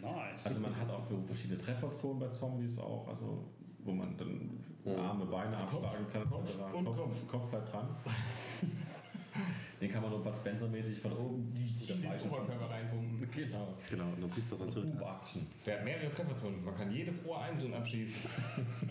Nice. 0.00 0.46
Also 0.46 0.60
man 0.60 0.74
hat 0.78 0.88
auch 0.90 1.04
verschiedene 1.26 1.58
Trefferzonen 1.58 2.20
bei 2.20 2.28
Zombies 2.28 2.78
auch, 2.78 3.08
also 3.08 3.44
wo 3.88 3.92
man 3.92 4.16
dann 4.16 4.64
Arme, 4.96 5.26
Beine 5.26 5.56
abschlagen 5.56 6.06
kann. 6.12 6.30
Kopf 6.30 6.50
etc. 6.50 6.74
und 6.74 6.84
Kopf, 6.84 6.96
Kopf. 6.96 7.26
Kopf 7.26 7.50
bleibt 7.50 7.72
dran. 7.72 7.88
Den 9.80 9.90
kann 9.90 10.02
man 10.02 10.10
nur 10.10 10.22
Bud 10.22 10.34
Spencer-mäßig 10.34 11.00
von 11.00 11.12
oben 11.12 11.54
die 11.54 11.92
in 11.92 12.02
den 12.02 12.10
Oberkörper 12.10 12.68
reinpumpen. 12.68 13.30
Genau. 13.30 13.74
Genau, 13.88 14.04
und 14.06 14.22
dann 14.22 14.30
sitzt 14.30 14.50
er 14.50 14.58
dann 14.58 14.70
zurück. 14.70 14.98
Boom-Action. 14.98 15.46
Der 15.64 15.78
hat 15.78 15.84
mehrere 15.84 16.10
Trefferzonen. 16.10 16.64
Man 16.64 16.74
kann 16.74 16.90
jedes 16.90 17.24
Ohr 17.24 17.40
einzeln 17.40 17.72
abschießen. 17.74 18.28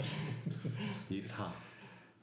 Jedes 1.09 1.37
Haar. 1.37 1.53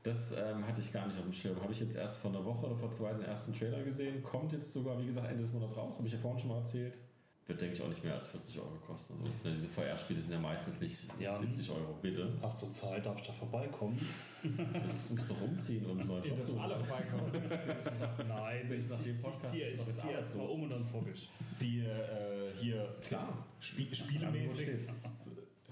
Das 0.03 0.33
ähm, 0.33 0.67
hatte 0.67 0.81
ich 0.81 0.91
gar 0.93 1.07
nicht 1.07 1.19
auf 1.19 1.25
dem 1.25 1.33
Schirm. 1.33 1.61
Habe 1.61 1.73
ich 1.73 1.81
jetzt 1.81 1.97
erst 1.97 2.21
vor 2.21 2.31
einer 2.31 2.45
Woche 2.45 2.67
oder 2.67 2.77
vor 2.77 2.91
zwei 2.91 3.13
den 3.13 3.25
ersten 3.25 3.53
Trailer 3.53 3.83
gesehen. 3.83 4.23
Kommt 4.23 4.53
jetzt 4.53 4.73
sogar, 4.73 4.99
wie 4.99 5.07
gesagt, 5.07 5.29
Ende 5.29 5.43
des 5.43 5.53
Monats 5.53 5.77
raus. 5.77 5.99
Habe 5.99 6.07
ich 6.07 6.15
ja 6.15 6.19
vorhin 6.19 6.41
schon 6.41 6.49
mal 6.49 6.59
erzählt. 6.59 6.99
Wird, 7.47 7.61
denke 7.61 7.75
ich, 7.75 7.83
auch 7.83 7.89
nicht 7.89 8.03
mehr 8.03 8.15
als 8.15 8.27
40 8.29 8.59
Euro 8.59 8.71
kosten. 8.87 9.15
Also 9.15 9.27
das 9.29 9.43
sind 9.43 9.51
ja 9.51 9.57
diese 9.57 9.69
VR-Spiele 9.69 10.21
sind 10.21 10.33
ja 10.33 10.39
meistens 10.39 10.81
nicht 10.81 10.99
Ja. 11.19 11.37
70 11.37 11.71
Euro. 11.71 11.95
Bitte. 12.01 12.33
Hast 12.43 12.63
du 12.63 12.67
Zeit, 12.69 13.05
darf 13.05 13.21
ich 13.21 13.27
da 13.27 13.33
vorbeikommen? 13.35 14.01
Jetzt 14.43 15.11
musst 15.11 15.29
du 15.31 15.35
rumziehen 15.35 15.85
und 15.85 16.07
neuen 16.07 16.25
Job 16.25 16.39
suchen. 16.47 16.59
vorbeikommen. 16.59 18.29
Nein, 18.29 18.73
ich, 18.73 18.85
ich, 18.91 19.11
ich, 19.11 19.17
ziehe 19.43 19.67
doch 19.67 19.73
ich 19.73 19.87
jetzt 19.87 19.97
zieh 19.97 20.07
alles 20.09 20.17
erst 20.17 20.37
mal 20.37 20.43
los. 20.43 20.51
um 20.53 20.63
und 20.63 20.71
dann 20.71 20.85
zocke 20.85 21.11
ich. 21.13 21.29
Die 21.61 21.81
äh, 21.81 22.53
hier 22.61 22.95
Klar. 23.03 23.47
Spie 23.61 23.95
spielemäßig 23.95 24.87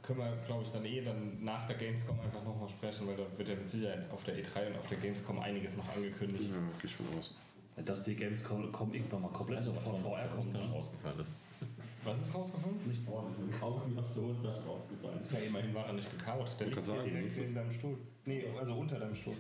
können 0.03 0.19
wir, 0.19 0.36
glaube 0.47 0.65
ich, 0.65 0.70
dann 0.70 0.85
eh 0.85 1.01
dann 1.01 1.43
nach 1.44 1.65
der 1.65 1.77
Gamescom 1.77 2.19
einfach 2.20 2.43
nochmal 2.44 2.69
sprechen, 2.69 3.07
weil 3.07 3.16
da 3.16 3.23
wird 3.39 3.49
ja 3.49 3.55
mit 3.55 3.69
Sicherheit 3.69 4.11
auf 4.11 4.24
der 4.24 4.35
E3 4.36 4.66
und 4.66 4.77
auf 4.78 4.89
der 4.89 4.99
Gamescom 4.99 5.39
einiges 5.39 5.77
noch 5.77 5.89
angekündigt. 5.94 6.51
Ja, 6.51 6.57
gehe 6.81 6.90
ich 6.90 6.97
von 6.97 7.07
aus. 7.19 7.35
Dass 7.77 8.03
die 8.03 8.15
Games 8.15 8.44
kommen, 8.44 8.70
kommen 8.70 8.93
irgendwann 8.94 9.23
mal 9.23 9.28
komplett 9.28 9.59
Also, 9.59 9.73
von 9.73 9.97
VR 9.97 10.28
kommt. 10.28 10.53
Ne? 10.53 10.61
rausgefallen 10.61 11.20
ist. 11.20 11.36
Was 12.05 12.20
ist 12.20 12.35
rausgefunden? 12.35 12.86
Nicht 12.86 13.07
boah, 13.07 13.24
wir 13.27 13.35
sind 13.36 13.59
kaum 13.61 13.81
wie 13.86 13.99
aus 13.99 14.12
der 14.12 14.23
Hosentasche 14.24 14.62
rausgefallen. 14.66 15.20
Ja, 15.32 15.39
immerhin 15.39 15.74
war 15.74 15.86
er 15.86 15.93
nicht 15.93 16.11
gekaut. 16.11 16.57
Der 16.59 16.69
Ich 16.69 16.74
liegt 16.74 16.86
hier 16.86 17.03
direkt 17.03 17.36
neben 17.39 17.55
deinem 17.55 17.73
Stuhl. 17.73 17.99
Nee, 18.27 18.44
also 18.59 18.74
unter 18.74 18.99
deinem 18.99 19.15
Stuhl. 19.15 19.36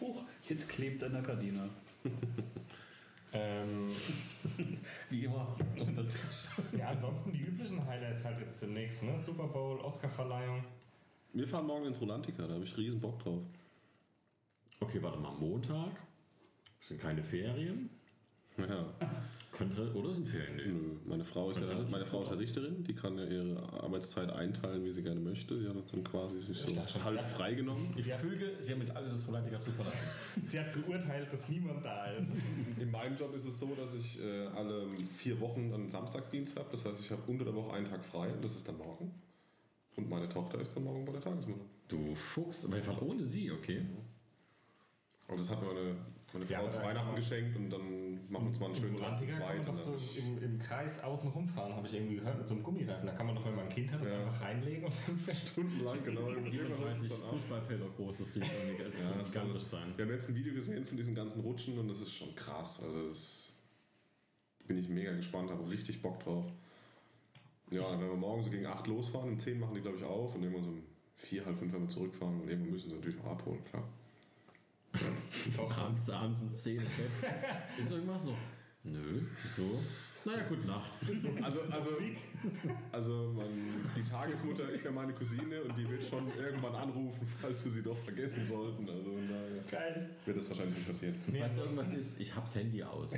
Huch, 0.00 0.22
jetzt 0.44 0.68
klebt 0.68 1.02
an 1.02 1.12
der 1.12 1.22
Gardine. 1.22 1.68
Ähm, 3.34 3.90
Wie 5.10 5.24
immer 5.24 5.56
unter 5.76 6.06
Tisch. 6.06 6.48
ja, 6.78 6.90
ansonsten 6.90 7.32
die 7.32 7.40
üblichen 7.40 7.84
Highlights 7.84 8.24
halt 8.24 8.38
jetzt 8.38 8.62
demnächst. 8.62 9.02
Ne? 9.02 9.18
Super 9.18 9.48
Bowl, 9.48 9.80
Oscarverleihung. 9.80 10.64
Wir 11.32 11.48
fahren 11.48 11.66
morgen 11.66 11.86
ins 11.86 12.00
Rolantica, 12.00 12.46
da 12.46 12.54
habe 12.54 12.62
ich 12.64 12.76
riesen 12.76 13.00
Bock 13.00 13.18
drauf. 13.18 13.42
Okay, 14.78 15.02
warte 15.02 15.18
mal, 15.18 15.32
Montag. 15.32 15.90
Das 16.84 16.90
sind 16.90 17.00
keine 17.00 17.22
Ferien. 17.22 17.88
Ja. 18.58 18.84
Könnte, 19.52 19.90
oder 19.94 20.12
sind 20.12 20.28
Ferien? 20.28 20.56
Nee. 20.56 20.64
Nö, 20.66 20.96
meine 21.06 21.24
Frau 21.24 21.48
ist 21.48 21.58
ja, 21.58 21.66
meine 21.90 22.04
Frau 22.04 22.20
ist 22.20 22.30
ja 22.30 22.36
Richterin, 22.36 22.84
die 22.84 22.94
kann 22.94 23.16
ja 23.16 23.24
ihre 23.24 23.56
Arbeitszeit 23.82 24.30
einteilen, 24.30 24.84
wie 24.84 24.92
sie 24.92 25.02
gerne 25.02 25.18
möchte. 25.18 25.58
Sie 25.58 25.66
hat 25.66 25.76
dann 25.90 26.04
quasi 26.04 26.38
sich 26.40 26.58
so 26.58 26.76
halb 27.02 27.16
ja. 27.16 27.22
freigenommen. 27.22 27.94
Ich 27.96 28.12
füge, 28.12 28.56
Sie 28.60 28.72
haben 28.72 28.80
jetzt 28.80 28.94
alle 28.94 29.08
das 29.08 29.26
Rolantica 29.26 29.58
zu 29.58 29.72
verlassen. 29.72 30.06
Sie 30.48 30.60
hat 30.60 30.74
geurteilt, 30.74 31.32
dass 31.32 31.48
niemand 31.48 31.82
da 31.82 32.04
ist. 32.10 32.32
In 32.78 32.90
meinem 32.90 33.16
Job 33.16 33.34
ist 33.34 33.46
es 33.46 33.58
so, 33.58 33.74
dass 33.74 33.94
ich 33.94 34.22
äh, 34.22 34.46
alle 34.48 34.86
vier 34.96 35.40
Wochen 35.40 35.72
einen 35.72 35.88
Samstagsdienst 35.88 36.58
habe. 36.58 36.68
Das 36.70 36.84
heißt, 36.84 37.00
ich 37.00 37.10
habe 37.10 37.22
unter 37.28 37.46
der 37.46 37.54
Woche 37.54 37.72
einen 37.72 37.86
Tag 37.86 38.04
frei 38.04 38.30
und 38.30 38.44
das 38.44 38.56
ist 38.56 38.68
dann 38.68 38.76
morgen. 38.76 39.10
Und 39.96 40.10
meine 40.10 40.28
Tochter 40.28 40.60
ist 40.60 40.76
dann 40.76 40.84
morgen 40.84 41.06
bei 41.06 41.12
der 41.12 41.22
Tagesmutter. 41.22 41.64
Du 41.88 42.14
Fuchs, 42.14 42.66
aber 42.66 42.76
fahren 42.82 42.98
ohne 43.08 43.24
Sie, 43.24 43.50
okay? 43.50 43.86
Also 45.28 45.44
das 45.44 45.50
hat 45.50 45.62
mir 45.62 45.72
meine, 45.72 45.96
meine 46.34 46.44
Ja, 46.50 46.58
Frau 46.58 46.64
aber 46.64 46.72
zu 46.72 46.82
Weihnachten 46.82 47.16
geschenkt 47.16 47.56
und 47.56 47.70
dann 47.70 48.14
machen 48.30 48.44
wir 48.44 48.48
uns 48.48 48.60
mal 48.60 48.66
einen 48.66 48.74
schönen 48.74 48.96
Tag 48.98 49.18
zu 49.18 49.24
Atlantiker 49.24 49.38
kann 49.38 49.56
zweit. 49.56 49.66
man 49.66 49.76
so 49.78 49.96
im, 50.18 50.42
im 50.42 50.58
Kreis 50.58 51.02
außen 51.02 51.30
rumfahren, 51.30 51.74
habe 51.76 51.86
ich 51.86 51.94
irgendwie 51.94 52.16
gehört, 52.16 52.38
mit 52.38 52.48
so 52.48 52.54
einem 52.54 52.62
Gummireifen. 52.62 53.06
Da 53.06 53.12
kann 53.14 53.26
man 53.26 53.34
doch, 53.36 53.44
wenn 53.46 53.54
man 53.54 53.64
ein 53.66 53.70
Kind 53.70 53.90
hat, 53.92 54.00
das 54.02 54.10
Ja. 54.10 54.18
einfach 54.18 54.40
reinlegen 54.42 54.84
und 54.84 54.94
dann. 55.26 55.34
Stundenlang, 55.34 56.04
genau. 56.04 56.20
Irgendwann 56.28 56.34
hört 56.34 56.44
es 56.46 56.50
37 56.50 57.08
dann 57.08 57.22
auf. 57.22 57.30
Fußballfelder 57.30 57.86
groß, 57.96 58.18
das 58.18 58.32
Ding. 58.32 58.42
Das 58.42 59.00
Ja, 59.00 59.08
kann 59.10 59.18
das 59.18 59.32
gigantisch 59.32 59.62
sein. 59.62 59.92
Wir 59.96 60.04
haben 60.04 60.12
jetzt 60.12 60.28
ein 60.28 60.34
Video 60.34 60.54
gesehen 60.54 60.84
von 60.84 60.96
diesen 60.96 61.14
ganzen 61.14 61.40
Rutschen 61.40 61.78
und 61.78 61.88
das 61.88 62.00
ist 62.00 62.12
schon 62.12 62.34
krass. 62.34 62.82
Also 62.82 63.08
das 63.08 63.52
bin 64.66 64.76
ich 64.78 64.88
mega 64.88 65.12
gespannt, 65.14 65.50
habe 65.50 65.68
richtig 65.70 66.02
Bock 66.02 66.20
drauf. 66.20 66.46
Ja, 67.70 67.82
werden 67.98 68.10
wir 68.10 68.16
morgen 68.16 68.42
so 68.42 68.50
gegen 68.50 68.66
8 68.66 68.86
losfahren, 68.86 69.30
um 69.30 69.38
10 69.38 69.58
machen 69.58 69.74
die 69.74 69.80
glaube 69.80 69.96
ich 69.96 70.04
auf 70.04 70.34
und 70.34 70.42
irgendwann 70.42 70.64
so 70.64 70.70
um 70.70 70.82
4, 71.16 71.46
halb 71.46 71.58
5 71.58 71.72
werden 71.72 71.84
wir 71.84 71.88
zurückfahren 71.88 72.40
und 72.40 72.48
irgendwann 72.48 72.72
müssen 72.72 72.90
sie 72.90 72.96
natürlich 72.96 73.18
auch 73.20 73.32
abholen, 73.32 73.64
klar. 73.64 73.84
Abends, 75.76 76.10
abends 76.10 76.42
um 76.42 76.52
10 76.52 76.76
im 76.76 76.82
Bett. 76.82 76.92
Ist 77.80 77.90
irgendwas 77.90 78.24
noch? 78.24 78.36
Nö, 78.86 79.22
so. 79.56 79.80
Naja, 80.30 80.42
gute 80.46 80.66
Nacht. 80.66 80.90
Also, 81.00 81.28
also, 81.42 81.60
also 82.92 83.32
man, 83.34 83.46
die 83.96 84.02
Tagesmutter 84.02 84.68
ist 84.70 84.84
ja 84.84 84.90
meine 84.90 85.14
Cousine 85.14 85.62
und 85.62 85.76
die 85.76 85.88
wird 85.88 86.02
schon 86.02 86.30
irgendwann 86.36 86.74
anrufen, 86.74 87.26
falls 87.40 87.64
wir 87.64 87.72
sie 87.72 87.82
doch 87.82 87.96
vergessen 87.96 88.46
sollten. 88.46 88.86
Also 88.88 89.10
daher 89.26 89.62
Geil. 89.70 90.10
wird 90.26 90.36
das 90.36 90.48
wahrscheinlich 90.50 90.76
nicht 90.76 90.86
passieren. 90.86 91.14
Falls 91.38 91.56
irgendwas 91.56 91.92
ist, 91.92 92.20
ich 92.20 92.34
hab's 92.36 92.54
Handy 92.54 92.82
aus. 92.82 93.12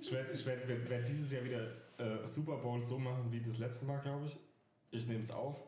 Ich 0.00 0.12
werde 0.12 0.32
ich 0.32 0.46
werd, 0.46 0.68
werd, 0.68 0.88
werd 0.88 1.08
dieses 1.08 1.32
Jahr 1.32 1.44
wieder 1.44 1.72
äh, 1.98 2.24
Super 2.24 2.58
Bowl 2.58 2.80
so 2.80 2.96
machen 2.98 3.32
wie 3.32 3.40
das 3.40 3.58
letzte 3.58 3.86
Mal, 3.86 4.00
glaube 4.00 4.26
ich. 4.26 4.38
Ich 4.92 5.06
nehme 5.08 5.24
es 5.24 5.32
auf 5.32 5.58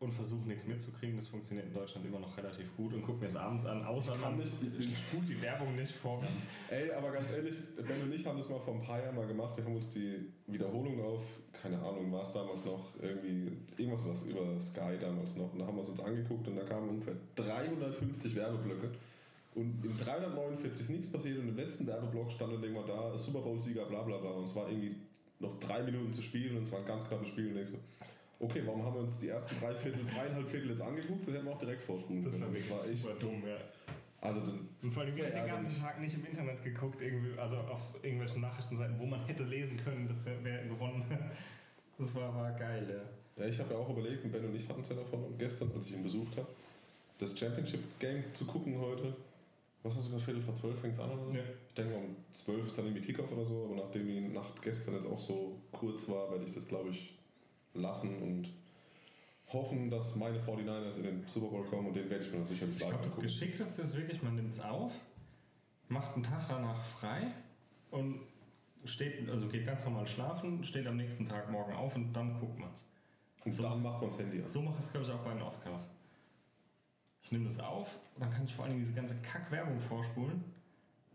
und 0.00 0.12
versuche 0.12 0.46
nichts 0.46 0.66
mitzukriegen. 0.66 1.16
Das 1.16 1.26
funktioniert 1.26 1.66
in 1.66 1.72
Deutschland 1.74 2.06
immer 2.06 2.20
noch 2.20 2.36
relativ 2.36 2.74
gut 2.76 2.94
und 2.94 3.02
gucke 3.02 3.20
mir 3.20 3.26
es 3.26 3.36
abends 3.36 3.66
an, 3.66 3.84
außer 3.84 4.14
Ich 4.14 4.22
kann 4.22 4.38
man 4.38 4.46
spult 4.46 5.28
die 5.28 5.42
Werbung 5.42 5.74
nicht 5.74 5.92
vor. 5.92 6.22
Ey, 6.70 6.92
aber 6.92 7.10
ganz 7.10 7.30
ehrlich, 7.30 7.56
Ben 7.76 8.02
und 8.02 8.12
ich 8.12 8.24
haben 8.24 8.36
das 8.36 8.48
mal 8.48 8.60
vor 8.60 8.74
ein 8.74 8.80
paar 8.82 9.00
Jahren 9.02 9.16
mal 9.16 9.26
gemacht. 9.26 9.56
Wir 9.56 9.64
haben 9.64 9.74
uns 9.74 9.88
die 9.88 10.32
Wiederholung 10.46 11.02
auf, 11.02 11.22
keine 11.52 11.78
Ahnung, 11.78 12.12
war 12.12 12.22
es 12.22 12.32
damals 12.32 12.64
noch 12.64 12.84
irgendwie, 13.02 13.50
irgendwas 13.76 14.06
was 14.06 14.22
über 14.24 14.58
Sky 14.60 14.96
damals 15.00 15.36
noch. 15.36 15.52
Und 15.52 15.58
da 15.58 15.66
haben 15.66 15.76
wir 15.76 15.82
es 15.82 15.88
uns 15.88 16.00
angeguckt 16.00 16.46
und 16.46 16.56
da 16.56 16.62
kamen 16.62 16.88
ungefähr 16.90 17.16
350 17.34 18.36
Werbeblöcke. 18.36 18.92
Und 19.56 19.84
in 19.84 19.96
349 19.96 20.82
ist 20.82 20.90
nichts 20.90 21.10
passiert 21.10 21.38
und 21.38 21.48
im 21.48 21.56
letzten 21.56 21.84
Werbeblock 21.88 22.30
stand 22.30 22.52
dann 22.52 22.62
irgendwann 22.62 22.86
da, 22.86 23.18
Super 23.18 23.40
Bowl-Sieger, 23.40 23.86
bla 23.86 24.02
bla 24.02 24.18
bla. 24.18 24.30
Und 24.30 24.44
es 24.44 24.54
war 24.54 24.68
irgendwie 24.68 24.94
noch 25.40 25.58
drei 25.58 25.82
Minuten 25.82 26.12
zu 26.12 26.22
spielen 26.22 26.56
und 26.56 26.62
es 26.62 26.70
war 26.70 26.78
ein 26.78 26.84
ganz 26.84 27.06
knappes 27.08 27.28
Spiel. 27.28 27.50
Und 27.50 27.58
ich 27.58 27.68
so, 27.68 27.78
okay, 28.40 28.62
warum 28.64 28.82
haben 28.84 28.94
wir 28.94 29.02
uns 29.02 29.18
die 29.18 29.28
ersten 29.28 29.56
drei 29.60 29.74
Viertel, 29.74 30.04
dreieinhalb 30.06 30.48
Viertel 30.48 30.70
jetzt 30.70 30.82
angeguckt? 30.82 31.26
Das 31.26 31.34
hätten 31.34 31.46
wir 31.46 31.52
auch 31.52 31.58
direkt 31.58 31.82
vorspulen 31.82 32.22
Das 32.22 32.32
können. 32.32 32.44
war 32.46 32.52
wirklich 32.52 32.92
echt 32.92 33.02
super 33.02 33.14
dumm, 33.18 33.42
ja. 33.46 33.56
Also, 34.20 34.40
dann- 34.40 34.68
Und 34.82 34.90
vor 34.92 35.02
allem 35.04 35.12
habe 35.12 35.26
ich 35.28 35.32
den 35.34 35.46
ganzen 35.46 35.80
Tag 35.80 36.00
nicht 36.00 36.14
im 36.14 36.24
Internet 36.24 36.62
geguckt, 36.64 37.00
irgendwie, 37.00 37.38
also 37.38 37.56
auf 37.58 37.94
irgendwelchen 38.02 38.40
Nachrichtenseiten, 38.40 38.98
wo 38.98 39.06
man 39.06 39.24
hätte 39.26 39.44
lesen 39.44 39.76
können, 39.76 40.08
dass 40.08 40.24
der 40.24 40.42
wer 40.42 40.64
gewonnen 40.66 41.04
hat. 41.08 41.20
Das 41.98 42.14
war, 42.14 42.34
war 42.34 42.52
geil, 42.52 42.86
ja. 42.88 43.42
Ja, 43.44 43.48
ich 43.48 43.58
habe 43.60 43.74
ja 43.74 43.78
auch 43.78 43.88
überlegt, 43.90 44.24
und 44.24 44.32
Ben 44.32 44.44
und 44.44 44.54
ich 44.54 44.68
hatten 44.68 44.80
es 44.80 44.88
ja 44.88 44.96
davon, 44.96 45.22
und 45.24 45.38
gestern, 45.38 45.70
als 45.74 45.86
ich 45.86 45.92
ihn 45.92 46.02
besucht 46.02 46.36
habe, 46.36 46.48
das 47.18 47.36
Championship-Game 47.38 48.24
zu 48.32 48.44
gucken 48.44 48.78
heute. 48.78 49.14
Was 49.84 49.94
hast 49.94 50.06
du 50.06 50.10
gesagt, 50.10 50.24
Viertel 50.24 50.42
vor 50.42 50.54
zwölf 50.54 50.78
fängt 50.80 50.94
es 50.94 51.00
an 51.00 51.10
oder 51.10 51.24
so? 51.24 51.32
Ja. 51.32 51.42
Ich 51.68 51.74
denke, 51.74 51.94
um 51.94 52.16
zwölf 52.32 52.66
ist 52.66 52.76
dann 52.78 52.86
irgendwie 52.86 53.06
Kickoff 53.06 53.30
oder 53.32 53.44
so, 53.44 53.64
aber 53.70 53.76
nachdem 53.84 54.06
die 54.08 54.20
Nacht 54.20 54.60
gestern 54.62 54.94
jetzt 54.94 55.06
auch 55.06 55.18
so 55.18 55.56
kurz 55.72 56.08
war, 56.08 56.30
werde 56.32 56.44
ich 56.44 56.50
das, 56.52 56.66
glaube 56.66 56.90
ich, 56.90 57.17
lassen 57.74 58.22
und 58.22 58.50
hoffen, 59.52 59.90
dass 59.90 60.16
meine 60.16 60.38
49ers 60.38 60.96
in 60.96 61.02
den 61.02 61.26
Super 61.26 61.48
Bowl 61.48 61.64
kommen 61.64 61.88
und 61.88 61.96
den 61.96 62.08
werde 62.10 62.24
ich 62.24 62.30
mir 62.30 62.38
dann 62.38 62.46
sicherlich 62.46 62.76
Ich 62.76 62.82
glaube, 62.86 62.98
das. 63.02 63.18
Geschickteste 63.18 63.82
ist 63.82 63.96
wirklich, 63.96 64.22
man 64.22 64.36
nimmt 64.36 64.52
es 64.52 64.60
auf, 64.60 64.92
macht 65.88 66.14
einen 66.14 66.22
Tag 66.22 66.46
danach 66.48 66.82
frei 66.82 67.28
und 67.90 68.20
steht, 68.84 69.28
also 69.28 69.48
geht 69.48 69.66
ganz 69.66 69.84
normal 69.84 70.06
schlafen, 70.06 70.64
steht 70.64 70.86
am 70.86 70.96
nächsten 70.96 71.26
Tag 71.26 71.50
morgen 71.50 71.72
auf 71.72 71.96
und 71.96 72.12
dann 72.12 72.38
guckt 72.38 72.58
man 72.58 72.70
es. 72.72 72.84
Und 73.44 73.62
dann 73.62 73.82
macht 73.82 74.00
man 74.00 74.10
das 74.10 74.18
Handy 74.18 74.42
an. 74.42 74.48
So 74.48 74.60
mache 74.60 74.76
ich 74.78 74.84
es, 74.84 74.92
glaube 74.92 75.06
ich, 75.06 75.12
auch 75.12 75.20
bei 75.20 75.32
den 75.32 75.42
Oscars. 75.42 75.88
Ich 77.22 77.32
nehme 77.32 77.44
das 77.44 77.60
auf, 77.60 77.98
dann 78.18 78.30
kann 78.30 78.44
ich 78.44 78.54
vor 78.54 78.66
allem 78.66 78.78
diese 78.78 78.92
ganze 78.92 79.16
Kack-Werbung 79.16 79.78
vorspulen. 79.80 80.44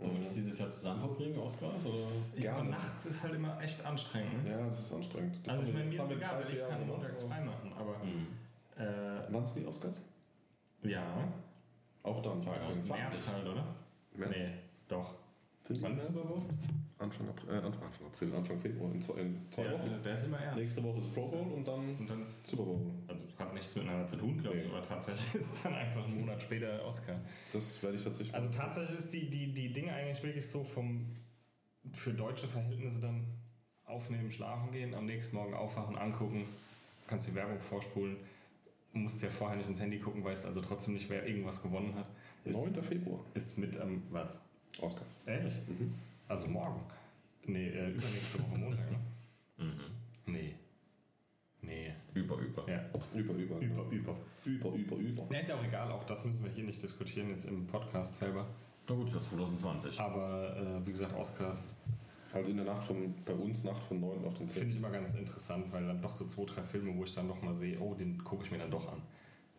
Wollen 0.03 0.15
wir 0.15 0.19
das 0.21 0.33
dieses 0.33 0.59
Jahr 0.59 0.69
zusammen 0.69 0.99
verbringen, 0.99 1.39
Oscar? 1.39 1.67
Oder? 1.69 2.41
Ja, 2.43 2.61
nachts 2.63 3.05
ist 3.05 3.23
halt 3.23 3.35
immer 3.35 3.59
echt 3.61 3.83
anstrengend. 3.85 4.43
Ne? 4.43 4.51
Ja, 4.51 4.67
das 4.67 4.79
ist 4.79 4.93
anstrengend. 4.93 5.39
Das 5.43 5.53
also 5.53 5.67
ich 5.67 5.73
meine, 5.73 5.85
mir 5.85 5.91
ist 6.03 6.11
egal, 6.11 6.43
weil 6.43 6.51
ich 6.51 6.59
Jahre 6.59 6.71
kann 6.71 6.87
montags 6.87 7.21
frei 7.21 7.41
machen, 7.41 7.73
aber 7.73 7.95
äh, 8.83 9.27
Wann 9.29 9.45
sind 9.45 9.63
die 9.63 9.67
Oscars? 9.67 10.01
ja, 10.83 11.03
Auch 12.03 12.21
dann. 12.21 12.37
2020. 12.37 12.89
März 12.91 13.27
halt, 13.29 13.47
oder? 13.47 13.65
März. 14.15 14.31
Nee, 14.35 14.49
doch. 14.89 15.15
Sind 15.63 15.81
Wann 15.81 15.95
ist? 15.95 16.07
Super 16.07 16.25
Bowl? 16.25 16.37
Anfang 16.99 17.27
April, 17.29 17.49
äh, 17.49 17.57
Anfang, 17.57 17.83
Anfang 17.83 18.05
April, 18.07 18.35
Anfang 18.35 18.59
Februar, 18.59 18.91
in 18.93 19.01
zwei, 19.01 19.19
in 19.21 19.37
zwei 19.49 19.65
Ja, 19.65 19.73
Wochen. 19.73 20.01
der 20.03 20.15
ist 20.15 20.25
immer 20.25 20.41
erst. 20.41 20.57
Nächste 20.57 20.83
Woche 20.83 20.99
ist 20.99 21.13
Pro 21.13 21.27
Bowl 21.27 21.51
und 21.53 21.67
dann 21.67 21.95
Und 21.97 22.09
dann 22.09 22.23
ist, 22.23 22.45
Super 22.47 22.63
Bowl. 22.63 22.81
also 23.07 23.23
hat 23.37 23.53
nichts 23.53 23.75
miteinander 23.75 24.07
zu 24.07 24.15
tun, 24.17 24.37
glaube 24.41 24.57
ich, 24.57 24.63
Nee. 24.65 24.69
aber 24.71 24.83
tatsächlich 24.83 25.35
ist 25.41 25.65
dann 25.65 25.73
einfach 25.73 26.05
ein 26.05 26.19
Monat 26.19 26.41
später 26.41 26.85
Oscar. 26.85 27.19
Das 27.51 27.81
werde 27.83 27.95
ich 27.97 28.03
tatsächlich 28.03 28.33
Also 28.33 28.49
tatsächlich 28.49 28.99
ist 28.99 29.13
die, 29.13 29.29
die, 29.29 29.53
die 29.53 29.73
Dinge 29.73 29.91
eigentlich 29.93 30.21
wirklich 30.23 30.47
so 30.49 30.63
vom 30.63 31.07
für 31.91 32.13
deutsche 32.13 32.47
Verhältnisse 32.47 33.01
dann 33.01 33.25
aufnehmen, 33.85 34.31
schlafen 34.31 34.71
gehen, 34.71 34.93
am 34.93 35.05
nächsten 35.05 35.35
Morgen 35.35 35.53
aufwachen, 35.53 35.97
angucken, 35.97 36.45
kannst 37.07 37.27
die 37.27 37.35
Werbung 37.35 37.59
vorspulen, 37.59 38.15
musst 38.93 39.21
ja 39.21 39.29
vorher 39.29 39.57
nicht 39.57 39.67
ins 39.67 39.81
Handy 39.81 39.99
gucken, 39.99 40.23
weißt 40.23 40.45
also 40.45 40.61
trotzdem 40.61 40.93
nicht, 40.93 41.09
wer 41.09 41.27
irgendwas 41.27 41.61
gewonnen 41.61 41.93
hat. 41.95 42.07
Ist, 42.45 42.55
9. 42.55 42.81
Februar. 42.81 43.19
ist 43.33 43.57
mit 43.57 43.75
ähm, 43.75 44.03
was? 44.09 44.39
Oscars. 44.81 45.17
Ehrlich? 45.25 45.53
Also 46.27 46.47
morgen. 46.47 46.81
Nee, 47.45 47.69
äh, 47.69 47.89
übernächste 47.89 48.39
Woche 48.39 48.57
Montag, 48.57 48.91
ne? 48.91 48.99
Nee. 50.25 50.55
Nee. 51.61 51.93
Über, 52.13 52.37
über. 52.37 52.69
Ja. 52.69 52.81
Über, 53.13 53.33
über. 53.33 53.59
Über, 53.59 53.83
über. 53.89 54.15
Über, 54.45 54.69
über, 54.71 54.95
über. 54.97 55.23
Ja, 55.31 55.39
ist 55.39 55.49
ja 55.49 55.55
auch 55.55 55.63
egal, 55.63 55.91
auch 55.91 56.03
das 56.03 56.23
müssen 56.25 56.43
wir 56.43 56.51
hier 56.51 56.63
nicht 56.63 56.81
diskutieren 56.81 57.29
jetzt 57.29 57.45
im 57.45 57.65
Podcast 57.67 58.17
selber. 58.17 58.47
Na 58.87 58.95
gut, 58.95 59.07
das 59.07 59.23
ist 59.23 59.29
2020. 59.29 59.99
Aber 59.99 60.55
äh, 60.57 60.85
wie 60.85 60.91
gesagt, 60.91 61.15
Oscars 61.15 61.69
Also 62.33 62.51
in 62.51 62.57
der 62.57 62.65
Nacht 62.65 62.83
von, 62.83 63.13
bei 63.23 63.33
uns 63.33 63.63
Nacht 63.63 63.83
von 63.83 63.99
9 63.99 64.25
auf 64.25 64.33
den 64.33 64.47
10. 64.47 64.57
finde 64.57 64.71
ich 64.71 64.77
immer 64.77 64.89
ganz 64.89 65.13
interessant, 65.13 65.71
weil 65.71 65.85
dann 65.85 66.01
doch 66.01 66.11
so 66.11 66.25
zwei, 66.25 66.45
drei 66.45 66.63
Filme, 66.63 66.95
wo 66.97 67.03
ich 67.03 67.13
dann 67.13 67.27
doch 67.27 67.41
mal 67.41 67.53
sehe, 67.53 67.79
oh, 67.79 67.93
den 67.93 68.21
gucke 68.23 68.43
ich 68.43 68.51
mir 68.51 68.57
dann 68.57 68.71
doch 68.71 68.91
an. 68.91 69.01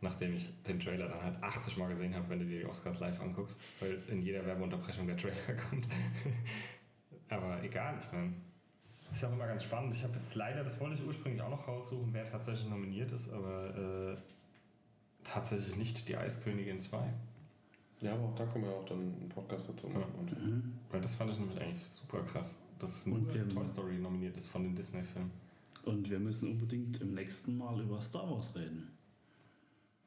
Nachdem 0.05 0.37
ich 0.37 0.53
den 0.65 0.79
Trailer 0.79 1.09
dann 1.09 1.23
halt 1.23 1.43
80 1.43 1.79
Mal 1.79 1.89
gesehen 1.89 2.15
habe, 2.15 2.29
wenn 2.29 2.39
du 2.39 2.45
dir 2.45 2.61
die 2.61 2.67
Oscars 2.67 3.01
live 3.01 3.19
anguckst, 3.21 3.59
weil 3.81 3.99
in 4.09 4.21
jeder 4.21 4.45
Werbeunterbrechung 4.45 5.07
der 5.07 5.17
Trailer 5.17 5.55
kommt. 5.71 5.89
Aber 7.31 7.63
egal, 7.65 7.97
ich 7.99 8.13
meine, 8.13 8.35
ist 9.11 9.25
auch 9.25 9.33
immer 9.33 9.47
ganz 9.47 9.65
spannend. 9.65 9.95
Ich 9.95 10.05
habe 10.05 10.15
jetzt 10.17 10.35
leider, 10.35 10.63
das 10.63 10.79
wollte 10.79 10.97
ich 10.97 11.07
ursprünglich 11.07 11.41
auch 11.41 11.49
noch 11.49 11.67
raussuchen, 11.67 12.13
wer 12.13 12.25
tatsächlich 12.25 12.69
nominiert 12.69 13.13
ist, 13.13 13.33
aber 13.33 14.15
äh, 14.15 14.17
tatsächlich 15.25 15.77
nicht 15.77 16.07
die 16.07 16.17
Eiskönigin 16.19 16.81
2. 16.81 17.13
Ja, 18.03 18.13
aber 18.13 18.25
auch 18.25 18.35
da 18.35 18.45
können 18.45 18.65
wir 18.65 18.73
auch 18.73 18.85
dann 18.85 18.99
einen 18.99 19.29
Podcast 19.31 19.71
dazu 19.71 19.89
machen. 19.89 20.13
Und 20.19 20.37
Weil 20.91 21.01
das 21.01 21.15
fand 21.15 21.31
ich 21.31 21.39
nämlich 21.39 21.59
eigentlich 21.59 21.83
super 21.91 22.23
krass, 22.23 22.57
dass 22.79 23.07
Und 23.07 23.35
nur 23.35 23.49
Toy 23.49 23.67
Story 23.67 23.97
nominiert 23.97 24.37
ist 24.37 24.49
von 24.49 24.65
den 24.65 24.77
Disney-Filmen. 24.77 25.31
Und 25.85 26.11
wir 26.11 26.19
müssen 26.19 26.51
unbedingt 26.51 27.01
im 27.01 27.15
nächsten 27.15 27.57
Mal 27.57 27.81
über 27.81 28.01
Star 28.03 28.31
Wars 28.31 28.55
reden. 28.55 28.91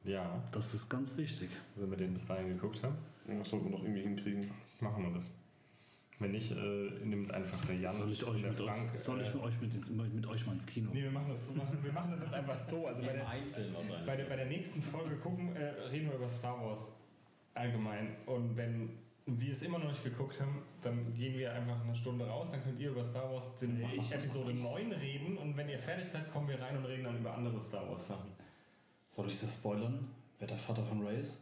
Ja, 0.04 0.42
Das 0.52 0.72
ist 0.74 0.88
ganz 0.88 1.16
wichtig. 1.16 1.50
wenn 1.76 1.90
wir 1.90 1.96
den 1.96 2.12
bis 2.14 2.24
dahin 2.26 2.48
geguckt 2.48 2.82
haben, 2.82 2.96
das 3.26 3.48
sollten 3.48 3.66
wir 3.66 3.72
noch 3.78 3.82
irgendwie 3.84 4.02
hinkriegen. 4.02 4.50
machen 4.80 5.04
wir 5.04 5.10
das. 5.12 5.28
Wenn 6.20 6.32
nicht, 6.32 6.50
äh, 6.50 6.90
nimmt 7.04 7.30
einfach 7.32 7.64
der 7.64 7.76
Jan 7.76 7.94
Soll 7.94 8.10
ich 8.10 8.24
euch 8.24 8.42
mit, 8.42 8.54
Frank. 8.54 8.92
euch, 8.94 9.00
soll 9.00 9.20
ich 9.20 9.28
äh, 9.28 9.34
mit 9.34 9.42
euch 9.44 9.60
mit, 9.60 9.74
ins, 9.74 9.88
mit 9.90 10.26
euch 10.26 10.46
mal 10.46 10.54
ins 10.54 10.66
Kino? 10.66 10.90
nee, 10.92 11.02
wir 11.04 11.10
machen, 11.12 11.28
das, 11.28 11.54
machen, 11.54 11.78
wir 11.80 11.92
machen 11.92 12.10
das 12.10 12.22
jetzt 12.22 12.34
einfach 12.34 12.58
so. 12.58 12.86
Also 12.88 13.02
bei 13.06 13.10
Im 13.12 13.16
der, 13.18 13.28
Einzelnen 13.28 13.74
bei, 14.04 14.16
der, 14.16 14.24
bei 14.24 14.34
der 14.36 14.46
nächsten 14.46 14.82
Folge 14.82 15.14
gucken, 15.16 15.54
äh, 15.54 15.64
reden 15.90 16.08
wir 16.08 16.16
über 16.16 16.28
Star 16.28 16.60
Wars 16.60 16.90
allgemein. 17.54 18.16
Und 18.26 18.56
wenn 18.56 18.90
wir 19.26 19.52
es 19.52 19.62
immer 19.62 19.78
noch 19.78 19.88
nicht 19.90 20.02
geguckt 20.02 20.40
haben, 20.40 20.62
dann 20.82 21.14
gehen 21.14 21.38
wir 21.38 21.52
einfach 21.52 21.84
eine 21.84 21.94
Stunde 21.94 22.26
raus, 22.26 22.50
dann 22.50 22.64
könnt 22.64 22.80
ihr 22.80 22.90
über 22.90 23.04
Star 23.04 23.30
Wars 23.32 23.56
den 23.58 23.78
Nee, 23.78 23.86
ich- 23.98 24.10
Episode 24.10 24.50
ich- 24.52 24.62
9 24.62 24.90
reden 24.92 25.36
und 25.38 25.56
wenn 25.56 25.68
ihr 25.68 25.78
fertig 25.78 26.06
seid, 26.06 26.32
kommen 26.32 26.48
wir 26.48 26.60
rein 26.60 26.76
und 26.78 26.84
reden 26.86 27.04
dann 27.04 27.18
über 27.18 27.32
andere 27.36 27.62
Star 27.62 27.88
Wars 27.88 28.08
Sachen. 28.08 28.30
Soll 29.08 29.26
ich 29.28 29.40
das 29.40 29.54
spoilern? 29.54 30.08
Wer 30.38 30.48
der 30.48 30.58
Vater 30.58 30.84
von 30.84 31.04
Ray 31.06 31.20
ist? 31.20 31.38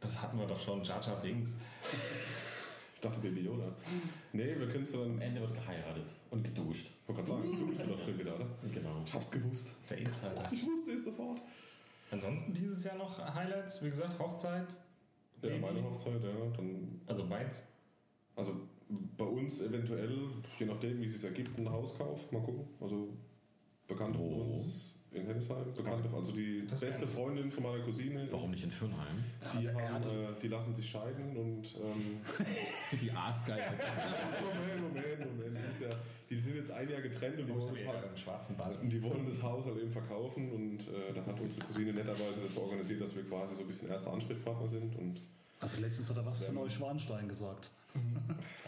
Das 0.00 0.20
hatten 0.20 0.38
wir 0.38 0.46
doch 0.46 0.58
schon, 0.60 0.82
Jar 0.82 1.00
Jar 1.00 1.20
Binks. 1.20 1.54
Ich 2.94 3.00
dachte 3.00 3.20
Baby 3.20 3.42
Yoda. 3.42 3.74
Nee, 4.32 4.58
wir 4.58 4.68
können 4.68 4.84
es 4.84 4.92
dann. 4.92 5.02
Am 5.02 5.20
Ende 5.20 5.40
wird 5.40 5.54
geheiratet 5.54 6.12
und 6.30 6.42
geduscht. 6.42 6.88
Ich 7.02 7.08
wollte 7.08 7.22
gerade 7.22 7.42
sagen, 7.42 7.58
du 7.60 7.66
bist 7.66 7.80
doch 7.80 8.04
drin 8.04 8.18
wieder, 8.18 8.34
oder? 8.36 8.46
Genau. 8.72 9.02
Ich 9.04 9.14
hab's 9.14 9.30
gewusst. 9.30 9.74
Der 9.88 9.98
Insider. 9.98 10.48
Ich 10.50 10.66
wusste 10.66 10.92
es 10.92 11.04
sofort. 11.04 11.40
Ansonsten 12.10 12.52
dieses 12.54 12.84
Jahr 12.84 12.96
noch 12.96 13.18
Highlights, 13.34 13.82
wie 13.82 13.90
gesagt, 13.90 14.18
Hochzeit. 14.18 14.68
Ja, 15.42 15.48
Baby. 15.50 15.58
meine 15.60 15.82
Hochzeit, 15.84 16.22
ja. 16.22 16.46
Dann, 16.56 17.00
Also 17.06 17.24
meins. 17.24 17.62
also 18.34 18.52
bei 18.88 19.24
uns 19.24 19.60
eventuell, 19.60 20.16
je 20.58 20.66
nachdem, 20.66 21.00
wie 21.00 21.06
es 21.06 21.14
sich 21.14 21.24
ergibt, 21.24 21.58
ein 21.58 21.68
Hauskauf. 21.70 22.30
Mal 22.32 22.42
gucken. 22.42 22.66
Also 22.80 23.08
Bekannte 23.86 24.18
von 24.18 24.30
Wo? 24.30 24.52
uns 24.52 24.94
in 25.16 25.26
Hennessheim. 25.26 25.64
Bekannte, 25.74 26.08
also 26.14 26.32
die 26.32 26.64
Das 26.66 26.80
beste 26.80 27.06
Freundin 27.06 27.50
von 27.50 27.62
meiner 27.64 27.82
Cousine. 27.84 28.26
Warum 28.30 28.44
ist- 28.46 28.50
nicht 28.52 28.64
in 28.64 28.70
Fürnheim? 28.70 29.24
Die, 29.58 29.64
Ja, 29.64 29.74
haben, 29.74 30.04
äh, 30.04 30.40
die 30.40 30.48
lassen 30.48 30.74
sich 30.74 30.88
scheiden 30.88 31.36
und 31.36 31.62
ähm, 31.76 32.20
Die 33.00 33.10
Aasgeiger. 33.10 33.72
Moment, 34.42 34.94
Moment, 34.94 35.36
Moment. 35.38 35.58
Die, 35.66 35.70
ist 35.70 35.82
ja, 35.82 35.88
die 36.30 36.38
sind 36.38 36.56
jetzt 36.56 36.70
ein 36.70 36.88
Jahr 36.88 37.00
getrennt 37.00 37.38
und 37.40 37.46
die 37.46 37.54
wollen, 37.54 37.68
das, 37.68 37.80
Ja, 37.80 37.86
Ha- 37.92 38.06
einen 38.06 38.16
schwarzen 38.16 38.56
Ball. 38.56 38.76
und 38.76 38.92
die 38.92 39.02
wollen 39.02 39.26
das 39.26 39.42
Haus 39.42 39.66
halt 39.66 39.78
eben 39.78 39.90
verkaufen 39.90 40.50
und 40.52 40.78
äh, 40.88 41.12
da 41.14 41.24
hat 41.24 41.40
unsere 41.40 41.64
Cousine 41.66 41.92
netterweise 41.92 42.40
das 42.42 42.54
so 42.54 42.62
organisiert, 42.62 43.00
dass 43.00 43.14
wir 43.16 43.24
quasi 43.24 43.54
so 43.54 43.60
ein 43.62 43.66
bisschen 43.66 43.88
erster 43.88 44.12
Ansprechpartner 44.12 44.68
sind 44.68 44.94
und 44.96 45.20
Also 45.60 45.80
letztens 45.80 46.10
hat 46.10 46.16
er 46.16 46.26
was 46.26 46.38
Das 46.38 46.42
wär- 46.48 46.52
Neuschwanstein 46.52 47.28
gesagt. 47.28 47.70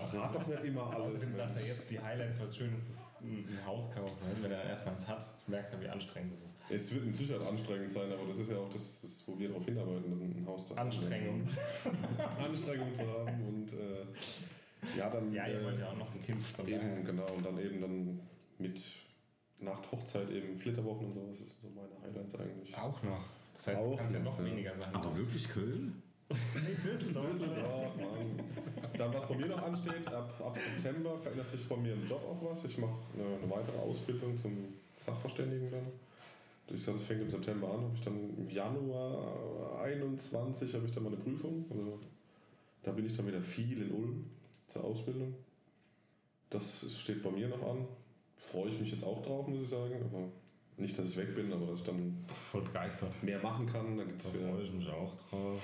sag 0.07 0.33
doch 0.33 0.47
nicht 0.47 0.65
immer 0.65 0.91
alles. 0.95 1.15
Außerdem 1.17 1.35
sagt 1.35 1.57
er 1.57 1.67
jetzt 1.67 1.91
die 1.91 2.01
Highlights, 2.01 2.41
was 2.41 2.57
Schönes, 2.57 2.81
das 2.89 3.05
ein 3.21 3.47
ein 3.47 3.67
Haus 3.67 3.91
kaufen. 3.93 4.17
Also 4.27 4.43
wenn 4.43 4.53
er 4.53 4.65
erstmal 4.65 4.95
eins 4.95 5.07
hat, 5.07 5.27
merkt 5.49 5.73
er, 5.75 5.81
wie 5.83 5.89
anstrengend 5.89 6.33
das 6.33 6.41
ist. 6.41 6.49
Es 6.71 6.95
wird 6.95 7.05
mit 7.07 7.17
Sicherheit 7.17 7.47
anstrengend 7.47 7.93
sein, 7.93 8.11
aber 8.13 8.27
das 8.27 8.39
ist 8.39 8.51
ja 8.51 8.57
auch 8.59 8.71
das, 8.71 9.01
das 9.03 9.23
wo 9.27 9.39
wir 9.39 9.49
darauf 9.49 9.65
hinarbeiten, 9.67 10.13
ein 10.13 10.47
Haus 10.47 10.67
zu 10.67 10.75
haben. 10.77 10.87
Anstrengung. 10.87 11.43
Anstrengung 12.45 12.95
zu 12.95 13.03
haben 13.07 13.45
und 13.49 13.73
äh, 13.75 14.07
ja, 14.97 15.11
dann 15.11 15.33
Ja, 15.33 15.47
ihr 15.47 15.61
äh, 15.61 15.65
wollt 15.65 15.79
ja 15.79 15.89
auch 15.89 15.97
noch 15.97 16.15
ein 16.15 16.23
Kind 16.23 16.43
von 16.43 16.67
eben, 16.67 16.79
daher. 16.81 17.03
genau, 17.03 17.27
und 17.35 17.45
dann 17.45 17.59
eben 17.59 17.81
dann 17.81 18.21
mit 18.59 18.83
nach 19.61 19.81
Hochzeit 19.93 20.31
eben 20.31 20.57
Flitterwochen 20.57 21.07
und 21.07 21.13
sowas, 21.13 21.41
das 21.41 21.51
sind 21.51 21.61
so 21.61 21.69
meine 21.71 22.01
Highlights 22.03 22.35
eigentlich. 22.37 22.75
Auch 22.77 23.03
noch. 23.03 23.25
Das 23.55 23.67
heißt, 23.67 23.79
Auch 23.79 23.91
du 23.91 23.97
kannst 23.97 24.15
ja 24.15 24.21
noch, 24.21 24.43
weniger 24.45 24.75
Sachen 24.75 24.95
Aber 24.95 25.17
wirklich 25.17 25.49
Köln? 25.49 26.03
Düsseldorf. 26.31 27.31
Düsseldorf, 27.31 27.97
Mann. 27.97 28.41
Dann, 28.97 29.15
was 29.15 29.27
bei 29.27 29.37
mir 29.37 29.47
noch 29.47 29.63
ansteht, 29.63 30.07
ab, 30.09 30.41
ab 30.45 30.57
September 30.57 31.17
verändert 31.17 31.49
sich 31.49 31.67
bei 31.69 31.77
mir 31.77 31.95
im 31.95 32.05
Job 32.05 32.23
auch 32.25 32.51
was. 32.51 32.65
Ich 32.65 32.77
mache 32.79 32.99
eine, 33.15 33.37
eine 33.37 33.51
weitere 33.51 33.79
Ausbildung 33.79 34.37
zum 34.37 34.75
Sachverständigen 34.99 35.71
dann. 35.71 35.87
Ich 36.75 36.83
sag, 36.83 36.95
das 36.95 37.05
fängt 37.05 37.23
im 37.23 37.31
September 37.31 37.69
an, 37.69 37.85
habe 37.85 37.95
ich 37.95 38.03
dann 38.03 38.37
im 38.37 38.51
Januar 38.51 39.81
21 39.83 40.75
habe 40.75 40.87
ich 40.87 40.93
dann 40.93 41.05
meine 41.05 41.17
Prüfung. 41.17 41.65
Also, 41.71 41.99
da 42.83 42.93
bin 42.93 43.07
ich 43.07 43.17
dann 43.17 43.27
wieder 43.27 43.41
viel 43.41 43.81
in 43.81 43.91
Ulm 43.91 44.27
zur 44.67 44.85
Ausbildung. 44.85 45.35
Das 46.51 46.85
steht 46.99 47.23
bei 47.23 47.31
mir 47.31 47.49
noch 47.49 47.63
an. 47.63 47.87
Freue 48.37 48.69
ich 48.69 48.79
mich 48.79 48.91
jetzt 48.91 49.05
auch 49.05 49.23
drauf, 49.23 49.47
muss 49.49 49.63
ich 49.63 49.69
sagen. 49.69 49.95
Aber 49.95 50.29
nicht, 50.79 50.99
dass 50.99 51.07
ich 51.07 51.17
weg 51.17 51.35
bin, 51.35 51.53
aber 51.53 51.67
dass 51.67 51.81
ich 51.81 51.87
dann 51.87 52.17
Voll 52.35 52.63
begeistert. 52.63 53.23
mehr 53.23 53.41
machen 53.43 53.67
kann. 53.67 53.97
Da 53.97 54.05
gibt's 54.05 54.25
Da 54.25 54.31
freue 54.31 54.63
ich 54.63 54.73
mich 54.73 54.89
auch 54.89 55.15
drauf. 55.29 55.61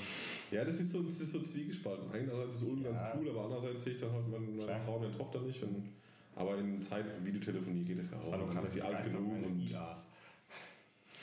ja, 0.51 0.65
das 0.65 0.81
ist 0.81 0.91
so, 0.91 1.03
das 1.03 1.21
ist 1.21 1.33
so 1.33 1.41
zwiegespalten. 1.43 2.11
Einerseits 2.13 2.57
ist 2.57 2.63
Ulm 2.69 2.83
ganz 2.83 3.01
Ja. 3.01 3.15
cool, 3.17 3.31
aber 3.31 3.45
andererseits 3.45 3.85
sehe 3.85 3.93
ich 3.95 3.99
dann 4.01 4.13
halt 4.13 4.29
meine, 4.29 4.47
meine. 4.47 4.81
Frau 4.85 4.97
und 4.97 5.03
meine 5.03 5.17
Tochter 5.17 5.41
nicht. 5.41 5.63
Und, 5.63 5.89
aber 6.37 6.59
in 6.59 6.83
Zeiten 6.83 7.11
von 7.11 7.25
Videotelefonie 7.25 7.85
geht 7.85 7.99
es 8.01 8.11
ja 8.11 8.19
auch. 8.19 8.63
Ist 8.63 8.75
die 8.75 8.79
sie 8.79 8.83
alt 8.83 9.03
genug 9.05 9.33
und 9.47 9.61
IAs. 9.71 10.07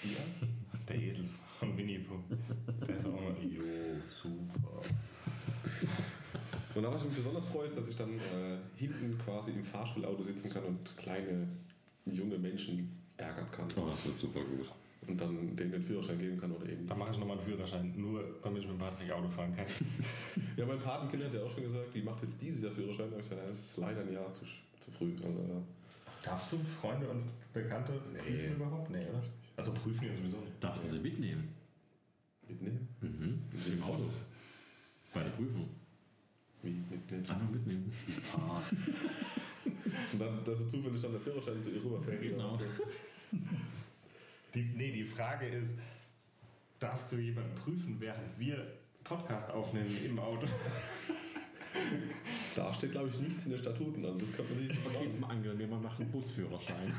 Der 0.88 0.96
Esel 0.96 1.26
von 1.60 1.78
Winnie 1.78 2.00
Pooh. 2.00 2.20
Der 2.88 2.98
ist 2.98 3.06
auch 3.06 3.10
immer, 3.10 3.40
jo, 3.40 3.62
super. 4.22 4.82
Und 6.74 6.84
was 6.84 7.02
ich 7.02 7.08
mich 7.10 7.18
besonders 7.18 7.46
freue, 7.46 7.66
ist, 7.66 7.78
dass 7.78 7.88
ich 7.88 7.96
dann 7.96 8.14
äh, 8.18 8.58
hinten 8.78 9.18
quasi 9.20 9.52
im 9.52 9.64
Fahrschulauto 9.64 10.24
sitzen 10.24 10.50
kann 10.50 10.64
und 10.64 10.98
kleine 10.98 11.48
junge 12.06 12.38
Menschen 12.38 12.98
ärgern 13.22 13.50
kann. 13.52 13.66
Oh, 13.76 13.90
das 13.90 14.06
wird 14.06 14.20
super 14.20 14.42
gut. 14.42 14.72
Und 15.08 15.20
dann 15.20 15.56
denen 15.56 15.72
den 15.72 15.82
Führerschein 15.82 16.20
geben 16.20 16.40
kann 16.40 16.52
oder 16.52 16.68
eben. 16.70 16.86
Da 16.86 16.96
mache 16.96 17.12
ich 17.12 17.18
nochmal 17.18 17.38
einen 17.38 17.46
Führerschein, 17.46 17.94
nur 17.98 18.24
damit 18.44 18.62
ich 18.62 18.68
mit 18.68 18.78
Patrick 18.78 19.12
Auto 19.12 19.30
fahren 19.30 19.56
kann. 19.56 19.66
Ja, 20.58 20.66
mein 20.66 20.80
Patenkind 20.80 21.24
hat 21.24 21.34
ja 21.34 21.42
auch 21.42 21.50
schon 21.50 21.64
gesagt, 21.64 21.96
die 21.96 22.02
macht 22.02 22.22
jetzt 22.22 22.42
dieses 22.42 22.62
Jahr 22.62 22.72
Führerschein. 22.72 23.06
Da 23.06 23.14
habe 23.14 23.22
ich 23.22 23.30
gesagt, 23.30 23.50
das 23.50 23.60
ist 23.60 23.78
leider 23.78 24.02
ein 24.02 24.14
Jahr 24.14 24.32
zu, 24.32 24.46
zu 24.80 24.92
früh. 24.92 25.14
Also, 25.16 25.40
ja. 25.40 25.62
Darfst 26.24 26.52
du 26.52 26.58
Freunde 26.80 27.10
und 27.10 27.24
Bekannte 27.52 27.94
prüfen 27.94 28.56
überhaupt? 28.56 28.92
Nee, 28.92 29.08
oder? 29.10 29.24
Also 29.58 29.72
prüfen 29.74 30.08
ja 30.08 30.14
sowieso 30.14 30.38
nicht. 30.38 30.64
Darfst 30.64 30.86
du 30.86 30.90
sie 30.90 31.00
mitnehmen? 31.00 31.50
mitnehmen? 32.48 32.88
Mhm. 33.02 33.42
Im 33.74 33.84
Auto. 33.84 34.10
Bei 35.14 35.24
der 35.24 35.32
Prüfung. 35.32 35.70
Wie 36.62 36.70
mitnehmen? 36.90 37.26
Einfach 37.28 37.50
mitnehmen. 37.50 37.92
Und 39.66 40.20
dann, 40.20 40.44
dass 40.44 40.60
er 40.62 40.68
zufällig 40.68 41.02
dann 41.02 41.12
der 41.12 41.22
Führerschein 41.22 41.62
zu 41.62 41.70
ihr 41.72 41.84
rüberfällt. 41.84 42.22
Genau. 42.22 42.50
Ja, 42.54 42.58
so. 42.58 43.38
Die, 44.56 44.64
nee, 44.76 44.92
die 44.92 45.04
Frage 45.04 45.48
ist, 45.48 45.76
darfst 46.80 47.12
du 47.12 47.18
jemanden 47.18 47.56
prüfen, 47.56 47.96
während 48.00 48.38
wir 48.40 48.68
Podcast 49.04 49.50
aufnehmen 49.50 49.96
im 50.06 50.20
Auto? 50.20 50.48
Da 52.56 52.74
steht, 52.74 52.92
glaube 52.92 53.08
ich, 53.08 53.18
nichts 53.20 53.46
in 53.46 53.52
den 53.52 53.60
Statuten. 53.60 54.04
Also, 54.06 54.20
das 54.20 54.34
könnte 54.36 54.54
man 54.54 54.62
sich 54.68 54.78
Okay, 54.86 55.04
jetzt 55.06 55.22
mal 55.22 55.28
angenommen, 55.30 55.70
man 55.70 55.82
macht 55.84 56.02
einen 56.02 56.12
Busführerschein. 56.12 56.94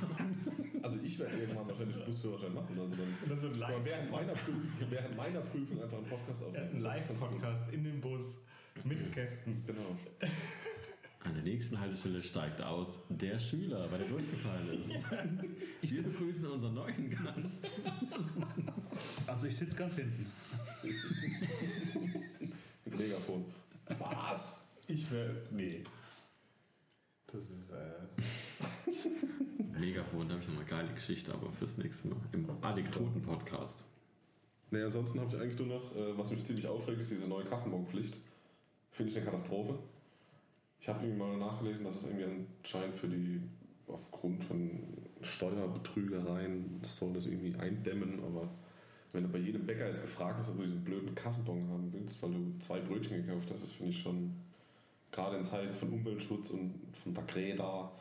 Also, 0.82 0.98
ich 1.04 1.18
werde 1.18 1.36
irgendwann 1.36 1.68
wahrscheinlich 1.68 1.96
einen 1.96 2.06
Busführerschein 2.06 2.54
machen. 2.54 2.78
Also 2.80 2.96
dann, 2.96 3.06
Und 3.22 3.30
dann 3.30 3.38
so 3.40 3.48
ein 3.48 3.62
aber 3.62 3.84
während, 3.84 4.10
Live- 4.10 4.20
meiner 4.20 4.32
Prüfung, 4.32 4.62
während 4.88 5.16
meiner 5.16 5.40
Prüfung 5.40 5.82
einfach 5.82 5.98
einen 5.98 6.06
Podcast 6.06 6.42
aufnehmen. 6.42 6.70
ein 6.76 6.80
Live-Podcast 6.80 7.64
in 7.72 7.84
dem 7.84 8.00
Bus 8.00 8.38
mit 8.84 9.12
Gästen. 9.14 9.62
Genau. 9.66 9.96
An 11.24 11.34
der 11.34 11.42
nächsten 11.44 11.78
Haltestelle 11.78 12.22
steigt 12.22 12.60
aus 12.60 13.02
der 13.08 13.38
Schüler, 13.38 13.90
weil 13.90 14.00
er 14.00 14.08
durchgefallen 14.08 14.68
ist. 14.72 15.10
Wir 15.94 16.02
begrüßen 16.02 16.50
unseren 16.50 16.74
neuen 16.74 17.10
Gast. 17.10 17.70
Also 19.26 19.46
ich 19.46 19.56
sitze 19.56 19.74
ganz 19.74 19.94
hinten. 19.94 20.26
Mit 22.84 22.98
Megafon. 22.98 23.46
Was? 23.98 24.60
Ich 24.86 25.10
wäre. 25.10 25.34
Nee. 25.50 25.82
Das 27.26 27.42
ist. 27.44 27.70
Äh, 27.70 28.02
Megafon, 29.80 30.28
da 30.28 30.34
habe 30.34 30.42
ich 30.42 30.48
noch 30.50 30.56
eine 30.56 30.66
geile 30.66 30.92
Geschichte, 30.92 31.32
aber 31.32 31.50
fürs 31.52 31.78
nächste 31.78 32.08
Mal. 32.08 32.20
Im 32.32 32.46
Anekdoten-Podcast. 32.60 33.84
Nee, 34.70 34.82
ansonsten 34.82 35.20
habe 35.20 35.34
ich 35.34 35.42
eigentlich 35.42 35.58
nur 35.58 35.78
noch, 35.78 35.96
äh, 35.96 36.16
was 36.16 36.30
mich 36.30 36.44
ziemlich 36.44 36.66
aufregt, 36.66 37.00
ist 37.00 37.10
diese 37.10 37.26
neue 37.26 37.44
Kassenbonpflicht. 37.44 38.16
Finde 38.90 39.10
ich 39.10 39.16
eine 39.16 39.26
Katastrophe. 39.26 39.78
Ich 40.82 40.88
habe 40.88 41.06
irgendwie 41.06 41.22
mal 41.22 41.36
nachgelesen, 41.38 41.84
dass 41.84 41.94
es 41.94 42.04
irgendwie 42.04 42.24
anscheinend 42.24 42.92
für 42.92 43.06
die, 43.06 43.40
aufgrund 43.86 44.42
von 44.42 44.68
Steuerbetrügereien, 45.20 46.80
das 46.82 46.96
soll 46.96 47.12
das 47.12 47.26
irgendwie 47.26 47.54
eindämmen, 47.54 48.18
aber 48.24 48.48
wenn 49.12 49.22
du 49.22 49.28
bei 49.28 49.38
jedem 49.38 49.64
Bäcker 49.64 49.86
jetzt 49.86 50.02
gefragt 50.02 50.40
hast, 50.40 50.48
ob 50.48 50.56
du 50.56 50.64
diesen 50.64 50.82
blöden 50.82 51.14
Kassenbon 51.14 51.68
haben 51.68 51.92
willst, 51.92 52.20
weil 52.20 52.32
du 52.32 52.58
zwei 52.58 52.80
Brötchen 52.80 53.24
gekauft 53.24 53.48
hast, 53.52 53.62
das 53.62 53.70
finde 53.70 53.92
ich 53.92 54.00
schon, 54.00 54.34
gerade 55.12 55.36
in 55.36 55.44
Zeiten 55.44 55.72
von 55.72 55.90
Umweltschutz 55.92 56.50
und 56.50 56.74
von 56.92 57.14
der 57.14 57.24
Greda, 57.24 57.92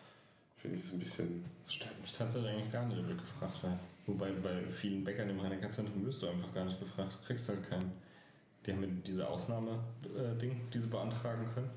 finde 0.58 0.78
ich 0.78 0.84
es 0.84 0.92
ein 0.92 1.00
bisschen, 1.00 1.46
das 1.66 1.76
stört 1.76 2.02
mich 2.02 2.12
tatsächlich 2.12 2.50
eigentlich 2.50 2.72
gar 2.72 2.88
nicht, 2.88 3.00
ob 3.00 3.12
ich 3.12 3.18
gefragt 3.18 3.62
werde. 3.62 3.80
Wobei 4.08 4.32
bei 4.32 4.64
vielen 4.72 5.04
Bäckern 5.04 5.30
im 5.30 5.40
rhein 5.40 5.72
zentrum 5.72 6.04
wirst 6.04 6.24
du 6.24 6.28
einfach 6.28 6.52
gar 6.52 6.66
nicht 6.66 6.80
gefragt. 6.80 7.14
Du 7.14 7.28
kriegst 7.28 7.48
halt 7.48 7.70
keinen. 7.70 7.92
Die 8.66 8.74
haben 8.74 8.82
ja 8.82 8.90
diese 9.06 9.28
Ausnahme-Ding, 9.28 10.70
die 10.74 10.80
sie 10.80 10.88
beantragen 10.88 11.46
können. 11.54 11.70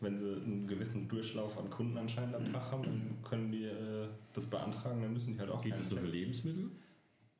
Wenn 0.00 0.16
sie 0.16 0.32
einen 0.32 0.66
gewissen 0.68 1.08
Durchlauf 1.08 1.58
an 1.58 1.68
Kunden 1.70 1.98
anscheinend 1.98 2.34
am 2.36 2.52
Tag 2.52 2.70
haben, 2.70 2.82
dann 2.84 3.16
können 3.24 3.50
die 3.50 3.64
äh, 3.64 4.06
das 4.32 4.46
beantragen, 4.46 5.02
dann 5.02 5.12
müssen 5.12 5.34
die 5.34 5.40
halt 5.40 5.50
auch 5.50 5.60
Geht 5.60 5.72
das 5.78 5.90
nur 5.90 6.00
für 6.00 6.06
Lebensmittel? 6.06 6.70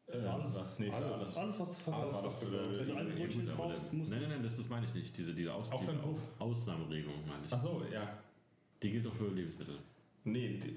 Äh, 0.08 0.16
Alles. 0.26 0.58
was? 0.58 0.78
Nee, 0.80 0.90
Alles. 0.90 1.12
alles. 1.12 1.36
Alles, 1.36 1.60
was 1.60 1.76
du 1.76 1.82
verkaufst. 1.84 2.24
was 2.24 2.40
du. 2.40 2.46
Wenn 2.50 2.88
du 2.88 2.94
ein 2.96 3.06
Brötchen 3.08 3.46
kaufst, 3.56 3.84
das- 3.86 3.92
musst 3.92 4.10
Nein, 4.12 4.22
nein, 4.22 4.30
nein, 4.30 4.42
das, 4.42 4.56
das 4.56 4.68
meine 4.68 4.86
ich 4.86 4.94
nicht. 4.94 5.16
Diese, 5.16 5.34
diese 5.34 5.52
Aus 5.54 5.70
Auch 5.70 5.84
Puff? 6.02 6.20
Ausnahmeregelung 6.40 7.14
meine 7.28 7.44
ich. 7.46 7.52
Ach 7.52 7.58
so, 7.58 7.82
ja. 7.92 8.18
Die 8.82 8.90
gilt 8.90 9.06
doch 9.06 9.14
für 9.14 9.28
Lebensmittel. 9.28 9.78
Nee, 10.24 10.58
die, 10.58 10.74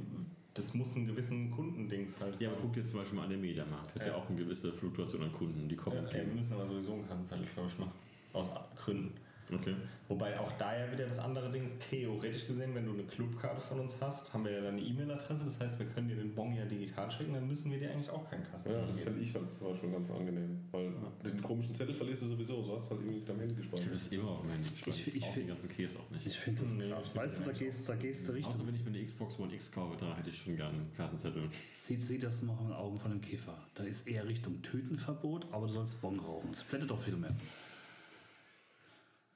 das 0.53 0.73
muss 0.73 0.95
einen 0.95 1.07
gewissen 1.07 1.49
Kundendings 1.49 2.19
halt. 2.19 2.39
Ja, 2.41 2.49
aber 2.51 2.59
guck 2.61 2.73
dir 2.73 2.83
zum 2.83 2.99
Beispiel 2.99 3.17
mal 3.17 3.23
an 3.23 3.29
den 3.31 3.41
Mediamarkt. 3.41 3.95
Hat 3.95 4.01
ja, 4.01 4.07
Ja. 4.09 4.15
auch 4.15 4.27
eine 4.29 4.37
gewisse 4.37 4.71
Fluktuation 4.71 5.23
an 5.23 5.31
Kunden, 5.33 5.67
die 5.67 5.75
kommen 5.77 5.95
Ja, 5.95 6.03
okay, 6.03 6.25
wir 6.27 6.33
müssen 6.35 6.53
aber 6.53 6.67
sowieso 6.67 6.93
einen 6.93 7.07
Kassenzettel, 7.07 7.45
glaube 7.55 7.69
ich, 7.69 7.79
machen. 7.79 7.93
Aus 8.33 8.51
Gründen. 8.75 9.13
Okay. 9.53 9.75
Wobei 10.07 10.39
auch 10.39 10.51
da 10.53 10.77
ja 10.77 10.91
wieder 10.91 11.05
das 11.05 11.19
andere 11.19 11.49
Ding 11.51 11.63
ist, 11.63 11.79
theoretisch 11.89 12.47
gesehen, 12.47 12.73
wenn 12.75 12.85
du 12.85 12.93
eine 12.93 13.03
Clubkarte 13.03 13.61
von 13.61 13.79
uns 13.79 13.97
hast, 14.01 14.33
haben 14.33 14.43
wir 14.45 14.51
ja 14.51 14.61
dann 14.61 14.75
eine 14.77 14.81
E-Mail-Adresse. 14.81 15.45
Das 15.45 15.59
heißt, 15.59 15.79
wir 15.79 15.85
können 15.87 16.07
dir 16.09 16.15
den 16.17 16.33
Bon 16.35 16.53
ja 16.53 16.65
digital 16.65 17.09
schicken, 17.11 17.33
dann 17.33 17.47
müssen 17.47 17.71
wir 17.71 17.79
dir 17.79 17.91
eigentlich 17.91 18.09
auch 18.09 18.29
keinen 18.29 18.43
Kasten 18.43 18.71
Ja, 18.71 18.85
das 18.85 18.99
finde 18.99 19.19
ich 19.21 19.33
halt 19.33 19.45
zum 19.57 19.67
Beispiel 19.67 19.91
ganz 19.91 20.09
angenehm. 20.11 20.59
Weil 20.71 20.91
den 21.23 21.41
komischen 21.41 21.75
Zettel 21.75 21.93
verlierst 21.95 22.23
du 22.23 22.27
sowieso, 22.27 22.61
so 22.63 22.75
hast 22.75 22.91
du 22.91 22.95
halt 22.95 23.05
irgendwie 23.05 23.31
am 23.31 23.39
Handy 23.39 23.55
gespeichert. 23.55 23.85
habe 23.87 23.95
das 23.95 24.07
immer 24.07 24.29
auf 24.29 24.41
dem 24.41 24.51
Handy 24.51 24.69
gespeichert. 24.69 25.07
Ich- 25.07 25.15
ich 25.15 25.23
auch 25.23 25.27
find- 25.33 25.43
den 25.45 25.47
ganzen 25.49 25.69
Käse 25.69 25.99
auch 25.99 26.09
nicht. 26.11 26.27
Ich 26.27 26.39
finde 26.39 26.61
das 26.63 26.73
Nee, 26.73 26.89
krass. 26.89 27.13
das 27.13 27.15
Weißt 27.15 27.39
du, 27.39 27.43
da 27.45 27.51
gehst, 27.51 27.89
da 27.89 27.95
gehst 27.95 28.27
du 28.27 28.31
richtig. 28.33 28.53
Außer 28.53 28.67
wenn 28.67 28.75
ich 28.75 28.83
mir 28.83 28.89
eine 28.89 29.05
Xbox 29.05 29.39
One 29.39 29.53
X 29.53 29.71
kaufe, 29.71 29.97
da 29.99 30.15
hätte 30.17 30.29
ich 30.29 30.37
schon 30.41 30.55
gerne 30.55 30.77
einen 30.77 30.93
Kartenzettel. 30.95 31.43
Sieht, 31.75 32.01
sieht 32.01 32.23
das 32.23 32.41
noch 32.43 32.59
in 32.61 32.67
den 32.67 32.75
Augen 32.75 32.99
von 32.99 33.11
dem 33.11 33.21
Käfer. 33.21 33.57
Da 33.75 33.83
ist 33.83 34.07
eher 34.07 34.27
Richtung 34.27 34.61
Tütenverbot, 34.61 35.47
aber 35.51 35.67
du 35.67 35.73
sollst 35.73 36.01
Bon 36.01 36.19
rauchen. 36.19 36.49
Das 36.51 36.63
plättet 36.63 36.89
doch 36.89 36.99
viel 36.99 37.15
mehr. 37.17 37.33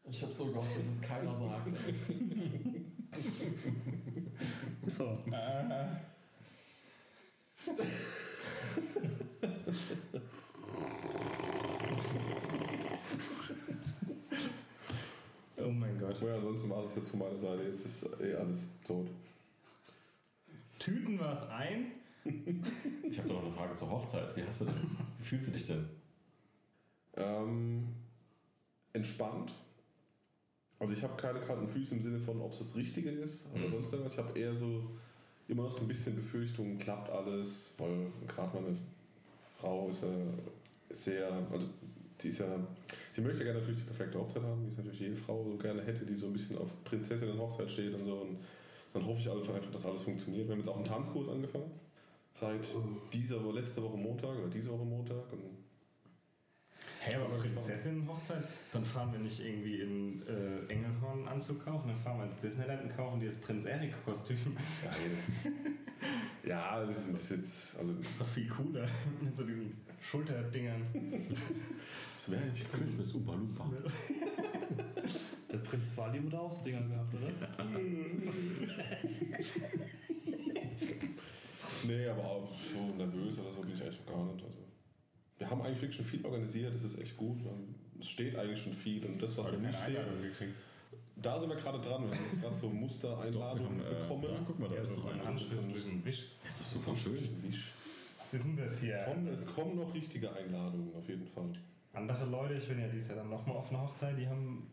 Ich 0.10 0.22
habe 0.24 0.34
so 0.34 0.46
gehofft, 0.46 0.78
dass 0.78 0.88
es 0.88 1.02
keiner 1.02 1.34
sagt. 1.34 1.74
So. 4.88 5.18
Oh 15.58 15.72
mein 15.72 15.98
Gott. 15.98 16.22
Ja, 16.22 16.36
ansonsten 16.36 16.70
war 16.70 16.84
es 16.84 16.96
jetzt 16.96 17.10
von 17.10 17.20
meiner 17.20 17.38
Seite. 17.38 17.64
Jetzt 17.64 17.86
ist 17.86 18.08
eh 18.22 18.36
alles 18.36 18.68
tot. 18.86 19.10
Tüten 20.78 21.18
wir 21.18 21.32
es 21.32 21.50
ein? 21.50 21.92
Ich 22.24 23.18
habe 23.18 23.30
doch 23.30 23.36
noch 23.36 23.44
eine 23.44 23.52
Frage 23.52 23.74
zur 23.76 23.90
Hochzeit. 23.90 24.36
Wie 24.36 24.44
hast 24.44 24.62
du 24.62 24.66
denn? 24.66 24.76
Wie 25.18 25.24
fühlst 25.24 25.48
du 25.48 25.52
dich 25.52 25.66
denn? 25.68 25.90
Ähm, 27.18 27.88
entspannt. 28.92 29.54
Also 30.80 30.94
ich 30.94 31.04
habe 31.04 31.16
keine 31.16 31.40
kalten 31.40 31.68
Füße 31.68 31.96
im 31.96 32.02
Sinne 32.02 32.20
von, 32.20 32.42
ob 32.42 32.52
es 32.52 32.60
das 32.60 32.76
Richtige 32.76 33.10
ist 33.10 33.48
oder 33.54 33.70
sonst 33.70 33.92
irgendwas. 33.94 34.14
Ich 34.14 34.20
habe 34.20 34.38
eher 34.38 34.54
so 34.54 34.84
immer 35.48 35.64
noch 35.64 35.72
so 35.72 35.82
ein 35.82 35.88
bisschen 35.88 36.16
Befürchtung, 36.16 36.78
klappt 36.78 37.10
alles, 37.10 37.74
weil 37.78 38.08
gerade 38.28 38.62
meine 38.62 38.78
Frau 39.60 39.88
ist 39.90 40.02
ja 40.02 40.10
sehr, 40.90 41.32
also 41.52 41.66
die 42.22 42.30
ist 42.30 42.40
ja, 42.40 42.48
sie 43.12 43.22
möchte 43.22 43.44
gerne 43.44 43.60
natürlich 43.60 43.80
die 43.80 43.86
perfekte 43.86 44.20
Hochzeit 44.20 44.44
haben, 44.44 44.64
wie 44.66 44.70
es 44.70 44.78
natürlich 44.78 45.00
jede 45.00 45.16
Frau 45.16 45.44
so 45.44 45.58
gerne 45.58 45.84
hätte, 45.84 46.06
die 46.06 46.16
so 46.16 46.28
ein 46.28 46.34
bisschen 46.34 46.58
auf 46.58 46.84
Prinzessinnen-Hochzeit 46.84 47.70
steht 47.70 47.94
und 47.94 48.04
so. 48.06 48.16
Und 48.16 48.38
dann 48.94 49.06
hoffe 49.06 49.20
ich 49.20 49.30
einfach, 49.30 49.72
dass 49.72 49.86
alles 49.86 50.02
funktioniert. 50.02 50.48
Wir 50.48 50.54
haben 50.54 50.60
jetzt 50.60 50.70
auch 50.70 50.78
einen 50.78 50.86
Tanzkurs 50.86 51.30
angefangen. 51.30 51.72
Seit 52.34 52.68
dieser 53.14 53.44
Woche, 53.44 53.60
letzte 53.60 53.84
Woche 53.84 53.98
Montag 53.98 54.38
oder 54.38 54.48
diese 54.50 54.72
Woche 54.72 54.86
Montag. 54.86 55.32
Und 55.34 55.65
Hey, 57.06 57.14
aber 57.14 57.38
Prinzessinnen-Hochzeit, 57.38 58.44
dann 58.74 58.84
fahren 58.84 59.12
wir 59.12 59.20
nicht 59.20 59.40
irgendwie 59.40 59.76
in 59.76 60.24
äh, 60.28 60.74
Engelhorn 60.74 61.28
Anzug 61.28 61.64
kaufen, 61.64 61.90
dann 61.90 62.00
fahren 62.00 62.18
wir 62.18 62.26
ins 62.26 62.40
Disneyland 62.42 62.82
und 62.82 62.98
kaufen 62.98 63.20
dir 63.20 63.28
das 63.28 63.36
Prinz 63.36 63.66
Erik-Kostüm. 63.66 64.58
Geil. 64.84 65.54
ja, 66.44 66.84
das 66.84 66.98
ist, 66.98 67.14
das 67.14 67.22
ist 67.22 67.38
jetzt, 67.38 67.78
also 67.78 67.94
Das 67.94 68.10
ist 68.10 68.22
doch 68.22 68.28
viel 68.28 68.48
cooler 68.48 68.88
mit 69.22 69.38
so 69.38 69.44
diesen 69.44 69.78
Schulterdingern. 70.02 70.82
das 72.16 72.32
wäre 72.32 72.42
nicht 72.42 72.66
cool. 72.74 72.80
Christmas 72.80 73.14
Umpa 73.14 73.34
Lumpa. 73.34 73.70
Der 75.52 75.58
Prinz 75.60 75.96
Wally 75.98 76.24
wurde 76.24 76.40
auch 76.40 76.52
so 76.52 76.64
Dinger 76.64 76.82
gehabt, 76.82 77.14
oder? 77.14 77.32
Nee, 81.88 82.08
aber 82.08 82.24
auch 82.24 82.50
so 82.64 82.96
nervös 82.96 83.38
oder 83.38 83.54
so 83.54 83.62
bin 83.62 83.76
ich 83.76 83.82
eigentlich 83.84 84.06
gar 84.08 84.26
nicht. 84.26 84.44
Also, 84.44 84.65
wir 85.38 85.50
haben 85.50 85.62
eigentlich 85.62 85.82
wirklich 85.82 85.96
schon 85.98 86.06
viel 86.06 86.26
organisiert, 86.26 86.74
das 86.74 86.84
ist 86.84 87.00
echt 87.00 87.18
gut. 87.18 87.40
Es 88.00 88.10
steht 88.10 88.36
eigentlich 88.36 88.62
schon 88.62 88.74
viel 88.74 89.06
und 89.06 89.22
das, 89.22 89.38
was 89.38 89.52
noch 89.52 89.60
nicht 89.60 89.78
steht, 89.78 89.98
da 91.18 91.40
sind 91.40 91.50
wir 91.50 91.56
gerade 91.56 91.80
dran. 91.80 92.10
Wir 92.10 92.16
haben 92.16 92.24
jetzt 92.26 92.42
gerade 92.42 92.56
so 92.56 92.70
Mustereinladungen 92.70 93.80
äh, 93.80 94.02
bekommen. 94.02 94.24
da, 94.24 94.40
guck 94.46 94.60
mal, 94.60 94.70
da 94.70 94.76
Ja, 94.76 94.82
ist 94.82 94.96
so 94.96 95.02
doch 95.02 95.14
ein 95.14 95.22
ein 95.22 95.28
handschriftlichen 95.28 96.04
Wisch. 96.04 96.26
Ist 96.46 96.62
doch 96.62 96.66
super 96.66 96.96
schön. 96.96 97.18
Wisch. 97.42 97.72
Was 98.20 98.34
ist 98.34 98.44
denn 98.44 98.58
das 98.58 98.80
hier? 98.80 98.98
Es 99.00 99.06
kommen, 99.06 99.28
es 99.28 99.46
kommen 99.46 99.76
noch 99.78 99.94
richtige 99.94 100.34
Einladungen, 100.34 100.94
auf 100.96 101.08
jeden 101.08 101.26
Fall. 101.28 101.52
Andere 101.94 102.26
Leute, 102.26 102.56
ich 102.56 102.68
bin 102.68 102.80
ja 102.80 102.88
dieses 102.88 103.08
Jahr 103.08 103.18
dann 103.18 103.30
nochmal 103.30 103.56
auf 103.56 103.70
einer 103.70 103.82
Hochzeit, 103.84 104.18
die 104.18 104.28
haben 104.28 104.68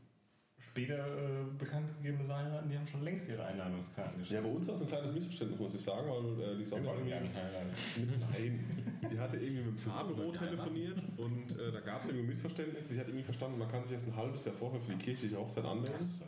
später 0.62 0.94
äh, 0.94 1.44
bekannt 1.58 1.88
gegebene 2.00 2.26
Heiraten, 2.34 2.68
die 2.68 2.78
haben 2.78 2.86
schon 2.86 3.02
längst 3.02 3.28
ihre 3.28 3.44
Einladungskarten 3.44 4.20
geschickt. 4.20 4.34
Ja, 4.34 4.40
bei 4.40 4.54
uns 4.54 4.66
war 4.66 4.74
es 4.74 4.82
ein 4.82 4.88
kleines 4.88 5.12
Missverständnis, 5.12 5.60
muss 5.60 5.74
ich 5.74 5.80
sagen, 5.82 6.08
weil 6.08 6.54
äh, 6.54 6.56
die 6.56 6.64
Sonne 6.64 6.86
wollten 6.86 7.08
gar 7.08 7.20
irgendwie. 7.20 7.34
nicht 7.34 7.44
heiraten. 7.44 8.20
Nein, 8.30 8.86
die 9.10 9.18
hatte 9.18 9.36
irgendwie 9.36 9.62
mit 9.62 9.66
dem 9.72 9.78
Fahrbüro 9.78 10.30
telefoniert 10.30 11.04
und 11.16 11.58
äh, 11.58 11.72
da 11.72 11.80
gab 11.80 12.02
es 12.02 12.08
irgendwie 12.08 12.24
ein 12.24 12.28
Missverständnis. 12.28 12.88
Sie 12.88 12.98
hat 12.98 13.08
irgendwie 13.08 13.24
verstanden, 13.24 13.58
man 13.58 13.68
kann 13.68 13.82
sich 13.82 13.92
erst 13.92 14.06
ein 14.06 14.16
halbes 14.16 14.44
Jahr 14.44 14.54
vorher 14.54 14.80
für 14.80 14.92
die 14.92 15.04
kirchliche 15.04 15.36
Hochzeit 15.36 15.64
anmelden. 15.64 16.00
So. 16.00 16.24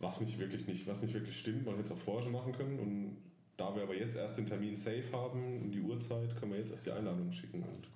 Was 0.00 0.20
nicht 0.20 0.38
wirklich 0.38 0.66
nicht, 0.66 0.86
was 0.88 1.00
nicht 1.00 1.14
wirklich 1.14 1.38
stimmt, 1.38 1.64
man 1.64 1.76
hätte 1.76 1.92
es 1.92 1.92
auch 1.92 2.02
vorher 2.02 2.24
schon 2.24 2.32
machen 2.32 2.52
können. 2.52 2.78
Und 2.80 3.16
da 3.56 3.74
wir 3.76 3.84
aber 3.84 3.94
jetzt 3.94 4.16
erst 4.16 4.36
den 4.36 4.46
Termin 4.46 4.74
safe 4.74 5.04
haben 5.12 5.62
und 5.62 5.70
die 5.70 5.80
Uhrzeit, 5.80 6.36
können 6.36 6.52
wir 6.52 6.58
jetzt 6.58 6.72
erst 6.72 6.86
die 6.86 6.90
Einladung 6.90 7.30
schicken. 7.30 7.62
Und 7.62 7.88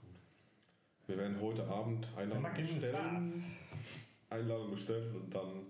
wir 1.08 1.18
werden 1.18 1.40
heute 1.40 1.66
Abend 1.66 2.08
Einladung 2.16 2.54
genug 2.54 2.74
bestellen. 2.74 3.44
Einladung 4.30 4.70
bestellen 4.70 5.14
und 5.16 5.34
dann 5.34 5.62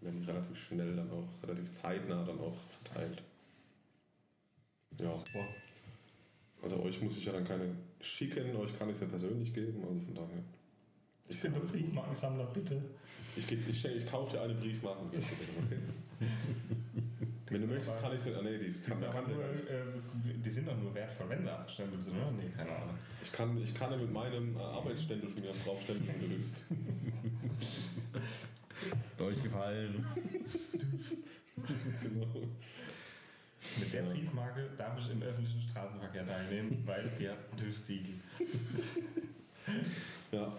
werden 0.00 0.20
die 0.20 0.26
relativ 0.26 0.58
schnell 0.58 0.96
dann 0.96 1.10
auch, 1.10 1.28
relativ 1.46 1.72
zeitnah 1.72 2.24
dann 2.24 2.38
auch 2.40 2.54
verteilt. 2.54 3.22
Ja. 5.00 5.12
Also 6.62 6.80
euch 6.82 7.00
muss 7.02 7.16
ich 7.16 7.24
ja 7.24 7.32
dann 7.32 7.44
keine 7.44 7.74
schicken, 8.00 8.54
euch 8.56 8.76
kann 8.78 8.88
ich 8.88 8.94
es 8.94 9.00
ja 9.00 9.06
persönlich 9.06 9.52
geben, 9.52 9.82
also 9.82 10.00
von 10.00 10.14
daher. 10.14 10.42
Ich 11.28 11.40
bin 11.40 11.52
der. 11.52 11.60
Briefmarkensammler, 11.60 12.44
bitte. 12.46 12.82
Ich, 13.36 13.50
ich, 13.50 13.80
schenk- 13.80 13.96
ich 13.96 14.06
kaufe 14.06 14.36
dir 14.36 14.42
eine 14.42 14.54
Briefmarke. 14.54 15.00
Okay. 15.06 15.78
Wenn 17.52 17.60
du 17.60 17.66
möchtest, 17.66 18.00
kann 18.00 18.14
ich 18.14 18.20
sie. 18.20 18.34
Ah, 18.34 18.40
nee, 18.42 18.56
die 18.56 18.72
Die 18.72 18.80
kann, 18.80 18.98
sind, 18.98 19.12
kann 19.12 19.24
nur, 19.24 19.44
äh, 19.44 19.84
die 20.42 20.50
sind 20.50 20.66
doch 20.66 20.76
nur 20.76 20.94
wertvoll, 20.94 21.28
wenn 21.28 21.42
sie 21.42 21.50
abgestempelt 21.50 22.02
sind, 22.02 22.16
oder? 22.16 22.30
Nee, 22.30 22.48
keine 22.56 22.70
Ahnung. 22.70 22.98
Ich 23.22 23.30
kann, 23.30 23.60
ich 23.62 23.74
kann 23.74 23.90
ja 23.90 23.98
mit 23.98 24.12
meinem 24.12 24.56
äh, 24.56 24.60
Arbeitsstempel 24.60 25.28
von 25.28 25.42
mir 25.42 25.52
draufstempeln 25.64 26.20
gelöst. 26.20 26.64
Euch 29.18 29.42
gefallen. 29.42 30.04
genau. 32.00 32.48
Mit 33.78 33.92
der 33.92 34.02
Briefmarke 34.02 34.70
darf 34.76 34.98
ich 34.98 35.10
im 35.10 35.22
öffentlichen 35.22 35.60
Straßenverkehr 35.70 36.26
teilnehmen, 36.26 36.82
weil 36.84 37.08
die 37.18 37.28
hat 37.28 37.38
ein 37.52 37.58
TÜV-Siegel. 37.58 38.14
Ja. 40.32 40.52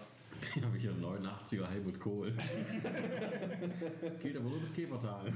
Hier 0.52 0.64
habe 0.64 0.76
ich 0.76 0.88
einen 0.88 1.04
89er 1.04 1.68
Helmut 1.68 1.98
Kohl. 2.00 2.32
Geht 4.22 4.36
aber 4.36 4.48
nur 4.48 4.60
bis 4.60 4.74
Käfertal. 4.74 5.32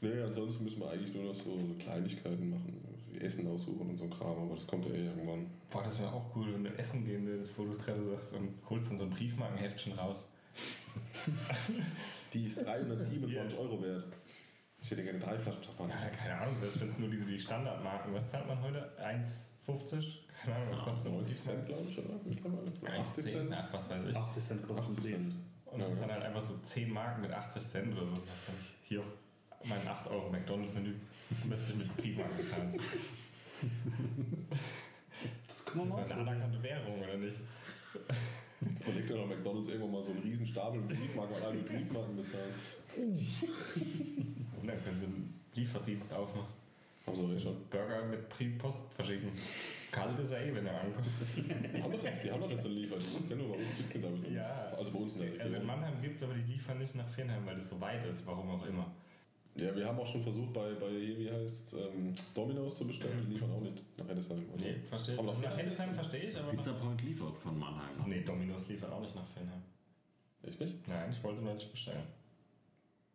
Nee, 0.00 0.20
ansonsten 0.22 0.64
müssen 0.64 0.80
wir 0.80 0.90
eigentlich 0.90 1.14
nur 1.14 1.24
noch 1.24 1.34
so, 1.34 1.58
so 1.58 1.74
Kleinigkeiten 1.78 2.50
machen, 2.50 2.80
wie 3.10 3.18
Essen 3.18 3.46
aussuchen 3.48 3.88
und 3.90 3.96
so 3.96 4.04
ein 4.04 4.10
Kram, 4.10 4.38
aber 4.38 4.54
das 4.54 4.66
kommt 4.66 4.84
ja 4.86 4.92
eh 4.92 5.06
irgendwann. 5.06 5.50
Boah, 5.70 5.82
das 5.82 5.98
wäre 5.98 6.12
auch 6.12 6.36
cool, 6.36 6.52
wenn 6.52 6.64
du 6.64 6.70
essen 6.78 7.04
gehen 7.04 7.26
würdest, 7.26 7.58
wo 7.58 7.64
du 7.64 7.72
es 7.72 7.78
gerade 7.78 8.04
sagst, 8.10 8.34
und 8.34 8.50
holst 8.68 8.90
dann 8.90 8.98
so 8.98 9.04
ein 9.04 9.10
Briefmarkenheftchen 9.10 9.92
raus. 9.94 10.22
Die 12.32 12.44
ist 12.44 12.64
327 12.64 13.58
Euro 13.58 13.82
wert. 13.82 14.04
Ich 14.82 14.90
hätte 14.90 15.02
gerne 15.02 15.18
drei 15.18 15.38
Flaschen 15.38 15.62
Champagner. 15.64 15.94
Ja, 15.94 16.08
keine 16.10 16.34
Ahnung, 16.40 16.54
selbst 16.60 16.80
wenn 16.80 16.88
es 16.88 16.98
nur 16.98 17.08
diese 17.08 17.24
die 17.24 17.38
Standardmarken. 17.38 18.14
Was 18.14 18.30
zahlt 18.30 18.46
man 18.46 18.60
heute? 18.62 18.92
1,50? 19.00 20.18
Keine 20.42 20.56
Ahnung, 20.56 20.68
was 20.70 20.82
kostet 20.82 21.02
so 21.04 21.08
ein 21.08 21.14
90 21.16 21.38
Cent, 21.38 21.66
glaube 21.66 21.88
ich, 21.88 21.98
oder? 21.98 22.20
Mittlerweile. 22.24 22.70
80 23.00 23.24
1,10? 23.24 23.30
Cent? 23.30 23.52
Ach, 23.52 23.72
was 23.72 23.90
weiß 23.90 24.08
ich. 24.08 24.16
80 24.16 24.44
Cent 24.44 24.68
kostet 24.68 24.88
80 24.88 24.96
ein 24.96 25.02
Brief. 25.02 25.10
Cent. 25.16 25.34
Und 25.66 25.80
dann 25.80 25.92
ist 25.92 26.00
dann 26.00 26.10
halt 26.10 26.22
einfach 26.22 26.42
so 26.42 26.56
10 26.58 26.90
Marken 26.90 27.22
mit 27.22 27.32
80 27.32 27.62
Cent 27.62 27.92
oder 27.96 28.06
so. 28.06 28.12
Weiß 28.12 28.48
ich. 28.48 28.88
Hier, 28.88 29.02
mein 29.64 29.86
8 29.86 30.06
Euro 30.08 30.30
McDonalds-Menü 30.30 30.94
möchte 31.48 31.72
ich 31.72 31.78
mit 31.78 31.96
Briefmarken 31.96 32.36
bezahlen. 32.36 32.80
Das 35.48 35.64
können 35.64 35.84
wir 35.84 35.88
Das 35.88 35.96
mal 35.96 36.02
ist 36.02 36.12
eine 36.12 36.20
anerkannte 36.22 36.62
Währung, 36.62 37.02
oder 37.02 37.16
nicht? 37.16 37.38
Überlegt 38.80 39.10
doch 39.10 39.26
McDonalds 39.26 39.68
irgendwann 39.68 39.92
mal 39.92 40.02
so 40.02 40.10
einen 40.12 40.20
riesen 40.20 40.46
Stapel 40.46 40.80
mit 40.80 40.98
Briefmarken, 40.98 41.34
weil 41.36 41.42
alle 41.42 41.54
mit 41.54 41.66
Briefmarken 41.66 42.16
bezahlen. 42.16 42.54
Und 42.96 44.66
dann 44.66 44.84
können 44.84 44.96
sie 44.96 45.06
einen 45.06 45.40
Lieferdienst 45.54 46.12
aufmachen. 46.12 46.65
Haben 47.06 47.16
sie 47.16 47.22
auch 47.22 47.30
eh 47.30 47.38
schon. 47.38 47.56
Burger 47.70 48.04
mit 48.06 48.28
Briefpost 48.28 48.92
verschicken. 48.94 49.30
Kalt 49.92 50.18
ist 50.18 50.32
er 50.32 50.44
eh, 50.44 50.54
wenn 50.54 50.66
er 50.66 50.80
ankommt. 50.80 51.06
Die 51.36 51.82
haben 51.82 51.92
doch 51.92 52.02
jetzt, 52.02 52.24
die 52.24 52.30
haben 52.30 52.40
doch 52.40 52.50
jetzt 52.50 52.62
so 52.62 52.68
einen 52.68 52.78
Lieferdienst. 52.78 53.16
Das 53.16 53.28
kennen 53.28 53.40
wir 53.40 53.48
bei 53.48 53.54
uns, 53.54 53.76
gibt's 53.76 53.92
den, 53.92 54.00
glaube 54.02 54.16
ich, 54.16 54.22
nicht. 54.22 54.32
Ja. 54.32 54.74
Also 54.76 54.90
bei 54.90 54.98
uns 54.98 55.14
in 55.14 55.20
der 55.20 55.28
Region. 55.28 55.46
Also 55.46 55.56
in 55.56 55.66
Mannheim 55.66 56.02
gibt 56.02 56.16
es, 56.16 56.22
aber 56.24 56.34
die 56.34 56.52
liefern 56.52 56.78
nicht 56.78 56.94
nach 56.94 57.08
Viernheim, 57.08 57.46
weil 57.46 57.54
das 57.54 57.68
so 57.70 57.80
weit 57.80 58.04
ist, 58.06 58.26
warum 58.26 58.50
auch 58.50 58.66
immer. 58.66 58.92
Ja, 59.58 59.74
wir 59.74 59.86
haben 59.86 59.98
auch 59.98 60.06
schon 60.06 60.22
versucht, 60.22 60.52
bei, 60.52 60.74
bei 60.74 60.90
wie 60.90 61.30
heißt 61.30 61.74
ähm, 61.74 62.14
Domino's 62.34 62.74
zu 62.74 62.86
bestellen. 62.86 63.24
Die 63.26 63.34
liefern 63.34 63.50
auch 63.52 63.60
nicht 63.60 63.82
nach 63.96 64.04
Hildesheim. 64.06 64.44
Also, 64.52 64.64
Nee, 64.64 64.74
verstehe 64.86 65.14
ich. 65.14 65.20
Aber 65.20 65.32
nach 65.32 65.40
Nach? 65.40 65.56
Hildesheim 65.56 65.92
verstehe 65.94 66.20
ich, 66.28 66.36
aber. 66.38 66.50
Pizza 66.50 66.72
Point 66.74 67.02
liefert 67.02 67.38
von 67.38 67.58
Mannheim. 67.58 68.04
Nee, 68.06 68.20
Dominos 68.20 68.68
liefert 68.68 68.92
auch 68.92 69.00
nicht 69.00 69.14
nach 69.14 69.26
Viernheim. 69.28 69.62
Echt 70.42 70.60
nicht? 70.60 70.86
Nein, 70.88 71.10
ich 71.10 71.22
wollte 71.24 71.40
neulich 71.40 71.70
bestellen. 71.70 72.04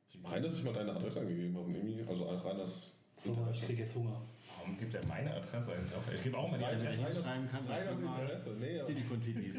Ich 0.09 0.19
meine, 0.19 0.41
dass 0.41 0.57
ich 0.57 0.63
mal 0.63 0.73
deine 0.73 0.93
Adresse 0.93 1.19
angegeben 1.19 1.55
habe. 1.55 1.72
Irgendwie, 1.72 2.07
also 2.07 2.26
auch 2.26 2.43
rein 2.43 2.57
das 2.57 2.91
So, 3.23 3.38
ich 3.52 3.61
krieg 3.61 3.77
jetzt 3.77 3.93
Hunger. 3.95 4.19
Warum 4.57 4.77
gibt 4.77 4.93
er 4.95 5.06
meine 5.07 5.34
Adresse 5.34 5.73
eigentlich 5.73 5.93
auch? 5.95 6.11
Ich 6.14 6.23
gebe 6.23 6.38
auch 6.38 6.49
mal 6.52 6.57
die 6.57 6.65
Adresse. 6.65 7.19
aus- 7.19 7.23
Schreiben 7.26 7.49
kann, 7.49 7.65
rein 7.68 7.88
aus 7.88 7.99
Interesse. 7.99 8.49
Nee, 8.60 8.77
ja. 8.77 8.84
Silicon 8.85 9.22
TDs. 9.22 9.56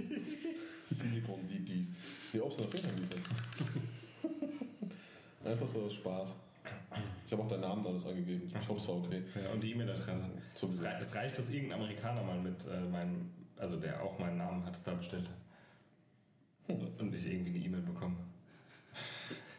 Silikon, 0.91 1.49
die 1.49 1.59
dies. 1.61 1.93
Nee, 2.33 2.41
Obst 2.41 2.61
und 2.61 2.73
liefern. 2.73 3.23
Einfach 5.45 5.67
so 5.67 5.83
aus 5.83 5.95
Spaß. 5.95 6.35
Ich 7.27 7.33
habe 7.33 7.43
auch 7.43 7.49
deinen 7.49 7.61
Namen 7.63 7.87
alles 7.87 8.07
angegeben. 8.07 8.43
Ich 8.47 8.69
hoffe, 8.69 8.81
es 8.81 8.89
war 8.89 8.97
okay. 8.97 9.23
Ja, 9.43 9.51
und 9.53 9.61
die 9.63 9.71
E-Mail-Adresse. 9.73 10.31
Es, 10.55 10.85
rei- 10.85 10.99
es 11.01 11.15
reicht, 11.15 11.39
dass 11.39 11.51
irgendein 11.51 11.81
Amerikaner 11.81 12.23
mal 12.23 12.39
mit 12.41 12.65
äh, 12.67 12.81
meinem, 12.89 13.31
also 13.57 13.77
der 13.77 14.03
auch 14.03 14.19
meinen 14.19 14.39
Namen 14.39 14.65
hat, 14.67 14.77
da 14.85 14.93
bestellt 14.95 15.29
hat. 15.29 16.79
Und 17.01 17.15
ich 17.15 17.27
irgendwie 17.27 17.51
eine 17.57 17.65
E-Mail 17.65 17.81
bekomme. 17.83 18.17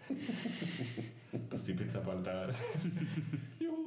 dass 1.49 1.63
die 1.63 1.73
Pizza 1.73 1.99
bald 2.01 2.25
da 2.25 2.45
ist. 2.45 2.61
Juhu. 3.59 3.82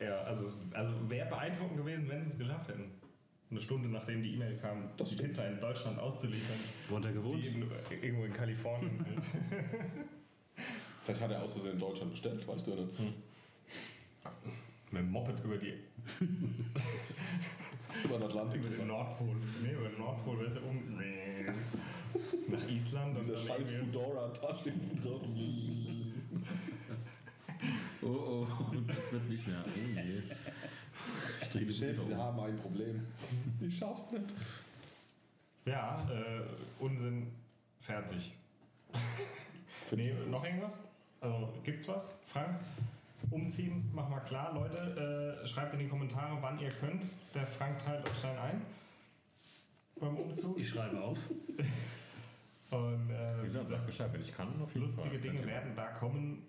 Ja, 0.00 0.20
also, 0.22 0.52
also 0.72 0.92
wäre 1.10 1.28
beeindruckend 1.28 1.78
gewesen, 1.78 2.08
wenn 2.08 2.22
sie 2.22 2.30
es 2.30 2.38
geschafft 2.38 2.68
hätten. 2.68 2.90
Eine 3.50 3.60
Stunde 3.60 3.88
nachdem 3.88 4.22
die 4.22 4.34
E-Mail 4.34 4.56
kam, 4.58 4.90
Das 4.96 5.10
die. 5.16 5.22
Pizza 5.22 5.46
in 5.48 5.60
Deutschland 5.60 5.98
auszuliefern. 5.98 6.56
Wo 6.88 6.96
hat 6.96 7.04
er 7.04 7.12
gewohnt? 7.12 7.42
Die 7.42 7.46
in, 7.48 7.62
irgendwo 8.02 8.24
in 8.24 8.32
Kalifornien. 8.32 9.06
halt. 9.06 9.22
Vielleicht 11.04 11.20
hat 11.20 11.30
er 11.30 11.42
aus 11.42 11.52
Versehen 11.52 11.72
in 11.74 11.78
Deutschland 11.78 12.10
bestellt, 12.10 12.46
weißt 12.46 12.66
du 12.66 12.70
ja 12.72 12.76
nicht. 12.78 12.98
mit 14.90 15.00
dem 15.02 15.10
Moped 15.10 15.38
über 15.44 15.56
die 15.56 15.74
Über 18.04 18.18
den 18.18 18.22
Atlantik. 18.24 18.60
Über 18.64 18.76
den 18.76 18.86
Nordpol. 18.88 19.28
Nee, 19.62 19.72
über 19.72 19.88
den 19.88 19.98
Nordpol 19.98 20.38
wäre 20.38 20.48
es 20.48 20.54
ja 20.56 20.60
um. 20.62 20.98
Nee. 20.98 21.46
Nach 22.48 22.68
Island. 22.68 23.16
Dieser 23.18 23.36
scheiß 23.38 23.70
irgendwie- 23.70 23.92
Fudora-Tasche 23.92 24.72
drauf. 25.02 25.22
Oh, 28.06 28.46
oh, 28.46 28.74
das 28.86 29.12
wird 29.12 29.28
nicht 29.28 29.46
mehr. 29.48 29.64
Oh 29.66 29.70
nee. 29.94 30.22
Ich 31.42 31.48
drehe 31.48 31.66
die 31.66 31.74
Chef, 31.74 31.96
wir 31.96 32.14
um. 32.16 32.22
haben 32.22 32.40
ein 32.40 32.56
Problem. 32.56 33.06
Ich 33.60 33.76
schaff's 33.76 34.10
nicht. 34.12 34.24
Ja, 35.64 35.98
äh, 36.10 36.42
Unsinn, 36.82 37.32
fertig. 37.80 38.32
nee, 39.90 40.14
noch 40.30 40.44
irgendwas? 40.44 40.78
Also, 41.20 41.52
gibt's 41.64 41.88
was? 41.88 42.10
Frank? 42.26 42.60
Umziehen, 43.30 43.90
mach 43.92 44.08
mal 44.08 44.20
klar. 44.20 44.54
Leute, 44.54 45.40
äh, 45.42 45.46
schreibt 45.46 45.72
in 45.74 45.80
die 45.80 45.88
Kommentare, 45.88 46.38
wann 46.40 46.58
ihr 46.60 46.68
könnt. 46.68 47.02
Der 47.34 47.46
Frank 47.46 47.78
teilt 47.78 48.08
euch 48.08 48.22
dann 48.22 48.38
ein. 48.38 48.62
Beim 49.98 50.16
Umzug. 50.16 50.58
Ich 50.58 50.68
schreibe 50.68 51.00
auf. 51.00 51.18
Und 52.70 53.10
äh, 53.10 53.42
Wie 53.42 53.46
gesagt, 53.46 53.66
sag 53.68 53.86
Bescheid, 53.86 54.12
wenn 54.12 54.20
ich 54.20 54.32
kann. 54.32 54.60
Auf 54.62 54.72
jeden 54.74 54.86
lustige 54.86 55.08
Fall. 55.08 55.18
Dinge 55.18 55.46
werden 55.46 55.74
da 55.74 55.86
kommen. 55.88 56.42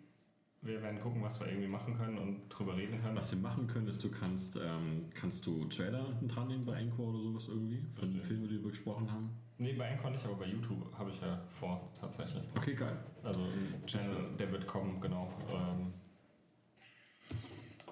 Wir 0.64 0.82
werden 0.82 1.00
gucken, 1.00 1.22
was 1.22 1.40
wir 1.40 1.48
irgendwie 1.48 1.68
machen 1.68 1.96
können 1.96 2.18
und 2.18 2.50
drüber 2.50 2.76
reden 2.76 3.00
können. 3.02 3.16
Was 3.16 3.32
wir 3.32 3.40
machen 3.40 3.68
können, 3.68 3.88
ist, 3.88 4.04
du 4.04 4.10
kannst, 4.10 4.58
ähm, 4.58 5.06
kannst 5.14 5.46
du 5.46 5.66
Trailer 5.66 6.06
hinten 6.08 6.28
dran 6.28 6.48
nehmen 6.48 6.66
bei 6.66 6.80
Encore 6.82 7.08
oder 7.10 7.20
sowas 7.20 7.46
irgendwie, 7.48 7.78
von 7.94 8.02
den 8.10 8.14
Bestimmt. 8.14 8.24
Filmen, 8.24 8.48
die 8.50 8.64
wir 8.64 8.70
besprochen 8.72 9.12
haben. 9.12 9.30
Nee, 9.60 9.74
bei 9.74 9.86
Encore 9.88 10.12
nicht, 10.12 10.26
aber 10.26 10.36
bei 10.36 10.46
YouTube 10.48 10.92
habe 10.98 11.12
ich 11.12 11.22
ja 11.22 11.42
vor, 11.50 11.90
tatsächlich. 12.00 12.44
Okay, 12.56 12.74
geil. 12.74 12.98
Also 13.24 13.42
ein 13.42 13.86
Channel, 13.86 14.36
der 14.38 14.52
wird 14.52 14.68
kommen, 14.68 15.00
genau. 15.00 15.32
Ähm, 15.50 15.94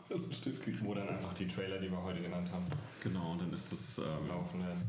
Das 0.09 0.19
ist 0.19 0.27
ein 0.29 0.33
Stift 0.33 0.63
gekriegt. 0.63 0.85
wo 0.85 0.93
dann 0.93 1.07
einfach 1.09 1.33
die 1.33 1.47
Trailer, 1.47 1.79
die 1.79 1.89
wir 1.89 2.01
heute 2.01 2.21
genannt 2.21 2.51
haben, 2.51 2.65
Genau, 3.01 3.31
und 3.31 3.41
dann 3.41 3.51
ist 3.53 3.71
das 3.71 3.97
ähm, 3.97 4.27
laufen 4.27 4.59
werden. 4.59 4.83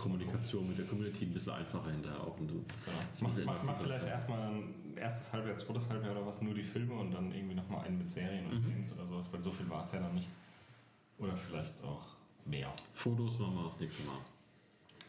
Kommunikation 0.00 0.66
mit 0.68 0.78
der 0.78 0.86
Community 0.86 1.24
ein 1.26 1.32
bisschen 1.32 1.52
einfacher 1.52 1.90
hinterher 1.90 2.20
auch. 2.20 2.38
Und 2.38 2.48
du, 2.48 2.54
Genau. 2.54 2.98
Mach, 3.20 3.38
ja 3.38 3.44
mach, 3.44 3.62
immer 3.62 3.64
mach 3.64 3.74
tiefer 3.78 3.84
vielleicht 3.84 4.06
erstmal 4.06 4.40
ein 4.50 4.74
erstes 4.96 5.32
Halbjahr, 5.32 5.56
zweites 5.56 5.88
Halbjahr 5.88 6.12
oder 6.12 6.26
was, 6.26 6.40
nur 6.42 6.54
die 6.54 6.62
Filme 6.62 6.94
und 6.94 7.10
dann 7.12 7.32
irgendwie 7.32 7.54
nochmal 7.54 7.84
einen 7.86 7.98
mit 7.98 8.08
Serien 8.08 8.46
und 8.46 8.64
Mhm. 8.64 8.70
Games 8.72 8.92
oder 8.92 9.06
sowas, 9.06 9.28
weil 9.30 9.40
so 9.42 9.50
viel 9.52 9.68
war 9.68 9.80
es 9.84 9.92
ja 9.92 10.00
dann 10.00 10.14
nicht. 10.14 10.28
Oder 11.18 11.36
vielleicht 11.36 11.74
auch 11.84 12.06
mehr. 12.46 12.72
Fotos 12.94 13.38
machen 13.38 13.54
wir 13.56 13.64
das 13.64 13.78
nächste 13.80 14.02
Mal. 14.04 14.16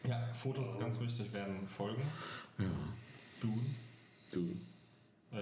Ja, 0.08 0.34
Fotos 0.34 0.78
ganz 0.78 0.98
wichtig 1.00 1.32
werden 1.32 1.66
folgen. 1.68 2.02
Ja. 2.58 2.64
Dune. 3.40 3.62
Du. 4.30 4.54
Äh, 5.34 5.38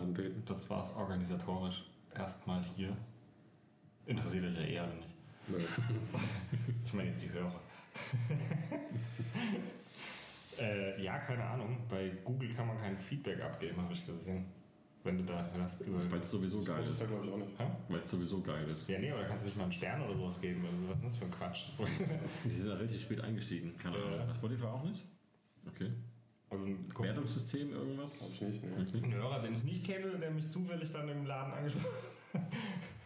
antreten. 0.00 0.42
das 0.46 0.68
war's 0.70 0.94
organisatorisch 0.94 1.84
erstmal 2.14 2.64
hier. 2.76 2.96
Interessiert 4.06 4.44
euch 4.44 4.54
ja 4.54 4.60
eher 4.64 4.86
nicht. 4.86 5.08
Nee. 5.48 5.56
Ich 6.86 6.92
meine 6.94 7.10
jetzt 7.10 7.22
die 7.22 7.30
Hörer. 7.30 7.60
äh, 10.58 11.02
ja, 11.02 11.18
keine 11.18 11.44
Ahnung. 11.44 11.78
Bei 11.88 12.10
Google 12.24 12.52
kann 12.54 12.66
man 12.66 12.78
kein 12.78 12.96
Feedback 12.96 13.40
abgeben, 13.40 13.80
habe 13.82 13.92
ich 13.92 14.06
gesehen. 14.06 14.46
Wenn 15.02 15.18
du 15.18 15.24
da 15.24 15.50
hörst 15.52 15.82
über. 15.82 16.10
Weil 16.10 16.20
es 16.20 16.30
sowieso 16.30 16.62
geil 16.62 16.82
ist. 16.82 17.06
glaube 17.06 17.26
ich 17.26 17.32
auch 17.32 17.36
nicht. 17.36 17.58
Hä? 17.58 17.66
Weil 17.90 18.00
es 18.00 18.10
sowieso 18.10 18.40
geil 18.40 18.66
ist. 18.70 18.88
Ja, 18.88 18.98
nee, 18.98 19.12
oder 19.12 19.24
kannst 19.24 19.44
du 19.44 19.48
nicht 19.48 19.56
mal 19.56 19.64
einen 19.64 19.72
Stern 19.72 20.00
oder 20.00 20.16
sowas 20.16 20.40
geben? 20.40 20.64
Also, 20.64 20.88
was 20.88 20.96
ist 20.96 21.04
das 21.04 21.16
für 21.16 21.24
ein 21.26 21.30
Quatsch? 21.30 21.66
Die 22.44 22.50
sind 22.50 22.68
ja 22.68 22.74
relativ 22.74 23.02
spät 23.02 23.20
eingestiegen. 23.20 23.76
Keine 23.76 23.96
Ahnung. 23.96 24.26
Ja. 24.26 24.34
Spotify 24.34 24.64
auch 24.64 24.84
nicht? 24.84 25.04
Okay. 25.66 25.90
Also 26.48 26.68
ein, 26.68 26.88
Wertungssystem, 26.98 27.72
irgendwas? 27.72 28.16
Glaube 28.16 28.32
ich 28.32 28.62
nicht, 28.62 28.64
ne. 28.64 29.04
ein 29.04 29.14
Hörer, 29.14 29.42
den 29.42 29.54
ich 29.54 29.64
nicht 29.64 29.84
kenne, 29.84 30.18
der 30.18 30.30
mich 30.30 30.50
zufällig 30.50 30.90
dann 30.90 31.08
im 31.08 31.26
Laden 31.26 31.52
angesprochen 31.52 31.88
hat. 32.32 32.42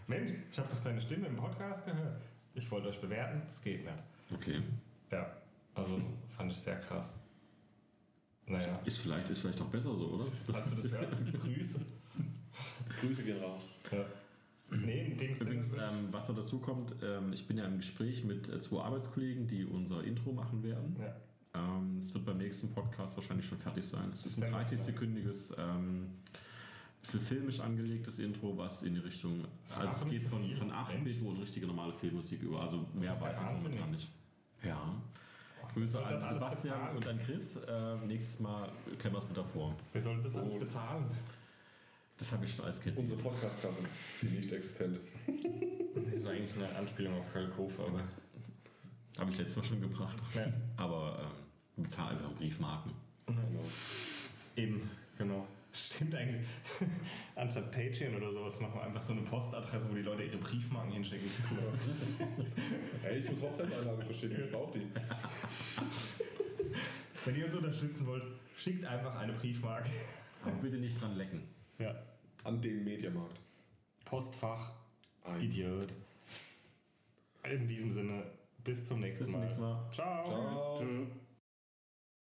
Mensch, 0.07 0.33
ich 0.51 0.59
habe 0.59 0.69
doch 0.71 0.81
deine 0.81 1.01
Stimme 1.01 1.27
im 1.27 1.37
Podcast 1.37 1.85
gehört. 1.85 2.21
Ich 2.55 2.71
wollte 2.71 2.89
euch 2.89 3.01
bewerten, 3.01 3.43
das 3.47 3.63
geht 3.63 3.85
nicht. 3.85 3.99
Okay. 4.35 4.61
Ja, 5.11 5.31
also 5.75 6.01
fand 6.37 6.51
ich 6.53 6.59
sehr 6.59 6.77
krass. 6.77 7.15
Naja, 8.47 8.81
Ist 8.85 8.99
vielleicht, 8.99 9.29
ist 9.31 9.41
vielleicht 9.41 9.61
auch 9.61 9.67
besser 9.69 9.95
so, 9.95 10.07
oder? 10.09 10.27
falls 10.51 10.71
du 10.71 10.77
das 10.77 10.91
hörst, 10.91 11.13
Grüße. 11.43 11.81
Grüße 13.01 13.23
gehen 13.25 13.43
raus. 13.43 13.69
Ja. 13.93 14.05
Nee, 14.71 15.07
in 15.13 15.17
dem. 15.19 15.35
Übrigens, 15.35 15.73
ähm, 15.75 16.07
was 16.13 16.29
noch 16.29 16.37
dazu 16.37 16.59
kommt, 16.59 16.95
ähm, 17.03 17.33
ich 17.33 17.47
bin 17.47 17.57
ja 17.59 17.65
im 17.67 17.79
Gespräch 17.79 18.25
mit 18.25 18.49
äh, 18.49 18.61
zwei 18.61 18.83
Arbeitskollegen, 18.83 19.47
die 19.47 19.65
unser 19.65 20.03
Intro 20.05 20.33
machen 20.33 20.63
werden. 20.63 20.97
ja. 20.99 21.15
Ähm, 21.55 22.01
Es 22.03 22.13
wird 22.13 22.27
beim 22.27 22.37
nächsten 22.39 22.71
Podcast 22.71 23.17
wahrscheinlich 23.17 23.47
schon 23.47 23.59
fertig 23.59 23.85
sein. 23.87 24.11
Es 24.15 24.27
ist 24.27 24.43
ein 24.43 24.53
Sehr 24.53 24.79
30-sekündiges, 24.79 25.55
ähm, 25.59 26.09
bisschen 27.01 27.21
filmisch 27.23 27.61
angelegtes 27.61 28.19
Intro, 28.19 28.57
was 28.59 28.83
in 28.83 28.95
die 28.95 29.01
Richtung. 29.01 29.45
Also 29.75 30.05
es 30.07 30.11
geht 30.11 30.23
von, 30.25 30.45
von 30.57 30.71
8 30.71 30.93
Mensch. 30.95 31.05
Bit 31.05 31.23
und 31.27 31.39
richtige 31.41 31.67
normale 31.67 31.93
Filmmusik 31.95 32.43
über. 32.43 32.61
Also 32.63 32.87
mehr 32.95 33.19
weiß 33.19 33.39
ich 33.39 33.63
momentan 33.63 33.91
nicht. 33.93 34.09
Ja. 34.63 34.95
Grüße 35.75 36.05
an 36.05 36.17
Sebastian 36.19 36.75
bezahlen? 36.79 36.97
und 36.97 37.07
an 37.07 37.19
Chris. 37.19 37.57
Äh, 37.57 37.97
nächstes 38.07 38.41
Mal 38.41 38.69
klemmen 38.99 39.17
wir 39.17 39.23
es 39.23 39.29
mit 39.29 39.37
davor. 39.37 39.77
Wer 39.93 40.01
soll 40.03 40.23
das 40.23 40.37
alles 40.37 40.53
Oh. 40.55 40.59
bezahlen? 40.59 41.05
Das 42.17 42.33
habe 42.33 42.45
ich 42.45 42.55
schon 42.55 42.65
als 42.65 42.81
Kind. 42.81 42.97
Unsere 42.99 43.21
Podcast-Kasse, 43.21 43.79
die 44.23 44.27
nicht 44.27 44.51
existente. 44.53 45.01
Das 46.13 46.25
war 46.25 46.31
eigentlich 46.33 46.55
eine 46.57 46.75
Anspielung 46.77 47.19
auf 47.19 47.33
Karl 47.33 47.49
Kof, 47.49 47.73
aber. 47.81 48.01
Habe 49.19 49.31
ich 49.33 49.39
letztes 49.39 49.57
Mal 49.57 49.65
schon 49.65 49.81
gebracht. 49.81 50.17
Ja. 50.35 50.47
Aber 50.77 51.19
ähm, 51.21 51.31
wir 51.77 51.85
bezahlen 51.85 52.19
einfach 52.19 52.33
Briefmarken. 52.35 52.93
Genau. 53.27 53.65
Eben, 54.57 54.91
genau. 55.17 55.47
Stimmt 55.87 56.15
eigentlich. 56.15 56.47
Anstatt 57.35 57.71
Patreon 57.71 58.17
oder 58.17 58.33
sowas 58.33 58.59
machen 58.61 58.75
wir 58.75 58.83
einfach 58.83 59.01
so 59.01 59.13
eine 59.13 59.23
Postadresse, 59.23 59.91
wo 59.91 59.95
die 59.95 60.03
Leute 60.03 60.25
ihre 60.25 60.39
Briefmarken 60.39 60.93
hinschicken. 60.93 61.29
Ey, 63.03 63.19
ich 63.19 63.31
muss 63.31 63.43
Hochzeitseinladungen 63.43 64.05
verschicken, 64.05 64.45
ich 64.45 64.51
brauche 64.51 64.79
die. 64.79 64.87
Wenn 67.25 67.37
ihr 67.37 67.45
uns 67.45 67.55
unterstützen 67.55 68.07
wollt, 68.07 68.25
schickt 68.57 68.85
einfach 68.85 69.17
eine 69.19 69.33
Briefmarke. 69.35 69.91
Aber 70.43 70.57
bitte 70.57 70.79
nicht 70.79 71.01
dran 71.01 71.17
lecken. 71.17 71.43
Ja. 71.79 71.95
An 72.45 72.61
den 72.61 72.85
Mediamarkt. 72.85 73.41
Postfach, 74.05 74.73
Eins. 75.25 75.45
Idiot. 75.45 75.93
In 77.45 77.67
diesem 77.67 77.91
Sinne, 77.91 78.25
bis 78.65 78.85
zum 78.85 79.01
nächsten 79.01 79.25
Bis 79.25 79.33
zum 79.33 79.41
Mal. 79.41 79.47
nächsten 79.47 79.63
Mal. 79.63 79.89
Ciao. 79.93 80.25
Ciao. 80.25 80.79
Tschö. 80.79 81.07